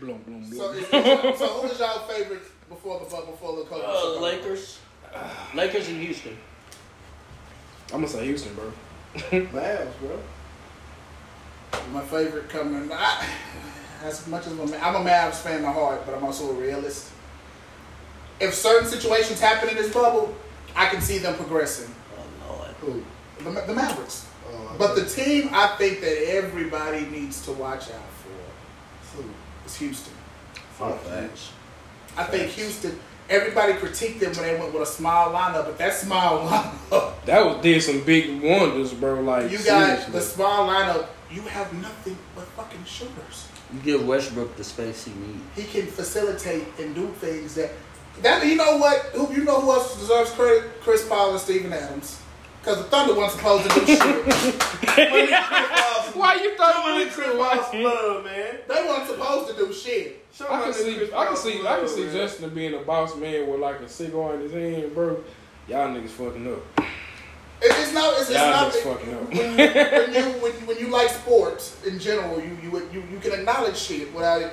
Blum, 0.00 0.18
blum, 0.26 0.40
blum. 0.40 0.52
So, 0.52 0.70
is, 0.72 0.82
is, 0.82 1.38
so 1.38 1.46
who 1.46 1.68
was 1.68 1.78
y'all 1.78 2.08
favorites 2.08 2.48
before 2.68 2.98
the 2.98 3.04
before 3.04 3.56
the 3.56 3.62
coach? 3.64 3.84
Uh, 3.86 4.20
Lakers. 4.20 4.80
Lakers 5.54 5.88
in 5.88 6.00
Houston. 6.00 6.36
I'm 7.92 8.00
gonna 8.00 8.08
say 8.08 8.24
Houston, 8.24 8.52
bro. 8.54 8.72
Mavs, 9.30 9.92
bro. 10.00 10.18
My 11.92 12.02
favorite 12.02 12.48
coming. 12.48 12.90
I, 12.92 13.28
as 14.02 14.26
much 14.26 14.46
as 14.46 14.52
I'm 14.52 14.72
a, 14.72 14.76
I'm 14.78 15.06
a 15.06 15.08
Mavs 15.08 15.34
fan 15.36 15.64
at 15.64 15.72
heart, 15.72 16.02
but 16.04 16.16
I'm 16.16 16.24
also 16.24 16.50
a 16.50 16.54
realist. 16.54 17.12
If 18.40 18.54
certain 18.54 18.88
situations 18.88 19.38
happen 19.38 19.68
in 19.68 19.76
this 19.76 19.92
bubble, 19.94 20.34
I 20.74 20.86
can 20.86 21.00
see 21.00 21.18
them 21.18 21.34
progressing. 21.36 21.92
Oh, 22.48 22.54
Lord. 22.56 22.70
Who? 22.80 23.04
The, 23.44 23.60
the 23.66 23.74
Mavericks. 23.74 24.26
Uh, 24.46 24.76
But 24.78 24.78
But 24.78 24.94
the 24.96 25.04
team 25.06 25.50
I 25.52 25.68
think 25.78 26.00
that 26.00 26.28
everybody 26.34 27.06
needs 27.06 27.44
to 27.46 27.52
watch 27.52 27.90
out 27.90 28.08
for 29.14 29.24
is 29.66 29.76
Houston. 29.76 30.14
Fuck 30.78 31.00
Facts. 31.02 31.50
I 32.16 32.24
think 32.24 32.50
Houston. 32.52 32.98
Everybody 33.30 33.72
critiqued 33.74 34.18
them 34.20 34.32
when 34.32 34.42
they 34.42 34.58
went 34.60 34.72
with 34.74 34.82
a 34.82 34.86
small 34.86 35.32
lineup, 35.32 35.64
but 35.64 35.78
that 35.78 35.94
small 35.94 36.46
lineup, 36.48 37.24
That 37.24 37.46
was 37.46 37.62
did 37.62 37.80
some 37.82 38.00
big 38.04 38.42
wonders, 38.42 38.92
bro. 38.92 39.20
Like 39.20 39.50
you 39.50 39.58
got 39.58 39.64
seriously. 39.86 40.12
the 40.12 40.20
small 40.20 40.68
lineup. 40.68 41.06
You 41.30 41.40
have 41.42 41.72
nothing 41.74 42.18
but 42.36 42.44
fucking 42.48 42.84
shooters. 42.84 43.48
You 43.72 43.80
give 43.80 44.06
Westbrook 44.06 44.54
the 44.56 44.64
space 44.64 45.04
he 45.06 45.12
needs. 45.12 45.40
He 45.56 45.62
can 45.64 45.86
facilitate 45.90 46.66
and 46.78 46.94
do 46.94 47.06
things 47.20 47.54
that. 47.54 47.70
That 48.20 48.44
you 48.46 48.56
know 48.56 48.76
what? 48.76 48.98
Who 49.14 49.32
you 49.32 49.44
know 49.44 49.60
who 49.62 49.72
else 49.72 49.98
deserves 49.98 50.30
credit? 50.32 50.51
Chris 51.32 51.32
Paul 51.32 51.32
and 51.32 51.40
Steven 51.40 51.72
Adams. 51.72 52.20
Because 52.60 52.78
the 52.78 52.84
Thunder 52.84 53.14
wasn't 53.14 53.40
supposed 53.40 53.70
to 53.70 53.80
do 53.80 53.86
shit. 53.86 54.00
Why 56.14 56.34
you 56.34 56.56
throw 56.56 56.98
me 56.98 57.04
Chris 57.06 57.16
to 57.16 57.22
Paul 57.32 57.38
watch? 57.38 57.74
love, 57.74 58.24
man. 58.24 58.56
They 58.68 58.74
weren't 58.74 59.06
supposed 59.08 59.56
to 59.56 59.66
do 59.66 59.72
shit. 59.72 60.24
Show 60.32 60.46
I 60.48 60.62
can 60.62 60.72
see, 60.72 61.12
I 61.14 61.26
can 61.26 61.36
see, 61.36 61.56
some 61.58 61.66
I 61.66 61.78
can 61.80 61.88
see 61.88 62.04
man. 62.04 62.14
Justin 62.14 62.50
being 62.54 62.74
a 62.74 62.78
boss 62.78 63.16
man 63.16 63.48
with 63.48 63.60
like 63.60 63.80
a 63.80 63.88
cigar 63.88 64.34
in 64.34 64.40
his 64.42 64.52
hand, 64.52 64.94
bro. 64.94 65.22
Y'all 65.68 65.88
niggas 65.88 66.10
fucking 66.10 66.46
up. 66.52 66.62
It- 66.78 66.84
It's 67.62 67.92
not. 67.92 68.12
It's, 68.20 68.30
it's 68.30 68.38
Y'all 68.38 68.50
not. 68.50 68.72
niggas 68.72 68.82
fucking 68.82 69.14
up. 69.14 69.34
when 69.34 69.58
you 69.58 69.60
when 69.60 70.14
you 70.14 70.22
when, 70.40 70.52
you- 70.60 70.66
when 70.66 70.78
you 70.78 70.88
like 70.88 71.08
sports 71.10 71.76
in 71.86 71.98
general, 71.98 72.40
you 72.40 72.56
you 72.62 72.88
you, 72.92 73.02
you 73.12 73.18
can 73.20 73.32
acknowledge 73.32 73.76
shit 73.76 74.12
without 74.14 74.40
it. 74.42 74.52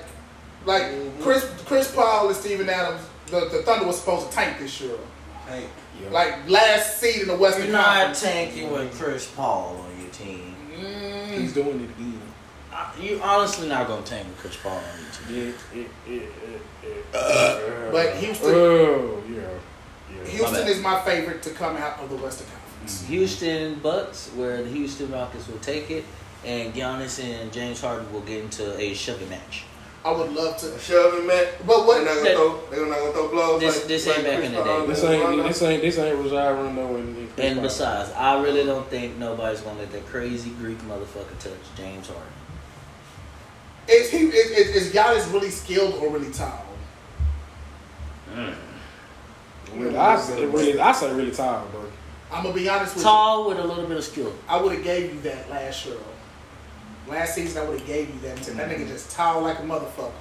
Like 0.66 0.84
Mhm. 0.84 1.22
Chris 1.22 1.46
Chris 1.66 1.92
Paul 1.94 2.28
and 2.28 2.36
Steven 2.36 2.68
Adams, 2.70 3.02
the, 3.28 3.42
the 3.50 3.62
Thunder 3.64 3.86
was 3.86 3.98
supposed 4.00 4.30
to 4.30 4.36
tank 4.36 4.60
this 4.60 4.82
year. 4.82 4.96
Hey, 5.50 5.66
Yeah. 6.02 6.10
Like 6.12 6.50
last 6.50 7.00
seed 7.00 7.22
in 7.24 7.28
the 7.28 7.36
Western 7.36 7.72
Conference. 7.72 7.72
You're 7.72 7.72
not 7.72 7.96
Conference. 7.96 8.22
tanking 8.22 8.72
with 8.72 8.92
mm-hmm. 8.94 9.04
Chris 9.04 9.32
Paul 9.32 9.86
on 9.86 10.02
your 10.02 10.12
team. 10.12 10.56
Mm. 10.80 11.38
He's 11.40 11.54
doing 11.54 11.82
it 11.82 11.90
again. 11.90 12.22
Uh, 12.72 12.92
You 13.02 13.20
honestly 13.22 13.68
not 13.68 13.88
gonna 13.88 14.04
tank 14.04 14.28
with 14.28 14.38
Chris 14.38 14.56
Paul 14.58 14.74
on 14.78 15.34
your 15.34 15.54
team. 15.54 15.54
Yeah, 15.76 15.82
yeah, 16.08 16.22
yeah, 16.48 16.60
yeah, 16.84 16.90
yeah. 17.14 17.92
But 17.92 18.16
Houston- 18.18 18.50
Oh 18.54 19.24
yeah, 19.28 19.42
yeah. 20.16 20.30
Houston 20.30 20.54
bad. 20.54 20.68
is 20.70 20.82
my 20.82 21.02
favorite 21.02 21.42
to 21.44 21.50
come 21.52 21.76
out 21.78 22.00
of 22.00 22.10
the 22.10 22.16
Western 22.16 22.48
Conference. 22.48 23.02
Mm-hmm. 23.04 23.14
Houston 23.14 23.76
Bucks, 23.80 24.30
where 24.36 24.64
the 24.64 24.70
Houston 24.70 25.12
Rockets 25.12 25.48
will 25.48 25.60
take 25.60 25.90
it, 25.92 26.06
and 26.46 26.74
Giannis 26.74 27.22
and 27.22 27.52
James 27.52 27.82
Harden 27.82 28.12
will 28.14 28.22
get 28.22 28.44
into 28.44 28.78
a 28.80 28.94
shoving 28.94 29.30
match. 29.30 29.66
I 30.06 30.12
would 30.12 30.32
love 30.32 30.58
to. 30.58 30.66
Shelvin, 30.68 31.28
man. 31.28 31.46
But 31.68 31.86
what? 31.86 32.04
They're 32.04 32.16
not 32.16 32.24
gonna 32.24 32.36
throw. 32.36 32.70
They're 32.72 32.86
not 32.88 33.00
gonna 33.00 33.12
throw 33.12 33.28
blows. 33.30 33.60
This- 33.62 33.78
like, 33.80 33.88
this 33.88 34.08
like 34.08 34.18
ain't 34.18 34.26
back 34.28 34.36
Chris 34.38 34.48
in 34.50 34.56
the 34.56 34.62
Paul 34.62 34.66
day. 34.66 34.80
and 34.84 34.90
This 34.90 35.04
ain't 35.04 35.44
this 35.44 35.62
ain't 35.62 35.82
this 35.82 35.98
ain't 35.98 36.18
Rajon 36.18 36.58
Rondo 36.58 36.96
and, 36.96 37.18
and 37.18 37.36
Chris 37.36 37.46
And 37.52 37.62
besides, 37.62 38.12
I 38.14 38.42
really 38.42 38.64
don't 38.64 38.88
think 38.90 39.18
nobody's 39.18 39.62
gonna 39.62 39.80
let 39.80 39.92
that 39.92 40.06
crazy 40.08 40.52
Greek 40.52 40.78
motherfucker 40.80 41.38
touch 41.40 41.54
James 41.76 42.08
Harden. 42.08 42.24
Is 43.90 44.10
he 44.10 44.20
is, 44.28 44.52
is, 44.52 44.76
is 44.88 44.94
Giannis 44.94 45.32
really 45.34 45.50
skilled 45.50 45.96
or 45.96 46.10
really 46.10 46.32
tall? 46.32 46.66
Really, 49.76 49.98
I 49.98 50.18
say 50.18 50.46
really, 50.46 50.80
I 50.80 50.92
say 50.92 51.14
really 51.14 51.32
tired, 51.32 51.70
bro. 51.72 51.84
I'm 52.32 52.44
gonna 52.44 52.56
be 52.56 52.70
honest 52.70 52.96
with 52.96 53.04
you. 53.04 53.10
Tall 53.10 53.50
with 53.50 53.60
a 53.60 53.64
little 53.64 53.86
bit 53.86 53.98
of 53.98 54.04
skill. 54.04 54.34
I 54.48 54.62
would 54.62 54.74
have 54.74 54.84
gave 54.84 55.14
you 55.14 55.20
that 55.22 55.50
last 55.50 55.86
year. 55.86 55.96
Last 57.10 57.36
season, 57.36 57.64
I 57.64 57.68
would 57.68 57.80
have 57.80 57.88
gave 57.88 58.14
you 58.14 58.20
that. 58.22 58.38
and 58.38 58.46
said, 58.46 58.58
That 58.58 58.70
nigga 58.70 58.88
just 58.88 59.12
tall 59.12 59.42
like 59.42 59.60
a 59.60 59.64
motherfucker. 59.64 60.12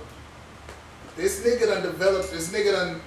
This 1.16 1.44
nigga 1.44 1.66
done 1.66 1.82
developed. 1.82 2.30
This 2.30 2.50
nigga 2.50 2.72
done. 2.72 3.00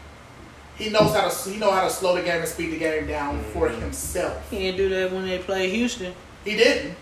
He 0.78 0.90
knows 0.90 1.14
how 1.14 1.30
to. 1.30 1.50
He 1.50 1.58
know 1.58 1.72
how 1.72 1.84
to 1.84 1.90
slow 1.90 2.16
the 2.16 2.22
game 2.22 2.40
and 2.40 2.48
speed 2.48 2.72
the 2.72 2.80
game 2.80 3.08
down 3.08 3.42
for 3.54 3.70
mm-hmm. 3.70 3.82
himself. 3.82 4.50
He 4.50 4.60
didn't 4.60 4.78
do 4.78 4.90
that 4.90 5.12
when 5.12 5.26
they 5.26 5.40
played 5.40 5.72
Houston. 5.72 6.14
He 6.44 6.56
didn't. 6.56 6.96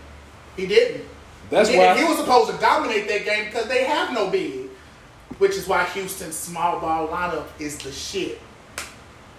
He 0.56 0.68
didn't. 0.68 1.06
That's 1.50 1.70
he, 1.70 1.78
why. 1.78 1.98
he 1.98 2.04
was 2.04 2.18
supposed 2.18 2.52
to 2.52 2.58
dominate 2.58 3.08
that 3.08 3.26
game 3.26 3.46
because 3.46 3.68
they 3.68 3.86
have 3.86 4.14
no 4.14 4.30
big, 4.30 4.70
which 5.40 5.58
is 5.58 5.68
why 5.68 5.84
Houston's 5.86 6.36
small 6.36 6.80
ball 6.80 7.08
lineup 7.08 7.48
is 7.60 7.78
the 7.80 7.92
shit. 7.92 8.40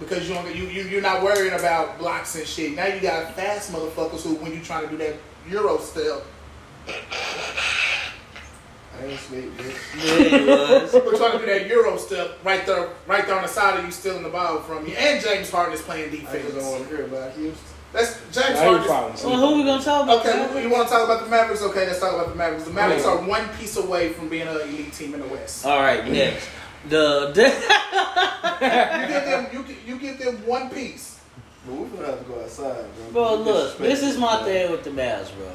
Because 0.00 0.28
you 0.28 0.34
don't, 0.34 0.54
you 0.54 0.64
you 0.64 0.88
you're 0.88 1.02
not 1.02 1.22
worrying 1.22 1.54
about 1.54 1.98
blocks 1.98 2.34
and 2.34 2.46
shit. 2.46 2.74
Now 2.74 2.86
you 2.86 3.00
got 3.00 3.34
fast 3.34 3.72
motherfuckers 3.72 4.22
who, 4.22 4.34
when 4.36 4.52
you 4.52 4.60
trying 4.60 4.84
to 4.84 4.90
do 4.90 4.96
that 4.96 5.16
euro 5.48 5.78
step, 5.78 6.24
I 9.00 9.04
ain't 9.06 9.18
sleep, 9.18 9.56
bitch. 9.56 10.30
Yeah, 10.32 10.38
he 10.38 10.44
was. 10.46 10.92
we're 10.92 11.16
trying 11.16 11.32
to 11.32 11.38
do 11.38 11.46
that 11.46 11.66
euro 11.68 11.96
step 11.96 12.38
right 12.44 12.66
there, 12.66 12.90
right 13.06 13.26
there 13.26 13.36
on 13.36 13.42
the 13.42 13.48
side 13.48 13.78
of 13.78 13.84
you, 13.86 13.90
stealing 13.90 14.22
the 14.22 14.28
ball 14.28 14.58
from 14.60 14.86
you. 14.86 14.94
And 14.94 15.22
James 15.22 15.50
Harden 15.50 15.72
is 15.74 15.80
playing 15.82 16.10
defense. 16.10 16.28
I 16.30 16.36
just 16.38 16.46
defense. 16.48 16.64
don't 16.64 16.72
want 16.78 16.88
to 16.90 16.96
hear 16.96 17.04
about 17.06 17.32
Houston. 17.32 17.64
That's 17.92 18.14
James 18.30 18.54
Now 18.60 18.62
Harden. 18.62 18.80
is- 18.82 18.86
falling 18.86 19.14
asleep. 19.14 19.32
well, 19.32 19.40
who 19.48 19.54
are 19.54 19.58
we 19.58 19.64
gonna 19.64 19.82
talk 19.82 20.02
about? 20.04 20.20
Okay, 20.26 20.62
you 20.62 20.70
want 20.70 20.86
to 20.88 20.94
talk 20.94 21.04
about 21.04 21.24
the 21.24 21.30
Mavericks? 21.30 21.62
Okay, 21.62 21.86
let's 21.86 21.98
talk 21.98 22.12
about 22.14 22.28
the 22.28 22.34
Mavericks. 22.36 22.64
The 22.64 22.70
Mavericks 22.72 23.04
are 23.06 23.16
one 23.18 23.48
piece 23.58 23.76
away 23.76 24.12
from 24.12 24.28
being 24.28 24.46
an 24.46 24.56
elite 24.60 24.92
team 24.92 25.14
in 25.14 25.20
the 25.20 25.26
West. 25.28 25.64
All 25.66 25.80
right, 25.80 26.06
next. 26.06 26.48
The, 26.88 27.32
the 27.34 27.42
You 28.60 29.06
give 29.08 29.24
them, 29.24 29.46
you, 29.52 29.62
gi- 29.64 29.78
you 29.86 29.98
give 29.98 30.18
them 30.18 30.46
one 30.46 30.70
piece. 30.70 31.18
But 31.66 31.74
we're 31.74 31.88
gonna 31.88 32.06
have 32.06 32.18
to 32.18 32.24
go 32.24 32.40
outside, 32.42 32.84
bro. 33.12 33.12
bro, 33.12 33.42
look, 33.42 33.78
this 33.78 34.02
is 34.02 34.16
my 34.18 34.42
thing 34.44 34.70
with 34.70 34.84
the 34.84 34.90
Mavs, 34.90 35.34
bro. 35.36 35.50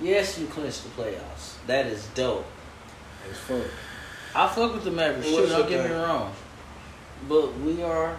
Yes, 0.00 0.38
you 0.38 0.46
clinched 0.46 0.84
the 0.84 1.02
playoffs. 1.02 1.54
That 1.66 1.86
is 1.86 2.06
dope. 2.14 2.46
It's 3.28 3.38
fun. 3.40 3.62
I 4.34 4.46
fuck 4.48 4.74
with 4.74 4.84
the 4.84 4.90
Mavericks 4.90 5.26
too. 5.28 5.46
Don't 5.46 5.58
your 5.60 5.68
get 5.68 5.90
me 5.90 5.96
wrong, 5.96 6.32
but 7.28 7.58
we 7.60 7.82
are 7.82 8.16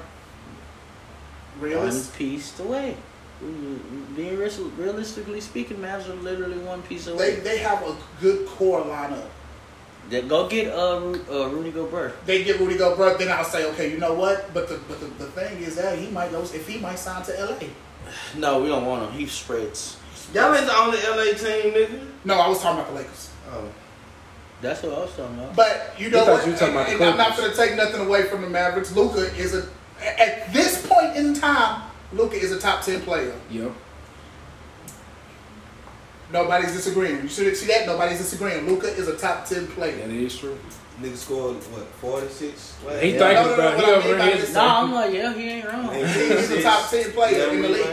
Realist. 1.60 2.10
one 2.12 2.18
piece 2.18 2.60
away. 2.60 2.98
We- 3.42 3.48
we- 3.48 3.80
Being 4.16 4.38
realistically 4.38 5.42
speaking, 5.42 5.78
Mavs 5.78 6.08
are 6.10 6.14
literally 6.16 6.60
one 6.60 6.82
piece 6.84 7.06
They 7.06 7.12
away. 7.12 7.36
they 7.40 7.58
have 7.60 7.82
a 7.82 7.96
good 8.20 8.48
core 8.48 8.82
lineup. 8.84 9.30
They, 10.10 10.22
go 10.24 10.48
get 10.48 10.68
uh, 10.74 11.00
Ru- 11.00 11.26
uh 11.32 11.48
Rudy 11.48 11.72
Gobert. 11.72 12.26
They 12.26 12.44
get 12.44 12.60
Rudy 12.60 12.78
Gobert, 12.78 13.18
then 13.18 13.30
I'll 13.32 13.44
say, 13.46 13.66
okay, 13.72 13.90
you 13.90 13.98
know 13.98 14.14
what? 14.14 14.54
But 14.54 14.68
the 14.68 14.80
but 14.88 15.00
the, 15.00 15.06
the 15.24 15.32
thing 15.32 15.62
is 15.64 15.76
that 15.78 15.98
he 15.98 16.10
might 16.10 16.32
go 16.32 16.42
if 16.42 16.68
he 16.68 16.78
might 16.78 17.00
sign 17.00 17.24
to 17.24 17.32
LA. 17.46 17.68
No, 18.36 18.62
we 18.62 18.68
don't 18.68 18.86
want 18.86 19.10
him. 19.10 19.18
He 19.18 19.26
spreads. 19.26 19.96
Y'all 20.34 20.54
ain't 20.56 20.66
the 20.66 20.76
only 20.78 20.98
LA 21.00 21.34
team, 21.38 21.74
nigga. 21.74 22.08
No, 22.26 22.36
I 22.40 22.48
was 22.48 22.62
talking 22.62 22.80
about 22.80 22.90
the 22.94 23.00
Lakers. 23.00 23.30
Oh. 23.52 23.66
That's 24.62 24.84
what 24.84 24.94
I 24.94 25.00
was 25.02 25.16
talking 25.16 25.38
about. 25.40 25.56
But 25.56 25.94
you 25.98 26.10
know 26.10 26.24
thought 26.24 26.34
what? 26.40 26.48
you 26.48 26.54
talking 26.54 26.76
about 26.76 26.88
the 26.88 26.94
And 26.94 27.04
I'm 27.04 27.18
not 27.18 27.36
going 27.36 27.50
to 27.50 27.58
take 27.58 27.76
nothing 27.76 28.02
away 28.06 28.24
from 28.24 28.42
the 28.42 28.50
Mavericks. 28.50 28.96
Luka 28.96 29.34
is 29.36 29.56
a 29.56 29.68
at 30.20 30.52
this 30.54 30.86
point 30.88 31.16
in 31.16 31.34
time, 31.34 31.84
Luka 32.14 32.36
is 32.36 32.52
a 32.52 32.60
top 32.60 32.82
ten 32.84 33.02
player. 33.02 33.34
Yep. 33.50 33.72
Nobody's 36.32 36.72
disagreeing. 36.74 37.22
You 37.24 37.28
should 37.28 37.56
see 37.58 37.68
that. 37.68 37.86
Nobody's 37.86 38.20
disagreeing. 38.20 38.66
Luka 38.68 38.88
is 38.88 39.08
a 39.08 39.18
top 39.18 39.46
ten 39.46 39.68
player. 39.68 39.98
That 39.98 40.10
is 40.10 40.38
true. 40.38 40.58
Nigga 41.02 41.16
scored 41.18 41.56
what? 41.74 41.86
Forty 42.00 42.28
six. 42.30 42.76
He 43.02 43.14
Yeah. 43.14 43.20
thinking 43.20 43.20
No, 43.20 43.44
no, 43.44 43.48
no, 43.48 43.54
about 43.54 43.76
what 43.76 43.86
he 43.86 43.92
I 43.92 43.96
over 43.96 44.08
mean 44.10 44.18
by 44.20 44.26
here. 44.38 44.54
no, 44.54 44.62
I'm 44.66 44.92
like, 44.94 45.14
yeah, 45.14 45.34
he 45.34 45.50
ain't 45.50 45.66
wrong. 45.68 45.94
He's 45.94 46.52
a 46.52 46.62
top 46.62 46.90
10 46.90 47.12
player 47.12 47.50
in 47.50 47.62
the 47.62 47.70
league. 47.70 47.88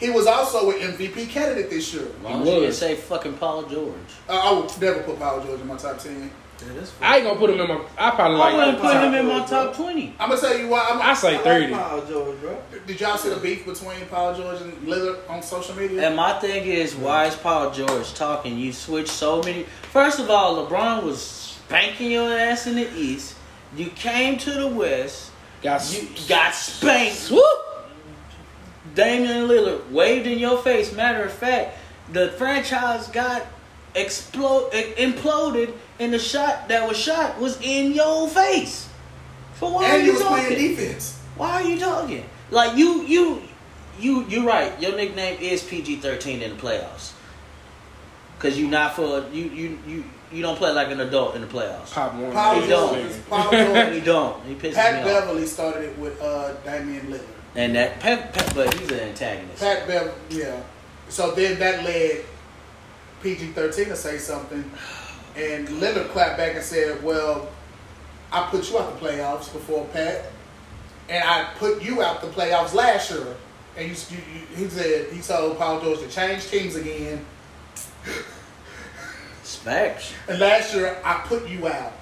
He 0.00 0.08
was 0.10 0.26
also 0.26 0.70
an 0.70 0.78
MVP 0.78 1.28
candidate 1.28 1.68
this 1.70 1.92
year. 1.94 2.06
As 2.06 2.22
long 2.24 2.42
as 2.42 2.48
you 2.48 2.54
didn't 2.60 2.72
say 2.74 2.94
fucking 2.96 3.34
Paul 3.34 3.64
George. 3.64 3.94
Uh, 4.28 4.32
I 4.32 4.52
would 4.58 4.80
never 4.80 5.02
put 5.02 5.18
Paul 5.18 5.44
George 5.44 5.60
in 5.60 5.66
my 5.66 5.76
top 5.76 5.98
ten. 5.98 6.30
Yeah, 6.62 6.84
I 7.00 7.16
ain't 7.16 7.24
gonna 7.26 7.38
put 7.38 7.48
him 7.48 7.58
in 7.60 7.68
my. 7.68 7.82
I 7.96 8.10
probably 8.10 8.36
I 8.36 8.40
like. 8.40 8.54
wouldn't 8.56 8.80
put 8.80 8.94
him 8.96 9.14
in 9.14 9.26
my 9.26 9.38
George, 9.38 9.48
top 9.50 9.74
bro. 9.76 9.84
twenty. 9.84 10.14
I'm 10.18 10.28
gonna 10.28 10.40
tell 10.40 10.58
you 10.58 10.68
why. 10.68 10.88
I'm, 10.90 11.00
I 11.00 11.14
say 11.14 11.38
thirty. 11.38 11.72
Paul 11.72 12.04
George, 12.06 12.40
bro. 12.40 12.58
Did 12.86 13.00
y'all 13.00 13.16
see 13.16 13.30
the 13.30 13.36
beef 13.36 13.64
between 13.64 14.04
Paul 14.10 14.34
George 14.34 14.60
and 14.60 14.72
Lillard 14.86 15.20
on 15.30 15.42
social 15.42 15.74
media? 15.74 16.06
And 16.06 16.16
my 16.16 16.38
thing 16.38 16.64
is, 16.66 16.94
why 16.94 17.26
is 17.26 17.34
Paul 17.34 17.70
George 17.70 18.12
talking? 18.12 18.58
You 18.58 18.74
switch 18.74 19.08
so 19.08 19.42
many. 19.42 19.62
First 19.90 20.18
of 20.18 20.28
all, 20.28 20.66
LeBron 20.66 21.02
was 21.02 21.22
spanking 21.22 22.10
your 22.10 22.30
ass 22.30 22.66
in 22.66 22.74
the 22.74 22.92
East. 22.94 23.36
You 23.74 23.86
came 23.90 24.36
to 24.38 24.50
the 24.50 24.68
West. 24.68 25.30
Got 25.62 25.90
You 25.94 26.08
got 26.28 26.54
spanked. 26.54 27.30
Woo! 27.30 27.40
Damian 28.94 29.48
Lillard 29.48 29.90
waved 29.90 30.26
in 30.26 30.38
your 30.38 30.58
face. 30.62 30.92
Matter 30.92 31.24
of 31.24 31.32
fact, 31.32 31.76
the 32.12 32.28
franchise 32.32 33.08
got 33.08 33.46
explode 33.94 34.72
imploded, 34.72 35.74
and 35.98 36.12
the 36.12 36.18
shot 36.18 36.68
that 36.68 36.86
was 36.88 36.96
shot 36.96 37.38
was 37.40 37.60
in 37.60 37.92
your 37.92 38.28
face. 38.28 38.88
So 39.58 39.68
why 39.70 39.84
are 39.84 39.92
and 39.94 40.02
he 40.02 40.06
you 40.08 40.12
was 40.14 40.22
talking? 40.22 40.46
playing 40.46 40.76
defense. 40.76 41.20
Why 41.36 41.62
are 41.62 41.68
you 41.68 41.78
talking? 41.78 42.24
Like 42.50 42.76
you, 42.76 43.02
you, 43.02 43.42
you, 43.98 44.24
you're 44.26 44.44
right. 44.46 44.80
Your 44.80 44.96
nickname 44.96 45.38
is 45.40 45.62
PG 45.62 45.96
thirteen 45.96 46.42
in 46.42 46.56
the 46.56 46.62
playoffs. 46.62 47.12
Cause 48.38 48.56
you 48.56 48.68
not 48.68 48.96
for 48.96 49.26
you, 49.32 49.44
you, 49.44 49.78
you, 49.86 50.04
you 50.32 50.40
don't 50.42 50.56
play 50.56 50.72
like 50.72 50.88
an 50.90 51.00
adult 51.00 51.34
in 51.34 51.42
the 51.42 51.46
playoffs. 51.46 51.90
pop 51.92 52.14
one. 52.14 52.32
Paul 52.32 52.60
He 52.60 52.68
don't. 52.68 53.28
Paul 53.28 53.50
He 53.92 54.00
don't. 54.00 54.42
He 54.46 54.54
pisses 54.54 54.74
Pat 54.74 54.94
me 54.94 55.00
off. 55.00 55.20
Beverley 55.24 55.46
started 55.46 55.90
it 55.90 55.98
with 55.98 56.20
uh, 56.22 56.54
Damian 56.64 57.06
Lillard. 57.08 57.26
And 57.54 57.74
that, 57.74 57.98
Pat, 58.00 58.32
Pat, 58.32 58.52
but 58.54 58.72
he's 58.74 58.90
an 58.90 59.00
antagonist. 59.00 59.60
Pat 59.60 59.86
Beverley, 59.86 60.12
yeah. 60.30 60.60
So 61.08 61.32
then 61.32 61.58
that 61.58 61.84
led 61.84 62.24
PG-13 63.22 63.86
to 63.86 63.96
say 63.96 64.18
something, 64.18 64.70
and 65.36 65.68
Lillard 65.68 66.10
clapped 66.10 66.36
back 66.36 66.54
and 66.54 66.64
said, 66.64 67.02
"Well, 67.02 67.48
I 68.32 68.46
put 68.50 68.70
you 68.70 68.78
out 68.78 68.98
the 68.98 69.06
playoffs 69.06 69.52
before 69.52 69.84
Pat, 69.86 70.26
and 71.08 71.24
I 71.24 71.48
put 71.56 71.82
you 71.82 72.02
out 72.02 72.20
the 72.20 72.28
playoffs 72.28 72.72
last 72.72 73.10
year." 73.10 73.36
And 73.76 73.88
you, 73.88 73.94
you, 74.10 74.22
you 74.50 74.64
he 74.64 74.68
said 74.68 75.12
he 75.12 75.20
told 75.20 75.58
Paul 75.58 75.80
George 75.80 76.00
to 76.00 76.08
change 76.08 76.46
teams 76.48 76.76
again 76.76 77.24
Specs. 79.42 80.14
And 80.28 80.38
last 80.38 80.74
year 80.74 80.96
I 81.04 81.24
put 81.26 81.48
you 81.48 81.68
out. 81.68 81.92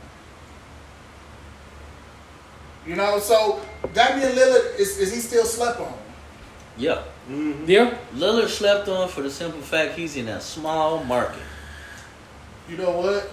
You 2.89 2.97
know, 2.97 3.19
so 3.19 3.61
Damian 3.93 4.33
Lillard 4.33 4.79
is, 4.79 4.97
is 4.99 5.13
he 5.13 5.21
still 5.21 5.45
slept 5.45 5.79
on? 5.79 5.93
Yeah. 6.79 7.03
Mm-hmm. 7.29 7.65
Yeah. 7.69 7.99
Lillard 8.15 8.49
slept 8.49 8.89
on 8.89 9.09
for 9.11 9.21
the 9.21 9.31
simple 9.31 9.61
fact 9.61 9.95
he's 9.95 10.17
in 10.17 10.27
a 10.29 10.41
small 10.41 11.05
market. 11.05 11.43
You 12.67 12.79
know 12.79 12.93
what? 12.93 13.31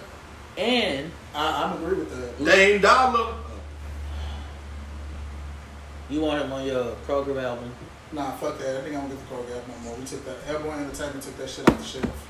And 0.58 1.10
I, 1.34 1.64
I'm 1.64 1.82
agree 1.82 1.98
with 2.00 2.10
that. 2.38 2.44
Dame 2.44 2.82
Dollar. 2.82 3.34
you 6.10 6.20
want 6.20 6.44
him 6.44 6.52
on 6.52 6.66
your 6.66 6.94
program 7.06 7.38
album? 7.38 7.72
Nah, 8.12 8.32
fuck 8.32 8.58
that. 8.58 8.76
I 8.76 8.80
think 8.82 8.94
I 8.94 9.00
don't 9.00 9.08
get 9.08 9.18
the 9.18 9.24
program 9.24 9.62
no 9.68 9.88
more. 9.88 9.96
We 9.98 10.04
took 10.04 10.22
that. 10.26 10.36
Airborne 10.48 10.80
Entertainment 10.84 11.22
took 11.22 11.36
that 11.38 11.48
shit 11.48 11.68
off 11.70 11.78
the 11.78 11.84
shelf. 11.84 12.28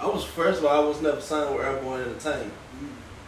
I 0.00 0.06
was 0.08 0.24
first 0.24 0.58
of 0.58 0.66
all, 0.66 0.84
I 0.84 0.88
was 0.88 1.00
never 1.00 1.20
signed 1.20 1.54
with 1.54 1.64
Airborne 1.64 2.00
Entertainment. 2.02 2.52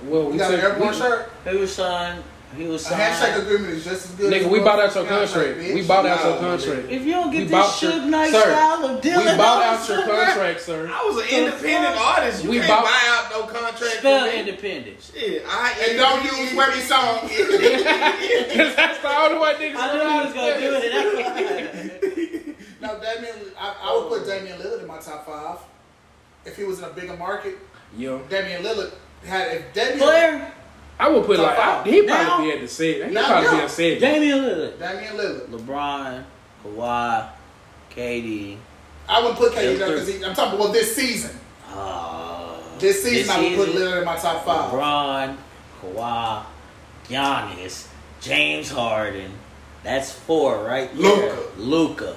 Well, 0.02 0.26
We 0.26 0.32
we 0.32 0.38
got 0.38 0.52
an 0.52 0.60
took- 0.60 0.70
Airborne 0.72 0.90
we- 0.90 0.96
shirt. 0.98 1.30
He 1.48 1.56
was 1.56 1.72
signed. 1.74 2.22
He 2.56 2.66
was 2.66 2.90
A 2.90 2.94
handshake 2.94 3.34
signed. 3.34 3.42
agreement 3.42 3.72
is 3.74 3.84
just 3.84 4.06
as 4.06 4.10
good. 4.12 4.32
Nigga, 4.32 4.46
as 4.46 4.50
we 4.50 4.60
bought 4.60 4.80
out 4.80 4.94
your 4.94 5.04
contract, 5.04 5.32
contract. 5.32 5.58
bitch. 5.60 5.74
We 5.74 5.82
bought 5.86 6.06
out 6.06 6.24
your 6.24 6.32
Nah, 6.34 6.38
contract. 6.40 6.90
If 6.90 7.02
you 7.04 7.12
don't 7.12 7.30
get 7.30 7.50
bought 7.50 7.80
this 7.80 7.82
your- 7.82 7.92
Suge 7.92 8.04
Knight 8.06 8.30
sir, 8.32 8.40
style 8.40 8.84
of 8.86 9.00
dealing, 9.02 9.18
We 9.26 9.30
Dylan 9.32 9.36
bought 9.36 9.62
out 9.62 9.88
your 9.88 9.98
somewhere, 9.98 10.24
contract, 10.26 10.60
sir. 10.62 10.90
I 10.92 11.04
was 11.04 11.16
an 11.22 11.28
independent 11.28 11.96
artist. 12.00 12.44
You 12.44 12.50
We 12.50 12.56
can't 12.58 12.68
bought- 12.68 12.84
buy 12.84 13.00
out 13.08 13.30
no 13.30 13.42
contract. 13.46 13.96
Spell 13.98 14.20
for 14.26 14.32
me. 14.32 14.38
independence. 14.40 15.10
Shit, 15.14 15.44
I 15.48 15.72
And 15.88 15.98
don't 15.98 16.24
use 16.24 16.54
Webby 16.54 16.80
song. 16.80 17.28
Because 17.28 18.74
that's 18.76 18.98
the 19.00 19.08
only 19.18 19.38
way 19.38 19.54
niggas 19.54 19.76
I 19.76 19.92
knew 19.94 20.00
I 20.02 20.24
was 20.24 20.34
gonna 20.34 20.60
do 20.60 20.74
it. 20.82 22.56
no, 22.80 22.98
Damian, 23.00 23.36
I, 23.58 23.74
I 23.82 23.96
would 23.96 24.08
put 24.08 24.26
Damian 24.26 24.58
Lillard 24.58 24.80
in 24.80 24.86
my 24.86 24.98
top 24.98 25.26
five. 25.26 25.58
If 26.44 26.56
he 26.56 26.64
was 26.64 26.78
in 26.78 26.84
a 26.84 26.90
bigger 26.90 27.16
market, 27.16 27.58
Yo. 27.96 28.18
Damian 28.28 28.62
Lillard 28.62 28.92
had 29.24 29.48
if 29.52 29.72
Damian 29.72 29.98
Player, 29.98 30.52
I 30.98 31.09
would 31.10 31.27
put 31.27 31.39
like, 31.39 31.59
I, 31.59 31.82
he'd 31.85 32.06
probably 32.06 32.24
Now- 32.27 32.40
be 32.43 32.52
at 32.52 32.60
the 32.60 32.68
set. 32.68 33.05
He'd 33.05 33.12
Now, 33.14 33.27
probably 33.27 33.51
be 33.51 33.56
no. 33.59 33.64
a 33.64 33.68
set. 33.68 34.01
Damian 34.01 34.39
Lillard, 34.39 34.78
Damian 34.78 35.14
Lillard. 35.16 35.47
LeBron, 35.48 36.24
Kawhi, 36.64 37.28
KD. 37.94 38.56
I 39.09 39.20
wouldn't 39.20 39.36
put 39.39 39.52
KD 39.52 39.78
Yeah, 39.78 39.86
there 39.86 39.98
because 39.98 40.23
I'm 40.24 40.35
talking 40.35 40.59
about 40.60 40.73
this 40.73 40.97
season. 40.97 41.39
Uh, 41.70 42.56
This 42.78 43.02
season, 43.05 43.31
I 43.36 43.40
would 43.43 43.56
put 43.56 43.66
season, 43.68 43.82
Lillard 43.82 43.98
in 44.01 44.05
my 44.05 44.16
top 44.16 44.44
five. 44.44 44.70
LeBron, 44.73 45.36
Kawhi, 45.82 46.44
Giannis, 47.09 47.89
James 48.20 48.70
Harden. 48.70 49.32
That's 49.82 50.10
four 50.12 50.64
right 50.64 50.90
there. 50.97 51.02
Luka. 51.02 51.47
Luca. 51.59 52.16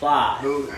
Five. 0.00 0.40
Who? 0.40 0.70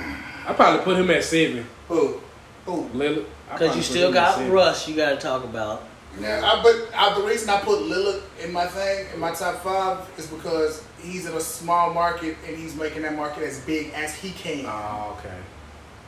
I 0.46 0.52
probably 0.54 0.82
put 0.84 0.96
him 0.96 1.10
at 1.10 1.22
seven. 1.22 1.66
Who? 1.88 2.20
Who? 2.64 2.88
Lillard. 2.94 3.26
Because 3.52 3.76
you 3.76 3.82
still 3.82 4.12
got. 4.12 4.50
Russ 4.50 4.88
you 4.88 4.96
got 4.96 5.10
to 5.10 5.16
talk 5.18 5.44
about. 5.44 5.85
Yeah, 6.20 6.40
I, 6.42 6.62
but 6.62 6.88
I, 6.96 7.18
the 7.18 7.26
reason 7.26 7.50
I 7.50 7.60
put 7.60 7.80
Lillard 7.80 8.22
in 8.42 8.52
my 8.52 8.66
thing, 8.66 9.06
in 9.12 9.20
my 9.20 9.32
top 9.32 9.62
five, 9.62 10.08
is 10.18 10.26
because 10.26 10.82
he's 11.00 11.26
in 11.26 11.34
a 11.34 11.40
small 11.40 11.92
market 11.92 12.36
and 12.46 12.56
he's 12.56 12.74
making 12.74 13.02
that 13.02 13.14
market 13.14 13.42
as 13.42 13.60
big 13.60 13.92
as 13.92 14.14
he 14.14 14.30
can. 14.30 14.64
Oh, 14.66 15.16
okay. 15.18 15.36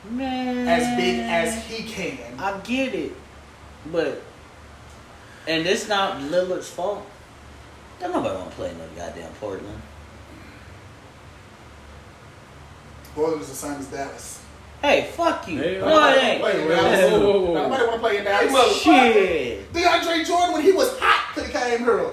Man. 0.09 0.67
as 0.67 0.97
big 0.97 1.19
as 1.19 1.63
he 1.65 1.83
can. 1.83 2.39
I 2.39 2.57
get 2.59 2.95
it. 2.95 3.13
But, 3.91 4.23
and 5.47 5.67
it's 5.67 5.87
not 5.87 6.19
Lillard's 6.21 6.69
fault. 6.69 7.05
Don't 7.99 8.13
nobody 8.13 8.35
want 8.35 8.49
to 8.49 8.55
play 8.55 8.73
no 8.73 8.87
goddamn 8.95 9.31
Portland. 9.33 9.81
Portland 13.13 13.41
is 13.41 13.49
the 13.49 13.55
same 13.55 13.79
as 13.79 13.87
Dallas. 13.87 14.38
Hey, 14.81 15.09
fuck 15.13 15.47
you. 15.47 15.57
Hey, 15.59 15.79
no, 15.79 16.09
it 16.09 16.23
ain't. 16.23 16.41
Play 16.41 16.61
in 16.61 16.67
Whoa, 16.67 16.75
Dallas. 16.75 17.11
whoa, 17.11 17.19
whoa, 17.19 17.41
whoa. 17.41 17.53
Nobody 17.53 17.83
want 17.83 17.93
to 17.95 17.99
play 17.99 18.17
in 18.17 18.23
Hey, 18.25 18.47
Dallas. 18.47 18.81
Shit. 18.81 19.73
DeAndre 19.73 20.25
Jordan, 20.25 20.53
when 20.53 20.61
he 20.63 20.71
was 20.71 20.97
hot, 20.99 21.35
could 21.35 21.45
have 21.45 21.63
came 21.63 21.79
here 21.79 22.11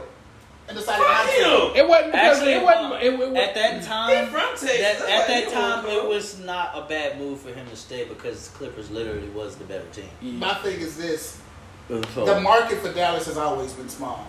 and 0.68 0.76
decided 0.76 1.02
not 1.02 1.26
Fuck 1.26 1.34
to. 1.74 1.78
It 1.78 1.88
wasn't 1.88 2.12
because 2.12 2.36
Actually, 2.38 2.52
it 2.54 2.62
wasn't. 2.64 3.02
It, 3.02 3.14
it, 3.14 3.20
it, 3.20 3.36
at 3.36 3.54
that 3.54 3.82
time, 3.84 4.10
that, 4.32 5.00
at 5.08 5.26
that 5.28 5.48
time, 5.52 5.86
it 5.86 6.08
was 6.08 6.40
not 6.40 6.72
a 6.74 6.82
bad 6.88 7.18
move 7.20 7.40
for 7.40 7.50
him 7.52 7.66
to 7.68 7.76
stay 7.76 8.04
because 8.04 8.48
Clippers 8.48 8.90
literally 8.90 9.28
was 9.28 9.54
the 9.56 9.64
better 9.64 9.86
team. 9.92 10.38
My 10.40 10.54
thing 10.54 10.80
is 10.80 10.96
this: 10.96 11.40
the 11.88 12.40
market 12.42 12.78
for 12.78 12.92
Dallas 12.92 13.26
has 13.26 13.36
always 13.38 13.72
been 13.74 13.88
small, 13.88 14.26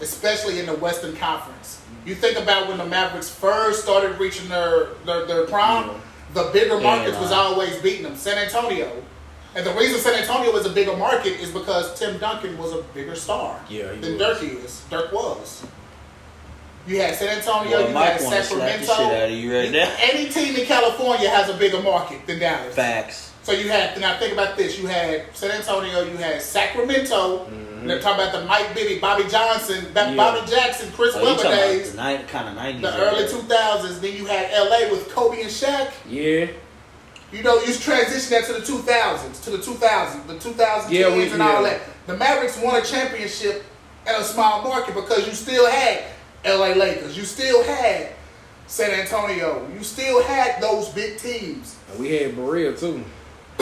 especially 0.00 0.58
in 0.58 0.66
the 0.66 0.74
Western 0.74 1.14
Conference. 1.16 1.82
You 2.04 2.16
think 2.16 2.36
about 2.36 2.66
when 2.66 2.78
the 2.78 2.86
Mavericks 2.86 3.28
first 3.30 3.84
started 3.84 4.18
reaching 4.18 4.48
their 4.48 4.86
their, 5.06 5.24
their 5.26 5.46
prime, 5.46 5.90
the 6.34 6.50
bigger 6.52 6.80
markets 6.80 7.18
was 7.18 7.32
always 7.32 7.76
beating 7.78 8.02
them. 8.04 8.16
San 8.16 8.38
Antonio. 8.38 8.90
And 9.54 9.66
the 9.66 9.72
reason 9.74 9.98
San 9.98 10.14
Antonio 10.14 10.52
was 10.52 10.64
a 10.64 10.70
bigger 10.70 10.96
market 10.96 11.40
is 11.40 11.50
because 11.50 11.98
Tim 11.98 12.18
Duncan 12.18 12.56
was 12.56 12.72
a 12.72 12.82
bigger 12.94 13.16
star 13.16 13.60
Yeah, 13.68 13.88
than 13.92 14.00
was. 14.12 14.18
Dirk 14.18 14.42
is. 14.44 14.82
Dirk 14.90 15.10
was. 15.12 15.64
You 16.86 17.00
had 17.00 17.14
San 17.16 17.36
Antonio, 17.36 17.78
Well, 17.78 17.88
you 17.88 17.94
Mike 17.94 18.12
had 18.12 18.20
Sacramento. 18.20 18.86
shit 18.86 19.00
out 19.22 19.28
of 19.28 19.30
you 19.30 19.54
right 19.54 19.70
now. 19.70 19.92
Any 20.00 20.28
team 20.30 20.54
in 20.56 20.66
California 20.66 21.28
has 21.28 21.48
a 21.50 21.54
bigger 21.54 21.82
market 21.82 22.26
than 22.26 22.38
Dallas. 22.38 22.74
facts. 22.74 23.29
So 23.42 23.52
you 23.52 23.68
had 23.68 23.98
now 24.00 24.18
think 24.18 24.32
about 24.32 24.56
this. 24.56 24.78
You 24.78 24.86
had 24.86 25.24
San 25.34 25.50
Antonio, 25.50 26.02
you 26.04 26.16
had 26.16 26.40
Sacramento. 26.42 27.46
Mm-hmm. 27.46 27.66
And 27.80 27.88
they're 27.88 28.00
talking 28.00 28.22
about 28.26 28.38
the 28.38 28.44
Mike 28.46 28.74
Bibby, 28.74 28.98
Bobby 28.98 29.24
Johnson, 29.26 29.86
Yeah. 29.94 30.14
Bobby 30.14 30.46
Jackson, 30.50 30.92
Chris 30.92 31.14
Oh, 31.16 31.24
Webber 31.24 31.42
days, 31.44 31.92
the 31.92 31.98
kind 32.28 32.48
of 32.48 32.54
90s. 32.62 32.80
the 32.82 32.94
early 32.98 33.26
two 33.28 33.38
thousands. 33.48 34.00
Then 34.00 34.14
you 34.14 34.26
had 34.26 34.50
LA 34.52 34.90
with 34.90 35.08
Kobe 35.08 35.40
and 35.40 35.50
Shaq. 35.50 35.90
yeah. 36.08 36.46
You 37.32 37.44
know, 37.44 37.60
you 37.62 37.72
transition 37.74 38.30
that 38.32 38.44
to 38.46 38.54
the 38.54 38.60
two 38.66 38.78
thousands, 38.78 39.38
to 39.42 39.50
the 39.50 39.58
two 39.58 39.74
thousands, 39.74 40.26
the 40.26 40.36
two 40.38 40.50
thousand 40.52 40.92
Yeah, 40.92 41.14
we- 41.14 41.30
and 41.30 41.40
all 41.40 41.62
that. 41.62 41.80
The 42.08 42.16
Mavericks 42.16 42.58
won 42.58 42.74
a 42.74 42.84
championship 42.84 43.64
in 44.06 44.14
a 44.16 44.24
small 44.24 44.62
market 44.62 44.94
because 44.96 45.26
you 45.28 45.32
still 45.32 45.70
had 45.70 46.02
LA 46.44 46.74
Lakers, 46.74 47.16
you 47.16 47.24
still 47.24 47.62
had 47.62 48.08
San 48.66 48.90
Antonio, 48.90 49.64
you 49.76 49.84
still 49.84 50.22
had 50.24 50.60
those 50.60 50.88
big 50.88 51.18
teams. 51.18 51.76
And 51.92 52.00
we 52.00 52.10
had 52.16 52.32
Barea 52.36 52.78
too. 52.78 53.04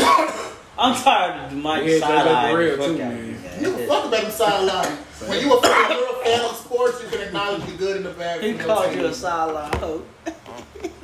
I'm 0.78 0.94
tired 1.02 1.46
of 1.52 1.56
Mike 1.58 1.82
Yeah, 1.84 1.98
that's 1.98 2.02
sideline. 2.04 2.54
real 2.56 2.76
too, 2.76 2.98
man. 2.98 3.12
of 3.12 3.18
You 3.62 3.68
here, 3.70 3.78
can 3.78 3.88
fuck 3.88 4.04
about 4.06 4.22
them 4.22 4.30
sideline. 4.30 4.96
When 5.26 5.40
you 5.40 5.52
a 5.56 5.60
fan, 5.62 5.90
you're 5.90 6.20
a 6.20 6.24
fan 6.24 6.44
of 6.44 6.56
sports, 6.56 7.02
you 7.02 7.08
can 7.08 7.20
acknowledge 7.26 7.64
the 7.64 7.72
good 7.72 7.96
and 7.96 8.06
the 8.06 8.10
bad. 8.10 8.42
He 8.42 8.54
called 8.54 8.94
you 8.94 9.06
a 9.06 9.12
sideline 9.14 9.72
hoe. 9.74 10.02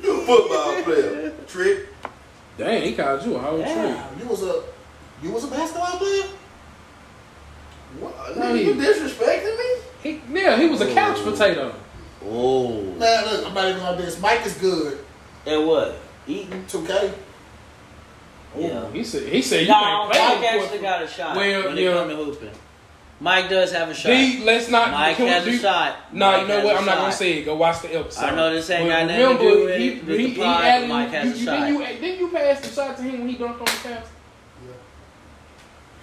You 0.01 0.21
a 0.21 0.25
football 0.25 0.83
player. 0.83 1.33
Trick. 1.47 1.87
Dang, 2.57 2.81
he 2.83 2.93
called 2.95 3.25
you 3.25 3.35
a 3.35 3.39
whole 3.39 3.57
trick. 3.57 3.67
Damn, 3.75 4.19
you 4.19 4.25
was 4.27 4.43
a 4.43 4.63
you 5.21 5.31
was 5.31 5.43
a 5.43 5.47
basketball 5.47 5.97
player. 5.97 6.23
What? 7.99 8.37
No, 8.37 8.43
Nigga, 8.43 8.55
he- 8.55 8.63
you 8.63 8.73
disrespecting 8.75 9.57
me? 9.57 9.81
He, 10.03 10.21
yeah, 10.31 10.57
he 10.57 10.67
was 10.67 10.81
a 10.81 10.93
couch 10.93 11.21
potato. 11.23 11.73
Oh. 12.23 12.81
Man, 12.97 13.25
look, 13.25 13.45
I'm 13.47 13.53
not 13.53 13.69
even 13.69 13.81
on 13.81 13.97
this. 13.97 14.19
Mike 14.21 14.45
is 14.45 14.53
good. 14.57 14.99
And 15.45 15.67
what? 15.67 15.97
Eating? 16.27 16.63
2K. 16.67 17.13
Yeah. 18.57 18.87
Ooh, 18.87 18.91
He 18.91 19.03
said 19.03 19.23
he 19.27 19.41
said 19.41 19.61
you 19.61 19.67
No, 19.67 19.73
can't 19.79 20.11
play 20.11 20.19
Mike 20.19 20.43
actually 20.53 20.67
court. 20.69 20.81
got 20.81 21.03
a 21.03 21.07
shot 21.07 21.35
Well, 21.35 21.63
when 21.65 21.77
it 21.77 21.81
yeah. 21.81 21.93
come 21.93 22.09
to 22.09 22.15
hooping. 22.15 22.49
Mike 23.19 23.49
does 23.49 23.71
have 23.71 23.89
a 23.89 23.93
shot. 23.93 24.09
D, 24.09 24.41
let's 24.43 24.69
not. 24.69 24.91
Mike 24.91 25.15
can 25.15 25.25
we 25.25 25.31
has 25.31 25.47
a 25.47 25.57
shot. 25.57 25.95
No, 26.11 26.31
Mike 26.31 26.41
you 26.41 26.47
know 26.49 26.65
what? 26.65 26.75
I'm 26.77 26.85
not 26.85 26.97
gonna 26.97 27.11
say 27.13 27.39
it. 27.39 27.45
Go 27.45 27.55
watch 27.55 27.81
the 27.81 27.95
episode. 27.97 28.23
I 28.25 28.35
know 28.35 28.53
this 28.53 28.69
ain't 28.69 28.89
But 28.89 28.89
got 28.89 29.07
nothing 29.07 29.17
to 29.17 29.23
remember, 29.27 29.43
do 29.59 29.65
with 29.65 29.77
he, 29.79 29.87
it, 29.87 30.05
with 30.05 30.19
he, 30.19 30.25
the 30.27 30.33
he 30.33 30.43
added- 30.43 30.89
Mike 30.89 31.09
has 31.11 31.25
you, 31.27 31.33
a 31.33 31.45
shot. 31.45 31.59
Didn't 31.65 31.73
you, 31.75 31.83
eh, 31.83 31.99
didn't 31.99 32.19
you 32.19 32.27
pass 32.29 32.59
the 32.61 32.67
shot 32.75 32.97
to 32.97 33.03
him 33.03 33.19
when 33.19 33.29
he 33.29 33.35
dunked 33.37 33.53
on 33.53 33.59
the 33.59 33.71
Cavs? 33.71 34.07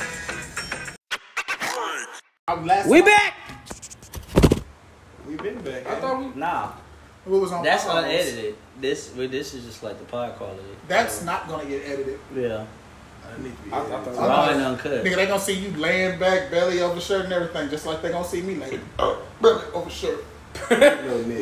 We 2.87 3.01
time- 3.01 3.05
back. 3.07 3.35
We've 5.27 5.43
been 5.43 5.61
back. 5.62 5.89
I 5.89 5.97
thought 5.97 6.21
we. 6.21 6.27
Nah, 6.39 6.71
What 7.25 7.41
was 7.41 7.51
on 7.51 7.65
that's 7.65 7.85
unedited. 7.85 8.55
This, 8.81 9.12
well, 9.16 9.28
this 9.28 9.55
is 9.55 9.65
just 9.65 9.82
like 9.82 9.98
the 9.98 10.05
pod 10.05 10.36
quality. 10.36 10.61
That's 10.89 11.23
not 11.24 11.48
gonna 11.48 11.66
get 11.66 11.82
edited. 11.86 12.19
Yeah, 12.35 12.65
I 13.27 13.43
need 13.43 13.57
to 13.57 13.62
be. 13.62 13.73
I- 13.73 13.78
I 13.78 13.81
edited. 13.82 14.15
thought- 14.15 14.28
raw 14.28 14.48
and 14.51 14.61
uncut. 14.62 15.05
Nigga, 15.05 15.16
they 15.16 15.27
gonna 15.27 15.40
see 15.40 15.52
you 15.55 15.70
laying 15.77 16.19
back, 16.19 16.51
belly 16.51 16.81
over 16.81 17.01
shirt 17.01 17.24
and 17.24 17.32
everything, 17.32 17.69
just 17.70 17.85
like 17.86 18.01
they 18.02 18.11
gonna 18.11 18.24
see 18.27 18.40
me 18.43 18.55
laying 18.57 18.81
uh, 18.98 19.16
belly 19.40 19.62
over 19.74 19.90
shirt. 19.90 20.24
No, 20.70 20.77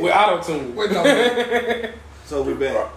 With 0.02 0.12
auto 0.12 0.42
tune. 0.42 0.74
Wait, 0.76 0.90
no. 0.92 1.90
So 2.26 2.42
we 2.42 2.54
back. 2.54 2.90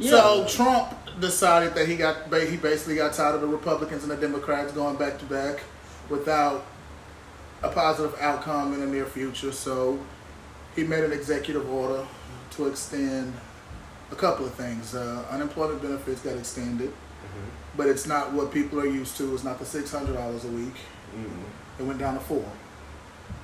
So 0.00 0.46
Trump 0.46 0.94
decided 1.20 1.74
that 1.74 1.86
he 1.88 1.96
got 1.96 2.32
he 2.34 2.56
basically 2.56 2.96
got 2.96 3.12
tired 3.12 3.34
of 3.34 3.40
the 3.42 3.46
Republicans 3.46 4.02
and 4.02 4.10
the 4.12 4.16
Democrats 4.16 4.72
going 4.72 4.96
back 4.96 5.18
to 5.18 5.24
back 5.26 5.60
without 6.08 6.64
a 7.62 7.68
positive 7.68 8.18
outcome 8.20 8.72
in 8.74 8.80
the 8.80 8.86
near 8.86 9.04
future. 9.06 9.52
So 9.52 9.98
he 10.74 10.84
made 10.84 11.04
an 11.04 11.12
executive 11.12 11.70
order 11.70 12.04
to 12.52 12.68
extend 12.68 13.32
a 14.10 14.14
couple 14.14 14.44
of 14.46 14.54
things. 14.54 14.94
Uh, 14.94 15.24
unemployment 15.30 15.82
benefits 15.82 16.20
got 16.20 16.36
extended, 16.36 16.92
but 17.76 17.86
it's 17.86 18.06
not 18.06 18.32
what 18.32 18.52
people 18.52 18.80
are 18.80 18.86
used 18.86 19.16
to. 19.18 19.34
It's 19.34 19.44
not 19.44 19.58
the 19.58 19.64
six 19.64 19.92
hundred 19.92 20.14
dollars 20.14 20.44
a 20.44 20.48
week. 20.48 20.74
It 21.78 21.82
went 21.84 21.98
down 21.98 22.14
to 22.14 22.20
four. 22.20 22.44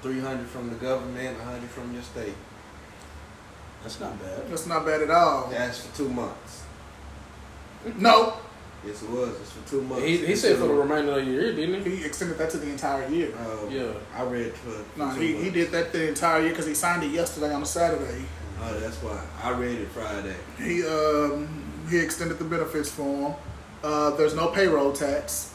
Three 0.03 0.21
hundred 0.21 0.47
from 0.49 0.69
the 0.69 0.77
government, 0.77 1.41
hundred 1.41 1.71
from 1.71 1.93
your 1.95 2.03
state. 2.03 2.35
That's 3.83 4.01
not 4.01 4.19
bad. 4.21 4.51
That's 4.51 4.67
not 4.67 4.85
bad 4.85 5.03
at 5.03 5.11
all. 5.11 5.49
That's 5.49 5.87
for 5.87 5.97
two 5.97 6.09
months. 6.09 6.65
No, 7.99 8.36
Yes, 8.87 9.03
it 9.03 9.11
was. 9.11 9.29
It's 9.41 9.53
for 9.53 9.69
two 9.69 9.83
months. 9.83 10.05
He, 10.05 10.25
he 10.27 10.37
said 10.37 10.57
for 10.59 10.69
the 10.69 10.75
remainder 10.75 11.19
of 11.19 11.25
the 11.25 11.31
year, 11.31 11.53
didn't 11.53 11.85
he? 11.85 11.97
he 11.97 12.05
extended 12.05 12.39
that 12.39 12.51
to 12.51 12.59
the 12.59 12.69
entire 12.71 13.09
year. 13.09 13.33
Uh, 13.37 13.69
Yeah. 13.69 13.93
I 14.15 14.23
read 14.23 14.53
for. 14.55 14.71
for 14.71 14.99
No, 14.99 15.15
two 15.15 15.21
he, 15.21 15.37
he 15.45 15.51
did 15.51 15.71
that 15.73 15.93
the 15.93 16.09
entire 16.09 16.41
year 16.43 16.51
because 16.51 16.67
he 16.67 16.75
signed 16.75 17.03
it 17.03 17.11
yesterday 17.11 17.53
on 17.53 17.63
a 17.63 17.67
Saturday. 17.67 18.25
Oh, 18.63 18.79
that's 18.81 18.97
why 18.99 19.21
I 19.43 19.51
read 19.51 19.79
it 19.81 19.89
Friday. 19.89 20.37
He 20.59 20.87
um 20.87 21.49
he 21.91 21.99
extended 21.99 22.39
the 22.39 22.45
benefits 22.45 22.91
for 22.91 23.03
him. 23.31 23.35
Uh, 23.83 24.11
there's 24.17 24.35
no 24.35 24.49
payroll 24.49 24.93
tax. 24.93 25.53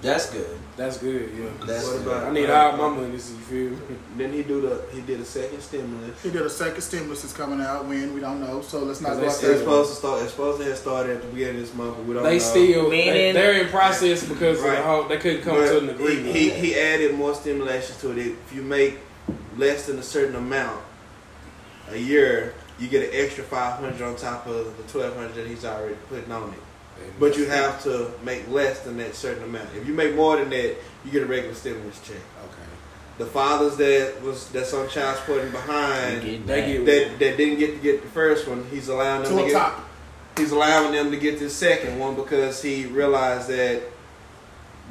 That's 0.00 0.30
good. 0.30 0.56
That's 0.76 0.98
good, 0.98 1.28
yeah. 1.36 1.46
That's 1.66 1.84
what 1.84 1.98
good. 1.98 2.06
about? 2.06 2.26
I 2.28 2.32
need 2.32 2.48
all 2.48 2.76
my 2.76 2.84
uh, 2.84 2.88
money, 2.90 3.18
so 3.18 3.32
you 3.34 3.40
feel 3.40 3.70
me? 3.70 3.96
Then 4.16 4.32
he 4.32 4.42
do 4.44 4.60
the 4.60 4.84
he 4.92 5.00
did 5.00 5.18
a 5.20 5.24
second 5.24 5.60
stimulus. 5.60 6.22
He 6.22 6.30
did 6.30 6.42
a 6.42 6.50
second 6.50 6.80
stimulus 6.82 7.24
is 7.24 7.32
coming 7.32 7.60
out. 7.60 7.84
When 7.86 8.14
we 8.14 8.20
don't 8.20 8.40
know, 8.40 8.62
so 8.62 8.78
let's 8.84 9.00
not 9.00 9.16
Because 9.16 9.40
go 9.40 9.46
they 9.48 9.48
out 9.48 9.52
It's 9.54 9.60
supposed 9.60 9.90
to 9.90 9.96
start. 9.96 10.22
It's 10.22 10.30
supposed 10.30 10.60
to 10.60 10.64
have 10.68 10.76
started 10.78 11.16
at 11.16 11.22
the 11.22 11.28
beginning 11.28 11.56
of 11.56 11.60
this 11.62 11.74
month, 11.74 11.96
but 11.96 12.06
we 12.06 12.14
don't 12.14 12.22
They 12.22 12.32
know. 12.34 12.38
still, 12.38 12.90
Meaning- 12.90 13.12
they, 13.12 13.32
they're 13.32 13.60
in 13.64 13.68
process 13.70 14.24
because 14.24 14.58
of 14.60 14.64
Right. 14.66 14.76
the 14.76 14.82
whole, 14.82 15.04
they 15.08 15.16
couldn't 15.18 15.42
come 15.42 15.56
But 15.56 15.66
to 15.66 15.78
an 15.78 15.88
agreement. 15.88 16.26
He, 16.36 16.50
he, 16.50 16.68
he 16.68 16.74
added 16.78 17.14
more 17.16 17.34
stimulations 17.34 18.00
to 18.00 18.12
it. 18.12 18.18
If 18.18 18.52
you 18.54 18.62
make 18.62 18.98
less 19.56 19.86
than 19.86 19.98
a 19.98 20.02
certain 20.02 20.36
amount 20.36 20.80
a 21.90 21.98
year, 21.98 22.54
you 22.78 22.86
get 22.86 23.02
an 23.02 23.10
extra 23.12 23.42
five 23.42 23.80
hundred 23.80 24.00
on 24.02 24.14
top 24.14 24.46
of 24.46 24.76
the 24.76 24.82
twelve 24.84 25.16
hundred 25.16 25.34
that 25.34 25.46
he's 25.48 25.64
already 25.64 25.96
putting 26.08 26.30
on 26.30 26.50
it. 26.52 26.60
But 27.20 27.36
you 27.36 27.46
have 27.46 27.82
to 27.84 28.12
make 28.24 28.48
less 28.48 28.80
than 28.80 28.96
that 28.98 29.14
certain 29.14 29.42
amount. 29.44 29.68
If 29.76 29.86
you 29.88 29.94
make 29.94 30.14
more 30.14 30.36
than 30.36 30.50
that, 30.50 30.76
you 31.04 31.10
get 31.10 31.22
a 31.22 31.26
regular 31.26 31.54
stimulus 31.54 32.00
check. 32.00 32.16
Okay. 32.16 32.68
The 33.18 33.26
fathers 33.26 33.76
that 33.78 34.22
was 34.22 34.48
that's 34.50 34.72
on 34.72 34.88
child 34.88 35.18
support 35.18 35.40
and 35.42 35.50
behind 35.52 36.22
They 36.22 36.36
that. 36.38 36.66
get 36.66 36.86
that, 36.86 37.18
that 37.18 37.36
didn't 37.36 37.58
get 37.58 37.72
to 37.76 37.82
get 37.82 38.02
the 38.02 38.08
first 38.10 38.46
one, 38.46 38.64
he's 38.70 38.88
allowing 38.88 39.24
them 39.24 39.32
To 39.32 39.38
to 39.38 39.44
a 39.44 39.48
get 39.48 39.58
top. 39.58 39.88
he's 40.36 40.52
allowing 40.52 40.92
them 40.92 41.10
to 41.10 41.16
get 41.16 41.40
the 41.40 41.50
second 41.50 41.98
one 41.98 42.14
because 42.14 42.62
he 42.62 42.86
realized 42.86 43.48
that 43.48 43.82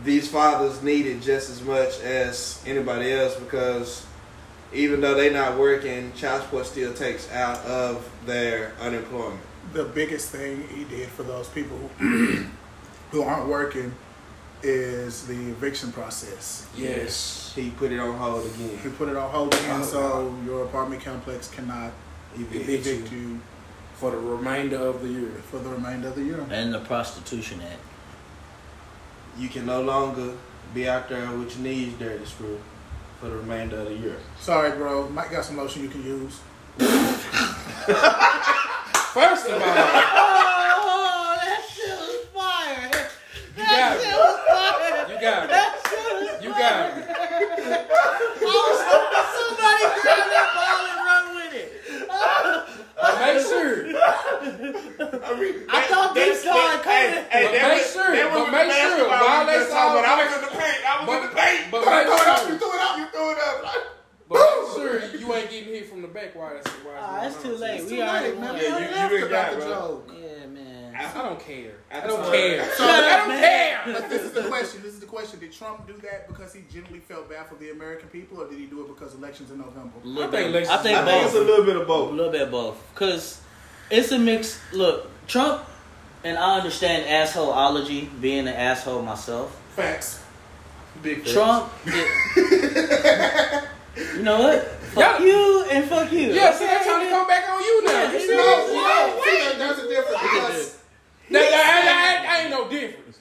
these 0.03 0.27
fathers 0.29 0.83
need 0.83 1.05
it 1.07 1.21
just 1.21 1.49
as 1.49 1.61
much 1.63 1.99
as 2.01 2.61
anybody 2.67 3.11
else 3.13 3.35
because 3.39 4.05
even 4.73 4.99
though 4.99 5.15
they're 5.15 5.31
not 5.31 5.57
working, 5.57 6.11
child 6.13 6.43
support 6.43 6.65
still 6.65 6.93
takes 6.93 7.31
out 7.31 7.59
of 7.65 8.07
their 8.25 8.73
unemployment. 8.81 9.39
The 9.73 9.83
biggest 9.85 10.29
thing 10.29 10.67
he 10.69 10.83
did 10.85 11.09
for 11.09 11.23
those 11.23 11.47
people 11.49 11.77
who 11.99 12.45
who 13.11 13.21
aren't 13.23 13.47
working 13.47 13.93
is 14.63 15.27
the 15.27 15.33
eviction 15.51 15.91
process. 15.91 16.67
Yes. 16.75 17.53
He 17.55 17.69
put 17.71 17.91
it 17.91 17.99
on 17.99 18.17
hold 18.17 18.45
again. 18.45 18.77
He 18.81 18.89
put 18.89 19.07
it 19.09 19.15
on 19.15 19.29
hold 19.29 19.53
again, 19.53 19.81
Oh, 19.81 19.85
so 19.85 20.35
your 20.45 20.63
apartment 20.65 21.03
complex 21.03 21.47
cannot 21.49 21.91
Evict. 22.35 22.55
Evict 22.67 22.85
you. 22.85 22.93
evict 22.93 23.11
you 23.11 23.39
For 23.95 24.11
the 24.11 24.17
remainder 24.17 24.77
of 24.77 25.01
the 25.01 25.09
year. 25.09 25.29
for 25.51 25.59
the 25.59 25.69
remainder 25.69 26.07
of 26.09 26.15
the 26.15 26.23
year. 26.23 26.43
And 26.49 26.73
the 26.73 26.79
Prostitution 26.79 27.61
Act. 27.61 27.79
You 29.37 29.47
can 29.49 29.65
no 29.67 29.81
longer 29.83 30.33
be 30.73 30.87
out 30.89 31.07
there 31.09 31.29
with 31.31 31.55
your 31.55 31.63
knees 31.67 31.93
dirty, 31.99 32.25
screw, 32.25 32.59
for 33.19 33.29
the 33.29 33.37
remainder 33.37 33.77
of 33.79 33.85
the 33.89 33.95
year. 33.95 34.17
Sorry, 34.39 34.71
bro. 34.71 35.07
Mike 35.09 35.29
got 35.31 35.45
some 35.45 35.57
lotion 35.57 35.83
you 35.83 35.89
can 35.89 36.03
use. 36.03 36.39
First 39.17 39.47
of 39.49 39.53
all, 39.53 39.59
Oh, 39.65 41.33
that 41.41 41.61
shit 41.73 41.89
was 41.97 42.21
fire. 42.37 43.09
you 43.57 43.63
got 43.65 43.97
me. 43.97 44.13
was 44.13 44.37
fire. 44.45 45.09
You 45.09 45.17
got 45.17 45.49
me. 45.49 45.57
You 46.45 46.51
got 46.53 46.77
me. 46.85 47.01
Somebody 49.33 49.83
grab 50.05 50.21
that 50.21 50.49
ball 50.53 50.85
and 50.85 51.01
run 51.09 51.25
with 51.33 51.49
it. 51.57 51.69
But 52.93 53.13
make 53.25 53.41
sure. 53.41 53.89
I 53.89 55.33
mean, 55.41 55.65
I 55.65 55.81
thought 55.89 56.13
this 56.13 56.41
started 56.45 56.83
coming. 56.85 57.25
But 57.25 57.51
make 57.57 57.89
sure. 57.89 58.13
But 58.13 58.51
make 58.53 58.69
sure. 58.69 59.09
While 59.09 59.45
they 59.49 59.65
saw, 59.65 59.97
I 59.97 60.13
was 60.13 60.29
in 60.37 60.41
the 60.45 60.53
paint. 60.53 60.77
I 60.85 61.01
was 61.01 61.09
in 61.09 61.21
the 61.25 61.33
paint. 61.35 61.71
but 61.71 61.81
Throw 61.89 61.89
make 61.97 62.05
it 62.05 62.13
up, 62.13 62.37
you 62.45 62.53
sure. 62.53 62.59
threw 62.61 62.69
it 62.69 62.81
up, 62.85 62.97
you 63.01 63.05
threw 63.09 63.31
it 63.33 63.39
up. 63.41 63.96
But 64.29 64.39
make 64.39 64.75
sure 64.75 65.19
you 65.19 65.33
ain't 65.33 65.49
getting 65.49 65.73
hit 65.73 65.89
from 65.89 66.01
the 66.01 66.07
back 66.07 66.35
while 66.35 66.55
it's 66.57 66.67
while 66.67 66.95
Ah, 66.99 67.25
it's 67.25 67.41
too 67.41 67.55
late. 67.55 67.79
It's 67.81 67.89
we 67.91 67.97
too 67.97 68.01
already 68.03 68.29
late, 68.29 68.39
man. 68.39 68.53
We 68.55 68.61
Yeah, 68.61 68.71
already 68.73 68.85
you- 68.85 68.91
laughed 68.95 69.11
you 69.13 69.19
done 69.19 69.27
about 69.29 69.51
got 69.51 69.51
the 69.51 69.57
it, 69.57 69.69
bro. 69.69 69.73
joke. 69.79 70.11
Yeah, 70.21 70.45
man. 70.47 70.95
I 70.95 71.21
don't 71.23 71.39
care. 71.39 71.71
I 71.91 72.07
don't 72.07 72.31
care. 72.31 72.65
So, 72.75 72.83
I 72.83 73.01
don't 73.17 73.27
man. 73.29 73.39
care. 73.39 73.93
But 73.93 74.09
this 74.09 74.21
is 74.23 74.31
the 74.33 74.43
question. 74.43 74.81
This 74.81 74.93
is 74.93 74.99
the 74.99 75.05
question. 75.05 75.39
Did 75.39 75.53
Trump 75.53 75.87
do 75.87 75.93
that 76.03 76.27
because 76.27 76.53
he 76.53 76.61
genuinely 76.71 76.99
felt 76.99 77.29
bad 77.29 77.47
for 77.47 77.55
the 77.55 77.69
American 77.71 78.09
people, 78.09 78.41
or 78.41 78.49
did 78.49 78.57
he 78.59 78.65
do 78.65 78.81
it 78.81 78.87
because 78.87 79.13
elections 79.15 79.51
in 79.51 79.59
November? 79.59 79.91
I 80.03 80.27
think 80.29 80.51
bit. 80.53 80.67
I 80.69 80.77
think 80.77 80.97
I 80.97 81.05
think 81.05 81.25
it's 81.25 81.33
a 81.35 81.37
both. 81.37 81.47
little 81.47 81.65
bit 81.65 81.75
of 81.77 81.87
both. 81.87 82.07
A 82.07 82.09
both. 82.09 82.15
little 82.17 82.31
bit 82.31 82.41
of 82.41 82.51
both. 82.51 82.95
Cause 82.95 83.39
it's 83.89 84.11
a 84.11 84.19
mix. 84.19 84.59
Look, 84.73 85.09
Trump, 85.27 85.63
and 86.23 86.37
I 86.37 86.57
understand 86.57 87.05
assholeology, 87.05 88.09
being 88.19 88.47
an 88.47 88.55
asshole 88.55 89.01
myself. 89.03 89.55
Facts. 89.75 90.19
Big 91.01 91.23
Trump, 91.25 91.71
it- 91.85 93.63
you 94.15 94.23
know 94.23 94.39
what? 94.41 94.63
Fuck 94.93 95.19
Yeah. 95.19 95.25
you 95.25 95.65
and 95.71 95.85
fuck 95.89 96.11
you. 96.11 96.31
Yeah, 96.33 96.51
see, 96.53 96.65
they're 96.65 96.83
trying 96.83 97.05
to 97.05 97.09
come 97.11 97.27
back 97.27 97.49
on 97.49 97.61
you 97.61 97.83
now. 97.85 97.91
Yeah, 97.91 98.11
You 98.13 98.19
see 98.19 98.27
No, 98.29 98.37
what 98.37 98.59
I'm 98.59 99.15
no, 99.17 99.23
saying? 99.23 99.51
see, 99.51 99.57
there's 99.57 99.79
a 99.79 99.87
difference 99.89 100.21
because 100.21 100.77
That, 101.31 101.41
that, 101.41 101.51
that, 101.51 102.23
that 102.23 102.39
ain't 102.41 102.51
no 102.51 102.69
difference. 102.69 103.17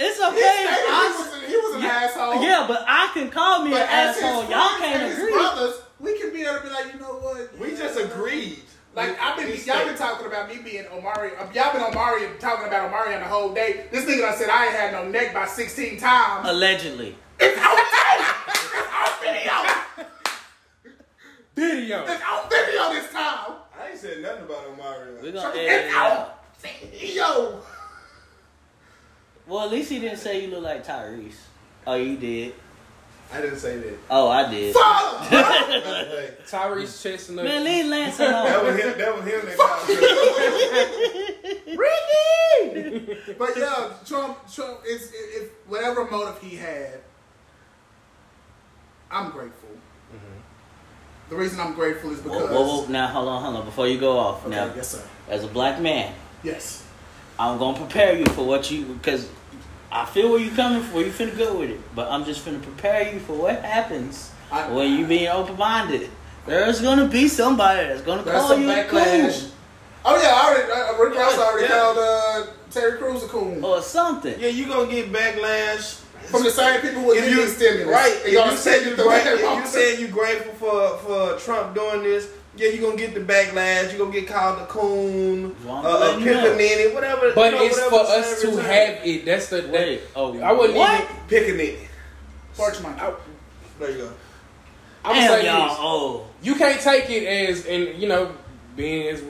It's 0.00 0.16
he, 0.18 0.24
okay. 0.24 0.40
said 0.40 0.64
if 0.64 0.70
he, 0.70 0.92
I, 0.92 1.14
was, 1.18 1.50
he 1.50 1.56
was 1.56 1.74
an 1.76 1.82
asshole. 1.90 2.42
yeah, 2.42 2.64
but 2.68 2.84
I 2.86 3.10
can 3.14 3.30
call 3.30 3.64
me 3.64 3.70
but 3.72 3.82
an 3.82 3.88
as 3.90 4.16
asshole. 4.16 4.44
friends 4.44 4.50
Y'all 4.50 4.78
can't 4.78 5.02
his 5.02 5.18
agree. 5.18 5.32
brothers, 5.32 5.74
we 5.98 6.18
can 6.20 6.32
be 6.32 6.42
able 6.42 6.58
to 6.58 6.62
be 6.62 6.68
like, 6.70 6.92
you 6.94 7.00
know 7.00 7.14
what? 7.18 7.58
We 7.58 7.70
just 7.76 7.98
agreed. 7.98 8.60
Like 8.94 9.18
I've 9.20 9.36
been, 9.36 9.48
y'all 9.48 9.58
said- 9.58 9.86
been 9.86 9.96
talking 9.96 10.26
about 10.28 10.48
me 10.48 10.58
being 10.62 10.86
Omari. 10.92 11.36
um, 11.36 11.48
Y'all 11.52 11.72
been 11.72 11.82
Omari 11.82 12.28
talking 12.38 12.66
about 12.68 12.86
Omari 12.86 13.14
on 13.14 13.20
the 13.22 13.26
whole 13.26 13.52
day. 13.52 13.86
This 13.90 14.04
nigga 14.04 14.20
done 14.20 14.36
said 14.38 14.50
I 14.50 14.66
ain't 14.66 14.74
had 14.76 14.92
no 14.92 15.08
neck 15.08 15.34
by 15.34 15.46
16 15.46 15.98
times. 15.98 16.48
Allegedly. 16.48 17.16
It's 17.40 17.58
on 17.58 17.76
tape. 17.76 18.26
It's 18.48 18.72
on 18.94 19.10
video. 19.20 19.77
Video. 21.58 22.04
It's 22.06 22.22
on 22.22 22.48
video 22.48 22.92
this 22.92 23.10
time. 23.12 23.54
I 23.76 23.88
ain't 23.90 23.98
said 23.98 24.22
nothing 24.22 24.44
about 24.44 24.66
Omari. 24.66 25.14
We're 25.20 25.32
gonna 25.32 25.48
edit 25.56 25.56
it 25.56 25.86
It's 25.86 25.94
out. 25.94 26.20
on 26.20 26.30
video. 26.60 27.60
Well, 29.46 29.64
at 29.64 29.70
least 29.72 29.90
he 29.90 29.98
didn't 29.98 30.18
say 30.18 30.42
you 30.44 30.50
look 30.52 30.62
like 30.62 30.86
Tyrese. 30.86 31.32
Oh, 31.86 31.94
you 31.96 32.16
did. 32.16 32.54
I 33.32 33.40
didn't 33.40 33.58
say 33.58 33.76
that. 33.78 33.98
Oh, 34.08 34.28
I 34.28 34.48
did. 34.50 34.72
Fuck. 34.72 35.22
Hey, 35.26 36.30
Tyrese 36.46 37.02
chasing 37.02 37.38
up. 37.38 37.44
Man, 37.44 37.64
leave 37.64 37.86
Lance 37.86 38.16
that 38.18 38.62
was 38.62 38.76
him. 38.80 38.96
That 38.98 39.16
was 39.16 39.24
him. 39.24 39.44
That 39.46 39.56
called. 39.58 39.88
Ricky! 43.18 43.34
But 43.38 43.56
yeah, 43.56 43.90
Trump, 44.06 44.38
Trump 44.52 44.80
is 44.86 45.12
if 45.14 45.50
whatever 45.66 46.08
motive 46.08 46.40
he 46.40 46.56
had, 46.56 47.00
I'm 49.10 49.30
grateful. 49.30 49.70
The 51.28 51.36
reason 51.36 51.60
I'm 51.60 51.74
grateful 51.74 52.10
is 52.12 52.20
because. 52.20 52.50
whoa, 52.50 52.82
whoa, 52.82 52.86
now 52.88 53.06
hold 53.08 53.28
on, 53.28 53.42
hold 53.42 53.56
on. 53.56 53.64
Before 53.66 53.86
you 53.86 53.98
go 53.98 54.18
off, 54.18 54.46
Okay, 54.46 54.54
now 54.56 54.72
yes, 54.74 54.88
sir. 54.88 55.02
as 55.28 55.44
a 55.44 55.48
black 55.48 55.80
man, 55.80 56.14
Yes. 56.42 56.84
I'm 57.38 57.58
gonna 57.58 57.76
prepare 57.78 58.16
you 58.16 58.26
for 58.26 58.44
what 58.44 58.70
you 58.70 58.84
because 58.86 59.28
I 59.92 60.04
feel 60.06 60.30
where 60.30 60.40
you 60.40 60.50
coming 60.52 60.82
from, 60.82 60.94
where 60.94 61.04
you 61.04 61.12
finna 61.12 61.36
go 61.36 61.58
with 61.58 61.70
it. 61.70 61.80
But 61.94 62.10
I'm 62.10 62.24
just 62.24 62.44
finna 62.44 62.62
prepare 62.62 63.12
you 63.12 63.20
for 63.20 63.34
what 63.34 63.62
happens 63.62 64.30
I- 64.50 64.68
when 64.70 64.92
you 64.98 65.06
being 65.06 65.28
open 65.28 65.56
minded. 65.56 66.10
There's 66.46 66.80
gonna 66.80 67.06
be 67.08 67.28
somebody 67.28 67.86
that's 67.88 68.00
gonna 68.02 68.22
There's 68.22 68.38
call 68.38 68.48
some 68.48 68.62
you 68.62 68.70
a 68.70 68.74
backlash. 68.74 69.40
coon 69.42 69.50
Oh 70.04 70.16
yeah, 70.22 70.28
I 70.32 70.46
already. 70.48 70.72
Uh, 70.72 71.04
Rick 71.04 71.14
Ross 71.18 71.36
Yeah, 71.36 71.42
already 71.44 71.66
yeah. 71.68 71.78
called 71.80 71.98
uh, 71.98 72.46
Terry 72.70 72.98
Crews 72.98 73.22
a 73.24 73.28
coon 73.28 73.62
or 73.62 73.82
something. 73.82 74.34
Yeah, 74.40 74.48
you 74.48 74.66
gonna 74.66 74.90
get 74.90 75.12
backlash. 75.12 76.00
From 76.30 76.44
the 76.44 76.50
same 76.50 76.80
people 76.80 77.02
who 77.02 77.10
are 77.12 77.14
If 77.16 77.24
giving 77.24 77.38
you 77.38 77.42
you 77.44 77.48
stimulus. 77.48 77.86
right, 77.94 78.16
And 78.18 78.26
if 78.26 78.32
y'all 78.32 78.50
you 78.50 78.56
said 78.56 78.82
say 78.82 78.90
you 78.90 78.96
the 78.96 79.02
gra- 79.02 79.16
if 79.24 79.40
you 79.40 79.66
saying 79.66 80.00
you 80.00 80.08
grateful 80.08 80.52
for 80.54 80.98
for 80.98 81.38
Trump 81.38 81.74
doing 81.74 82.02
this, 82.02 82.28
yeah, 82.56 82.68
you're 82.70 82.82
gonna 82.90 82.96
get 82.96 83.14
the 83.14 83.20
backlash. 83.20 83.90
you're 83.90 83.98
gonna 83.98 84.12
get 84.12 84.26
called 84.28 84.58
a 84.60 84.66
coon, 84.66 85.54
Well, 85.64 85.86
uh, 85.86 85.96
a 85.96 85.98
letting 85.98 86.24
you 86.26 86.34
know. 86.34 86.42
pickaninny, 86.56 86.94
whatever. 86.94 87.32
But 87.34 87.52
you 87.52 87.58
know, 87.58 87.64
it's 87.66 87.76
whatever 87.76 87.90
for 88.04 88.12
us 88.12 88.30
to 88.40 88.46
same 88.48 88.56
return. 88.56 88.64
have 88.72 89.06
it. 89.06 89.24
That's 89.24 89.48
the 89.48 89.60
that, 89.62 90.00
oh, 90.16 90.38
I 90.40 90.52
wouldn't 90.52 90.76
what? 90.78 91.00
even. 91.30 91.56
pickaninny. 91.56 91.76
Porch 92.56 92.80
monkey. 92.82 93.00
There 93.78 93.90
you 93.92 93.98
go. 93.98 94.12
I'm 95.04 95.14
gonna 95.14 95.28
Damn, 95.28 95.40
say 95.40 95.46
y'all 95.46 95.68
this. 95.68 95.78
old. 95.80 96.26
You 96.42 96.54
can't 96.56 96.80
take 96.80 97.08
it 97.10 97.24
as 97.26 97.66
and 97.66 98.00
you 98.02 98.08
know 98.08 98.32
being 98.76 99.06
as 99.08 99.22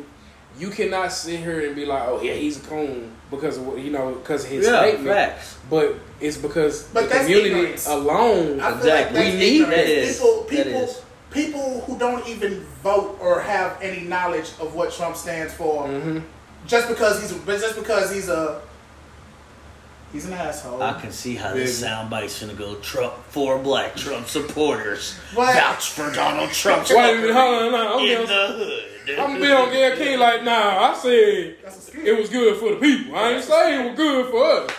you 0.58 0.70
cannot 0.70 1.12
sit 1.12 1.38
here 1.40 1.66
and 1.66 1.76
be 1.76 1.84
like, 1.84 2.02
oh 2.08 2.20
yeah, 2.22 2.32
he's 2.32 2.56
a 2.56 2.66
coon 2.66 3.14
because 3.30 3.58
of 3.58 3.78
you 3.78 3.90
know 3.90 4.12
because 4.12 4.44
his 4.44 4.66
Yeah, 4.66 4.80
statement. 4.82 5.08
facts. 5.08 5.56
But 5.70 5.94
it's 6.20 6.36
because 6.36 6.84
But 6.84 7.08
the 7.08 7.16
community 7.18 7.50
ignorance. 7.50 7.86
alone. 7.86 8.60
I 8.60 8.68
feel 8.70 8.76
Exactly. 8.78 9.18
like 9.20 9.32
We 9.32 9.38
need 9.38 9.60
ignorance. 9.62 9.76
that 9.76 9.88
is. 9.88 10.16
people. 10.18 10.44
People. 10.48 10.82
is. 10.82 11.00
People 11.30 11.80
who 11.86 11.98
don't 11.98 12.26
even 12.26 12.64
vote 12.82 13.18
or 13.20 13.40
have 13.40 13.76
any 13.82 14.00
knowledge 14.00 14.50
of 14.60 14.74
what 14.74 14.90
Trump 14.92 15.14
stands 15.14 15.52
for, 15.52 15.84
Mhm. 15.86 16.22
just 16.66 16.88
because 16.88 17.20
he's 17.20 17.34
just 17.60 17.76
because 17.76 18.10
he's 18.10 18.30
a 18.30 18.60
he's 20.10 20.24
an 20.24 20.32
asshole. 20.32 20.82
I 20.82 20.94
can 20.98 21.12
see 21.12 21.34
how 21.36 21.52
this 21.52 21.80
Big. 21.80 21.90
soundbite's 21.90 22.40
gonna 22.40 22.54
go. 22.54 22.76
Trump 22.76 23.12
for 23.28 23.58
black 23.58 23.94
Trump 23.94 24.26
supporters 24.26 25.16
What? 25.34 25.54
vouch 25.54 25.90
for 25.90 26.10
Donald 26.10 26.50
Trump. 26.52 26.88
Wait 26.88 27.30
hold 27.30 27.36
on, 27.36 27.72
hold 27.72 27.74
on. 27.74 28.04
In 28.06 28.20
the 28.26 28.46
hood. 28.46 28.84
I'm 29.10 29.16
gonna 29.16 29.40
be 29.40 29.52
on 29.52 29.70
Gayle 29.70 29.96
King 29.96 30.18
like, 30.18 30.44
nah, 30.44 30.90
I 30.90 30.94
said 30.94 31.56
That's 31.62 31.94
a 31.94 32.06
it 32.06 32.18
was 32.18 32.28
good 32.28 32.56
for 32.58 32.70
the 32.74 32.76
people. 32.76 33.16
I 33.16 33.32
ain't 33.32 33.44
saying 33.44 33.80
it 33.80 33.88
was 33.90 33.96
good 33.96 34.30
for 34.30 34.44
us. 34.44 34.70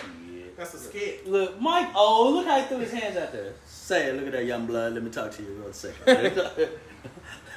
That's 0.56 0.74
a 0.74 0.78
skit. 0.78 1.26
Look, 1.26 1.60
Mike. 1.60 1.88
Oh, 1.94 2.30
look 2.34 2.46
how 2.46 2.60
he 2.60 2.66
threw 2.66 2.78
his 2.78 2.92
hands 2.92 3.16
out 3.16 3.32
there. 3.32 3.54
Say 3.66 4.08
it. 4.08 4.16
Look 4.16 4.26
at 4.26 4.32
that 4.32 4.44
young 4.44 4.66
blood. 4.66 4.92
Let 4.92 5.02
me 5.02 5.10
talk 5.10 5.32
to 5.32 5.42
you 5.42 5.48
real 5.54 5.72
second. 5.72 6.06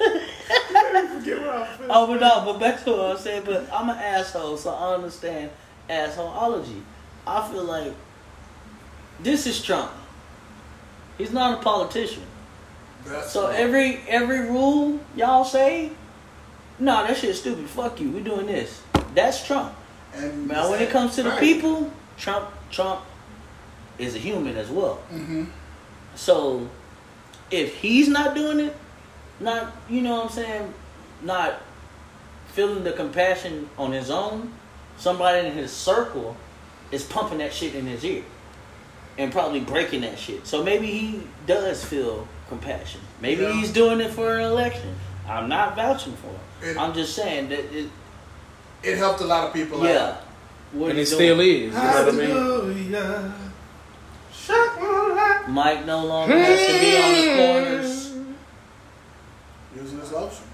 oh, 0.00 2.06
but 2.08 2.20
no. 2.20 2.42
But 2.46 2.58
back 2.58 2.82
to 2.84 2.90
what 2.92 3.00
I'm 3.10 3.18
saying. 3.18 3.42
But 3.44 3.70
I'm 3.72 3.90
an 3.90 3.98
asshole, 3.98 4.56
so 4.56 4.70
I 4.70 4.94
understand 4.94 5.50
assholeology. 5.88 6.82
I 7.26 7.46
feel 7.48 7.64
like 7.64 7.92
this 9.20 9.46
is 9.46 9.62
Trump. 9.62 9.92
He's 11.18 11.32
not 11.32 11.60
a 11.60 11.62
politician. 11.62 12.22
That's 13.04 13.30
So 13.30 13.48
right. 13.48 13.60
every 13.60 14.00
every 14.08 14.40
rule 14.40 14.98
y'all 15.14 15.44
say, 15.44 15.92
nah, 16.78 17.06
that 17.06 17.16
shit's 17.16 17.40
stupid. 17.40 17.68
Fuck 17.68 18.00
you. 18.00 18.10
We 18.10 18.20
doing 18.20 18.46
this. 18.46 18.82
That's 19.14 19.44
Trump. 19.46 19.74
and 20.16 20.46
Now, 20.48 20.70
when 20.70 20.80
it 20.80 20.90
comes 20.90 21.16
to 21.16 21.22
the 21.24 21.30
Right. 21.30 21.40
people, 21.40 21.90
Trump 22.16 22.48
Trump 22.70 23.00
is 23.98 24.14
a 24.14 24.18
human 24.18 24.56
as 24.56 24.68
well. 24.68 25.00
Mhm. 25.12 25.46
So 26.14 26.68
if 27.50 27.74
he's 27.76 28.08
not 28.08 28.34
doing 28.34 28.60
it, 28.60 28.76
not 29.40 29.72
you 29.88 30.02
know 30.02 30.16
what 30.16 30.24
I'm 30.26 30.30
saying, 30.30 30.74
not 31.22 31.54
feeling 32.52 32.84
the 32.84 32.92
compassion 32.92 33.68
on 33.76 33.90
his 33.92 34.10
own, 34.10 34.52
somebody 34.98 35.46
in 35.48 35.54
his 35.54 35.72
circle 35.72 36.36
is 36.92 37.02
pumping 37.02 37.38
that 37.38 37.52
shit 37.52 37.74
in 37.74 37.86
his 37.86 38.04
ear 38.04 38.22
and 39.18 39.32
probably 39.32 39.60
breaking 39.60 40.02
that 40.02 40.18
shit. 40.18 40.46
So 40.46 40.62
maybe 40.62 40.86
he 40.86 41.22
does 41.46 41.84
feel 41.84 42.28
compassion. 42.48 43.00
Maybe 43.20 43.42
Yeah. 43.42 43.52
he's 43.54 43.72
doing 43.72 44.00
it 44.00 44.12
for 44.12 44.36
an 44.38 44.44
election. 44.44 44.94
I'm 45.28 45.48
not 45.48 45.74
vouching 45.76 46.14
for 46.16 46.28
it. 46.66 46.70
It- 46.70 46.76
I'm 46.78 46.92
just 46.94 47.14
saying 47.14 47.48
that 47.50 47.60
it, 47.74 47.88
It 48.82 48.96
helped 48.98 49.20
a 49.20 49.24
lot 49.26 49.46
of 49.48 49.52
people. 49.54 49.84
yeah. 49.86 49.98
out. 50.08 50.16
What 50.72 50.90
And 50.90 50.98
he's 50.98 51.12
it 51.12 51.18
doing. 51.18 51.28
still 51.28 51.40
is. 51.40 51.48
You 51.62 51.70
know 51.70 51.80
what 51.80 52.08
I 52.08 52.10
mean? 52.12 52.30
Hallelujah. 52.30 53.34
Shut 54.32 54.80
my 54.80 55.14
light. 55.14 55.48
Mike 55.48 55.86
no 55.86 56.04
longer 56.04 56.36
has 56.36 56.66
to 56.66 56.80
be 56.80 56.96
on 56.96 57.12
the 57.12 57.42
corners. 57.70 58.12
Using 59.76 59.98
this 60.00 60.12
option. 60.12 60.44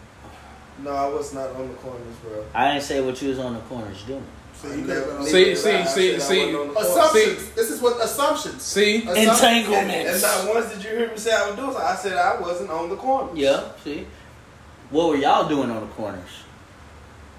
No, 0.82 0.90
I 0.92 1.06
was 1.08 1.34
not 1.34 1.50
on 1.50 1.68
the 1.68 1.74
corners, 1.74 2.16
bro. 2.22 2.44
I 2.54 2.72
didn't 2.72 2.84
say 2.84 3.00
what 3.00 3.20
you 3.20 3.30
was 3.30 3.38
on 3.38 3.54
the 3.54 3.60
corners 3.60 4.02
doing. 4.04 4.24
So 4.54 4.68
you 4.68 4.84
could 4.84 4.96
have 4.96 5.06
been 5.06 5.24
See, 5.26 5.54
see, 5.54 5.54
see, 5.54 5.56
said 5.56 5.80
I 5.80 5.84
see. 5.86 6.12
wasn't 6.14 6.56
on 6.56 6.68
the 6.68 6.74
corners. 6.74 6.90
assumptions. 6.90 7.50
This 7.54 7.70
is 7.70 7.80
what 7.82 8.04
assumptions. 8.04 8.62
See, 8.62 8.96
Assumptions. 8.98 9.28
Entanglements. 9.28 10.12
And 10.12 10.46
not 10.46 10.54
once 10.54 10.72
did 10.74 10.84
you 10.84 10.90
hear 10.90 11.08
me 11.10 11.16
say 11.16 11.32
I 11.34 11.46
was 11.48 11.56
doing 11.56 11.72
something. 11.72 11.82
I 11.90 11.94
said 11.96 12.16
I 12.18 12.40
wasn't 12.40 12.70
on 12.70 12.88
the 12.90 12.96
corners. 12.96 13.36
Yeah, 13.38 13.62
see? 13.84 14.06
What 14.90 15.08
were 15.08 15.16
y'all 15.16 15.48
doing 15.48 15.70
on 15.70 15.80
the 15.80 15.86
corners? 15.94 16.28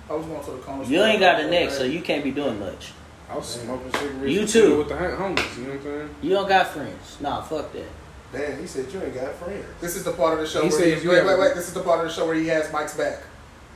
I 0.10 0.14
was 0.16 0.26
going 0.26 0.44
to 0.44 0.52
the 0.52 0.58
corners. 0.58 0.90
You 0.90 1.02
ain't 1.04 1.20
got 1.20 1.40
a 1.42 1.50
neck, 1.50 1.70
so 1.70 1.84
you 1.84 2.02
can't 2.02 2.24
be 2.24 2.32
doing 2.32 2.60
much. 2.60 2.92
I 3.30 3.36
was 3.36 3.46
smoking 3.48 3.92
cigarettes. 3.94 4.34
You 4.34 4.46
too. 4.48 4.78
with 4.80 4.90
the 4.90 4.98
hom- 4.98 5.36
homies. 5.36 5.58
You 5.58 5.64
know 5.64 5.70
what 5.70 5.78
I'm 5.78 5.84
saying? 5.84 6.16
You 6.22 6.30
don't 6.32 6.50
got 6.50 6.68
friends. 6.68 7.18
Nah, 7.22 7.42
fuck 7.42 7.72
that. 7.74 7.86
Damn, 8.34 8.60
he 8.60 8.68
said 8.68 8.92
you 8.92 9.02
ain't 9.02 9.14
got 9.14 9.34
friends. 9.36 9.66
This 9.80 9.96
is 9.96 10.04
the 10.04 10.12
part 10.14 10.34
of 10.34 10.40
the 10.40 10.48
show 10.48 10.62
He 10.64 10.70
where 10.70 10.80
says 10.80 11.02
he, 11.02 11.04
you 11.06 11.10
wait, 11.14 11.26
wait, 11.26 11.40
wait. 11.40 11.56
This 11.56 11.68
is 11.68 11.74
the 11.74 11.84
part 11.84 12.00
of 12.00 12.08
the 12.08 12.14
show 12.14 12.26
where 12.26 12.36
he 12.36 12.48
has 12.48 12.72
Mike's 12.72 12.96
back. 12.96 13.20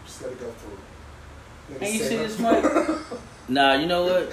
Just 0.05 0.21
let 0.21 0.31
it 0.31 0.39
go 0.39 0.49
through. 0.51 0.77
Let 1.71 1.81
And 1.81 1.93
you 1.93 1.99
see 1.99 2.17
this 2.17 2.39
mic? 2.39 2.63
nah, 3.47 3.73
you 3.75 3.87
know 3.87 4.03
what? 4.05 4.31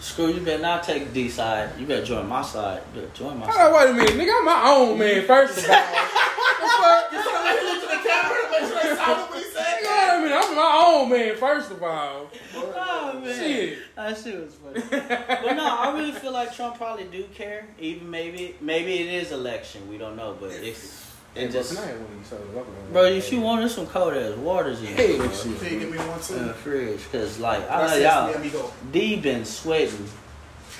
Screw 0.00 0.28
you 0.28 0.40
better 0.40 0.62
not 0.62 0.82
take 0.82 1.12
D 1.12 1.28
side. 1.28 1.70
You 1.78 1.86
better 1.86 2.04
join 2.04 2.26
my 2.28 2.42
side. 2.42 2.82
You 2.94 3.00
better 3.02 3.14
join 3.14 3.38
my 3.38 3.46
Hold 3.46 3.74
on, 3.74 3.74
wait 3.74 3.90
a 3.90 3.94
minute, 3.94 4.14
nigga. 4.28 4.38
I'm 4.38 4.44
my 4.44 4.62
own 4.66 4.98
man. 4.98 5.26
First 5.26 5.58
of 5.58 5.64
all, 5.64 5.76
You 5.76 7.18
saw 7.22 7.42
that 7.42 7.58
he 7.60 7.66
looked 7.66 7.84
at 7.84 8.02
the 8.02 8.08
camera 8.08 8.36
to 8.42 8.50
make 8.50 8.70
sure 8.70 8.90
they 8.90 8.96
saw 8.96 9.26
what 9.28 9.38
he 9.38 9.44
said. 9.50 9.82
Wait 9.82 10.08
a 10.10 10.22
minute. 10.22 10.44
I'm 10.44 10.54
my 10.56 10.82
own 10.86 11.10
man. 11.10 11.36
First 11.36 11.70
of 11.70 11.82
all, 11.82 12.30
Oh, 12.78 13.20
man. 13.22 13.38
shit. 13.38 13.78
That 13.94 14.16
shit 14.18 14.40
was 14.40 14.54
funny. 14.54 14.80
but 14.90 15.52
no, 15.54 15.64
I 15.66 15.92
really 15.96 16.12
feel 16.12 16.32
like 16.32 16.54
Trump 16.54 16.76
probably 16.76 17.04
do 17.04 17.24
care. 17.34 17.66
Even 17.78 18.10
maybe, 18.10 18.56
maybe 18.60 18.94
it 19.00 19.06
is 19.22 19.32
election. 19.32 19.88
We 19.88 19.98
don't 19.98 20.16
know, 20.16 20.36
but 20.38 20.50
it's 20.52 21.15
it 21.36 21.52
just. 21.52 21.74
Can 21.74 21.84
I 21.84 21.86
have 21.88 22.00
one 22.00 22.12
of 22.12 22.18
these 22.18 22.26
sodas? 22.26 22.92
Bro, 22.92 23.04
if 23.04 23.32
you 23.32 23.40
wanted 23.40 23.68
some 23.70 23.86
cold 23.86 24.14
ass 24.14 24.36
waters 24.36 24.80
in 24.80 24.86
Hey, 24.86 25.16
bro, 25.16 25.30
shit. 25.30 25.58
Can 25.60 25.72
you 25.74 25.80
give 25.80 25.90
me 25.90 25.98
one 25.98 26.20
too? 26.20 26.36
in 26.36 26.46
the 26.48 26.54
fridge, 26.54 27.00
cause 27.12 27.38
like 27.38 27.68
I 27.70 27.86
know 27.86 27.96
y'all, 27.96 28.28
mi 28.28 28.34
amigo. 28.34 28.72
D 28.92 29.16
been 29.16 29.44
sweating 29.44 30.08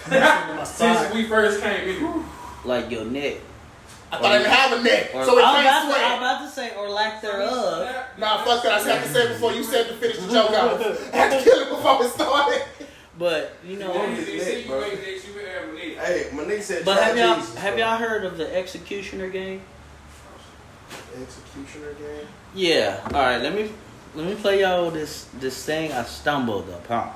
Since 0.65 1.15
we 1.15 1.25
first 1.27 1.61
came 1.63 1.89
in, 1.89 2.25
like 2.65 2.91
your 2.91 3.05
neck. 3.05 3.37
I 4.13 4.19
thought 4.19 4.25
I 4.27 4.39
didn't 4.39 4.53
have 4.53 4.79
a 4.79 4.83
neck, 4.85 5.11
Or, 5.15 5.25
so 5.25 5.37
it 5.37 5.45
I'm, 5.45 5.65
can't 5.65 5.89
about 5.89 5.97
to, 5.97 6.05
I'm 6.05 6.19
about 6.19 6.41
to 6.47 6.51
say, 6.55 6.77
or 6.77 6.89
lack 6.89 7.21
thereof. 7.21 8.07
Nah, 8.19 8.45
fuck 8.45 8.63
that. 8.63 8.73
I 8.73 8.77
just 8.77 8.89
have 8.89 9.03
to 9.03 9.09
say 9.13 9.25
it 9.25 9.29
before 9.31 9.53
you 9.53 9.65
said 9.65 9.89
to 9.89 9.95
finish 9.95 10.19
the 10.19 10.31
joke 10.31 10.53
out. 10.53 10.81
I 10.81 11.17
had 11.17 11.39
to 11.39 11.45
kill 11.45 11.61
it 11.61 11.69
before 11.71 12.05
it 12.05 12.11
started. 12.11 12.63
But 13.19 13.57
you 13.67 13.79
know, 13.79 13.93
Hey, 15.99 16.29
my 16.33 16.45
nigga 16.45 16.63
said 16.63 16.85
but 16.85 17.03
have 17.03 17.17
y'all 17.17 17.37
Jesus, 17.37 17.55
have 17.57 17.79
y'all 17.79 17.97
heard 17.97 18.25
of 18.25 18.37
the 18.37 18.55
executioner 18.55 19.29
game? 19.29 19.63
Executioner 21.21 21.93
game? 21.95 22.27
Yeah. 22.55 23.01
All 23.07 23.21
right. 23.21 23.39
Let 23.39 23.55
me 23.55 23.71
let 24.15 24.27
me 24.27 24.35
play 24.35 24.61
y'all 24.61 24.91
this 24.91 25.29
this 25.39 25.65
thing 25.65 25.93
I 25.93 26.03
stumbled 26.05 26.69
upon. 26.69 27.13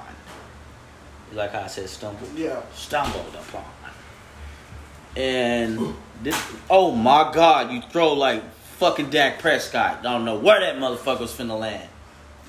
Like 1.32 1.52
how 1.52 1.60
I 1.62 1.66
said 1.68 1.88
stumbled. 1.88 2.30
Yeah. 2.34 2.60
Stumbled 2.74 3.34
upon. 3.34 3.64
And 5.16 5.94
this. 6.22 6.40
Oh 6.68 6.92
my 6.92 7.30
God! 7.32 7.72
You 7.72 7.82
throw 7.82 8.12
like 8.12 8.42
fucking 8.78 9.10
Dak 9.10 9.38
Prescott. 9.40 9.98
I 9.98 10.02
Don't 10.02 10.24
know 10.24 10.38
where 10.38 10.60
that 10.60 10.76
motherfucker 10.76 11.20
was 11.20 11.32
finna 11.32 11.58
land. 11.58 11.88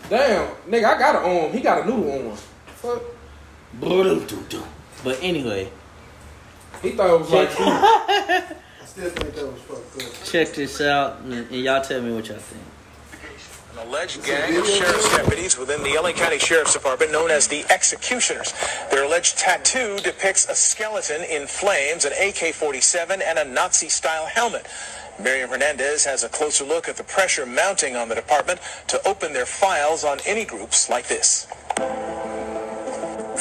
damn, 0.10 0.48
nigga, 0.70 0.86
I 0.86 0.98
got 1.00 1.16
an 1.16 1.38
arm. 1.44 1.52
He 1.52 1.60
got 1.60 1.84
a 1.84 1.86
noodle 1.86 2.30
arm. 2.30 2.38
Fuck. 2.68 3.02
But 5.04 5.24
anyway, 5.24 5.70
He 6.82 6.92
thought 6.92 7.10
it 7.10 7.20
was 7.20 7.32
like. 7.32 8.58
I 8.92 8.94
still 8.94 9.10
think 9.12 9.36
that 9.36 9.48
was 9.48 9.62
fucked 9.62 10.04
up. 10.04 10.26
check 10.26 10.54
this 10.54 10.82
out, 10.82 11.22
and, 11.22 11.34
and 11.34 11.56
y'all 11.56 11.82
tell 11.82 12.02
me 12.02 12.14
what 12.14 12.28
y'all 12.28 12.38
think. 12.40 12.62
An 13.72 13.88
alleged 13.88 14.22
gang 14.26 14.58
of 14.58 14.68
sheriff's 14.68 15.16
deputies 15.16 15.58
within 15.58 15.82
the 15.82 15.98
LA 15.98 16.12
County 16.12 16.38
Sheriff's 16.38 16.74
Department 16.74 17.10
known 17.10 17.32
as 17.32 17.48
the 17.48 17.64
Executioners. 17.70 18.54
Their 18.92 19.06
alleged 19.06 19.38
tattoo 19.38 19.98
depicts 20.04 20.50
a 20.50 20.56
skeleton 20.56 21.22
in 21.24 21.48
flames, 21.48 22.04
an 22.04 22.12
AK-47, 22.12 23.22
and 23.26 23.40
a 23.40 23.46
Nazi-style 23.46 24.26
helmet. 24.26 24.68
Miriam 25.24 25.52
Hernandez 25.52 26.04
has 26.04 26.26
a 26.26 26.30
closer 26.30 26.66
look 26.66 26.90
at 26.90 26.98
the 26.98 27.06
pressure 27.06 27.46
mounting 27.46 27.96
on 27.96 28.10
the 28.10 28.16
department 28.16 28.60
to 28.88 29.00
open 29.08 29.32
their 29.32 29.46
files 29.46 30.04
on 30.04 30.20
any 30.26 30.44
groups 30.44 30.90
like 30.90 31.08
this. 31.08 31.48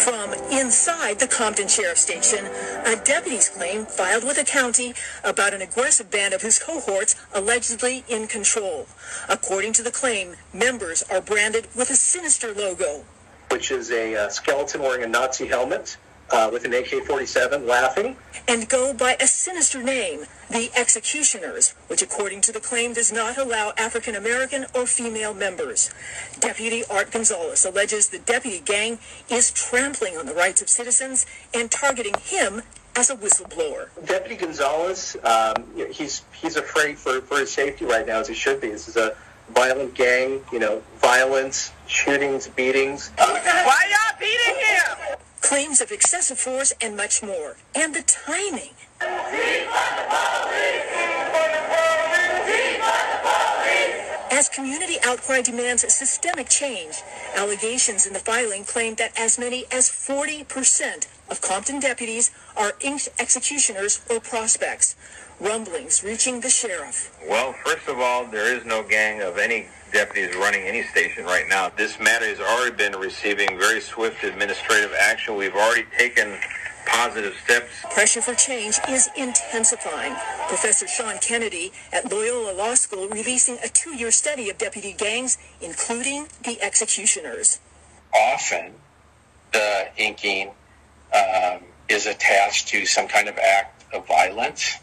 From 0.04 0.32
inside 0.50 1.18
the 1.18 1.26
Compton 1.26 1.68
Sheriff 1.68 1.98
Station, 1.98 2.46
a 2.86 2.96
deputy's 2.96 3.50
claim 3.50 3.84
filed 3.84 4.24
with 4.24 4.36
the 4.36 4.44
county 4.44 4.94
about 5.22 5.52
an 5.52 5.60
aggressive 5.60 6.10
band 6.10 6.32
of 6.32 6.40
his 6.40 6.58
cohorts 6.58 7.14
allegedly 7.34 8.02
in 8.08 8.26
control. 8.26 8.86
According 9.28 9.74
to 9.74 9.82
the 9.82 9.90
claim, 9.90 10.36
members 10.54 11.02
are 11.10 11.20
branded 11.20 11.68
with 11.76 11.90
a 11.90 11.96
sinister 11.96 12.54
logo. 12.54 13.04
which 13.50 13.70
is 13.70 13.90
a 13.90 14.14
uh, 14.14 14.28
skeleton 14.30 14.80
wearing 14.80 15.02
a 15.02 15.06
Nazi 15.06 15.46
helmet 15.46 15.96
uh, 16.30 16.48
with 16.52 16.64
an 16.64 16.72
AK-47 16.74 17.66
laughing. 17.66 18.16
and 18.48 18.68
go 18.68 18.92
by 18.92 19.16
a 19.20 19.26
sinister 19.26 19.82
name, 19.82 20.24
the 20.50 20.70
Executioners, 20.76 21.74
which 21.88 22.02
according 22.02 22.40
to 22.42 22.52
the 22.52 22.60
claim 22.60 22.92
does 22.92 23.12
not 23.12 23.36
allow 23.38 23.72
African 23.76 24.14
American 24.14 24.66
or 24.74 24.86
female 24.86 25.34
members. 25.34 25.90
Deputy 26.38 26.82
Art 26.90 27.10
Gonzalez 27.12 27.64
alleges 27.64 28.08
the 28.08 28.18
deputy 28.18 28.60
gang 28.60 28.98
is 29.28 29.50
trampling 29.52 30.16
on 30.16 30.26
the 30.26 30.34
rights 30.34 30.60
of 30.62 30.68
citizens 30.68 31.26
and 31.54 31.70
targeting 31.70 32.14
him 32.22 32.62
as 32.96 33.10
a 33.10 33.16
whistleblower. 33.16 33.88
Deputy 34.06 34.36
Gonzalez, 34.36 35.16
um, 35.24 35.64
you 35.76 35.86
know, 35.86 35.92
he's 35.92 36.22
he's 36.32 36.56
afraid 36.56 36.98
for, 36.98 37.20
for 37.22 37.38
his 37.38 37.50
safety 37.52 37.84
right 37.84 38.06
now, 38.06 38.18
as 38.20 38.28
he 38.28 38.34
should 38.34 38.60
be. 38.60 38.68
This 38.70 38.88
is 38.88 38.96
a 38.96 39.14
violent 39.54 39.94
gang, 39.94 40.40
you 40.52 40.58
know, 40.58 40.82
violence, 41.00 41.72
shootings, 41.86 42.48
beatings. 42.48 43.10
Why 43.16 43.86
y'all 43.90 44.18
beating 44.18 44.56
him? 44.64 45.18
Claims 45.40 45.80
of 45.80 45.90
excessive 45.90 46.38
force 46.38 46.72
and 46.80 46.96
much 46.96 47.22
more. 47.22 47.56
And 47.74 47.94
the 47.94 48.02
timing. 48.02 48.74
As 54.32 54.48
community 54.48 54.96
outcry 55.04 55.42
demands 55.42 55.82
systemic 55.92 56.48
change, 56.48 57.02
allegations 57.36 58.06
in 58.06 58.12
the 58.12 58.18
filing 58.18 58.64
claim 58.64 58.94
that 58.94 59.12
as 59.18 59.38
many 59.38 59.64
as 59.72 59.88
40% 59.88 61.06
of 61.30 61.40
Compton 61.40 61.80
deputies 61.80 62.30
are 62.56 62.72
executioners 63.18 64.00
or 64.08 64.20
prospects. 64.20 64.96
Rumblings 65.40 66.02
reaching 66.04 66.40
the 66.40 66.50
sheriff. 66.50 67.16
Well, 67.28 67.54
first 67.64 67.88
of 67.88 67.98
all, 67.98 68.26
there 68.26 68.54
is 68.54 68.64
no 68.64 68.82
gang 68.82 69.22
of 69.22 69.38
any 69.38 69.68
deputies 69.92 70.34
running 70.36 70.62
any 70.62 70.82
station 70.84 71.24
right 71.24 71.46
now. 71.48 71.68
This 71.70 71.98
matter 71.98 72.26
has 72.26 72.40
already 72.40 72.76
been 72.76 72.98
receiving 72.98 73.58
very 73.58 73.80
swift 73.80 74.24
administrative 74.24 74.92
action. 74.98 75.36
We've 75.36 75.54
already 75.54 75.86
taken 75.98 76.38
positive 76.86 77.34
steps. 77.44 77.66
Pressure 77.92 78.22
for 78.22 78.34
change 78.34 78.78
is 78.88 79.08
intensifying. 79.16 80.14
Professor 80.48 80.88
Sean 80.88 81.18
Kennedy 81.18 81.72
at 81.92 82.10
Loyola 82.10 82.52
Law 82.52 82.74
School 82.74 83.08
releasing 83.08 83.58
a 83.64 83.68
two-year 83.68 84.10
study 84.10 84.50
of 84.50 84.58
deputy 84.58 84.92
gangs, 84.92 85.38
including 85.60 86.26
the 86.44 86.60
executioners. 86.62 87.60
often 88.14 88.72
the 89.52 89.88
inking 89.96 90.50
um, 91.14 91.60
is 91.88 92.06
attached 92.06 92.68
to 92.68 92.86
some 92.86 93.08
kind 93.08 93.28
of 93.28 93.36
act 93.38 93.84
of 93.92 94.06
violence, 94.06 94.78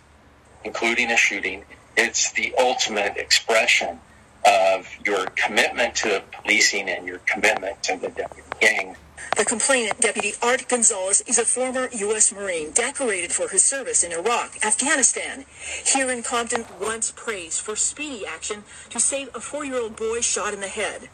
including 0.64 1.12
a 1.12 1.18
shooting. 1.18 1.64
It's 1.96 2.32
the 2.34 2.54
ultimate 2.60 3.18
expression 3.18 4.00
of 4.46 4.88
your 5.06 5.26
commitment 5.36 5.96
to 5.96 6.24
policing 6.32 6.90
and 6.90 7.08
your 7.08 7.20
commitment 7.20 7.82
to 7.84 7.98
the 7.98 8.10
deputy 8.10 8.44
gang. 8.60 8.96
The 9.36 9.46
complainant, 9.46 10.00
Deputy 10.00 10.34
Art 10.42 10.68
Gonzalez, 10.68 11.22
is 11.28 11.38
a 11.38 11.46
former 11.46 11.90
U.S. 11.92 12.32
Marine 12.32 12.72
decorated 12.72 13.32
for 13.32 13.50
his 13.50 13.64
service 13.64 14.04
in 14.04 14.12
Iraq, 14.12 14.58
Afghanistan. 14.66 15.46
Here 15.86 16.10
in 16.10 16.24
Compton, 16.24 16.66
once 16.82 17.12
praised 17.12 17.62
for 17.62 17.76
speedy 17.76 18.26
action 18.26 18.64
to 18.90 19.00
save 19.00 19.30
a 19.36 19.40
four-year-old 19.40 19.96
boy 19.96 20.22
shot 20.22 20.54
in 20.54 20.62
the 20.62 20.68
head. 20.68 21.10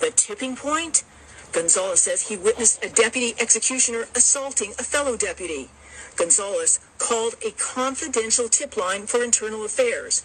The 0.00 0.10
tipping 0.10 0.56
point? 0.56 1.04
Gonzalez 1.52 2.00
says 2.00 2.28
he 2.28 2.36
witnessed 2.36 2.84
a 2.84 2.88
deputy 2.88 3.34
executioner 3.40 4.06
assaulting 4.14 4.72
a 4.72 4.82
fellow 4.82 5.16
deputy. 5.16 5.70
Gonzalez 6.16 6.80
called 6.98 7.34
a 7.44 7.50
confidential 7.52 8.48
tip 8.48 8.76
line 8.76 9.06
for 9.06 9.22
internal 9.22 9.64
affairs. 9.64 10.22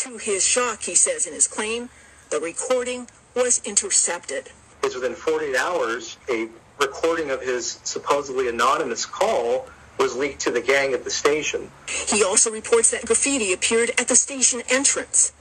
To 0.00 0.16
his 0.16 0.46
shock, 0.46 0.84
he 0.84 0.94
says 0.94 1.26
in 1.26 1.34
his 1.34 1.46
claim, 1.46 1.90
the 2.30 2.40
recording 2.40 3.06
was 3.34 3.60
intercepted. 3.66 4.48
Is 4.82 4.94
within 4.94 5.14
48 5.14 5.54
hours, 5.56 6.16
a 6.30 6.48
recording 6.78 7.30
of 7.30 7.42
his 7.42 7.78
supposedly 7.84 8.48
anonymous 8.48 9.04
call 9.04 9.68
was 9.98 10.16
leaked 10.16 10.40
to 10.40 10.50
the 10.52 10.62
gang 10.62 10.94
at 10.94 11.04
the 11.04 11.10
station. 11.10 11.70
He 11.86 12.24
also 12.24 12.50
reports 12.50 12.92
that 12.92 13.04
graffiti 13.04 13.52
appeared 13.52 13.90
at 13.98 14.08
the 14.08 14.16
station 14.16 14.62
entrance. 14.70 15.32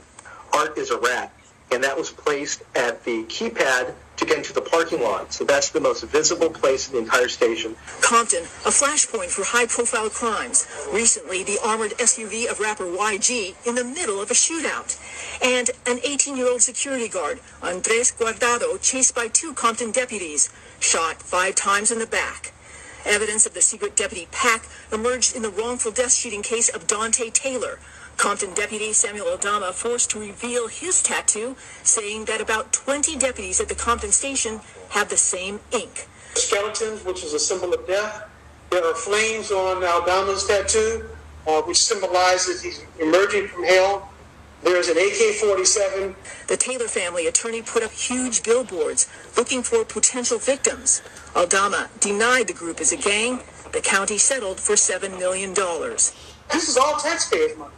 Art 0.51 0.77
is 0.77 0.91
a 0.91 0.99
rat, 0.99 1.31
and 1.71 1.83
that 1.83 1.97
was 1.97 2.09
placed 2.09 2.63
at 2.75 3.03
the 3.03 3.23
keypad 3.25 3.93
to 4.17 4.25
get 4.25 4.37
into 4.37 4.51
the 4.51 4.61
parking 4.61 5.01
lot. 5.01 5.31
So 5.31 5.45
that's 5.45 5.69
the 5.69 5.79
most 5.79 6.03
visible 6.03 6.49
place 6.49 6.89
in 6.89 6.93
the 6.93 6.99
entire 6.99 7.29
station. 7.29 7.75
Compton, 8.01 8.43
a 8.43 8.69
flashpoint 8.69 9.29
for 9.29 9.45
high-profile 9.45 10.09
crimes. 10.09 10.67
Recently, 10.91 11.43
the 11.43 11.57
armored 11.63 11.91
SUV 11.91 12.51
of 12.51 12.59
rapper 12.59 12.83
YG 12.83 13.55
in 13.65 13.75
the 13.75 13.83
middle 13.83 14.21
of 14.21 14.29
a 14.29 14.33
shootout. 14.33 14.99
And 15.41 15.69
an 15.87 15.99
18-year-old 15.99 16.61
security 16.61 17.07
guard, 17.07 17.39
Andres 17.61 18.11
Guardado, 18.11 18.81
chased 18.81 19.15
by 19.15 19.29
two 19.29 19.53
Compton 19.53 19.91
deputies, 19.91 20.51
shot 20.79 21.21
five 21.21 21.55
times 21.55 21.89
in 21.89 21.99
the 21.99 22.07
back. 22.07 22.51
Evidence 23.05 23.45
of 23.45 23.53
the 23.53 23.61
secret 23.61 23.95
deputy 23.95 24.27
pack 24.31 24.67
emerged 24.91 25.33
in 25.33 25.41
the 25.41 25.49
wrongful 25.49 25.91
death 25.91 26.13
shooting 26.13 26.43
case 26.43 26.67
of 26.67 26.87
Donta 26.87 27.31
Taylor. 27.31 27.79
Compton 28.19 28.53
deputy 28.53 28.91
Samuel 28.91 29.29
Aldama 29.29 29.71
forced 29.71 30.09
to 30.09 30.19
reveal 30.19 30.67
his 30.67 31.01
tattoo, 31.01 31.55
saying 31.83 32.25
that 32.25 32.41
about 32.41 32.73
20 32.73 33.15
deputies 33.15 33.61
at 33.61 33.69
the 33.69 33.75
Compton 33.75 34.11
station 34.11 34.59
have 34.89 35.07
the 35.07 35.15
same 35.15 35.61
ink. 35.71 36.05
skeletons, 36.35 37.05
which 37.05 37.23
is 37.23 37.33
a 37.33 37.39
symbol 37.39 37.73
of 37.73 37.87
death. 37.87 38.29
There 38.71 38.85
are 38.85 38.93
flames 38.93 39.51
on 39.51 39.85
Aldama's 39.85 40.45
tattoo, 40.45 41.05
uh, 41.47 41.61
which 41.61 41.81
symbolizes 41.81 42.61
he's 42.61 42.83
emerging 42.99 43.47
from 43.47 43.63
hell. 43.63 44.11
There's 44.63 44.89
an 44.89 44.97
AK-47. 44.97 46.13
The 46.47 46.57
Taylor 46.57 46.89
family 46.89 47.25
attorney 47.27 47.61
put 47.61 47.83
up 47.83 47.91
huge 47.91 48.43
billboards 48.43 49.07
looking 49.37 49.63
for 49.63 49.85
potential 49.85 50.39
victims. 50.39 51.01
Aldama 51.37 51.89
denied 52.01 52.47
the 52.47 52.53
group 52.53 52.81
is 52.81 52.91
a 52.91 52.97
gang. 52.97 53.39
The 53.71 53.79
county 53.79 54.17
settled 54.17 54.59
for 54.59 54.73
$7 54.73 55.17
million. 55.17 55.53
This 55.53 56.67
is 56.67 56.75
all 56.75 56.97
taxpayers' 56.99 57.57
money. 57.57 57.71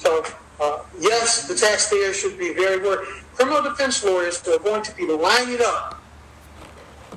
So, 0.00 0.24
uh, 0.60 0.78
yes, 0.98 1.46
the 1.46 1.54
taxpayers 1.54 2.18
should 2.18 2.38
be 2.38 2.54
very 2.54 2.82
worried. 2.82 3.06
Criminal 3.34 3.62
defense 3.62 4.02
lawyers 4.02 4.46
are 4.48 4.58
going 4.58 4.82
to 4.82 4.94
be 4.96 5.06
lining 5.06 5.58
up, 5.62 6.02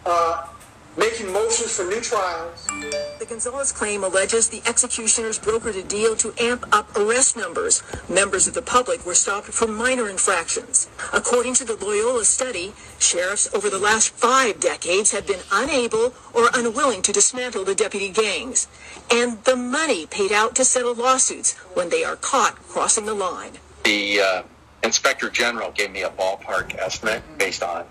uh, 0.05 0.47
making 0.97 1.31
motions 1.31 1.75
for 1.75 1.85
new 1.85 2.01
trials. 2.01 2.67
The 3.19 3.25
Gonzalez 3.27 3.71
claim 3.71 4.03
alleges 4.03 4.49
the 4.49 4.61
executioners 4.67 5.39
brokered 5.39 5.77
a 5.77 5.83
deal 5.83 6.13
to 6.17 6.33
amp 6.41 6.65
up 6.73 6.93
arrest 6.97 7.37
numbers. 7.37 7.81
Members 8.09 8.47
of 8.47 8.53
the 8.53 8.61
public 8.61 9.05
were 9.05 9.15
stopped 9.15 9.47
for 9.47 9.65
minor 9.65 10.09
infractions. 10.09 10.89
According 11.13 11.53
to 11.55 11.63
the 11.63 11.77
Loyola 11.77 12.25
study, 12.25 12.73
sheriffs 12.99 13.49
over 13.53 13.69
the 13.69 13.79
last 13.79 14.09
five 14.09 14.59
decades 14.59 15.11
have 15.11 15.25
been 15.25 15.39
unable 15.53 16.13
or 16.33 16.49
unwilling 16.53 17.01
to 17.03 17.13
dismantle 17.13 17.63
the 17.63 17.75
deputy 17.75 18.09
gangs. 18.09 18.67
And 19.11 19.43
the 19.43 19.55
money 19.55 20.05
paid 20.05 20.31
out 20.31 20.55
to 20.55 20.65
settle 20.65 20.95
lawsuits 20.95 21.53
when 21.73 21.89
they 21.89 22.03
are 22.03 22.15
caught 22.15 22.55
crossing 22.55 23.05
the 23.05 23.13
line. 23.13 23.53
The 23.83 24.21
uh, 24.21 24.43
inspector 24.83 25.29
general 25.29 25.71
gave 25.71 25.91
me 25.91 26.03
a 26.03 26.09
ballpark 26.09 26.75
estimate 26.75 27.23
based 27.37 27.63
on 27.63 27.85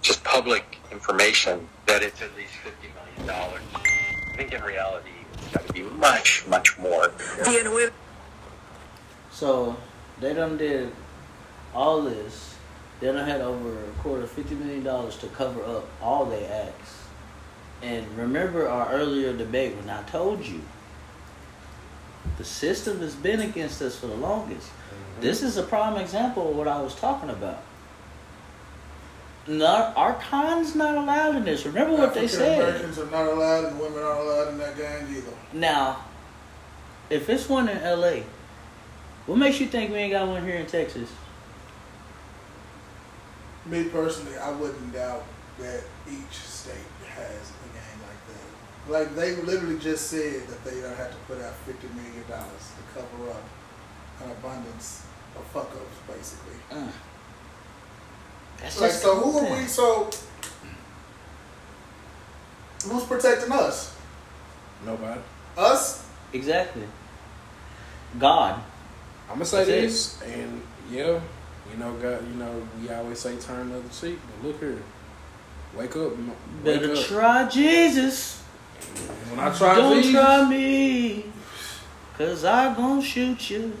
just 0.00 0.22
public 0.24 0.78
information 0.90 1.68
that 1.86 2.02
it's 2.02 2.20
at 2.22 2.34
least 2.36 2.52
$50 2.64 3.26
million. 3.26 3.58
I 4.32 4.36
think 4.36 4.52
in 4.52 4.62
reality, 4.62 5.10
it's 5.34 5.48
got 5.48 5.66
to 5.66 5.72
be 5.72 5.82
much, 5.82 6.46
much 6.48 6.78
more. 6.78 7.10
Villanueva 7.44 7.92
So 9.30 9.76
they 10.20 10.34
done 10.34 10.56
did 10.56 10.92
all 11.74 12.02
this. 12.02 12.54
They 13.00 13.08
done 13.08 13.26
had 13.26 13.40
over 13.40 13.84
a 13.84 14.02
quarter, 14.02 14.26
fifty 14.26 14.54
million 14.54 14.84
dollars 14.84 15.16
to 15.18 15.26
cover 15.28 15.64
up 15.64 15.88
all 16.00 16.24
their 16.24 16.68
acts. 16.68 17.01
And 17.82 18.06
remember 18.16 18.68
our 18.68 18.90
earlier 18.92 19.36
debate 19.36 19.76
when 19.76 19.90
I 19.90 20.02
told 20.04 20.46
you 20.46 20.60
the 22.38 22.44
system 22.44 23.00
has 23.00 23.14
been 23.14 23.40
against 23.40 23.82
us 23.82 23.98
for 23.98 24.06
the 24.06 24.14
longest. 24.14 24.68
Mm-hmm. 24.68 25.22
This 25.22 25.42
is 25.42 25.56
a 25.56 25.62
prime 25.62 25.96
example 25.96 26.50
of 26.50 26.56
what 26.56 26.68
I 26.68 26.80
was 26.80 26.94
talking 26.94 27.30
about. 27.30 27.62
Not, 29.48 29.96
our 29.96 30.14
con's 30.14 30.76
not 30.76 30.96
allowed 30.96 31.34
in 31.34 31.44
this. 31.44 31.66
Remember 31.66 31.96
what 31.96 32.14
they 32.14 32.28
said. 32.28 32.60
Americans 32.60 32.98
are 33.00 33.10
not 33.10 33.26
allowed, 33.26 33.64
and 33.64 33.80
women 33.80 34.00
aren't 34.00 34.20
allowed 34.20 34.48
in 34.50 34.58
that 34.58 34.76
gang 34.76 35.08
either. 35.10 35.32
Now, 35.52 36.04
if 37.10 37.28
it's 37.28 37.48
one 37.48 37.68
in 37.68 37.82
LA, 37.82 38.22
what 39.26 39.38
makes 39.38 39.60
you 39.60 39.66
think 39.66 39.90
we 39.90 39.98
ain't 39.98 40.12
got 40.12 40.28
one 40.28 40.44
here 40.44 40.56
in 40.56 40.66
Texas? 40.66 41.10
Me 43.66 43.84
personally, 43.84 44.36
I 44.38 44.50
wouldn't 44.52 44.92
doubt 44.92 45.24
that 45.58 45.82
each 46.08 46.32
state 46.32 46.74
has 47.08 47.50
a 47.50 47.68
gang 47.74 47.98
like 48.00 48.26
that. 48.28 48.48
Like 48.88 49.14
they 49.14 49.36
literally 49.36 49.78
just 49.78 50.08
said 50.08 50.46
that 50.48 50.64
they 50.64 50.80
don't 50.80 50.96
have 50.96 51.10
to 51.10 51.16
put 51.28 51.40
out 51.40 51.54
fifty 51.66 51.86
million 51.88 52.28
dollars 52.28 52.72
to 52.76 53.00
cover 53.00 53.30
up 53.30 53.42
an 54.24 54.30
abundance 54.32 55.04
of 55.36 55.44
fuck 55.46 55.70
ups, 55.70 56.16
basically. 56.16 56.56
Uh, 56.70 56.88
That's 58.58 58.80
like, 58.80 58.90
just 58.90 59.02
so 59.02 59.14
who 59.16 59.38
are 59.38 59.56
we? 59.60 59.66
So 59.66 60.10
who's 62.84 63.04
protecting 63.04 63.52
us? 63.52 63.96
Nobody. 64.84 65.20
Us? 65.56 66.04
Exactly. 66.32 66.82
God. 68.18 68.60
I'm 69.28 69.34
gonna 69.34 69.44
say 69.44 69.58
That's 69.64 70.16
this, 70.18 70.22
and 70.22 70.60
yeah, 70.90 71.20
you 71.70 71.78
know, 71.78 71.92
God, 71.94 72.26
you 72.28 72.34
know, 72.34 72.66
we 72.80 72.90
always 72.90 73.18
say 73.20 73.36
turn 73.36 73.70
the 73.70 73.78
other 73.78 73.88
cheek, 73.88 74.18
but 74.26 74.48
look 74.48 74.60
here, 74.60 74.82
wake 75.74 75.96
up, 75.96 76.12
wake 76.18 76.64
Better 76.64 76.92
up. 76.92 76.98
try 76.98 77.48
Jesus. 77.48 78.41
When 79.30 79.40
I 79.40 79.56
try 79.56 79.74
Don't 79.76 80.02
Jesus, 80.02 80.12
try 80.12 80.48
me. 80.48 81.24
Cause 82.18 82.44
I 82.44 82.74
gonna 82.74 83.02
shoot 83.02 83.50
you. 83.50 83.72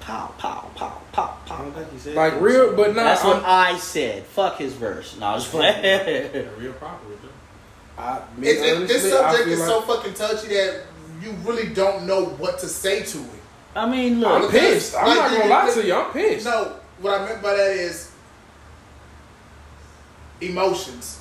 Pow, 0.00 0.34
pow, 0.36 0.70
pow, 0.76 1.00
pow, 1.12 1.36
pow. 1.46 1.64
like 1.74 2.14
like 2.14 2.40
real, 2.40 2.76
but 2.76 2.88
not. 2.94 3.04
That's 3.04 3.24
what 3.24 3.36
I'm- 3.36 3.74
I 3.74 3.78
said. 3.78 4.24
Fuck 4.24 4.58
his 4.58 4.74
verse. 4.74 5.16
No, 5.18 5.26
I 5.28 5.34
was 5.34 5.46
playing. 5.48 6.48
real 6.58 6.72
popular. 6.74 7.16
too. 7.16 7.28
I, 7.96 8.20
me, 8.36 8.48
it, 8.48 8.76
honestly, 8.76 8.86
this 8.86 9.10
subject 9.10 9.48
is 9.48 9.60
like- 9.60 9.68
so 9.68 9.80
fucking 9.82 10.12
touchy 10.14 10.48
that 10.48 10.82
you 11.22 11.30
really 11.44 11.72
don't 11.72 12.06
know 12.06 12.24
what 12.26 12.58
to 12.58 12.66
say 12.68 13.02
to 13.02 13.18
it. 13.18 13.26
I 13.74 13.88
mean, 13.88 14.20
look. 14.20 14.44
I'm 14.44 14.50
pissed. 14.50 14.94
I'm 14.94 15.06
Like, 15.06 15.16
not 15.16 15.30
gonna 15.30 15.50
lie 15.50 15.70
to 15.74 15.86
you. 15.86 15.94
I'm 15.94 16.12
pissed. 16.12 16.44
No, 16.44 16.76
what 17.00 17.20
I 17.20 17.24
meant 17.24 17.42
by 17.42 17.54
that 17.56 17.70
is 17.70 18.12
emotions. 20.40 21.20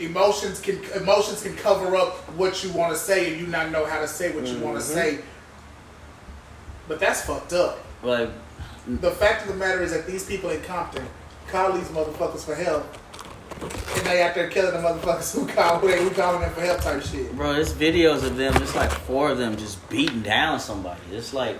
Emotions 0.00 0.60
can 0.60 0.82
emotions 0.94 1.42
can 1.42 1.56
cover 1.56 1.96
up 1.96 2.14
what 2.36 2.62
you 2.62 2.70
want 2.72 2.92
to 2.92 2.98
say, 2.98 3.32
and 3.32 3.40
you 3.40 3.46
not 3.46 3.70
know 3.70 3.84
how 3.84 4.00
to 4.00 4.06
say 4.06 4.34
what 4.34 4.46
you 4.46 4.58
want 4.58 4.78
to 4.78 4.84
mm-hmm. 4.84 4.94
say. 4.94 5.18
But 6.86 7.00
that's 7.00 7.22
fucked 7.22 7.52
up. 7.52 7.78
Like, 8.02 8.30
The 8.86 9.10
fact 9.10 9.42
of 9.42 9.48
the 9.48 9.54
matter 9.54 9.82
is 9.82 9.92
that 9.92 10.06
these 10.06 10.24
people 10.24 10.50
in 10.50 10.62
Compton 10.62 11.04
call 11.48 11.72
these 11.72 11.88
motherfuckers 11.88 12.44
for 12.44 12.54
help, 12.54 12.86
and 13.60 14.06
they 14.06 14.22
out 14.22 14.34
there 14.34 14.48
killing 14.48 14.72
the 14.72 14.88
motherfuckers 14.88 15.34
who 15.34 15.46
call 15.46 15.78
who, 15.78 15.88
they, 15.88 16.02
who 16.02 16.10
calling 16.10 16.40
them 16.40 16.52
for 16.52 16.60
help 16.60 16.80
type 16.80 17.02
shit. 17.02 17.34
bro, 17.36 17.52
there's 17.52 17.72
videos 17.74 18.24
of 18.24 18.36
them. 18.36 18.54
It's 18.62 18.74
like 18.74 18.90
four 18.90 19.30
of 19.30 19.38
them 19.38 19.56
just 19.56 19.88
beating 19.90 20.22
down 20.22 20.60
somebody. 20.60 21.00
It's 21.12 21.34
like, 21.34 21.58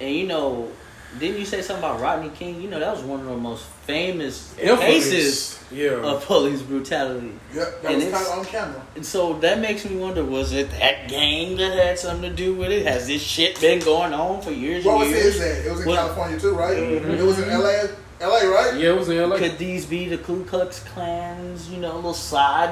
and 0.00 0.14
you 0.14 0.26
know, 0.26 0.70
didn't 1.18 1.38
you 1.38 1.44
say 1.46 1.62
something 1.62 1.84
about 1.84 2.00
Rodney 2.00 2.30
King? 2.30 2.60
You 2.60 2.68
know, 2.68 2.78
that 2.80 2.92
was 2.94 3.02
one 3.04 3.20
of 3.20 3.26
the 3.26 3.36
most 3.36 3.64
famous 3.86 4.54
Infamous. 4.58 4.80
cases 4.84 5.58
Yeah. 5.70 5.90
of 6.02 6.24
police 6.26 6.62
brutality. 6.62 7.32
Yep, 7.54 7.82
that 7.82 7.88
And 7.88 7.96
was 7.96 8.04
it's- 8.04 8.24
kind 8.24 8.32
of 8.32 8.38
on 8.38 8.44
camera. 8.52 8.82
And 8.96 9.04
so 9.06 9.34
that 9.34 9.58
makes 9.60 9.84
me 9.84 9.96
wonder: 9.96 10.24
Was 10.24 10.52
it 10.52 10.70
that 10.78 11.08
gang 11.08 11.56
that 11.56 11.72
had 11.72 11.98
something 11.98 12.22
to 12.30 12.36
do 12.36 12.54
with 12.54 12.70
it? 12.70 12.86
Has 12.86 13.06
this 13.06 13.22
shit 13.22 13.60
been 13.60 13.80
going 13.80 14.12
on 14.12 14.42
for 14.42 14.50
years 14.50 14.84
What 14.84 14.92
and 14.92 15.00
was 15.02 15.10
years? 15.10 15.34
his 15.34 15.40
at? 15.42 15.66
It 15.66 15.70
was 15.70 15.80
in 15.80 15.86
What- 15.88 15.96
California 15.98 16.38
too, 16.40 16.54
right? 16.54 16.76
Mhm. 16.76 17.18
It 17.18 17.22
was 17.24 17.38
in 17.38 17.50
LA, 17.50 17.88
LA, 18.20 18.46
right? 18.48 18.74
Yeah, 18.74 18.90
it 18.90 18.98
was 18.98 19.08
in 19.08 19.18
LA. 19.18 19.38
Could 19.38 19.58
these 19.58 19.86
be 19.86 20.08
the 20.08 20.18
Ku 20.18 20.44
Klux 20.44 20.80
Klans? 20.94 21.68
You 21.68 21.78
know, 21.78 21.96
little 21.96 22.14
side 22.14 22.70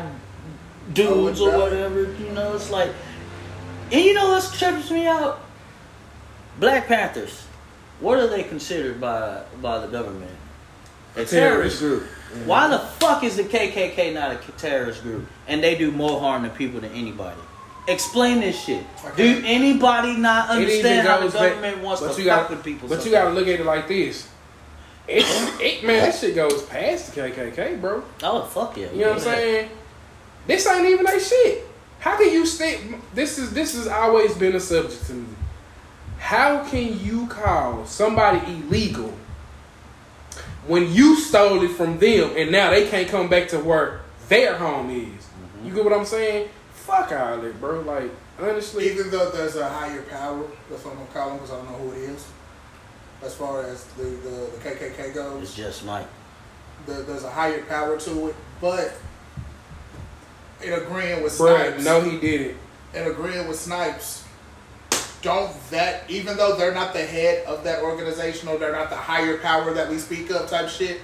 dudes 0.92 1.40
or 1.40 1.50
doubt 1.50 1.60
it. 1.60 1.62
whatever. 1.76 2.00
You 2.02 2.30
know, 2.34 2.54
it's 2.54 2.70
like, 2.70 2.90
and 3.90 4.00
you 4.02 4.12
know 4.14 4.28
what 4.28 4.52
trips 4.52 4.90
me 4.90 5.06
out? 5.06 5.40
Black 6.60 6.86
Panthers. 6.86 7.42
What 8.00 8.18
are 8.18 8.26
they 8.26 8.42
considered 8.42 9.00
by 9.00 9.42
by 9.62 9.78
the 9.78 9.86
government? 9.86 10.30
A 11.16 11.24
terrorist 11.24 11.32
Terrorist. 11.32 11.78
group. 11.78 12.02
Mm-hmm. 12.02 12.46
Why 12.46 12.68
the 12.68 12.78
fuck 12.80 13.22
is 13.22 13.36
the 13.36 13.44
KKK 13.44 14.12
not 14.14 14.32
a 14.32 14.36
terrorist 14.58 15.02
group? 15.02 15.26
And 15.46 15.62
they 15.62 15.76
do 15.78 15.92
more 15.92 16.18
harm 16.18 16.42
to 16.42 16.48
people 16.50 16.80
than 16.80 16.90
anybody. 16.92 17.40
Explain 17.86 18.40
this 18.40 18.60
shit. 18.64 18.84
Do 19.16 19.42
anybody 19.44 20.16
not 20.16 20.48
understand 20.48 21.06
how 21.06 21.18
the 21.18 21.24
goes 21.24 21.34
back- 21.34 21.48
government 21.52 21.82
wants 21.84 22.00
to 22.00 22.08
you 22.08 22.28
fuck 22.28 22.48
gotta- 22.48 22.54
with 22.56 22.64
people? 22.64 22.88
But 22.88 23.04
you 23.04 23.10
gotta 23.12 23.30
look 23.30 23.46
at 23.46 23.60
it 23.60 23.64
like 23.66 23.86
this. 23.88 24.28
It, 25.06 25.22
it 25.60 25.84
man, 25.84 25.98
that 26.02 26.14
shit 26.14 26.34
goes 26.34 26.62
past 26.62 27.14
the 27.14 27.20
KKK, 27.20 27.78
bro. 27.80 28.02
Oh 28.22 28.42
fuck 28.46 28.76
yeah! 28.78 28.90
You 28.90 29.00
know 29.02 29.08
what 29.10 29.16
I'm 29.18 29.20
saying? 29.22 29.70
This 30.46 30.66
ain't 30.66 30.86
even 30.88 31.04
that 31.04 31.20
shit. 31.20 31.66
How 32.00 32.16
can 32.16 32.32
you 32.32 32.46
stay? 32.46 32.80
This 33.12 33.38
is 33.38 33.52
this 33.52 33.74
has 33.76 33.86
always 33.86 34.34
been 34.34 34.56
a 34.56 34.60
subject 34.60 35.06
to 35.08 35.12
me. 35.12 35.26
How 36.24 36.64
can 36.64 36.98
you 37.04 37.26
call 37.26 37.84
somebody 37.84 38.38
illegal 38.50 39.12
when 40.66 40.90
you 40.90 41.16
stole 41.16 41.62
it 41.62 41.72
from 41.72 41.98
them 41.98 42.32
and 42.34 42.50
now 42.50 42.70
they 42.70 42.88
can't 42.88 43.08
come 43.08 43.28
back 43.28 43.48
to 43.48 43.58
where 43.58 44.00
their 44.30 44.56
home 44.56 44.88
is? 44.88 45.06
Mm-hmm. 45.06 45.66
You 45.66 45.74
get 45.74 45.84
what 45.84 45.92
I'm 45.92 46.06
saying? 46.06 46.48
Fuck 46.72 47.12
all 47.12 47.36
that, 47.42 47.60
bro. 47.60 47.80
Like 47.80 48.10
honestly, 48.40 48.90
Even 48.90 49.10
though 49.10 49.30
there's 49.32 49.56
a 49.56 49.68
higher 49.68 50.00
power, 50.04 50.44
that's 50.70 50.82
what 50.82 50.92
I'm 50.92 51.00
gonna 51.00 51.10
call 51.12 51.28
them 51.28 51.38
because 51.40 51.50
I 51.52 51.56
don't 51.56 51.70
know 51.70 51.76
who 51.90 51.92
it 51.92 52.08
is. 52.08 52.26
As 53.22 53.34
far 53.34 53.62
as 53.62 53.84
the, 53.98 54.04
the, 54.04 54.30
the 54.30 54.58
KKK 54.70 55.12
goes, 55.14 55.42
It's 55.42 55.54
just 55.54 55.84
Mike. 55.84 56.06
the, 56.86 56.94
there's 57.02 57.24
a 57.24 57.30
higher 57.30 57.62
power 57.66 57.98
to 58.00 58.28
it. 58.28 58.36
But 58.62 58.94
in 60.62 60.72
agreeing 60.72 61.22
with 61.22 61.34
Bruh, 61.34 61.68
Snipes, 61.68 61.84
no, 61.84 62.00
he 62.00 62.18
didn't. 62.18 62.56
in 62.94 63.06
agreeing 63.10 63.46
with 63.46 63.60
Snipes, 63.60 64.23
don't 65.24 65.50
that 65.70 66.08
even 66.08 66.36
though 66.36 66.54
they're 66.56 66.74
not 66.74 66.92
the 66.92 67.04
head 67.04 67.44
of 67.46 67.64
that 67.64 67.82
organization 67.82 68.48
or 68.48 68.58
they're 68.58 68.70
not 68.72 68.90
the 68.90 68.96
higher 68.96 69.38
power 69.38 69.74
that 69.74 69.88
we 69.90 69.98
speak 69.98 70.30
of 70.30 70.48
type 70.48 70.68
shit, 70.68 71.00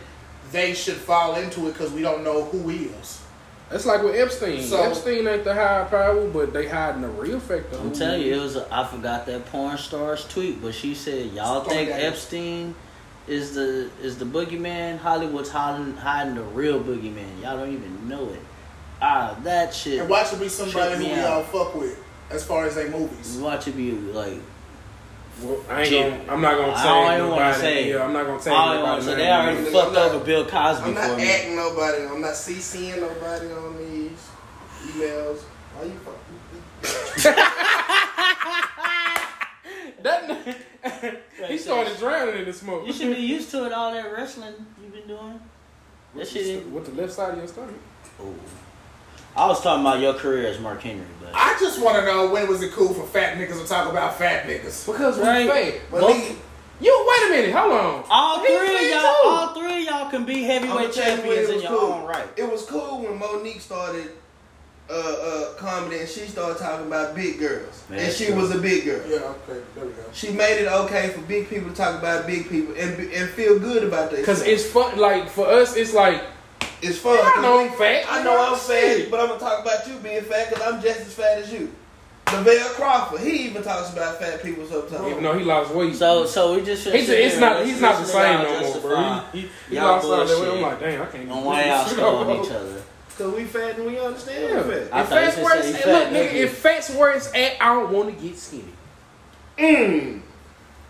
they 0.52 0.74
should 0.74 0.96
fall 0.96 1.34
into 1.36 1.66
it 1.68 1.72
because 1.72 1.90
we 1.90 2.02
don't 2.02 2.22
know 2.22 2.44
who 2.44 2.68
is. 2.70 2.78
he 2.78 2.84
is. 2.86 3.22
That's 3.70 3.86
like 3.86 4.02
with 4.02 4.14
Epstein. 4.16 4.62
So- 4.62 4.82
Epstein 4.82 5.26
ain't 5.26 5.44
the 5.44 5.54
higher 5.54 5.84
power, 5.86 6.28
but 6.28 6.52
they 6.52 6.68
hiding 6.68 7.02
the 7.02 7.08
real 7.08 7.40
factor. 7.40 7.78
I'm 7.78 7.92
telling 7.92 8.22
you, 8.22 8.34
it 8.34 8.40
was. 8.40 8.56
A, 8.56 8.66
I 8.72 8.86
forgot 8.86 9.26
that 9.26 9.46
porn 9.46 9.78
star's 9.78 10.24
tweet, 10.26 10.60
but 10.60 10.74
she 10.74 10.94
said, 10.94 11.32
"Y'all 11.32 11.62
Story 11.62 11.76
think 11.76 11.90
that 11.90 12.00
is. 12.00 12.12
Epstein 12.12 12.74
is 13.28 13.54
the 13.54 13.88
is 14.02 14.18
the 14.18 14.24
boogeyman? 14.24 14.98
Hollywood's 14.98 15.50
hiding 15.50 15.96
hiding 15.96 16.34
the 16.34 16.42
real 16.42 16.82
boogeyman. 16.82 17.40
Y'all 17.42 17.56
don't 17.58 17.72
even 17.72 18.08
know 18.08 18.28
it. 18.30 18.40
Ah, 19.00 19.38
that 19.44 19.72
shit. 19.72 20.00
And 20.00 20.10
watch 20.10 20.32
it 20.32 20.40
be 20.40 20.48
somebody 20.48 20.72
tripped 20.88 20.96
who 20.96 21.02
me 21.04 21.12
we 21.14 21.20
out. 21.20 21.30
all 21.32 21.42
fuck 21.44 21.74
with 21.76 21.96
as 22.30 22.44
far 22.44 22.66
as 22.66 22.74
they 22.74 22.88
movies. 22.88 23.36
Watch 23.38 23.68
it 23.68 23.76
be 23.76 23.92
like. 23.92 24.38
Well, 25.42 25.58
I 25.70 25.80
ain't 25.80 25.88
Jim. 25.90 26.10
gonna, 26.18 26.32
I'm 26.32 26.40
not 26.42 26.56
gonna 26.58 26.72
I 26.72 26.82
say 26.82 26.88
don't 26.88 27.14
even 27.18 27.30
wanna 27.30 27.54
say. 27.54 27.88
Yeah, 27.90 28.04
I'm 28.04 28.12
not 28.12 28.26
gonna 28.26 28.42
say 28.42 28.50
I 28.50 28.74
don't 28.74 28.82
wanna 28.82 29.02
say. 29.02 29.14
They 29.14 29.30
already 29.30 29.58
I'm 29.58 29.64
fucked 29.72 29.92
not- 29.94 30.10
over 30.12 30.24
Bill 30.24 30.44
Cosby 30.46 30.84
I'm 30.88 30.94
for 30.94 31.00
not 31.00 31.16
me. 31.16 31.30
acting 31.30 31.56
nobody. 31.56 32.04
I'm 32.04 32.20
not 32.20 32.34
CCing 32.34 33.00
nobody 33.00 33.46
on 33.52 33.76
these 33.78 34.28
emails. 34.92 35.38
Why 35.74 35.84
you 35.84 35.98
fucking? 36.04 37.36
That 40.02 41.20
he 41.48 41.58
started 41.58 41.96
drowning 41.98 42.36
in 42.38 42.44
the 42.46 42.52
smoke. 42.52 42.86
You 42.86 42.92
should 42.92 43.14
be 43.14 43.22
used 43.22 43.50
to 43.50 43.66
it. 43.66 43.72
All 43.72 43.92
that 43.92 44.12
wrestling 44.12 44.54
you've 44.82 44.92
been 44.92 45.06
doing. 45.06 45.40
That 46.14 46.18
With 46.18 46.28
shit. 46.28 46.44
the, 46.44 46.52
ain't- 46.52 46.70
with 46.70 46.86
the 46.94 47.00
left 47.00 47.12
side 47.12 47.32
of 47.32 47.38
your 47.38 47.46
stomach. 47.48 47.74
Ooh. 48.22 48.34
I 49.40 49.46
was 49.46 49.62
talking 49.62 49.80
about 49.80 50.00
your 50.00 50.12
career 50.14 50.46
as 50.48 50.60
Mark 50.60 50.82
Henry, 50.82 51.06
but 51.20 51.30
I 51.34 51.56
just 51.58 51.80
want 51.82 51.96
to 51.96 52.04
know 52.04 52.30
when 52.30 52.46
was 52.46 52.60
it 52.62 52.72
cool 52.72 52.92
for 52.92 53.06
fat 53.06 53.38
niggas 53.38 53.60
to 53.62 53.66
talk 53.66 53.90
about 53.90 54.18
fat 54.18 54.46
niggas? 54.46 54.84
Because 54.86 55.16
we 55.16 55.22
Right. 55.24 55.50
fake. 55.50 55.80
But 55.90 56.00
Both- 56.02 56.16
nigga, 56.16 56.36
You 56.82 57.06
wait 57.08 57.26
a 57.26 57.30
minute, 57.30 57.54
hold 57.54 57.72
on. 57.72 58.04
all 58.10 58.40
He 58.40 58.46
three 58.46 58.56
of 58.56 58.80
fake 58.80 58.90
y'all, 58.94 59.00
too. 59.02 59.28
all 59.28 59.54
three 59.54 59.76
of 59.78 59.82
y'all 59.84 60.10
can 60.10 60.24
be 60.24 60.44
I'ma 60.44 60.52
heavyweight 60.52 60.92
tell 60.92 61.04
you 61.04 61.10
when 61.10 61.16
champions 61.26 61.48
it 61.48 61.48
in 61.50 61.54
was 61.56 61.62
your 61.64 61.72
cool. 61.78 61.92
own 61.92 62.04
right. 62.06 62.26
It 62.36 62.50
was 62.52 62.62
cool 62.66 63.00
when 63.02 63.18
Mo'Nique 63.18 63.60
started 63.60 64.10
uh, 64.90 64.92
uh, 64.94 65.44
comedy 65.54 66.00
and 66.00 66.08
she 66.08 66.26
started 66.26 66.58
talking 66.58 66.86
about 66.86 67.14
big 67.14 67.38
girls, 67.38 67.82
Man, 67.88 67.98
and 68.00 68.08
that's 68.08 68.16
she 68.18 68.26
true. 68.26 68.34
was 68.34 68.50
a 68.50 68.58
big 68.58 68.84
girl. 68.84 69.00
Yeah, 69.06 69.16
okay, 69.18 69.60
there 69.76 69.84
we 69.86 69.92
go. 69.92 70.02
She 70.12 70.30
made 70.32 70.60
it 70.60 70.66
okay 70.66 71.08
for 71.10 71.20
big 71.22 71.48
people 71.48 71.70
to 71.70 71.76
talk 71.76 71.96
about 71.98 72.26
big 72.26 72.48
people 72.48 72.74
and 72.76 72.96
be- 72.96 73.14
and 73.14 73.30
feel 73.30 73.58
good 73.58 73.84
about 73.84 74.10
that. 74.10 74.24
Cause 74.24 74.42
it's 74.42 74.64
fun. 74.66 74.98
Like 74.98 75.30
for 75.30 75.46
us, 75.46 75.76
it's 75.76 75.92
like 75.94 76.22
it's 76.82 76.98
fun. 76.98 77.16
Yeah, 77.16 77.22
I 77.26 77.30
'cause 77.32 77.42
know 77.42 77.60
I'm 77.60 77.70
fat. 77.72 78.04
I 78.08 78.22
know 78.22 78.52
I'm 78.52 78.58
fat, 78.58 79.10
but 79.10 79.20
I'm 79.20 79.28
gonna 79.28 79.40
talk 79.40 79.60
about 79.62 79.86
you 79.88 79.94
being 79.96 80.22
fat 80.22 80.48
because 80.50 80.64
I'm 80.66 80.80
just 80.82 81.00
as 81.00 81.14
fat 81.14 81.38
as 81.38 81.52
you. 81.52 81.70
Lavell 82.26 82.64
Crawford, 82.74 83.20
he 83.22 83.46
even 83.48 83.60
talks 83.62 83.92
about 83.92 84.20
fat 84.20 84.40
people 84.42 84.64
sometimes. 84.64 85.08
even 85.08 85.22
though 85.24 85.36
he 85.36 85.44
lost 85.44 85.72
weight. 85.74 85.96
So, 85.96 86.26
so 86.26 86.54
we 86.54 86.62
just 86.62 86.84
should. 86.84 86.94
He's, 86.94 87.06
sit 87.06 87.18
it's 87.18 87.38
not. 87.40 87.64
He's 87.66 87.80
not 87.80 87.98
the 87.98 88.04
same 88.06 88.42
no 88.44 88.60
more, 88.60 88.80
bro. 88.80 89.20
He, 89.32 89.40
he, 89.40 89.48
he 89.70 89.74
y'all 89.76 89.84
lost 89.96 90.06
all 90.06 90.24
that 90.26 90.40
weight. 90.40 90.56
I'm 90.56 90.62
like, 90.62 90.80
damn, 90.80 91.02
I 91.02 91.06
can't. 91.06 91.30
On 91.30 91.44
why 91.44 91.64
y'all 91.66 91.86
scolding 91.86 92.40
each 92.44 92.50
other? 92.52 92.82
Cause 93.18 93.34
we 93.34 93.44
fat 93.44 93.76
and 93.76 93.86
we 93.86 93.98
understand 93.98 94.44
Yeah. 94.44 94.62
we 94.62 94.72
If 94.74 94.88
fat. 94.88 94.94
I 94.96 95.02
thought 95.04 95.20
you 95.20 95.26
fat's 95.26 95.34
said 95.34 95.44
where 95.44 95.58
it's 95.58 95.74
at, 95.74 95.82
fat 95.82 95.92
look, 95.92 96.08
nigga, 96.22 96.30
nigga. 96.30 96.34
if 96.34 96.58
fat's 96.58 96.90
where 96.90 97.10
it's 97.16 97.34
at, 97.34 97.52
I 97.60 97.74
don't 97.74 97.92
want 97.92 98.16
to 98.18 98.24
get 98.24 98.38
skinny. 98.38 98.64
Mm. 99.58 100.20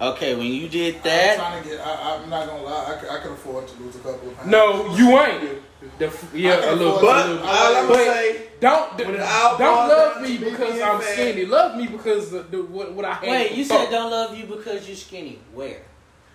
Okay, 0.01 0.35
when 0.35 0.47
you 0.47 0.69
did 0.69 0.97
I'm 0.97 1.03
that, 1.03 1.37
trying 1.37 1.62
to 1.62 1.69
get. 1.69 1.81
I, 1.81 2.17
I'm 2.23 2.31
not 2.31 2.47
gonna 2.47 2.62
lie. 2.62 2.95
I, 2.95 3.01
could- 3.01 3.11
I 3.11 3.19
can 3.21 3.33
afford 3.33 3.67
to 3.69 3.83
lose 3.83 3.97
a 3.97 3.99
couple 3.99 4.29
of 4.29 4.37
pounds. 4.37 4.49
No, 4.51 4.95
you 4.97 5.19
ain't. 5.19 5.59
The, 5.98 6.07
f- 6.07 6.35
yeah, 6.35 6.73
a 6.73 6.74
little. 6.74 6.97
afford 6.97 7.02
But 7.02 7.27
a 7.27 7.28
little- 7.31 7.48
all 7.48 7.77
I'm 7.77 7.89
but 7.89 7.94
gonna 7.94 8.05
say, 8.05 8.48
don't 8.61 8.98
when 8.98 9.07
don't 9.16 9.89
love 9.89 10.23
me 10.23 10.36
because 10.39 10.81
I'm 10.81 11.01
fat- 11.01 11.12
skinny. 11.15 11.47
Love 11.47 11.77
me 11.77 11.86
because 11.86 12.32
of 12.35 12.51
the, 12.51 12.62
what 12.62 12.93
what 12.93 13.05
I 13.07 13.15
had. 13.15 13.28
wait, 13.28 13.52
you 13.52 13.65
said 13.65 13.90
don't 13.90 14.11
love 14.11 14.36
you 14.36 14.44
because 14.44 14.86
you're 14.86 14.97
skinny. 14.97 15.39
Where? 15.55 15.81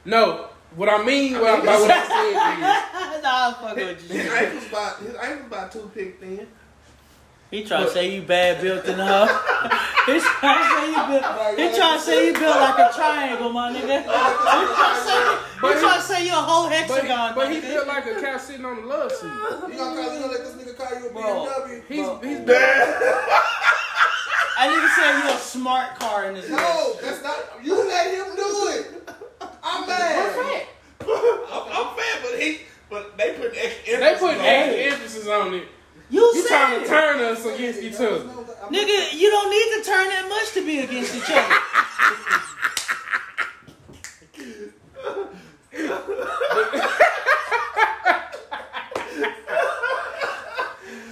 No, 0.04 0.48
what 0.76 0.90
I 0.90 1.04
mean, 1.04 1.34
what 1.36 1.44
I, 1.62 1.66
by 1.66 1.80
what 1.80 1.92
I 1.92 2.08
said 3.14 3.22
nah, 3.24 3.48
I'm 3.48 3.54
fucking 3.56 3.88
with 3.88 4.02
his 4.12 4.26
you. 4.26 4.32
ankles 4.34 4.68
about 4.68 5.00
his 5.00 5.16
ankles 5.16 5.48
about 5.48 5.72
two 5.72 5.92
pick 5.94 6.20
thin. 6.20 6.48
He 7.52 7.64
trying 7.64 7.86
to 7.86 7.92
say 7.92 8.14
you 8.14 8.22
bad 8.24 8.62
built 8.62 8.86
in 8.86 8.96
her. 9.00 9.28
He 10.06 10.20
trying 10.20 10.62
to 10.62 10.70
say 10.70 10.88
you 10.92 11.08
built. 11.08 11.58
He 11.58 11.76
trying 11.76 11.98
to 11.98 12.04
say 12.06 12.28
you 12.28 12.34
built 12.34 12.58
like 12.58 12.78
a 12.78 12.94
triangle, 12.94 13.52
my 13.52 13.74
nigga. 13.74 14.04
He 14.04 14.06
trying 14.06 14.94
to 14.94 15.02
say, 15.02 15.20
he 15.56 15.80
trying 15.82 16.00
to 16.00 16.06
say 16.06 16.26
you 16.28 16.32
a 16.32 16.36
whole 16.36 16.68
hexagon. 16.70 17.34
But 17.34 17.52
he 17.52 17.58
nigga. 17.58 17.62
feel 17.62 17.88
like 17.88 18.06
a 18.06 18.22
cat 18.22 18.40
sitting 18.40 18.66
on 18.66 18.82
the 18.82 18.88
love 18.88 19.12
seat. 19.12 19.26
You 19.26 19.32
gonna 19.32 19.96
call 19.96 20.14
you 20.14 20.20
gonna 20.20 20.28
let 20.28 20.44
this 20.46 20.54
nigga 20.54 20.78
call 20.78 21.00
you 21.00 21.08
a 21.08 21.12
Bro. 21.12 21.22
BMW? 21.24 21.82
He's 21.88 22.30
he's 22.30 22.40
bad. 22.46 23.34
I 24.58 24.68
nigga 24.70 24.90
said 24.96 25.24
you 25.24 25.36
a 25.36 25.40
smart 25.40 25.96
car 25.96 26.26
in 26.28 26.36
this. 26.36 26.50
No, 26.52 26.98
that's 27.02 27.24
not. 27.24 27.38
You 27.64 27.76
let 27.88 28.14
him 28.14 28.36
do 28.36 28.68
it. 28.78 29.10
I'm 29.64 29.88
mad. 29.88 30.68
I'm, 31.02 31.08
I'm 31.10 31.96
fat, 31.98 32.20
but 32.22 32.40
he, 32.40 32.60
but 32.92 33.18
they 33.18 33.34
put 33.34 33.54
extra 33.58 33.98
they 33.98 34.16
put 34.20 34.38
extra 34.38 34.82
emphasis 34.82 35.28
on 35.28 35.56
it. 35.56 35.68
You, 36.10 36.22
You 36.22 36.48
trying 36.48 36.82
to 36.82 36.88
turn 36.88 37.20
us 37.22 37.46
against 37.46 37.82
each 37.82 37.96
other. 37.96 38.20
Nigga, 38.70 39.14
you 39.14 39.30
don't 39.32 39.50
need 39.50 39.84
to 39.84 39.90
turn 39.90 40.08
that 40.10 40.28
much 40.30 40.54
to 40.54 40.66
be 40.66 40.80
against 40.80 41.16
each 41.16 41.32
other. 41.32 41.56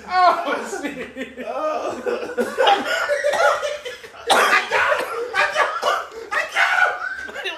Oh 0.08 0.80
shit. 0.82 1.38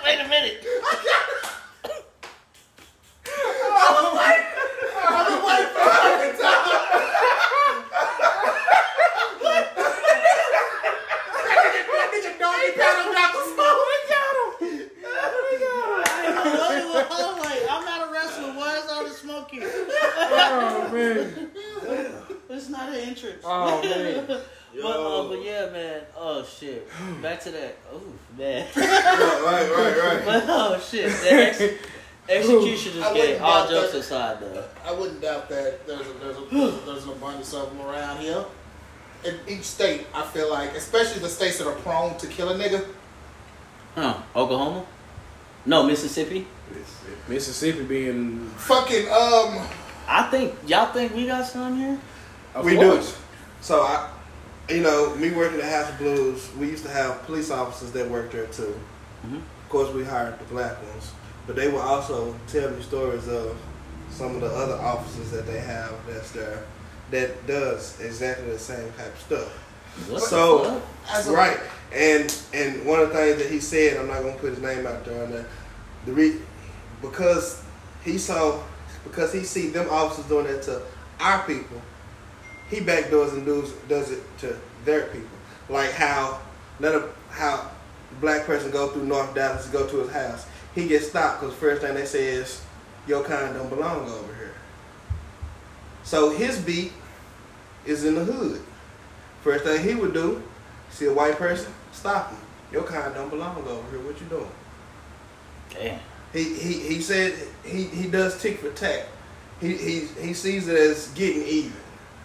Wait 0.03 0.19
a 0.19 0.27
minute. 0.29 0.65
I'm 17.69 17.83
not 17.85 18.07
a 18.07 18.11
wrestler. 18.11 18.53
Why 18.53 18.77
is 18.77 18.89
all 18.89 19.03
the 19.03 19.09
smoke 19.11 19.51
here? 19.51 19.69
Oh 20.51 20.89
man. 20.93 21.51
It's 22.47 22.69
not 22.69 22.87
an 22.89 22.95
entrance. 22.95 23.41
Oh, 23.43 23.81
man. 23.81 24.25
but, 24.27 24.39
uh, 24.85 25.27
but 25.27 25.43
yeah, 25.43 25.69
man. 25.71 26.01
Oh 26.15 26.43
shit. 26.45 26.87
Back 27.21 27.41
to 27.41 27.51
that. 27.51 27.77
Oh 27.91 28.01
man. 28.37 28.67
right, 28.75 29.71
right, 29.75 29.97
right. 29.97 30.25
But 30.25 30.43
oh 30.47 30.79
shit. 30.79 31.11
The 31.11 31.33
ex- 31.33 31.61
execution 32.29 32.93
is 32.97 33.03
I 33.03 33.13
gay. 33.13 33.19
wouldn't 33.19 33.41
All 33.41 33.67
jokes 33.67 33.91
that. 33.91 33.97
aside, 33.99 34.39
though. 34.39 34.63
I 34.85 34.93
wouldn't 34.93 35.21
doubt 35.21 35.49
that 35.49 35.85
there's 35.85 36.07
a, 36.07 36.13
there's 36.13 36.37
a, 36.37 36.85
there's 36.85 37.03
an 37.03 37.09
abundance 37.09 37.53
of 37.53 37.69
them 37.75 37.85
around 37.85 38.19
here. 38.21 38.45
In 39.25 39.35
each 39.47 39.63
state, 39.63 40.05
I 40.13 40.23
feel 40.23 40.49
like, 40.49 40.75
especially 40.75 41.19
the 41.21 41.29
states 41.29 41.57
that 41.57 41.67
are 41.67 41.75
prone 41.75 42.15
to 42.19 42.27
kill 42.27 42.49
a 42.49 42.55
nigga. 42.55 42.85
Huh? 43.95 44.17
Oklahoma? 44.35 44.85
No, 45.65 45.83
Mississippi. 45.83 46.45
Mississippi 47.27 47.83
being 47.83 48.47
Fucking 48.57 49.07
um. 49.09 49.67
I 50.07 50.23
think 50.29 50.53
y'all 50.67 50.91
think 50.93 51.13
we 51.15 51.25
got 51.27 51.45
some 51.45 51.77
here. 51.77 51.99
of 52.53 52.65
we 52.65 52.75
course. 52.75 53.11
do. 53.11 53.17
So 53.61 53.81
I, 53.81 54.09
you 54.69 54.81
know, 54.81 55.15
me 55.15 55.31
working 55.31 55.59
at 55.61 55.71
House 55.71 55.89
of 55.91 55.97
Blues, 55.97 56.49
we 56.57 56.69
used 56.69 56.83
to 56.85 56.91
have 56.91 57.23
police 57.25 57.51
officers 57.51 57.91
that 57.91 58.09
worked 58.09 58.33
there 58.33 58.45
too. 58.47 58.75
Mhm. 59.27 59.37
Of 59.37 59.69
course, 59.69 59.91
we 59.93 60.03
hired 60.03 60.39
the 60.39 60.45
black 60.45 60.81
ones, 60.91 61.11
but 61.47 61.55
they 61.55 61.67
will 61.67 61.81
also 61.81 62.35
tell 62.47 62.69
me 62.69 62.81
stories 62.83 63.27
of 63.27 63.55
some 64.11 64.35
of 64.35 64.41
the 64.41 64.47
other 64.47 64.75
officers 64.75 65.31
that 65.31 65.45
they 65.47 65.59
have 65.59 65.91
that's 66.07 66.31
there 66.31 66.63
that 67.11 67.45
does 67.47 67.99
exactly 67.99 68.49
the 68.51 68.59
same 68.59 68.91
type 68.97 69.13
of 69.13 69.19
stuff. 69.21 69.51
What 70.09 70.21
so 70.21 70.63
fuck? 70.63 70.81
As 71.11 71.27
a- 71.27 71.31
right, 71.33 71.59
and 71.93 72.33
and 72.53 72.85
one 72.85 72.99
of 72.99 73.09
the 73.09 73.15
things 73.15 73.37
that 73.41 73.49
he 73.51 73.59
said, 73.59 73.97
I'm 73.97 74.07
not 74.07 74.21
gonna 74.21 74.35
put 74.35 74.51
his 74.51 74.59
name 74.61 74.85
out 74.85 75.03
there 75.05 75.23
on 75.23 75.31
that. 75.31 75.45
The 76.05 76.11
re, 76.13 76.35
because 77.01 77.61
he 78.03 78.17
saw 78.17 78.59
because 79.05 79.31
he 79.31 79.43
see 79.43 79.69
them 79.69 79.87
officers 79.89 80.25
doing 80.25 80.47
that 80.47 80.63
to 80.63 80.81
our 81.19 81.45
people, 81.45 81.81
he 82.69 82.77
backdoors 82.81 83.31
and 83.33 83.45
does 83.45 83.71
does 83.87 84.11
it 84.11 84.23
to 84.39 84.57
their 84.83 85.07
people. 85.07 85.37
Like 85.69 85.91
how 85.91 86.41
let 86.79 86.93
a 86.95 87.09
how 87.29 87.71
black 88.19 88.45
person 88.45 88.71
go 88.71 88.89
through 88.89 89.05
North 89.05 89.33
Dallas 89.33 89.65
to 89.65 89.71
go 89.71 89.87
to 89.87 89.97
his 89.97 90.11
house. 90.11 90.45
He 90.73 90.87
gets 90.87 91.07
stopped 91.07 91.41
because 91.41 91.55
first 91.55 91.81
thing 91.81 91.93
they 91.95 92.05
say 92.05 92.25
is 92.25 92.61
your 93.07 93.23
kind 93.23 93.53
don't 93.53 93.69
belong 93.69 94.09
over 94.09 94.35
here. 94.35 94.53
So 96.03 96.31
his 96.31 96.59
beat 96.59 96.91
is 97.85 98.03
in 98.03 98.15
the 98.15 98.23
hood. 98.23 98.61
First 99.41 99.63
thing 99.63 99.87
he 99.87 99.95
would 99.95 100.13
do, 100.13 100.41
see 100.89 101.05
a 101.05 101.13
white 101.13 101.37
person, 101.37 101.71
stop 101.91 102.31
him. 102.31 102.39
Your 102.71 102.83
kind 102.83 103.13
don't 103.13 103.29
belong 103.29 103.57
over 103.57 103.89
here. 103.89 103.99
What 103.99 104.19
you 104.19 104.27
doing? 104.27 104.49
Damn. 105.69 105.99
He 106.35 106.43
he, 106.53 106.73
he 106.95 107.01
said 107.01 107.33
he, 107.63 107.83
he 107.85 108.07
does 108.09 108.39
tick 108.41 108.59
for 108.59 108.69
tack. 108.71 109.03
He, 109.61 109.73
he 109.77 109.99
he 110.19 110.33
sees 110.33 110.67
it 110.67 110.77
as 110.77 111.07
getting 111.15 111.43
even. 111.43 111.73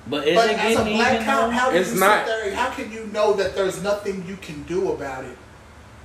But 0.09 0.27
is 0.27 0.35
But 0.35 0.51
it 0.51 0.59
as 0.59 0.79
a 0.81 0.85
black 0.85 1.15
even? 1.15 1.25
cop, 1.27 1.41
though? 1.45 1.51
how 1.51 1.71
can 1.71 1.81
It's 1.81 1.95
you 1.95 2.01
not. 2.01 2.27
there? 2.27 2.55
How 2.55 2.71
can 2.71 2.91
you 2.91 3.07
know 3.13 3.35
that 3.35 3.55
there's 3.55 3.83
nothing 3.83 4.25
you 4.27 4.37
can 4.37 4.63
do 4.65 4.91
about 4.93 5.25
it? 5.25 5.37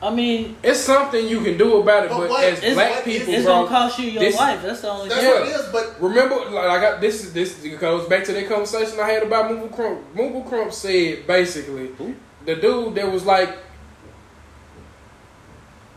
I 0.03 0.13
mean, 0.13 0.57
It's 0.61 0.81
something 0.81 1.25
you 1.27 1.39
can 1.41 1.57
do 1.57 1.81
about 1.81 2.03
it, 2.03 2.09
But 2.11 2.27
but, 2.27 2.43
as 2.43 2.57
it's- 2.59 2.73
black 2.75 2.91
what- 2.95 3.05
people, 3.05 3.33
it's 3.33 3.45
bro, 3.45 3.53
gonna 3.65 3.67
cost 3.69 3.97
you 3.97 4.11
your 4.11 4.21
this- 4.23 4.35
life. 4.35 4.61
That's 4.61 4.81
the 4.81 4.89
only 4.91 5.09
That's 5.09 5.21
thing. 5.21 5.31
what 5.31 5.41
it 5.47 5.55
is. 5.55 5.65
But 5.71 5.95
Remember, 5.99 6.35
like 6.51 6.69
I 6.69 6.79
got 6.81 7.01
this. 7.01 7.23
Is 7.23 7.33
this 7.33 7.55
goes 7.79 8.07
back 8.07 8.23
to 8.25 8.33
that 8.33 8.47
conversation 8.47 8.99
I 8.99 9.09
had 9.09 9.23
about 9.23 9.49
Moogle 9.49 9.73
Crump. 9.73 10.01
Moogle 10.15 10.47
Crump 10.47 10.73
said 10.73 11.25
basically, 11.25 11.87
Who? 11.97 12.13
the 12.45 12.55
dude 12.57 12.93
that 12.95 13.11
was 13.11 13.25
like, 13.25 13.57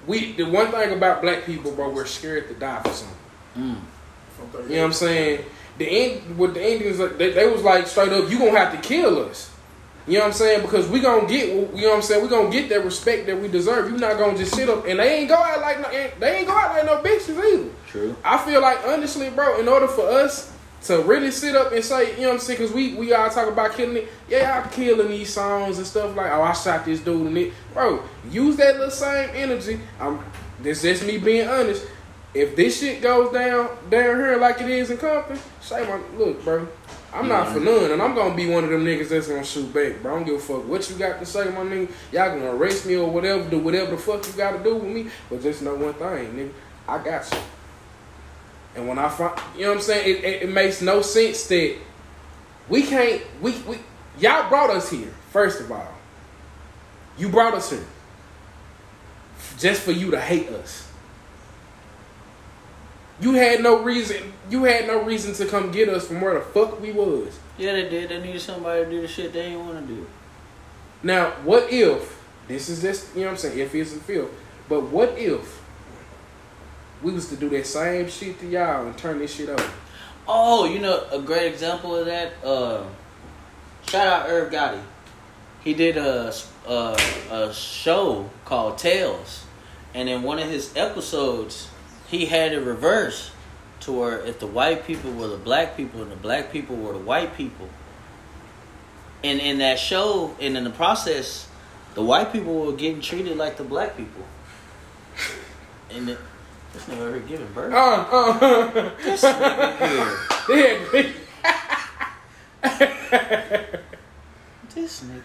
we. 0.09 0.33
The 0.33 0.45
one 0.45 0.71
thing 0.71 0.93
about 0.93 1.23
black 1.23 1.45
people, 1.45 1.71
bro, 1.73 1.91
we're 1.91 2.07
scared 2.07 2.49
to 2.49 2.55
die 2.55 2.83
for 2.83 2.91
something. 2.91 3.17
Mm. 3.57 3.77
You 4.69 4.77
know 4.77 4.81
what 4.81 4.87
I'm 4.87 4.93
saying? 4.93 5.45
The 5.79 5.87
in, 5.87 6.39
with 6.39 6.55
the 6.55 6.73
Indians, 6.73 6.99
they, 7.19 7.31
they 7.31 7.49
was 7.49 7.63
like 7.63 7.87
straight 7.87 8.13
up, 8.13 8.29
you 8.31 8.39
gonna 8.39 8.59
have 8.59 8.73
to 8.73 8.89
kill 8.89 9.25
us. 9.25 9.51
You 10.09 10.15
know 10.15 10.21
what 10.21 10.27
I'm 10.29 10.33
saying? 10.33 10.63
Because 10.63 10.89
we 10.89 11.01
gonna 11.01 11.29
get, 11.29 11.49
you 11.49 11.83
know 11.83 11.91
what 11.91 11.97
I'm 11.97 12.03
saying? 12.03 12.23
We 12.23 12.29
gonna 12.29 12.51
get 12.51 12.71
that 12.71 12.83
respect 12.83 13.27
that 13.27 13.39
we 13.39 13.47
deserve. 13.47 13.91
You 13.91 13.99
not 13.99 14.19
gonna 14.19 14.39
just 14.39 14.55
sit 14.55 14.69
up 14.69 14.87
and 14.87 14.99
they 14.99 15.19
ain't 15.19 15.29
go 15.29 15.35
out 15.35 15.61
like 15.61 15.81
no, 15.81 15.91
they 16.19 16.39
ain't 16.39 16.47
go 16.47 16.55
out 16.55 16.71
like 16.75 16.87
no 16.87 17.03
bitches 17.03 17.39
either. 17.39 17.71
True. 17.87 18.17
I 18.25 18.39
feel 18.39 18.63
like 18.63 18.79
honestly, 18.87 19.29
bro, 19.29 19.61
in 19.61 19.69
order 19.69 19.87
for 19.87 20.09
us 20.09 20.51
to 20.85 21.03
really 21.03 21.31
sit 21.31 21.57
up 21.57 21.73
and 21.73 21.85
say, 21.85 22.15
you 22.17 22.23
know 22.23 22.29
what 22.29 22.35
I'm 22.35 22.41
saying, 22.41 22.59
because 22.59 22.75
we 22.75 22.95
we 22.95 23.13
all 23.13 23.31
talk 23.31 23.49
about 23.49 23.73
killing 23.75 23.97
it. 23.97 24.09
Yeah, 24.29 24.63
I'm 24.63 24.71
killing 24.71 25.09
these 25.09 25.33
songs 25.33 25.79
and 25.79 25.87
stuff 25.87 26.15
like, 26.15 26.31
oh, 26.31 26.43
I 26.43 26.53
shot 26.53 26.85
this 26.85 27.01
dude 27.01 27.27
and 27.27 27.39
it, 27.39 27.53
bro. 27.75 28.03
Use 28.31 28.57
that 28.57 28.77
little 28.77 28.91
same 28.91 29.31
energy. 29.35 29.81
I'm 30.01 30.21
this 30.61 30.85
is 30.85 31.05
me 31.05 31.19
being 31.19 31.49
honest. 31.49 31.87
If 32.35 32.57
this 32.57 32.81
shit 32.81 33.01
goes 33.01 33.33
down 33.33 33.71
down 33.89 34.17
here 34.17 34.37
like 34.37 34.61
it 34.61 34.69
is 34.69 34.91
in 34.91 34.99
Compton, 34.99 35.39
say 35.61 35.87
my 35.87 36.01
look, 36.17 36.45
bro. 36.45 36.69
I'm 37.13 37.27
not 37.27 37.49
for 37.53 37.61
none, 37.61 37.91
and 37.91 38.03
I'm 38.03 38.15
gonna 38.15 38.35
be 38.35 38.47
one 38.49 38.65
of 38.65 38.71
them 38.71 38.85
niggas 38.85 39.09
that's 39.09 39.29
gonna 39.29 39.43
shoot 39.43 39.73
back, 39.73 40.03
bro. 40.03 40.13
I 40.13 40.17
don't 40.17 40.27
give 40.27 40.35
a 40.35 40.39
fuck 40.39 40.69
what 40.69 40.89
you 40.91 40.97
got 40.97 41.19
to 41.19 41.27
say, 41.27 41.45
my 41.47 41.63
nigga. 41.63 41.91
Y'all 42.13 42.39
gonna 42.39 42.55
arrest 42.55 42.85
me 42.87 42.97
or 42.97 43.11
whatever, 43.11 43.49
do 43.49 43.59
whatever 43.59 43.93
the 43.93 43.97
fuck 43.97 44.27
you 44.27 44.33
gotta 44.35 44.63
do 44.63 44.75
with 44.75 44.85
me. 44.93 45.09
But 45.31 45.43
just 45.43 45.63
know 45.63 45.75
one 45.75 45.95
thing, 45.95 46.35
nigga. 46.35 46.53
I 46.87 47.03
got 47.03 47.33
you. 47.33 47.39
And 48.79 48.87
when 48.87 48.97
I 48.97 49.09
find, 49.09 49.37
you 49.57 49.63
know 49.63 49.71
what 49.71 49.79
I'm 49.79 49.83
saying, 49.83 50.09
it, 50.09 50.25
it, 50.25 50.43
it 50.45 50.49
makes 50.49 50.81
no 50.81 51.03
sense 51.03 51.49
that 51.49 51.77
we 52.69 52.83
can't, 52.83 53.21
we, 53.43 53.59
we, 53.63 53.79
y'all 54.21 54.49
brought 54.49 54.71
us 54.71 54.89
here, 54.89 55.13
first 55.31 55.61
of 55.61 55.73
all. 55.73 55.95
You 57.19 57.29
brought 57.29 57.55
us 57.55 57.71
here 57.71 57.85
just 59.59 59.83
for 59.83 59.91
you 59.91 60.13
to 60.13 60.21
hate 60.21 60.49
us. 60.51 60.89
You 63.21 63.33
had 63.33 63.65
no 63.65 63.83
reason, 63.83 64.33
you 64.49 64.63
had 64.63 64.87
no 64.87 65.03
reason 65.03 65.35
to 65.35 65.47
come 65.47 65.73
get 65.73 65.89
us 65.89 66.07
from 66.07 66.21
where 66.21 66.35
the 66.35 66.41
fuck 66.41 66.81
we 66.81 66.93
was. 66.93 67.37
Yeah, 67.59 67.73
they 67.73 67.89
did. 67.89 68.11
They 68.11 68.21
needed 68.21 68.41
somebody 68.41 68.85
to 68.85 68.91
do 68.91 69.01
the 69.01 69.09
shit 69.09 69.33
they 69.33 69.51
didn't 69.51 69.67
want 69.67 69.89
to 69.89 69.93
do. 69.93 70.07
Now, 71.03 71.31
what 71.43 71.73
if, 71.73 72.23
this 72.47 72.69
is 72.69 72.81
this? 72.81 73.11
you 73.17 73.23
know 73.23 73.27
what 73.27 73.33
I'm 73.33 73.39
saying, 73.39 73.59
if 73.59 73.75
it's 73.75 73.97
a 73.97 73.99
feel, 73.99 74.31
but 74.69 74.83
what 74.83 75.19
if 75.19 75.61
we 77.03 77.13
was 77.13 77.29
to 77.29 77.37
do 77.37 77.49
that 77.51 77.67
same 77.67 78.09
shit 78.09 78.39
to 78.41 78.47
y'all 78.47 78.87
and 78.87 78.97
turn 78.97 79.19
this 79.19 79.35
shit 79.35 79.49
over? 79.49 79.71
Oh, 80.27 80.65
you 80.67 80.79
know, 80.79 81.07
a 81.11 81.21
great 81.21 81.51
example 81.53 81.97
of 81.97 82.07
that. 82.07 82.33
Uh, 82.45 82.85
shout 83.89 84.07
out 84.07 84.29
Irv 84.29 84.53
Gotti. 84.53 84.81
He 85.63 85.75
did 85.75 85.97
a, 85.97 86.33
a 86.67 86.99
a 87.31 87.53
show 87.53 88.31
called 88.45 88.79
Tales, 88.79 89.45
and 89.95 90.09
in 90.09 90.23
one 90.23 90.39
of 90.39 90.49
his 90.49 90.75
episodes, 90.77 91.69
he 92.09 92.27
had 92.27 92.53
it 92.53 92.61
reversed 92.61 93.33
to 93.81 93.93
where 93.93 94.21
if 94.21 94.39
the 94.39 94.47
white 94.47 94.87
people 94.87 95.13
were 95.13 95.29
the 95.29 95.37
black 95.37 95.77
people 95.77 96.03
and 96.03 96.11
the 96.11 96.17
black 96.17 96.53
people 96.53 96.77
were 96.77 96.93
the 96.93 96.99
white 96.99 97.37
people. 97.37 97.69
And 99.25 99.41
in 99.41 99.59
that 99.59 99.79
show, 99.79 100.37
and 100.41 100.57
in 100.57 100.65
the 100.65 100.71
process, 100.71 101.49
the 101.95 102.03
white 102.03 102.33
people 102.33 102.55
were 102.67 102.73
getting 102.73 103.01
treated 103.01 103.37
like 103.37 103.57
the 103.57 103.65
black 103.65 103.97
people. 103.97 104.23
And 105.91 106.17
this 106.73 106.85
nigga 106.85 107.01
over 107.01 107.11
here 107.13 107.21
giving 107.21 107.53
birth. 107.53 107.73
Uh, 107.73 107.77
uh, 108.11 108.91
This 109.03 109.23
nigga 109.25 109.77
here. 110.49 110.79
yeah, 110.93 111.09
This 114.75 115.03
nigga. 115.05 115.23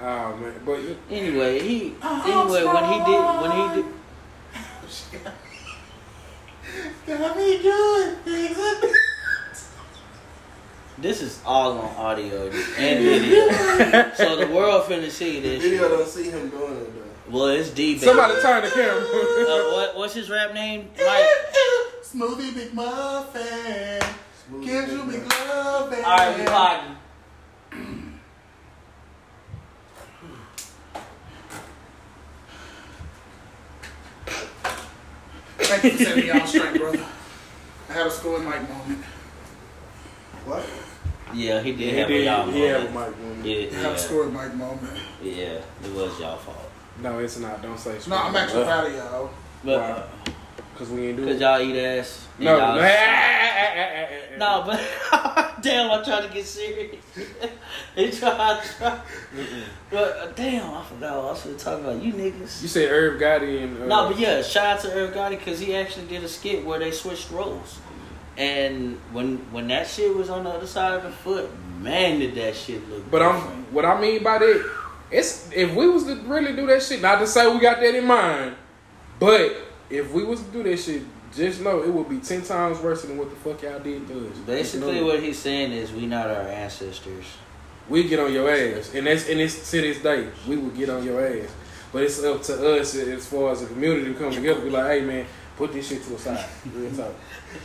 Oh 0.00 0.36
man, 0.36 0.54
but 0.64 0.78
it- 0.78 0.98
Anyway, 1.10 1.58
he 1.60 1.94
anyway 2.02 2.64
when 2.64 2.84
he 2.84 2.98
did 3.04 3.22
when 3.42 3.50
he 3.50 3.82
did 3.82 3.86
Got 7.06 7.36
me 7.36 7.58
doing 7.62 8.14
things. 8.24 8.58
this 10.98 11.22
is 11.22 11.40
all 11.44 11.78
on 11.78 11.96
audio 11.96 12.44
and 12.44 12.52
video, 13.04 13.48
so 14.14 14.36
the 14.36 14.46
world 14.52 14.84
finna 14.84 15.10
see 15.10 15.40
this. 15.40 15.62
Video 15.62 15.82
shit. 15.88 15.90
don't 15.98 16.08
see 16.08 16.30
him 16.30 16.48
doing 16.50 16.76
it 16.76 16.94
though. 16.94 17.07
Well, 17.30 17.48
it's 17.48 17.70
D. 17.70 17.94
baby. 17.94 18.06
somebody 18.06 18.40
turn 18.40 18.62
the 18.64 18.70
camera. 18.70 19.04
Uh, 19.48 19.72
what, 19.72 19.96
what's 19.96 20.14
his 20.14 20.28
rap 20.28 20.52
name? 20.52 20.88
Mike. 20.98 21.24
Smoothie 22.02 22.50
McMuffin. 22.52 24.00
Gives 24.62 24.92
you 24.92 24.98
McLovin. 25.02 26.04
All 26.04 26.16
right, 26.16 26.38
we 26.38 26.44
potting. 26.44 26.96
Thank 35.58 35.84
you 35.84 35.90
for 35.90 36.04
setting 36.04 36.24
me 36.24 36.30
on 36.30 36.46
straight, 36.46 36.74
brother. 36.80 37.04
I 37.88 37.92
had 37.92 38.06
a 38.06 38.10
score 38.10 38.38
Mike 38.40 38.68
moment. 38.68 39.04
What? 40.44 40.64
Yeah, 41.34 41.60
he 41.62 41.72
did 41.72 41.80
He 41.92 41.96
have 41.98 42.08
did- 42.08 42.22
a 42.22 42.24
y'all 42.24 42.50
he 42.50 42.60
had 42.62 42.80
a 42.80 42.84
moment. 42.90 42.94
Mike 42.94 43.18
moment. 43.20 43.44
Yeah, 43.46 43.56
I 43.56 43.60
had 43.74 43.86
a 43.86 43.90
yeah, 43.90 43.96
score 43.96 44.26
Mike 44.26 44.54
moment. 44.54 44.98
yeah, 45.22 45.34
it 45.84 45.92
was 45.94 46.18
y'all 46.20 46.38
fault. 46.38 46.67
No, 47.02 47.18
it's 47.18 47.38
not. 47.38 47.62
Don't 47.62 47.78
say. 47.78 47.98
No, 48.08 48.16
I'm 48.16 48.36
actually 48.36 48.64
proud 48.64 48.86
of 48.86 48.92
y'all. 48.94 49.30
But 49.64 49.80
Why? 49.80 50.34
Cause 50.76 50.90
we 50.90 51.08
ain't 51.08 51.16
do 51.16 51.24
it. 51.24 51.26
cause 51.26 51.34
it. 51.36 51.40
y'all 51.40 51.60
eat 51.60 51.76
ass. 51.76 52.28
No, 52.38 52.56
y'all- 52.56 52.76
no. 54.38 54.38
No, 54.38 54.62
but 54.64 54.80
damn, 55.62 55.90
I'm 55.90 56.04
trying 56.04 56.28
to 56.28 56.32
get 56.32 56.46
serious. 56.46 57.04
he 57.96 58.10
tried. 58.12 58.62
Try. 58.78 59.00
But 59.90 60.16
uh, 60.16 60.26
damn, 60.36 60.72
I 60.72 60.84
forgot 60.84 61.16
what 61.16 61.24
I 61.24 61.30
was 61.32 61.42
gonna 61.42 61.58
talk 61.58 61.80
about. 61.80 62.00
You 62.00 62.12
niggas. 62.12 62.62
You 62.62 62.68
said 62.68 62.92
Irv 62.92 63.20
Gotti 63.20 63.64
and 63.64 63.82
uh, 63.82 63.86
No, 63.86 64.08
but 64.10 64.20
yeah, 64.20 64.42
shout 64.42 64.66
out 64.66 64.80
to 64.82 64.92
Irv 64.92 65.14
Gotti 65.14 65.30
because 65.30 65.58
he 65.58 65.74
actually 65.74 66.06
did 66.06 66.22
a 66.22 66.28
skit 66.28 66.64
where 66.64 66.78
they 66.78 66.92
switched 66.92 67.30
roles. 67.32 67.80
And 68.36 69.00
when 69.12 69.38
when 69.50 69.66
that 69.68 69.88
shit 69.88 70.14
was 70.14 70.30
on 70.30 70.44
the 70.44 70.50
other 70.50 70.68
side 70.68 70.94
of 70.94 71.02
the 71.02 71.10
foot, 71.10 71.50
man, 71.80 72.20
did 72.20 72.36
that 72.36 72.54
shit 72.54 72.88
look. 72.88 73.10
But 73.10 73.22
I'm 73.22 73.40
what 73.72 73.84
I 73.84 74.00
mean 74.00 74.22
by 74.22 74.38
that, 74.38 74.70
it's 75.10 75.50
if 75.52 75.74
we 75.74 75.88
was 75.88 76.04
to 76.04 76.14
really 76.16 76.54
do 76.54 76.66
that 76.66 76.82
shit, 76.82 77.00
not 77.00 77.18
to 77.20 77.26
say 77.26 77.52
we 77.52 77.60
got 77.60 77.80
that 77.80 77.94
in 77.94 78.06
mind, 78.06 78.54
but 79.18 79.56
if 79.90 80.12
we 80.12 80.24
was 80.24 80.42
to 80.42 80.50
do 80.50 80.62
that 80.62 80.76
shit, 80.78 81.02
just 81.34 81.60
know 81.60 81.82
it 81.82 81.92
would 81.92 82.08
be 82.08 82.18
ten 82.18 82.42
times 82.42 82.78
worse 82.80 83.02
than 83.02 83.16
what 83.16 83.30
the 83.30 83.36
fuck 83.36 83.62
y'all 83.62 83.78
did 83.80 84.06
to 84.08 84.28
us. 84.30 84.36
Basically, 84.38 85.02
what 85.02 85.22
he's 85.22 85.38
saying 85.38 85.72
is 85.72 85.92
we 85.92 86.06
not 86.06 86.28
our 86.28 86.42
ancestors. 86.42 87.24
we 87.88 88.06
get 88.06 88.20
on 88.20 88.32
your 88.32 88.50
ass, 88.50 88.94
and 88.94 89.06
that's 89.06 89.28
and 89.28 89.40
it's 89.40 89.70
to 89.70 89.80
this 89.80 90.02
day 90.02 90.28
we 90.46 90.56
will 90.56 90.70
get 90.70 90.90
on 90.90 91.04
your 91.04 91.26
ass. 91.26 91.48
But 91.92 92.02
it's 92.02 92.22
up 92.22 92.42
to 92.42 92.80
us 92.80 92.94
as 92.94 93.26
far 93.26 93.50
as 93.52 93.62
the 93.62 93.66
community 93.66 94.12
to 94.12 94.18
come 94.18 94.30
together, 94.30 94.60
be 94.60 94.68
like, 94.68 94.90
hey 94.90 95.00
man, 95.00 95.26
put 95.56 95.72
this 95.72 95.88
shit 95.88 96.02
to 96.02 96.10
the 96.10 96.18
side. 96.18 96.44
Real 96.74 96.90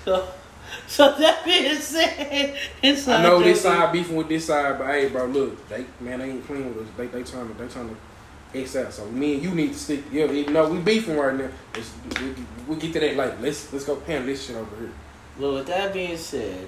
talk. 0.06 0.28
So, 0.88 1.12
so 1.14 1.20
that 1.20 1.44
being 1.46 1.76
said, 1.76 2.56
inside 2.82 3.20
I 3.20 3.24
know 3.24 3.42
this 3.42 3.62
side 3.62 3.92
beefing 3.92 4.16
with 4.16 4.28
this 4.30 4.46
side, 4.46 4.78
but 4.78 4.88
hey, 4.88 5.10
bro, 5.10 5.26
look, 5.26 5.68
they 5.70 5.86
man, 6.00 6.20
they 6.20 6.30
ain't 6.32 6.46
playing 6.46 6.74
with 6.76 6.88
us. 6.88 6.94
They 6.98 7.08
they 7.08 7.24
trying 7.24 7.48
to 7.48 7.54
they 7.54 7.68
trying 7.68 7.90
to 7.90 8.60
X 8.60 8.76
out. 8.76 8.94
So 8.94 9.06
me 9.08 9.36
and 9.36 9.44
you 9.44 9.52
need 9.52 9.74
to 9.74 9.80
stick 9.80 10.06
together. 10.06 10.34
Even 10.34 10.54
though 10.54 10.70
we 10.70 10.80
beefing 10.80 11.18
right 11.18 11.36
now, 11.36 11.50
let's, 11.76 11.92
we, 12.22 12.36
we 12.68 12.76
get 12.80 12.94
to 12.94 13.00
that 13.00 13.16
like 13.16 13.42
let's 13.42 13.72
let's 13.74 13.86
go 13.86 14.00
handle 14.02 14.28
this 14.28 14.46
shit 14.46 14.56
over 14.56 14.76
here. 14.78 14.92
Well, 15.40 15.56
with 15.56 15.68
that 15.68 15.94
being 15.94 16.18
said, 16.18 16.68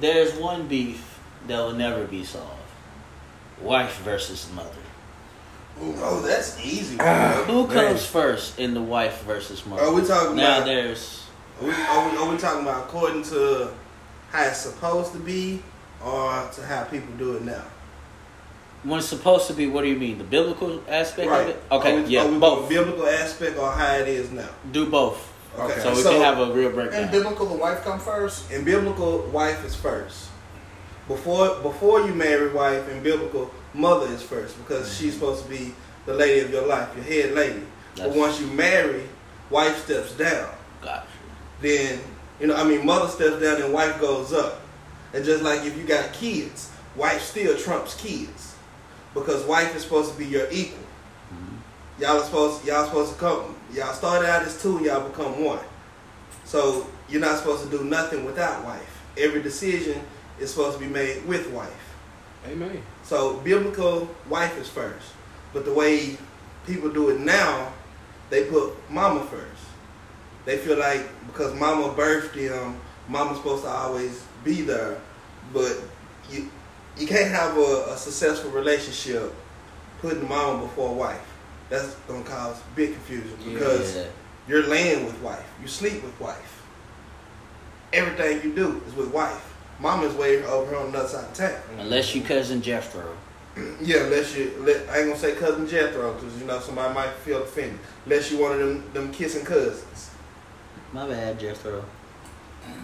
there's 0.00 0.34
one 0.34 0.68
beef 0.68 1.18
that 1.48 1.58
will 1.58 1.72
never 1.72 2.04
be 2.06 2.24
solved: 2.24 2.60
wife 3.60 3.98
versus 4.02 4.48
mother. 4.54 4.68
Oh, 5.82 6.20
that's 6.20 6.60
easy. 6.64 6.98
Ah, 7.00 7.42
bro. 7.46 7.64
Who 7.64 7.72
comes 7.72 8.04
first 8.04 8.58
in 8.58 8.74
the 8.74 8.82
wife 8.82 9.22
versus 9.22 9.64
mother? 9.64 9.82
Are 9.82 9.92
we 9.94 10.02
talking 10.06 10.36
now? 10.36 10.58
about- 10.58 10.66
There's 10.66 11.24
Are 11.60 11.64
we, 11.64 11.72
are, 11.72 12.10
we, 12.10 12.16
are 12.16 12.32
we 12.32 12.38
talking 12.38 12.62
about 12.62 12.86
according 12.86 13.22
to 13.24 13.70
how 14.30 14.44
it's 14.44 14.58
supposed 14.58 15.12
to 15.12 15.18
be 15.18 15.62
or 16.02 16.48
to 16.54 16.66
how 16.66 16.84
people 16.84 17.12
do 17.18 17.36
it 17.36 17.42
now? 17.42 17.64
when 18.82 18.98
it's 18.98 19.08
supposed 19.08 19.46
to 19.48 19.52
be. 19.52 19.66
What 19.66 19.82
do 19.82 19.88
you 19.88 19.96
mean? 19.96 20.18
The 20.18 20.24
biblical 20.24 20.82
aspect 20.88 21.28
right. 21.28 21.42
of 21.42 21.48
it? 21.48 21.62
Okay, 21.70 21.98
Are 21.98 22.02
we, 22.02 22.08
yeah, 22.08 22.24
are 22.24 22.28
we 22.30 22.38
both. 22.38 22.68
going 22.68 22.68
biblical 22.68 23.06
aspect 23.06 23.58
or 23.58 23.70
how 23.70 23.96
it 23.96 24.08
is 24.08 24.30
now? 24.30 24.48
Do 24.72 24.86
both. 24.86 25.32
Okay. 25.58 25.80
So 25.80 25.90
we 25.90 26.02
So- 26.02 26.12
can 26.12 26.22
have 26.22 26.38
a 26.38 26.52
real 26.52 26.68
In 26.68 26.74
breakdown. 26.74 27.10
biblical, 27.10 27.46
the 27.46 27.54
wife 27.54 27.82
come 27.84 27.98
first. 28.00 28.50
In 28.50 28.64
biblical, 28.64 29.18
wife 29.32 29.64
is 29.64 29.74
first. 29.74 30.28
Before 31.08 31.56
before 31.56 32.02
you 32.02 32.14
marry 32.14 32.48
wife, 32.52 32.88
in 32.88 33.02
biblical, 33.02 33.50
mother 33.74 34.06
is 34.06 34.22
first 34.22 34.56
because 34.58 34.86
mm-hmm. 34.86 35.04
she's 35.04 35.14
supposed 35.14 35.44
to 35.44 35.50
be 35.50 35.74
the 36.06 36.14
lady 36.14 36.40
of 36.40 36.50
your 36.50 36.66
life, 36.66 36.88
your 36.94 37.04
head 37.04 37.34
lady. 37.34 37.62
but 37.96 38.10
once 38.10 38.40
you 38.40 38.46
marry, 38.46 39.02
wife 39.50 39.84
steps 39.84 40.12
down. 40.12 40.48
Gotcha. 40.80 41.02
Then 41.60 42.00
you 42.40 42.46
know, 42.46 42.56
I 42.56 42.64
mean, 42.64 42.86
mother 42.86 43.08
steps 43.08 43.40
down 43.40 43.60
and 43.60 43.72
wife 43.72 44.00
goes 44.00 44.32
up. 44.32 44.62
And 45.12 45.24
just 45.24 45.42
like 45.42 45.64
if 45.64 45.76
you 45.76 45.84
got 45.84 46.12
kids, 46.12 46.72
wife 46.96 47.22
still 47.22 47.56
trumps 47.56 47.94
kids 47.94 48.54
because 49.12 49.44
wife 49.44 49.76
is 49.76 49.82
supposed 49.82 50.12
to 50.12 50.18
be 50.18 50.26
your 50.26 50.48
equal. 50.50 50.78
Mm-hmm. 51.32 52.02
Y'all 52.02 52.18
are 52.18 52.24
supposed 52.24 52.64
y'all 52.64 52.86
supposed 52.86 53.12
to 53.12 53.18
come. 53.18 53.56
Y'all 53.72 53.92
started 53.92 54.28
out 54.28 54.42
as 54.42 54.60
two, 54.60 54.82
y'all 54.82 55.06
become 55.06 55.44
one. 55.44 55.60
So 56.44 56.86
you're 57.08 57.20
not 57.20 57.38
supposed 57.38 57.64
to 57.64 57.70
do 57.76 57.84
nothing 57.84 58.24
without 58.24 58.64
wife. 58.64 59.02
Every 59.18 59.42
decision 59.42 60.00
is 60.38 60.50
supposed 60.50 60.78
to 60.78 60.84
be 60.84 60.90
made 60.90 61.24
with 61.26 61.50
wife. 61.50 61.96
Amen. 62.46 62.82
So 63.02 63.36
biblical 63.38 64.08
wife 64.28 64.58
is 64.58 64.68
first, 64.68 65.12
but 65.52 65.64
the 65.64 65.74
way 65.74 66.16
people 66.66 66.88
do 66.88 67.10
it 67.10 67.20
now, 67.20 67.72
they 68.30 68.44
put 68.44 68.72
mama 68.90 69.24
first. 69.24 69.49
They 70.44 70.56
feel 70.58 70.78
like 70.78 71.06
because 71.26 71.54
mama 71.58 71.92
birthed 71.94 72.32
them, 72.34 72.80
mama's 73.08 73.36
supposed 73.38 73.64
to 73.64 73.70
always 73.70 74.22
be 74.44 74.62
there, 74.62 74.98
but 75.52 75.76
you 76.30 76.50
you 76.98 77.06
can't 77.06 77.30
have 77.30 77.56
a, 77.56 77.86
a 77.90 77.96
successful 77.96 78.50
relationship 78.50 79.32
putting 80.00 80.26
mama 80.28 80.62
before 80.62 80.94
wife. 80.94 81.20
That's 81.68 81.94
gonna 82.08 82.24
cause 82.24 82.60
big 82.74 82.92
confusion 82.94 83.36
because 83.44 83.96
Yeah. 83.96 84.04
you're 84.48 84.66
laying 84.66 85.04
with 85.06 85.18
wife, 85.20 85.46
you 85.62 85.68
sleep 85.68 86.02
with 86.02 86.18
wife. 86.20 86.62
Everything 87.92 88.42
you 88.42 88.54
do 88.54 88.80
is 88.86 88.94
with 88.94 89.08
wife. 89.12 89.46
Mama's 89.80 90.14
way 90.14 90.42
over 90.44 90.70
here 90.70 90.78
on 90.78 90.92
the 90.92 90.98
other 90.98 91.08
side 91.08 91.24
of 91.24 91.34
town. 91.34 91.60
Unless 91.78 92.14
you 92.14 92.22
cousin 92.22 92.62
Jethro. 92.62 93.16
Yeah, 93.80 94.04
unless 94.04 94.36
you, 94.36 94.52
let, 94.60 94.88
I 94.88 94.98
ain't 94.98 95.08
gonna 95.08 95.18
say 95.18 95.34
cousin 95.34 95.66
Jethro, 95.66 96.14
because 96.14 96.38
you 96.40 96.46
know 96.46 96.60
somebody 96.60 96.94
might 96.94 97.12
feel 97.14 97.42
offended. 97.42 97.80
Unless 98.04 98.30
you 98.30 98.38
one 98.38 98.52
of 98.52 98.58
them, 98.60 98.84
them 98.94 99.12
kissing 99.12 99.44
cousins. 99.44 100.09
My 100.92 101.06
bad, 101.06 101.38
Jethro. 101.38 101.84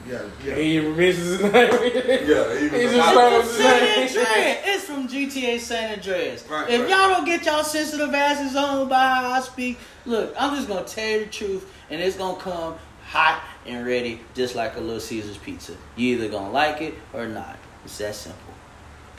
Yeah, 0.09 0.23
yeah. 0.45 0.55
He 0.55 0.81
misses 0.81 1.41
mentions 1.41 1.83
his 1.83 1.95
name. 1.95 2.29
Yeah, 2.29 2.59
he 2.59 2.69
he 2.69 2.85
was- 2.87 2.95
just 2.95 3.05
It's 3.15 3.57
his 3.57 3.57
from 3.57 3.63
San 3.63 3.81
name. 3.81 4.09
Andreas. 4.09 4.59
It's 4.65 4.85
from 4.85 5.09
GTA 5.09 5.59
San 5.61 5.93
Andreas. 5.99 6.49
Right, 6.49 6.71
if 6.71 6.81
right. 6.81 6.91
y'all 6.91 7.09
don't 7.09 7.25
get 7.25 7.45
y'all 7.45 7.65
sensitive 7.65 8.15
asses 8.15 8.57
on 8.57 8.89
by 8.89 9.09
how 9.09 9.31
I 9.33 9.41
speak, 9.41 9.79
look, 10.05 10.35
I'm 10.39 10.55
just 10.55 10.69
gonna 10.69 10.85
tell 10.85 11.09
you 11.09 11.25
the 11.25 11.31
truth, 11.31 11.73
and 11.91 12.01
it's 12.01 12.17
gonna 12.17 12.39
come 12.39 12.75
hot 13.05 13.43
and 13.67 13.85
ready, 13.87 14.21
just 14.35 14.55
like 14.55 14.77
a 14.77 14.81
Little 14.81 15.01
Caesars 15.01 15.39
pizza. 15.39 15.73
You 15.97 16.15
either 16.17 16.29
gonna 16.29 16.51
like 16.53 16.81
it 16.81 16.95
or 17.13 17.27
not. 17.27 17.57
It's 17.85 17.99
that 17.99 18.15
simple. 18.15 18.41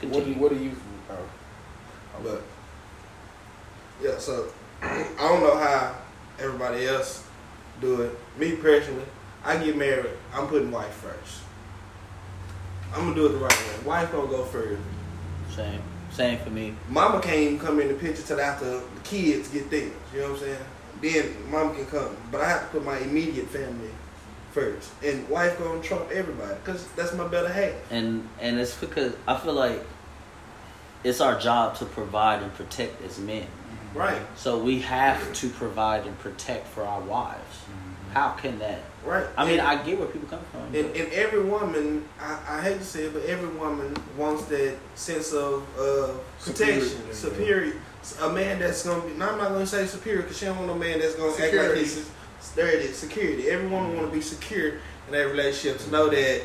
do 0.00 0.08
Continue. 0.10 0.34
you, 0.34 0.40
what 0.40 0.50
do 0.52 0.58
you? 0.58 0.72
Oh. 1.10 2.22
But 2.22 2.42
yeah, 4.02 4.18
so 4.18 4.48
I 4.82 5.04
don't 5.18 5.40
know 5.42 5.56
how 5.56 5.94
everybody 6.40 6.86
else 6.86 7.24
do 7.80 8.02
it. 8.02 8.18
Me 8.38 8.56
personally, 8.56 9.04
I 9.44 9.56
get 9.62 9.76
married. 9.76 10.10
I'm 10.32 10.46
putting 10.48 10.70
wife 10.70 10.92
first. 10.94 11.42
I'm 12.94 13.04
gonna 13.04 13.14
do 13.14 13.26
it 13.26 13.30
the 13.30 13.38
right 13.38 13.52
way. 13.52 13.86
Wife 13.86 14.12
gonna 14.12 14.28
go 14.28 14.44
first. 14.44 14.80
Same. 15.54 15.82
Same 16.10 16.38
for 16.38 16.50
me. 16.50 16.74
Mama 16.88 17.20
can't 17.20 17.38
even 17.38 17.58
come 17.58 17.80
in 17.80 17.88
the 17.88 17.94
picture 17.94 18.22
till 18.22 18.40
after 18.40 18.64
the 18.64 19.00
kids 19.04 19.48
get 19.48 19.70
theirs. 19.70 19.92
You 20.12 20.20
know 20.20 20.32
what 20.32 20.42
I'm 20.42 20.46
saying? 20.46 20.64
Then 21.00 21.50
mama 21.50 21.74
can 21.74 21.86
come, 21.86 22.16
but 22.32 22.40
I 22.40 22.48
have 22.48 22.62
to 22.62 22.66
put 22.68 22.84
my 22.84 22.98
immediate 22.98 23.46
family 23.48 23.90
first, 24.50 24.90
and 25.04 25.28
wife 25.28 25.58
gonna 25.58 25.82
trump 25.82 26.10
everybody 26.10 26.54
because 26.64 26.88
that's 26.96 27.12
my 27.12 27.28
better 27.28 27.48
half. 27.48 27.72
And 27.92 28.28
and 28.40 28.58
it's 28.58 28.74
because 28.74 29.14
I 29.26 29.36
feel 29.36 29.52
like 29.52 29.84
it's 31.04 31.20
our 31.20 31.38
job 31.38 31.76
to 31.76 31.84
provide 31.84 32.42
and 32.42 32.52
protect 32.54 33.02
as 33.02 33.18
men. 33.18 33.46
Right, 33.94 34.20
So 34.36 34.58
we 34.58 34.80
have 34.80 35.32
to 35.32 35.48
provide 35.48 36.06
and 36.06 36.16
protect 36.18 36.66
for 36.68 36.84
our 36.84 37.00
wives. 37.00 37.47
How 38.12 38.30
can 38.32 38.58
that? 38.58 38.80
right. 39.04 39.26
I 39.36 39.44
mean, 39.44 39.58
And- 39.60 39.68
I 39.68 39.82
get 39.82 39.98
where 39.98 40.08
people 40.08 40.28
come 40.28 40.40
from. 40.50 40.60
And, 40.74 40.94
and 40.96 41.12
every 41.12 41.42
woman, 41.42 42.04
I, 42.20 42.38
I 42.48 42.60
hate 42.62 42.78
to 42.78 42.84
say 42.84 43.04
it, 43.04 43.14
but 43.14 43.24
every 43.24 43.48
woman 43.48 43.96
wants 44.16 44.44
that 44.46 44.76
sense 44.96 45.32
of 45.32 45.62
uh, 45.78 46.12
protection, 46.42 47.12
Superior. 47.12 47.14
superior. 47.14 47.72
A 48.22 48.28
man 48.32 48.58
that's 48.58 48.84
gonna 48.86 49.02
be. 49.06 49.12
No, 49.14 49.28
I'm 49.30 49.38
not 49.38 49.48
gonna 49.50 49.66
say 49.66 49.84
superior 49.86 50.22
because 50.22 50.38
she 50.38 50.46
don't 50.46 50.56
want 50.56 50.68
no 50.68 50.74
man 50.74 50.98
that's 51.00 51.14
gonna 51.14 51.30
act 51.30 51.40
like 51.40 51.50
Security. 51.50 51.80
he's. 51.80 52.10
There 52.54 52.68
it 52.68 52.80
is, 52.82 52.96
security. 52.96 53.48
Every 53.50 53.66
woman 53.66 53.96
want 53.96 54.08
to 54.08 54.14
be 54.14 54.22
secure 54.22 54.68
in 55.06 55.12
that 55.12 55.24
relationship 55.28 55.80
to 55.82 55.90
know 55.90 56.08
that 56.08 56.42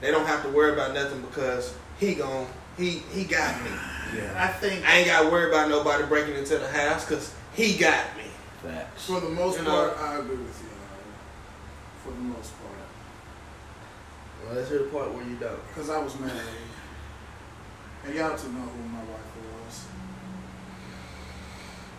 they 0.00 0.10
don't 0.10 0.26
have 0.26 0.42
to 0.42 0.50
worry 0.50 0.72
about 0.72 0.92
nothing 0.94 1.22
because 1.22 1.72
he 1.98 2.14
gonna 2.16 2.46
he 2.76 3.02
he 3.14 3.24
got 3.24 3.54
me. 3.64 3.70
Yeah. 4.16 4.34
I 4.36 4.48
think 4.48 4.86
I 4.86 4.98
ain't 4.98 5.06
got 5.06 5.22
to 5.22 5.30
worry 5.30 5.48
about 5.48 5.68
nobody 5.70 6.04
breaking 6.04 6.34
into 6.34 6.58
the 6.58 6.68
house 6.68 7.04
because 7.06 7.32
he 7.54 7.76
got 7.78 8.04
me. 8.16 8.24
Facts. 8.62 9.06
for 9.06 9.20
the 9.20 9.28
most 9.30 9.58
You 9.58 9.64
know- 9.64 9.70
part, 9.94 9.98
I 9.98 10.16
agree 10.18 10.36
with 10.36 10.60
you. 10.62 10.65
For 12.06 12.12
the 12.12 12.18
most 12.18 12.52
part, 12.62 12.72
Well, 14.44 14.54
that's 14.54 14.70
the 14.70 14.78
part 14.92 15.12
where 15.12 15.24
you 15.26 15.34
don't. 15.36 15.58
because 15.68 15.90
I 15.90 15.98
was 15.98 16.16
married, 16.20 16.40
and 18.04 18.14
y'all 18.14 18.38
two 18.38 18.48
know 18.52 18.60
who 18.60 18.88
my 18.88 19.00
wife 19.00 19.32
was. 19.66 19.86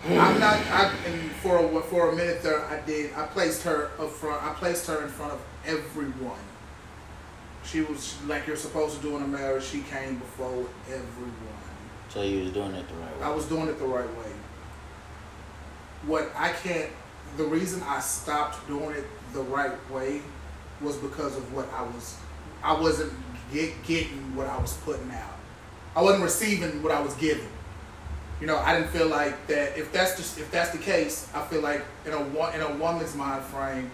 I'm 0.06 0.40
not. 0.40 0.56
I 0.68 0.94
and 1.08 1.32
for 1.32 1.58
a, 1.58 1.82
for 1.82 2.10
a 2.12 2.16
minute 2.16 2.42
there, 2.42 2.64
I 2.66 2.80
did. 2.86 3.14
I 3.16 3.26
placed 3.26 3.64
her 3.64 3.92
up 4.00 4.12
front. 4.12 4.42
I 4.42 4.54
placed 4.54 4.88
her 4.88 5.04
in 5.04 5.10
front 5.10 5.34
of 5.34 5.42
everyone. 5.66 6.40
She 7.66 7.82
was 7.82 8.16
like 8.28 8.48
you're 8.48 8.56
supposed 8.56 8.96
to 8.96 9.02
do 9.02 9.18
in 9.18 9.24
a 9.24 9.28
marriage. 9.28 9.66
She 9.66 9.82
came 9.82 10.20
before 10.20 10.66
everyone. 10.88 11.34
So 12.08 12.22
you 12.22 12.46
was 12.46 12.54
doing 12.54 12.74
it 12.76 12.88
the 12.88 12.94
right 12.96 13.18
way. 13.20 13.24
I 13.24 13.30
was 13.32 13.46
doing 13.46 13.68
it 13.68 13.78
the 13.78 13.86
right 13.86 14.08
way. 14.08 14.32
What 16.06 16.32
I 16.34 16.54
can't, 16.54 16.92
the 17.36 17.44
reason 17.44 17.84
I 17.84 18.00
stopped 18.00 18.66
doing 18.68 18.92
it 18.92 19.04
the 19.34 19.41
right 19.41 19.72
way 19.91 20.22
was 20.82 20.95
because 20.98 21.36
of 21.38 21.54
what 21.54 21.68
I 21.74 21.82
was, 21.84 22.18
I 22.64 22.80
wasn't 22.80 23.14
get, 23.54 23.72
getting 23.84 24.36
what 24.36 24.48
I 24.48 24.58
was 24.58 24.74
putting 24.78 25.10
out. 25.12 25.36
I 25.95 26.02
wasn't 26.02 26.24
receiving 26.24 26.84
what 26.84 26.91
I 26.91 27.02
was 27.02 27.14
giving. 27.16 27.48
You 28.40 28.45
know, 28.45 28.58
I 28.58 28.78
didn't 28.78 28.91
feel 28.91 29.08
like 29.08 29.48
that. 29.48 29.76
If 29.78 29.91
that's 29.91 30.16
just 30.16 30.38
if 30.38 30.52
that's 30.52 30.70
the 30.70 30.78
case, 30.78 31.28
I 31.34 31.41
feel 31.48 31.62
like 31.62 31.84
in 32.06 32.14
a 32.14 32.22
in 32.56 32.62
a 32.62 32.76
woman's 32.76 33.16
mind 33.16 33.44
frame, 33.45 33.90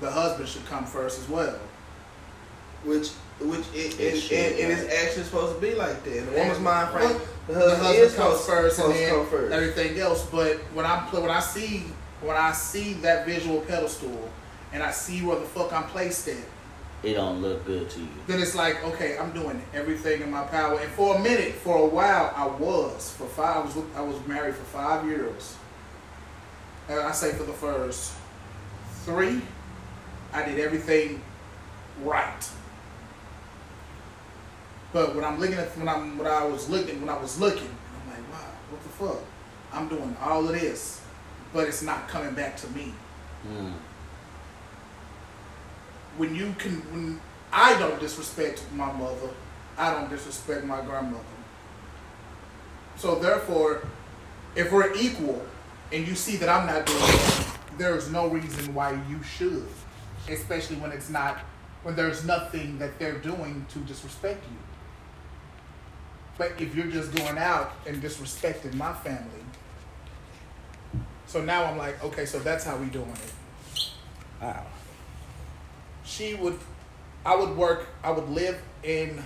the 0.00 0.10
husband 0.10 0.48
should 0.48 0.66
come 0.66 0.84
first 0.84 1.20
as 1.20 1.28
well. 1.28 1.56
Which 2.84 3.10
which 3.40 3.60
it, 3.72 3.98
It 3.98 4.14
it, 4.14 4.20
should, 4.20 4.32
it, 4.32 4.58
it 4.58 4.70
is 4.70 4.88
actually 4.92 5.24
supposed 5.24 5.54
to 5.54 5.60
be 5.60 5.74
like 5.74 6.02
that. 6.04 6.16
In 6.18 6.28
a 6.28 6.38
woman's 6.38 6.60
mind 6.60 6.90
frame, 6.90 7.08
Well, 7.10 7.20
the 7.46 7.52
the 7.54 7.60
husband, 7.60 7.82
husband 7.86 8.04
is 8.06 8.14
comes 8.14 8.40
supposed, 8.40 8.46
first, 8.48 8.78
and 8.78 8.94
supposed 8.94 8.98
to 8.98 9.14
then 9.16 9.26
first. 9.26 9.52
everything 9.52 9.98
else. 10.00 10.26
But 10.26 10.56
when 10.74 10.86
I 10.86 11.06
play, 11.08 11.22
when 11.22 11.30
I 11.30 11.40
see 11.40 11.84
when 12.20 12.36
I 12.36 12.52
see 12.52 12.94
that 12.94 13.26
visual 13.26 13.60
pedestal, 13.60 14.28
and 14.74 14.82
I 14.82 14.90
see 14.90 15.22
where 15.22 15.38
the 15.38 15.46
fuck 15.46 15.72
I'm 15.72 15.84
placed 15.84 16.28
at, 16.28 16.36
It 17.02 17.14
don't 17.14 17.40
look 17.40 17.64
good 17.64 17.88
to 17.90 18.00
you. 18.00 18.08
then 18.26 18.40
it's 18.42 18.54
like, 18.54 18.84
okay, 18.84 19.16
I'm 19.16 19.32
doing 19.32 19.62
everything 19.72 20.20
in 20.20 20.30
my 20.30 20.42
power. 20.42 20.78
And 20.80 20.90
for 20.92 21.16
a 21.16 21.18
minute, 21.20 21.54
for 21.54 21.78
a 21.78 21.86
while, 21.86 22.32
I 22.36 22.46
was 22.46 23.14
for 23.16 23.26
five. 23.26 23.56
I 23.56 23.60
was 23.64 23.76
I 23.96 24.00
was 24.02 24.26
married 24.26 24.54
for 24.56 24.64
five 24.64 25.06
years. 25.06 25.56
And 26.88 27.00
I 27.00 27.12
say 27.12 27.32
for 27.32 27.44
the 27.44 27.52
first 27.52 28.12
three, 29.06 29.40
I 30.32 30.44
did 30.44 30.58
everything 30.58 31.22
right. 32.02 32.42
But 34.92 35.14
when 35.14 35.24
I'm 35.24 35.38
looking 35.40 35.56
at 35.56 35.76
when 35.78 35.88
I'm 35.88 36.18
when 36.18 36.26
I 36.26 36.44
was 36.44 36.68
looking 36.68 37.00
when 37.00 37.08
I 37.08 37.18
was 37.20 37.38
looking, 37.40 37.70
I'm 37.94 38.10
like, 38.10 38.32
wow, 38.32 38.50
what 38.70 38.82
the 38.82 38.88
fuck? 38.88 39.22
I'm 39.72 39.88
doing 39.88 40.16
all 40.20 40.46
of 40.48 40.52
this, 40.52 41.00
but 41.52 41.66
it's 41.68 41.82
not 41.82 42.08
coming 42.08 42.34
back 42.34 42.56
to 42.58 42.68
me 42.70 42.92
Mm. 43.46 43.74
When 46.16 46.34
you 46.34 46.54
can 46.58 46.76
when 46.92 47.20
I 47.52 47.78
don't 47.78 48.00
disrespect 48.00 48.64
my 48.74 48.90
mother, 48.92 49.30
I 49.76 49.92
don't 49.92 50.10
disrespect 50.10 50.64
my 50.64 50.80
grandmother. 50.82 51.24
So 52.96 53.16
therefore, 53.16 53.86
if 54.54 54.72
we're 54.72 54.94
equal 54.94 55.44
and 55.92 56.06
you 56.06 56.14
see 56.14 56.36
that 56.36 56.48
I'm 56.48 56.66
not 56.66 56.86
doing 56.86 57.02
it, 57.02 57.46
there's 57.78 58.10
no 58.10 58.28
reason 58.28 58.74
why 58.74 58.92
you 59.08 59.22
should. 59.22 59.68
Especially 60.28 60.76
when 60.76 60.92
it's 60.92 61.10
not 61.10 61.38
when 61.82 61.96
there's 61.96 62.24
nothing 62.24 62.78
that 62.78 62.98
they're 62.98 63.18
doing 63.18 63.66
to 63.70 63.78
disrespect 63.80 64.42
you. 64.50 64.56
But 66.38 66.60
if 66.60 66.74
you're 66.74 66.86
just 66.86 67.14
going 67.14 67.38
out 67.38 67.72
and 67.86 68.02
disrespecting 68.02 68.74
my 68.74 68.92
family, 68.92 69.44
so 71.26 71.44
now 71.44 71.64
I'm 71.64 71.76
like, 71.76 72.02
okay, 72.02 72.26
so 72.26 72.38
that's 72.38 72.64
how 72.64 72.76
we 72.76 72.86
doing 72.86 73.10
it 73.10 73.32
Wow. 74.40 74.66
She 76.04 76.34
would 76.34 76.58
I 77.24 77.34
would 77.34 77.56
work 77.56 77.88
I 78.02 78.10
would 78.10 78.28
live 78.28 78.60
in 78.82 79.22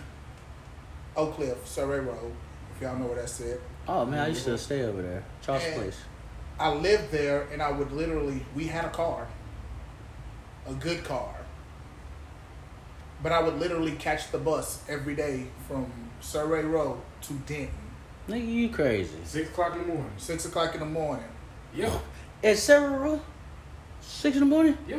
Oak 1.17 1.35
Cliff, 1.35 1.67
Surrey 1.67 2.01
Road, 2.01 2.33
if 2.75 2.81
y'all 2.81 2.97
know 2.97 3.07
where 3.07 3.17
that's 3.17 3.41
at. 3.41 3.59
Oh 3.89 4.05
man, 4.05 4.21
I 4.21 4.29
used 4.29 4.45
to 4.45 4.51
mm-hmm. 4.51 4.59
stay 4.59 4.83
over 4.83 5.03
there. 5.03 5.25
Charles 5.43 5.65
And 5.65 5.75
Place. 5.75 6.01
I 6.61 6.73
lived 6.73 7.11
there 7.11 7.49
and 7.53 7.63
I 7.63 7.71
would 7.71 7.93
literally 7.93 8.45
we 8.55 8.67
had 8.67 8.85
a 8.85 8.91
car. 8.91 9.29
A 10.67 10.75
good 10.75 11.05
car. 11.05 11.35
But 13.23 13.33
I 13.33 13.43
would 13.43 13.59
literally 13.59 13.93
catch 13.93 14.31
the 14.31 14.39
bus 14.39 14.83
every 14.89 15.17
day 15.17 15.47
from 15.67 15.91
Surrey 16.21 16.65
Road 16.65 17.01
to 17.23 17.33
Denton. 17.33 17.71
Nigga, 18.29 18.47
you 18.47 18.69
crazy. 18.69 19.17
Six 19.25 19.49
o'clock 19.49 19.75
in 19.75 19.81
the 19.81 19.89
morning. 19.89 20.13
Six 20.19 20.45
o'clock 20.45 20.75
in 20.75 20.81
the 20.81 20.87
morning. 20.87 21.25
Yeah. 21.75 21.99
At 22.45 22.59
Surrey 22.59 22.97
Road? 22.97 23.21
Six 24.01 24.37
in 24.37 24.41
the 24.41 24.47
morning? 24.47 24.77
Yeah. 24.87 24.99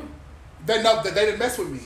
They 0.66 0.82
no 0.84 1.02
they 1.04 1.12
didn't 1.12 1.40
mess 1.40 1.58
with 1.58 1.70
me. 1.70 1.80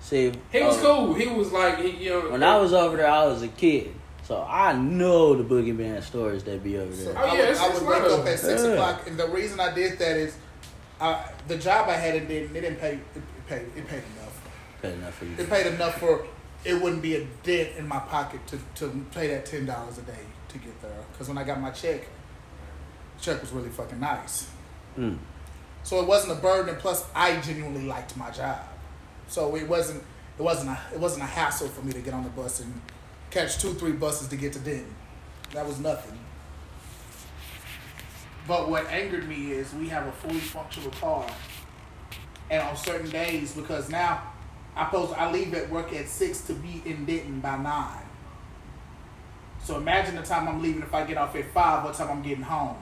See, 0.00 0.32
He 0.50 0.62
was 0.62 0.78
uh, 0.78 0.82
cool. 0.82 1.14
He 1.14 1.26
was 1.26 1.52
like, 1.52 1.78
he, 1.78 1.90
you 2.04 2.10
know. 2.10 2.30
When 2.30 2.42
I 2.42 2.56
was 2.58 2.72
over 2.72 2.96
there, 2.96 3.06
I 3.10 3.26
was 3.26 3.42
a 3.42 3.48
kid. 3.48 3.94
So 4.24 4.42
I 4.48 4.72
know 4.72 5.34
the 5.34 5.44
boogeyman 5.44 6.02
stories 6.02 6.42
that 6.44 6.62
be 6.62 6.78
over 6.78 6.94
there. 6.94 7.18
I 7.18 7.24
would, 7.24 7.32
yeah, 7.34 7.44
it's- 7.44 7.60
I 7.60 7.68
would 7.68 7.82
one 7.84 8.02
wake 8.02 8.12
up 8.12 8.26
at 8.26 8.38
six 8.38 8.62
Yeah. 8.62 8.68
o'clock, 8.70 9.06
and 9.06 9.18
the 9.18 9.28
reason 9.28 9.60
I 9.60 9.74
did 9.74 9.98
that 9.98 10.16
is, 10.16 10.36
I, 11.00 11.30
the 11.48 11.56
job 11.58 11.88
I 11.88 11.94
had 11.94 12.14
it 12.14 12.28
didn't 12.28 12.56
it 12.56 12.60
didn't 12.60 12.78
pay 12.78 12.92
it, 12.92 13.00
it 13.16 13.46
paid 13.48 13.62
it 13.76 13.88
paid 13.88 14.02
enough. 14.16 14.40
Paid 14.82 14.94
enough 14.94 15.14
for 15.14 15.24
you. 15.24 15.34
It 15.38 15.50
paid 15.50 15.66
enough 15.66 15.98
for 15.98 16.26
it 16.64 16.74
wouldn't 16.80 17.02
be 17.02 17.16
a 17.16 17.24
dent 17.42 17.70
in 17.76 17.88
my 17.88 17.98
pocket 17.98 18.40
to 18.48 18.58
to 18.76 19.04
pay 19.12 19.28
that 19.28 19.46
ten 19.46 19.66
dollars 19.66 19.98
a 19.98 20.02
day 20.02 20.24
to 20.48 20.58
get 20.58 20.80
there. 20.80 20.92
Because 21.12 21.28
when 21.28 21.38
I 21.38 21.44
got 21.44 21.60
my 21.60 21.70
check, 21.70 22.06
check 23.20 23.40
was 23.40 23.50
really 23.52 23.70
fucking 23.70 23.98
nice. 24.00 24.48
Mm. 24.98 25.18
So 25.82 26.00
it 26.00 26.06
wasn't 26.06 26.38
a 26.38 26.42
burden, 26.42 26.76
plus 26.76 27.04
I 27.14 27.40
genuinely 27.40 27.84
liked 27.84 28.16
my 28.16 28.30
job. 28.30 28.60
So 29.28 29.56
it 29.56 29.68
wasn't 29.68 30.02
it 30.38 30.42
wasn't 30.42 30.70
a 30.70 30.80
it 30.92 31.00
wasn't 31.00 31.24
a 31.24 31.26
hassle 31.26 31.68
for 31.68 31.84
me 31.84 31.92
to 31.92 32.00
get 32.00 32.14
on 32.14 32.24
the 32.24 32.30
bus 32.30 32.60
and 32.60 32.80
catch 33.30 33.58
two 33.58 33.74
three 33.74 33.92
buses 33.92 34.28
to 34.28 34.36
get 34.36 34.52
to 34.54 34.58
Denton. 34.58 34.94
That 35.52 35.66
was 35.66 35.78
nothing. 35.78 36.18
But 38.46 38.68
what 38.68 38.86
angered 38.88 39.28
me 39.28 39.52
is 39.52 39.72
we 39.74 39.88
have 39.88 40.06
a 40.06 40.12
fully 40.12 40.40
functional 40.40 40.90
car, 40.92 41.30
and 42.50 42.62
on 42.62 42.76
certain 42.76 43.10
days 43.10 43.54
because 43.54 43.88
now 43.88 44.22
I 44.74 44.84
post 44.84 45.14
I 45.16 45.30
leave 45.30 45.54
at 45.54 45.70
work 45.70 45.92
at 45.92 46.08
six 46.08 46.40
to 46.42 46.54
be 46.54 46.82
in 46.84 47.04
Denton 47.04 47.40
by 47.40 47.56
nine. 47.56 48.02
So 49.62 49.76
imagine 49.76 50.16
the 50.16 50.22
time 50.22 50.48
I'm 50.48 50.62
leaving 50.62 50.82
if 50.82 50.94
I 50.94 51.04
get 51.04 51.16
off 51.16 51.36
at 51.36 51.52
five, 51.52 51.84
what 51.84 51.94
time 51.94 52.10
I'm 52.10 52.22
getting 52.22 52.42
home. 52.42 52.76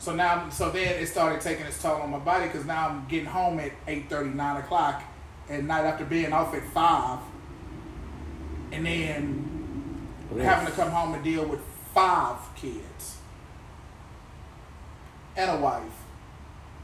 So 0.00 0.14
now, 0.14 0.48
so 0.48 0.70
then 0.70 0.98
it 0.98 1.06
started 1.08 1.42
taking 1.42 1.66
its 1.66 1.80
toll 1.80 2.00
on 2.00 2.10
my 2.10 2.18
body 2.18 2.46
because 2.46 2.64
now 2.64 2.88
I'm 2.88 3.06
getting 3.06 3.26
home 3.26 3.60
at 3.60 3.72
8 3.86 4.10
9 4.10 4.56
o'clock 4.56 5.02
at 5.50 5.62
night 5.62 5.84
after 5.84 6.06
being 6.06 6.32
off 6.32 6.54
at 6.54 6.64
5. 6.64 7.18
And 8.72 8.86
then 8.86 10.08
having 10.40 10.66
to 10.66 10.72
come 10.72 10.90
home 10.90 11.12
and 11.12 11.22
deal 11.22 11.44
with 11.44 11.60
five 11.94 12.38
kids 12.56 13.18
and 15.36 15.50
a 15.50 15.56
wife. 15.58 15.82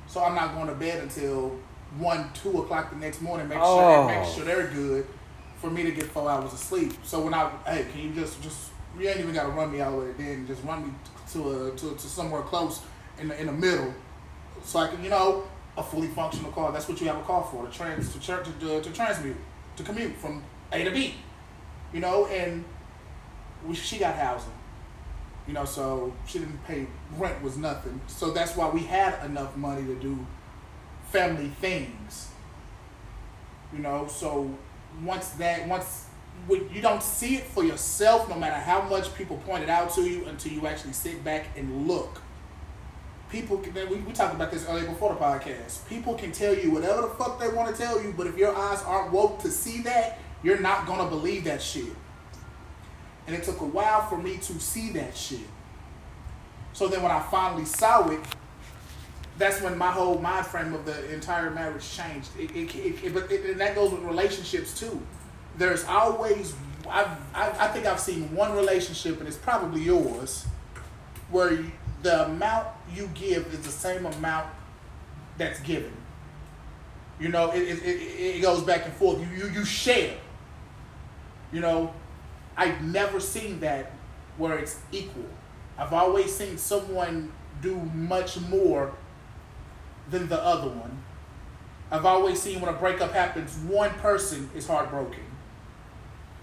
So 0.09 0.23
I'm 0.23 0.35
not 0.35 0.55
going 0.55 0.67
to 0.67 0.75
bed 0.75 1.03
until 1.03 1.59
1, 1.99 2.31
2 2.35 2.59
o'clock 2.63 2.91
the 2.91 2.97
next 2.97 3.23
morning, 3.23 3.49
make 3.49 3.57
sure, 3.57 3.65
Oh. 3.67 4.07
make 4.07 4.27
sure 4.27 4.43
oh. 4.43 4.45
they're 4.45 4.67
good 4.67 5.07
for 5.59 5.71
me 5.71 5.85
to 5.85 5.91
get 5.91 6.05
four 6.05 6.31
hours 6.31 6.53
of 6.53 6.59
sleep. 6.59 6.93
So 7.03 7.23
when 7.23 7.33
I, 7.33 7.51
hey, 7.67 7.87
can 7.91 8.03
you 8.03 8.11
just, 8.11 8.43
just, 8.43 8.73
you 8.99 9.09
ain't 9.09 9.21
even 9.21 9.33
got 9.33 9.45
to 9.45 9.53
run 9.53 9.73
me 9.73 9.81
all 9.81 9.93
the 9.93 10.07
way 10.07 10.13
then, 10.19 10.47
just 10.47 10.63
run 10.65 10.87
me 10.89 10.93
to 11.33 11.69
a, 11.69 11.71
to, 11.77 11.95
to 11.95 11.99
somewhere 11.99 12.43
close 12.43 12.83
in 13.19 13.29
the, 13.29 13.41
in 13.41 13.47
the 13.47 13.53
middle, 13.53 13.95
so 14.63 14.81
I 14.81 14.89
can, 14.89 15.03
you 15.03 15.11
know, 15.11 15.45
a 15.77 15.83
fully 15.83 16.09
functional 16.09 16.53
car. 16.53 16.73
That's 16.73 16.89
what 16.89 17.01
you 17.01 17.07
have 17.09 17.19
a 17.19 17.23
car 17.23 17.47
for, 17.51 17.67
to 17.67 17.73
trans, 17.73 18.13
to, 18.13 18.21
tr- 18.21 18.43
to, 18.61 18.81
to 18.81 18.93
transmute, 18.93 19.37
to 19.77 19.83
commute 19.83 20.17
from 20.17 20.43
A 20.73 20.85
to 20.85 20.91
B, 20.91 21.15
you 21.93 22.01
know, 22.01 22.27
and 22.27 22.65
we, 23.67 23.75
she 23.75 23.99
got 23.99 24.17
housing, 24.17 24.53
you 25.47 25.55
know, 25.55 25.65
so 25.65 26.15
she 26.27 26.39
didn't 26.39 26.65
pay, 26.67 26.87
rent 27.17 27.43
was 27.43 27.57
nothing. 27.57 28.01
So 28.07 28.31
that's 28.33 28.57
why 28.57 28.69
we 28.69 28.81
had 28.81 29.25
enough 29.25 29.57
money 29.57 29.85
to 29.85 29.95
do 29.97 30.27
family 31.11 31.49
things, 31.61 32.31
you 33.73 33.79
know, 33.81 34.07
so 34.09 34.51
once 35.03 35.31
that, 35.31 35.69
once 35.69 36.07
you 36.49 36.83
don't 36.83 37.03
see 37.03 37.37
it 37.37 37.45
for 37.45 37.65
yourself, 37.65 38.29
no 38.29 38.37
matter 38.37 38.57
how 38.57 38.83
much 38.83 39.15
people 39.15 39.37
point 39.39 39.63
it 39.63 39.71
out 39.71 39.91
to 39.95 40.03
you, 40.03 40.27
until 40.27 40.53
you 40.53 40.67
actually 40.67 40.93
sit 40.93 41.25
back 41.25 41.47
and 41.57 41.89
look. 41.89 42.21
People 43.31 43.59
can, 43.59 43.75
we, 43.89 43.97
we 43.97 44.13
talked 44.13 44.35
about 44.35 44.51
this 44.53 44.67
earlier 44.69 44.87
before 44.87 45.13
the 45.15 45.21
podcast. 45.21 45.87
People 45.89 46.15
can 46.15 46.31
tell 46.33 46.55
you 46.55 46.71
whatever 46.71 47.03
the 47.03 47.09
fuck 47.09 47.41
they 47.41 47.49
want 47.49 47.75
to 47.75 47.81
tell 47.83 48.01
you, 48.01 48.15
but 48.17 48.27
if 48.27 48.37
your 48.37 48.57
eyes 48.57 48.83
aren't 48.83 49.13
woke 49.13 49.41
to 49.43 49.51
see 49.51 49.83
that, 49.83 50.19
you're 50.43 50.61
not 50.61 50.87
gonna 50.87 51.09
believe 51.11 51.45
that 51.45 51.61
shit. 51.61 51.87
And 53.27 53.35
it 53.35 53.43
took 53.43 53.61
a 53.61 53.65
while 53.65 54.07
for 54.09 54.17
me 54.17 54.37
to 54.37 54.61
see 54.61 54.91
that 54.91 55.17
shit. 55.17 55.41
So 56.73 56.87
then 56.87 57.03
when 57.03 57.11
I 57.11 57.21
finally 57.21 57.65
saw 57.65 58.09
it, 58.11 58.21
that's 59.39 59.61
when 59.61 59.77
my 59.77 59.91
whole 59.91 60.19
mind 60.19 60.47
frame 60.47 60.73
of 60.73 60.87
the 60.87 61.13
entire 61.13 61.51
marriage 61.51 61.91
changed. 61.91 62.31
It, 62.39 62.51
it, 62.55 62.75
it, 62.77 63.05
it- 63.05 63.15
but 63.15 63.31
and 63.31 63.61
that 63.61 63.75
goes 63.75 63.91
with 63.93 64.03
relationships 64.03 64.79
too. 64.79 65.03
There's 65.59 65.85
always 65.85 66.55
I've, 66.89 67.09
I, 67.35 67.51
I 67.59 67.69
think 67.69 67.87
I've 67.87 67.99
seen 67.99 68.33
one 68.35 68.55
relationship, 68.55 69.19
and 69.19 69.27
it's 69.27 69.37
probably 69.37 69.83
yours, 69.83 70.47
where 71.31 71.53
you, 71.53 71.73
the 72.03 72.27
amount 72.27 72.69
you 72.95 73.09
give 73.15 73.53
is 73.53 73.61
the 73.61 73.71
same 73.71 74.07
amount 74.07 74.49
that's 75.39 75.61
given. 75.61 75.93
You 77.19 77.29
know, 77.29 77.51
it, 77.51 77.63
it, 77.63 77.83
it, 77.83 78.37
it 78.37 78.43
goes 78.43 78.63
back 78.63 78.85
and 78.85 78.95
forth. 78.95 79.21
You, 79.21 79.27
you, 79.45 79.51
you 79.51 79.65
share. 79.65 80.17
You 81.53 81.61
know, 81.61 81.95
I've 82.57 82.83
never 82.83 83.21
seen 83.21 83.61
that 83.61 83.93
where 84.37 84.59
it's 84.59 84.81
equal. 84.93 85.25
I've 85.79 85.93
always 85.93 86.35
seen 86.35 86.59
someone 86.59 87.33
do 87.63 87.77
much 87.95 88.39
more 88.41 88.93
than 90.11 90.29
the 90.29 90.43
other 90.43 90.69
one. 90.69 91.03
I've 91.91 92.05
always 92.05 92.41
seen 92.41 92.61
when 92.61 92.73
a 92.75 92.77
breakup 92.77 93.13
happens, 93.13 93.57
one 93.59 93.91
person 93.91 94.51
is 94.55 94.67
heartbroken 94.67 95.21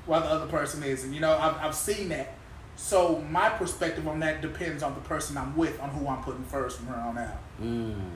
while 0.06 0.22
the 0.22 0.28
other 0.28 0.48
person 0.48 0.84
isn't. 0.84 1.14
You 1.14 1.20
know, 1.20 1.38
I've, 1.38 1.56
I've 1.58 1.76
seen 1.76 2.10
that. 2.10 2.34
So 2.76 3.22
my 3.30 3.50
perspective 3.50 4.08
on 4.08 4.20
that 4.20 4.42
depends 4.42 4.84
on 4.84 4.94
the 4.94 5.02
person 5.02 5.38
I'm 5.38 5.56
with, 5.56 5.80
on 5.80 5.90
who 5.90 6.08
I'm 6.08 6.24
putting 6.24 6.44
first 6.44 6.78
from 6.78 6.88
here 6.88 6.96
on 6.96 7.18
out. 7.18 7.38
Mm. 7.62 8.10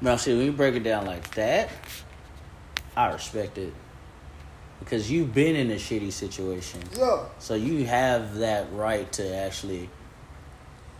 Now, 0.00 0.16
see, 0.16 0.36
when 0.36 0.46
you 0.46 0.52
break 0.52 0.74
it 0.74 0.82
down 0.82 1.06
like 1.06 1.34
that, 1.34 1.70
I 2.96 3.12
respect 3.12 3.58
it 3.58 3.72
because 4.80 5.10
you've 5.10 5.34
been 5.34 5.56
in 5.56 5.70
a 5.70 5.76
shitty 5.76 6.12
situation. 6.12 6.80
Yeah. 6.96 7.24
So 7.38 7.54
you 7.54 7.84
have 7.86 8.36
that 8.36 8.72
right 8.72 9.10
to 9.12 9.36
actually 9.36 9.88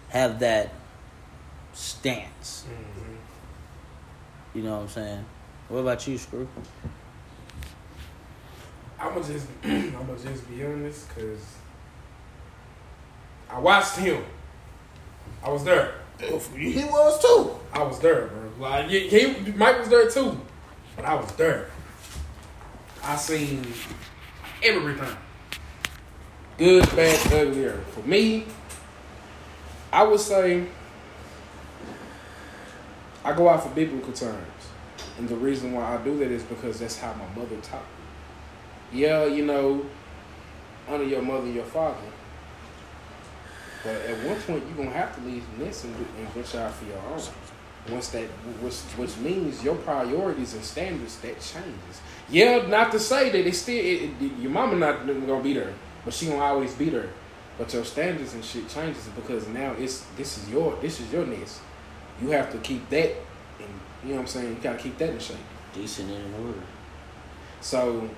have 0.09 0.41
that 0.41 0.73
stance. 1.73 2.65
You 4.55 4.63
know 4.63 4.77
what 4.77 4.83
I'm 4.83 4.89
saying? 4.89 5.25
What 5.69 5.81
about 5.81 6.07
you, 6.07 6.19
Screw? 6.19 6.49
I'ma 8.99 9.23
just 9.23 9.47
I'ma 9.65 10.17
just 10.21 10.49
be 10.49 10.65
honest, 10.65 11.09
cause 11.11 11.58
I 13.51 13.59
watched 13.59 13.97
him. 13.97 14.25
I 15.43 15.51
was 15.51 15.65
there. 15.65 15.95
He 16.19 16.85
was 16.85 17.23
too. 17.23 17.59
I 17.73 17.83
was 17.83 18.01
there, 18.01 18.27
bro. 18.27 18.69
Like 18.69 18.89
he, 18.89 19.09
he 19.09 19.53
Mike 19.53 19.79
was 19.79 19.89
there 19.89 20.11
too, 20.11 20.41
but 20.97 21.05
I 21.05 21.15
was 21.15 21.31
there. 21.33 21.71
I 23.05 23.17
seen 23.17 23.65
everything. 24.63 25.17
Good, 26.59 26.85
bad, 26.97 27.33
ugly. 27.33 27.71
For 27.93 28.03
me, 28.03 28.47
I 29.93 30.03
would 30.03 30.19
say 30.19 30.67
I 33.25 33.33
go 33.33 33.49
out 33.49 33.63
for 33.63 33.71
biblical 33.71 34.13
terms. 34.13 34.43
And 35.19 35.29
the 35.29 35.37
reason 35.37 35.73
why 35.73 35.97
I 35.97 36.03
do 36.03 36.19
that 36.19 36.31
is 36.31 36.43
because 36.43 36.81
that's 36.81 36.99
how 36.99 37.13
my 37.15 37.27
mother 37.41 37.57
taught 37.63 37.83
me. 37.83 39.01
Yeah, 39.01 39.27
you 39.27 39.45
know, 39.45 39.85
honor 40.89 41.05
your 41.05 41.23
mother 41.23 41.49
your 41.49 41.65
father. 41.65 41.97
But 43.85 43.95
at 43.95 44.27
one 44.27 44.41
point, 44.43 44.65
you're 44.67 44.77
going 44.77 44.91
to 44.91 44.97
have 44.97 45.15
to 45.17 45.21
leave 45.23 45.45
nest 45.59 45.85
and, 45.85 45.95
and 45.97 46.29
venture 46.31 46.59
out 46.61 46.75
for 46.75 46.85
your 46.85 46.99
own. 46.99 47.21
Once 47.91 48.09
that, 48.09 48.25
which, 48.61 48.75
which 48.99 49.17
means 49.19 49.63
your 49.63 49.77
priorities 49.77 50.55
and 50.55 50.63
standards, 50.65 51.17
that 51.21 51.41
changes. 51.41 52.01
Yeah, 52.29 52.67
not 52.67 52.93
to 52.93 52.99
say 52.99 53.31
that 53.31 53.47
it's 53.47 53.59
still, 53.59 53.79
it, 53.79 54.11
it, 54.21 54.39
your 54.39 54.51
mama 54.51 54.77
not 54.77 55.07
going 55.07 55.27
to 55.27 55.43
be 55.43 55.55
there, 55.55 55.73
but 56.05 56.13
she 56.13 56.27
going 56.27 56.39
to 56.39 56.45
always 56.45 56.75
be 56.75 56.91
there. 56.91 57.09
But 57.57 57.73
your 57.73 57.85
standards 57.85 58.35
and 58.35 58.45
shit 58.45 58.69
changes 58.69 59.07
because 59.17 59.49
now 59.49 59.73
it's, 59.73 60.05
this 60.17 60.39
is 60.39 60.49
your, 60.51 60.77
this 60.81 61.01
is 61.01 61.11
your 61.13 61.25
nest. 61.27 61.61
You 62.21 62.31
have 62.31 62.53
to 62.53 62.59
keep 62.59 62.89
that, 62.91 63.15
and 63.59 63.69
you 64.03 64.11
know 64.11 64.15
what 64.17 64.21
I'm 64.23 64.27
saying? 64.27 64.49
You 64.49 64.61
got 64.61 64.77
to 64.77 64.83
keep 64.83 64.99
that 64.99 65.11
in 65.11 65.19
shape. 65.19 65.37
Decent 65.73 66.11
and 66.11 66.35
in 66.35 66.47
order. 66.47 66.61
So 67.61 68.09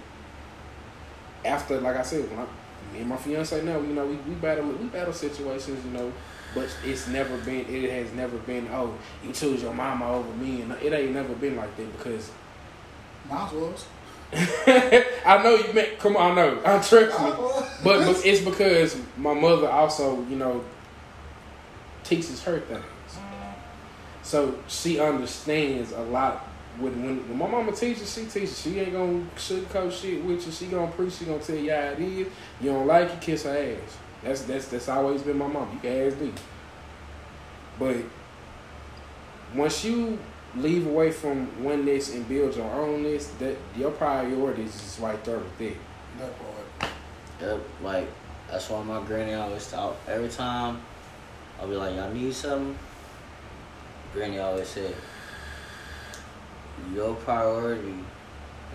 after, 1.44 1.80
like 1.80 1.96
I 1.96 2.02
said, 2.02 2.28
when 2.30 2.40
I, 2.40 2.46
me 2.92 3.00
and 3.00 3.08
my 3.08 3.16
fiance 3.16 3.62
now, 3.64 3.78
you 3.80 3.94
know, 3.94 4.06
we, 4.06 4.16
we 4.16 4.34
battle 4.34 4.66
we 4.66 4.86
battle 4.86 5.12
situations, 5.12 5.84
you 5.84 5.90
know, 5.90 6.12
but 6.54 6.68
it's 6.84 7.06
never 7.08 7.36
been 7.38 7.66
it 7.68 7.90
has 7.90 8.12
never 8.14 8.36
been 8.38 8.68
oh 8.72 8.94
you 9.24 9.32
choose 9.32 9.62
your 9.62 9.72
mama 9.72 10.12
over 10.12 10.32
me 10.34 10.62
and 10.62 10.72
it 10.72 10.92
ain't 10.92 11.12
never 11.12 11.34
been 11.34 11.56
like 11.56 11.76
that 11.76 11.96
because 11.96 12.30
Mine 13.28 13.60
was. 13.60 13.86
I 14.32 15.40
know 15.42 15.56
you 15.56 15.72
meant 15.72 15.98
come 15.98 16.16
on 16.16 16.32
I 16.32 16.34
know 16.34 16.58
I 16.64 16.78
trust 16.78 17.20
me 17.20 17.30
but, 17.84 17.84
but 17.84 18.26
it's 18.26 18.40
because 18.44 18.96
my 19.16 19.34
mother 19.34 19.68
also 19.68 20.24
you 20.26 20.36
know 20.36 20.64
teaches 22.04 22.42
her 22.42 22.58
things. 22.60 22.84
Mm. 23.14 23.54
So 24.22 24.58
she 24.68 24.98
understands 24.98 25.92
a 25.92 26.02
lot 26.02 26.44
when, 26.78 27.02
when, 27.04 27.28
when 27.28 27.38
my 27.38 27.46
mama 27.48 27.72
teaches, 27.72 28.12
she 28.14 28.24
teaches. 28.26 28.60
She 28.60 28.78
ain't 28.78 28.92
gonna 28.92 29.24
sugarcoat 29.36 29.92
shit 29.92 30.24
with 30.24 30.46
you. 30.46 30.52
She 30.52 30.66
gonna 30.66 30.90
preach. 30.90 31.14
She 31.14 31.24
gonna 31.24 31.40
tell 31.40 31.56
you 31.56 31.72
how 31.72 31.78
it 31.78 32.00
is. 32.00 32.28
You 32.60 32.70
don't 32.70 32.86
like 32.86 33.10
it, 33.10 33.20
kiss 33.20 33.44
her 33.44 33.56
ass. 33.56 33.98
That's 34.22 34.42
that's 34.42 34.68
that's 34.68 34.88
always 34.88 35.22
been 35.22 35.38
my 35.38 35.46
mom. 35.46 35.70
You 35.74 35.80
can 35.80 36.06
ask 36.06 36.20
me. 36.20 36.32
But 37.78 37.96
once 39.54 39.84
you 39.84 40.18
leave 40.56 40.86
away 40.86 41.10
from 41.10 41.62
oneness 41.62 42.14
and 42.14 42.28
build 42.28 42.56
your 42.56 42.66
own 42.66 43.02
ness, 43.02 43.28
that 43.38 43.56
your 43.76 43.90
priorities 43.90 44.74
is 44.74 44.98
right 45.00 45.22
there 45.24 45.38
with 45.38 45.60
it. 45.60 45.76
That 46.18 46.32
part. 46.38 46.92
Yep, 47.40 47.60
like 47.82 48.08
that's 48.50 48.68
why 48.68 48.82
my 48.82 49.02
granny 49.04 49.34
always 49.34 49.70
taught. 49.70 49.96
Every 50.06 50.28
time 50.28 50.80
I'll 51.60 51.68
be 51.68 51.76
like, 51.76 51.94
"Y'all 51.94 52.12
need 52.12 52.34
something." 52.34 52.78
Granny 54.12 54.40
always 54.40 54.68
said, 54.68 54.94
"Your 56.94 57.14
priority 57.14 57.94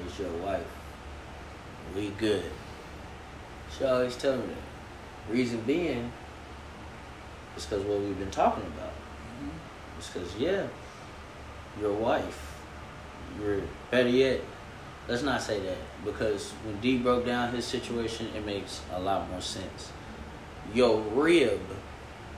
is 0.06 0.20
your 0.20 0.32
wife. 0.44 0.66
We 1.96 2.10
good." 2.10 2.52
She 3.78 3.84
always 3.84 4.16
tell 4.16 4.38
me 4.38 4.48
that. 4.48 5.34
Reason 5.34 5.60
being, 5.62 6.12
is 7.58 7.66
because 7.66 7.84
what 7.86 8.00
we've 8.00 8.18
been 8.18 8.32
talking 8.32 8.64
about. 8.64 8.94
Mm-hmm. 8.94 9.50
It's 9.98 10.10
because 10.10 10.36
yeah, 10.38 10.68
your 11.80 11.94
wife. 11.94 12.54
You're 13.40 13.62
better 13.92 14.10
yet. 14.10 14.42
Let's 15.08 15.24
not 15.24 15.42
say 15.42 15.60
that 15.60 15.78
because 16.04 16.52
when 16.64 16.80
D 16.80 16.98
broke 16.98 17.26
down 17.26 17.54
his 17.54 17.66
situation, 17.66 18.30
it 18.36 18.46
makes 18.46 18.82
a 18.92 19.00
lot 19.00 19.30
more 19.30 19.42
sense. 19.42 19.92
Your 20.74 21.00
rib, 21.00 21.62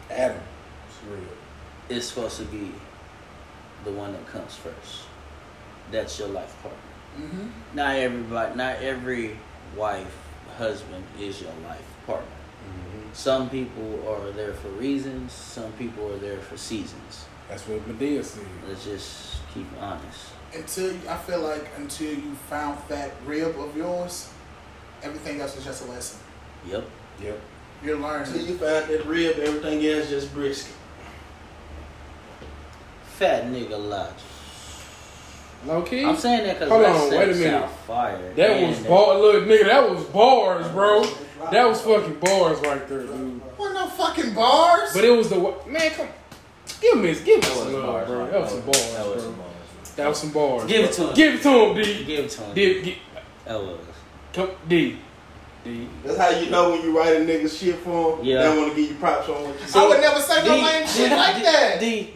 Adam, 0.09 0.41
it's 0.87 0.97
real. 1.09 1.97
is 1.97 2.07
supposed 2.07 2.37
to 2.37 2.45
be 2.45 2.71
the 3.85 3.91
one 3.91 4.11
that 4.11 4.27
comes 4.27 4.55
first. 4.55 5.03
That's 5.91 6.19
your 6.19 6.29
life 6.29 6.55
partner. 6.61 6.79
Mm-hmm. 7.19 7.75
Not 7.75 7.95
everybody, 7.95 8.55
not 8.55 8.75
every 8.77 9.39
wife, 9.75 10.15
husband 10.57 11.03
is 11.19 11.41
your 11.41 11.53
life 11.63 11.85
partner. 12.05 12.27
Some 13.13 13.49
people 13.49 14.07
are 14.07 14.31
there 14.31 14.53
for 14.53 14.67
reasons. 14.69 15.31
Some 15.31 15.71
people 15.73 16.11
are 16.13 16.17
there 16.17 16.37
for 16.37 16.55
seasons. 16.55 17.25
That's 17.49 17.67
what 17.67 17.79
Madea 17.87 18.23
said. 18.23 18.45
Let's 18.67 18.85
just 18.85 19.37
keep 19.53 19.65
honest. 19.79 20.19
Until 20.53 20.91
you, 20.91 20.99
I 21.09 21.17
feel 21.17 21.41
like 21.41 21.67
until 21.77 22.13
you 22.13 22.35
found 22.47 22.77
that 22.89 23.13
rib 23.25 23.57
of 23.57 23.75
yours, 23.75 24.29
everything 25.01 25.41
else 25.41 25.57
is 25.57 25.65
just 25.65 25.83
a 25.85 25.89
lesson. 25.89 26.19
Yep. 26.67 26.85
Yep. 27.23 27.39
You're 27.83 27.97
learning. 27.97 28.27
Until 28.27 28.45
you 28.45 28.57
find 28.57 28.87
that 28.87 29.05
rib, 29.07 29.39
everything 29.39 29.85
else 29.85 30.09
just 30.09 30.33
brisket. 30.33 30.75
Fat 33.15 33.45
nigga 33.45 33.89
logic. 33.89 34.15
Low 35.65 35.81
key. 35.81 36.03
I'm 36.05 36.15
saying 36.15 36.45
that 36.45 36.59
because 36.59 36.69
Hold 36.69 36.83
that 36.83 36.95
on, 36.95 37.09
wait 37.11 37.29
a 37.29 37.33
minute. 37.35 37.69
fire. 37.87 38.33
That 38.35 38.49
And 38.51 38.69
was 38.69 38.79
bar. 38.85 39.17
Look, 39.19 39.43
nigga, 39.45 39.65
that 39.65 39.89
was 39.89 40.03
bars, 40.05 40.67
bro. 40.69 41.03
That 41.51 41.67
was 41.67 41.81
fucking 41.81 42.19
bars 42.19 42.59
right 42.59 42.87
there, 42.87 43.03
dude. 43.03 43.41
What 43.57 43.73
no 43.73 43.87
fucking 43.87 44.33
bars? 44.33 44.93
But 44.93 45.03
it 45.03 45.11
was 45.11 45.29
the 45.29 45.37
man. 45.67 45.91
Come, 45.91 46.07
give 46.81 46.97
me, 46.97 47.13
give 47.15 47.37
me 47.37 47.41
some 47.43 47.73
love, 47.73 47.85
bars, 47.85 48.07
bro. 48.07 48.25
That 48.27 48.39
was 48.41 48.51
some 48.51 48.61
bars, 48.61 48.93
That 48.93 49.05
was 49.07 49.13
bro. 49.13 49.21
some 49.23 49.35
bars. 49.35 49.91
That 49.95 50.07
was 50.09 50.17
some 50.19 50.31
bars. 50.31 50.65
Give 50.65 50.85
it 50.85 50.93
to 50.93 51.07
him. 51.07 51.15
Give 51.15 51.33
it 51.35 51.41
to 51.41 51.49
him, 51.49 51.75
D. 51.75 52.03
Give 52.05 52.25
it 52.25 52.31
to 52.31 52.41
him. 52.43 52.53
D. 52.55 52.81
Gi- 52.83 52.97
That 53.45 53.59
was. 53.61 53.79
Come, 54.33 54.49
D. 54.67 54.97
D. 55.63 55.87
That's 56.05 56.17
how 56.17 56.29
you 56.29 56.49
know 56.51 56.69
when 56.71 56.81
you 56.83 56.97
write 56.97 57.15
a 57.17 57.19
nigga 57.21 57.49
shit 57.59 57.75
for 57.77 58.17
him. 58.17 58.25
Yeah. 58.25 58.37
They 58.37 58.43
don't 58.43 58.57
want 58.61 58.75
to 58.75 58.81
give 58.81 58.91
you 58.91 58.97
props 58.97 59.27
on 59.27 59.35
what 59.43 59.55
you 59.59 59.81
I 59.81 59.87
would 59.87 60.01
never 60.01 60.19
say 60.21 60.45
no 60.45 60.55
D- 60.55 60.63
lame 60.63 60.87
shit 60.87 61.09
D- 61.09 61.15
like 61.15 61.43
that. 61.43 61.79
D, 61.79 62.13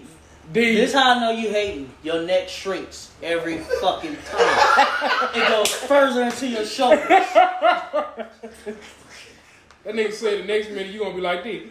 D. 0.51 0.75
this 0.75 0.93
how 0.93 1.13
I 1.15 1.19
know 1.19 1.31
you 1.31 1.49
hating. 1.49 1.89
Your 2.03 2.23
neck 2.23 2.49
shrinks 2.49 3.11
every 3.23 3.59
fucking 3.59 4.17
time. 4.29 5.29
it 5.35 5.47
goes 5.47 5.73
further 5.73 6.23
into 6.23 6.47
your 6.47 6.65
shoulders. 6.65 7.07
That 9.83 9.95
nigga 9.95 10.13
said 10.13 10.43
the 10.43 10.47
next 10.47 10.69
minute 10.69 10.87
you 10.87 10.99
gonna 10.99 11.15
be 11.15 11.21
like 11.21 11.43
this. 11.43 11.63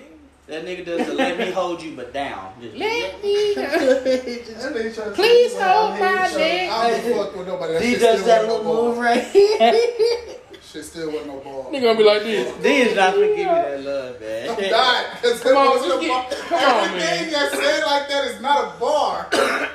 That 0.47 0.65
nigga 0.65 0.85
does 0.85 1.07
the 1.07 1.15
let 1.15 1.39
me 1.39 1.51
hold 1.53 1.81
you 1.81 1.95
but 1.95 2.13
down. 2.13 2.55
Just- 2.61 2.77
Let 2.77 3.23
me. 3.23 3.55
That 3.55 3.71
nigga 3.73 4.95
trying 4.95 5.11
to 5.11 5.13
Please 5.13 5.53
hold 5.53 5.91
my 6.01 6.27
hate 6.27 6.31
each 6.33 6.39
neck. 6.39 6.71
I 6.73 6.91
don't 6.91 7.17
fuck 7.17 7.37
with 7.37 7.47
nobody. 7.47 7.73
That 7.75 7.83
D 7.83 7.91
shit 7.93 8.01
does 8.01 8.25
that 8.25 8.49
little 8.49 8.65
move 8.65 8.99
right 8.99 9.23
here. 9.25 10.37
Shit 10.71 10.85
still 10.85 11.11
wasn't 11.11 11.27
no 11.29 11.41
ball. 11.41 11.71
Nigga 11.73 11.83
gonna 11.83 11.99
be 11.99 12.05
like 12.05 12.23
this. 12.23 12.63
D 12.63 12.69
is 12.77 12.95
not 12.97 13.15
gonna 13.15 13.27
give 13.29 13.39
you 13.39 13.45
that 13.45 13.81
love, 13.83 14.21
man. 14.21 14.51
I'm 14.51 14.71
not. 14.71 15.23
Cause 15.23 15.41
Come 15.41 15.57
on, 15.57 15.67
it 15.67 15.81
just 15.81 15.85
a 16.05 16.09
bar. 16.09 16.27
get- 16.31 16.39
come 16.49 16.59
on, 16.63 16.85
Everything 16.91 17.01
man. 17.01 17.31
that 17.33 17.51
said 17.53 17.85
like 17.85 18.09
that 18.09 18.25
is 18.27 18.41
not 18.41 18.77
a 18.77 18.81
bar. 18.81 19.27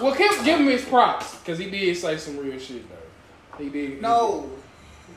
Well, 0.00 0.14
give, 0.14 0.32
give 0.44 0.58
him 0.60 0.66
his 0.66 0.84
props 0.84 1.36
because 1.38 1.58
he 1.58 1.70
did 1.70 1.96
say 1.96 2.16
some 2.16 2.36
real 2.38 2.58
shit 2.58 2.84
though. 2.88 3.62
He 3.62 3.70
did. 3.70 4.02
No, 4.02 4.50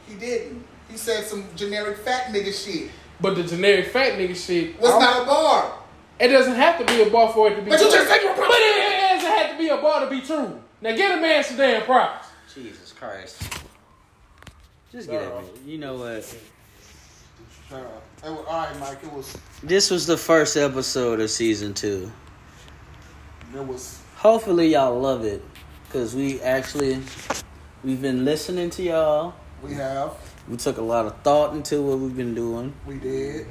he 0.07 0.15
didn't. 0.15 0.63
He 0.89 0.97
said 0.97 1.25
some 1.25 1.45
generic 1.55 1.97
fat 1.97 2.27
nigga 2.33 2.53
shit. 2.53 2.89
But 3.19 3.35
the 3.35 3.43
generic 3.43 3.87
fat 3.87 4.13
nigga 4.17 4.35
shit 4.35 4.79
Was 4.79 4.91
don't- 4.91 5.23
a 5.23 5.25
bar. 5.25 5.73
It 6.19 6.29
doesn't 6.29 6.55
have 6.55 6.77
to 6.79 6.85
be 6.85 7.01
a 7.01 7.09
bar 7.09 7.33
for 7.33 7.47
it 7.49 7.55
to 7.55 7.61
be 7.61 7.69
But 7.71 7.79
you 7.81 7.91
just 7.91 8.07
said 8.07 8.21
you 8.21 8.29
were 8.29 8.35
But 8.35 8.49
it, 8.49 8.93
it 8.93 9.15
doesn't 9.15 9.29
have 9.37 9.51
to 9.51 9.57
be 9.57 9.67
a 9.69 9.77
bar 9.77 10.01
to 10.01 10.09
be 10.09 10.21
true. 10.21 10.59
Now 10.81 10.95
get 10.95 11.17
a 11.17 11.21
man 11.21 11.43
some 11.43 11.57
damn 11.57 11.81
props. 11.83 12.27
Jesus 12.53 12.93
Christ. 12.93 13.41
Just 14.91 15.09
get 15.09 15.21
it. 15.21 15.31
You 15.65 15.77
know 15.77 15.95
what? 15.97 16.37
All 18.23 18.43
right, 18.49 18.79
Mike. 18.79 18.99
It 19.03 19.11
was. 19.11 19.37
This 19.61 19.89
was 19.91 20.05
the 20.07 20.17
first 20.17 20.55
episode 20.55 21.19
of 21.19 21.29
season 21.29 21.73
two. 21.73 22.11
There 23.51 23.63
was. 23.63 23.99
Hopefully 24.15 24.69
y'all 24.69 24.99
love 24.99 25.25
it, 25.25 25.43
cause 25.91 26.15
we 26.15 26.41
actually 26.41 26.99
we've 27.83 28.01
been 28.01 28.25
listening 28.25 28.69
to 28.71 28.83
y'all. 28.83 29.33
We 29.61 29.73
have. 29.73 30.13
We 30.47 30.57
took 30.57 30.77
a 30.77 30.81
lot 30.81 31.05
of 31.05 31.21
thought 31.21 31.53
into 31.53 31.81
what 31.81 31.99
we've 31.99 32.15
been 32.15 32.33
doing, 32.33 32.73
We 32.85 32.97
did. 32.97 33.45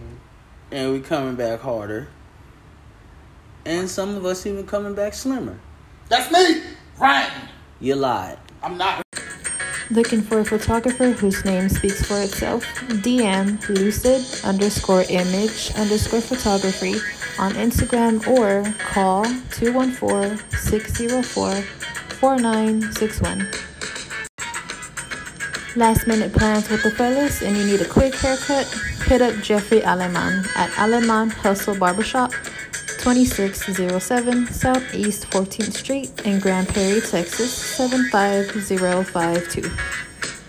and 0.70 0.92
we 0.92 1.00
coming 1.00 1.34
back 1.36 1.60
harder. 1.60 2.08
And 3.66 3.90
some 3.90 4.16
of 4.16 4.24
us 4.24 4.46
even 4.46 4.66
coming 4.66 4.94
back 4.94 5.12
slimmer. 5.12 5.58
That's 6.08 6.30
me. 6.32 6.62
Ryan. 6.98 7.48
You 7.80 7.96
lied. 7.96 8.38
I'm 8.62 8.78
not. 8.78 9.05
Looking 9.90 10.20
for 10.20 10.40
a 10.40 10.44
photographer 10.44 11.10
whose 11.12 11.44
name 11.44 11.68
speaks 11.68 12.04
for 12.04 12.20
itself? 12.20 12.64
DM 13.04 13.68
lucid 13.68 14.44
underscore 14.44 15.04
image 15.08 15.70
underscore 15.76 16.20
photography 16.20 16.94
on 17.38 17.52
Instagram 17.52 18.26
or 18.26 18.64
call 18.80 19.24
214 19.52 20.38
604 20.58 21.62
4961. 21.62 23.46
Last 25.76 26.06
minute 26.08 26.32
plans 26.32 26.68
with 26.68 26.82
the 26.82 26.90
fellas 26.90 27.42
and 27.42 27.56
you 27.56 27.64
need 27.64 27.80
a 27.80 27.88
quick 27.88 28.14
haircut? 28.16 28.66
Hit 29.06 29.22
up 29.22 29.36
Jeffrey 29.36 29.82
Aleman 29.82 30.44
at 30.56 30.70
Aleman 30.70 31.30
Hustle 31.30 31.78
Barbershop, 31.78 32.32
2607 33.06 34.52
Southeast 34.52 35.30
14th 35.30 35.74
Street 35.74 36.10
in 36.26 36.40
Grand 36.40 36.66
Prairie, 36.66 37.00
Texas 37.00 37.52
75052. 37.76 39.70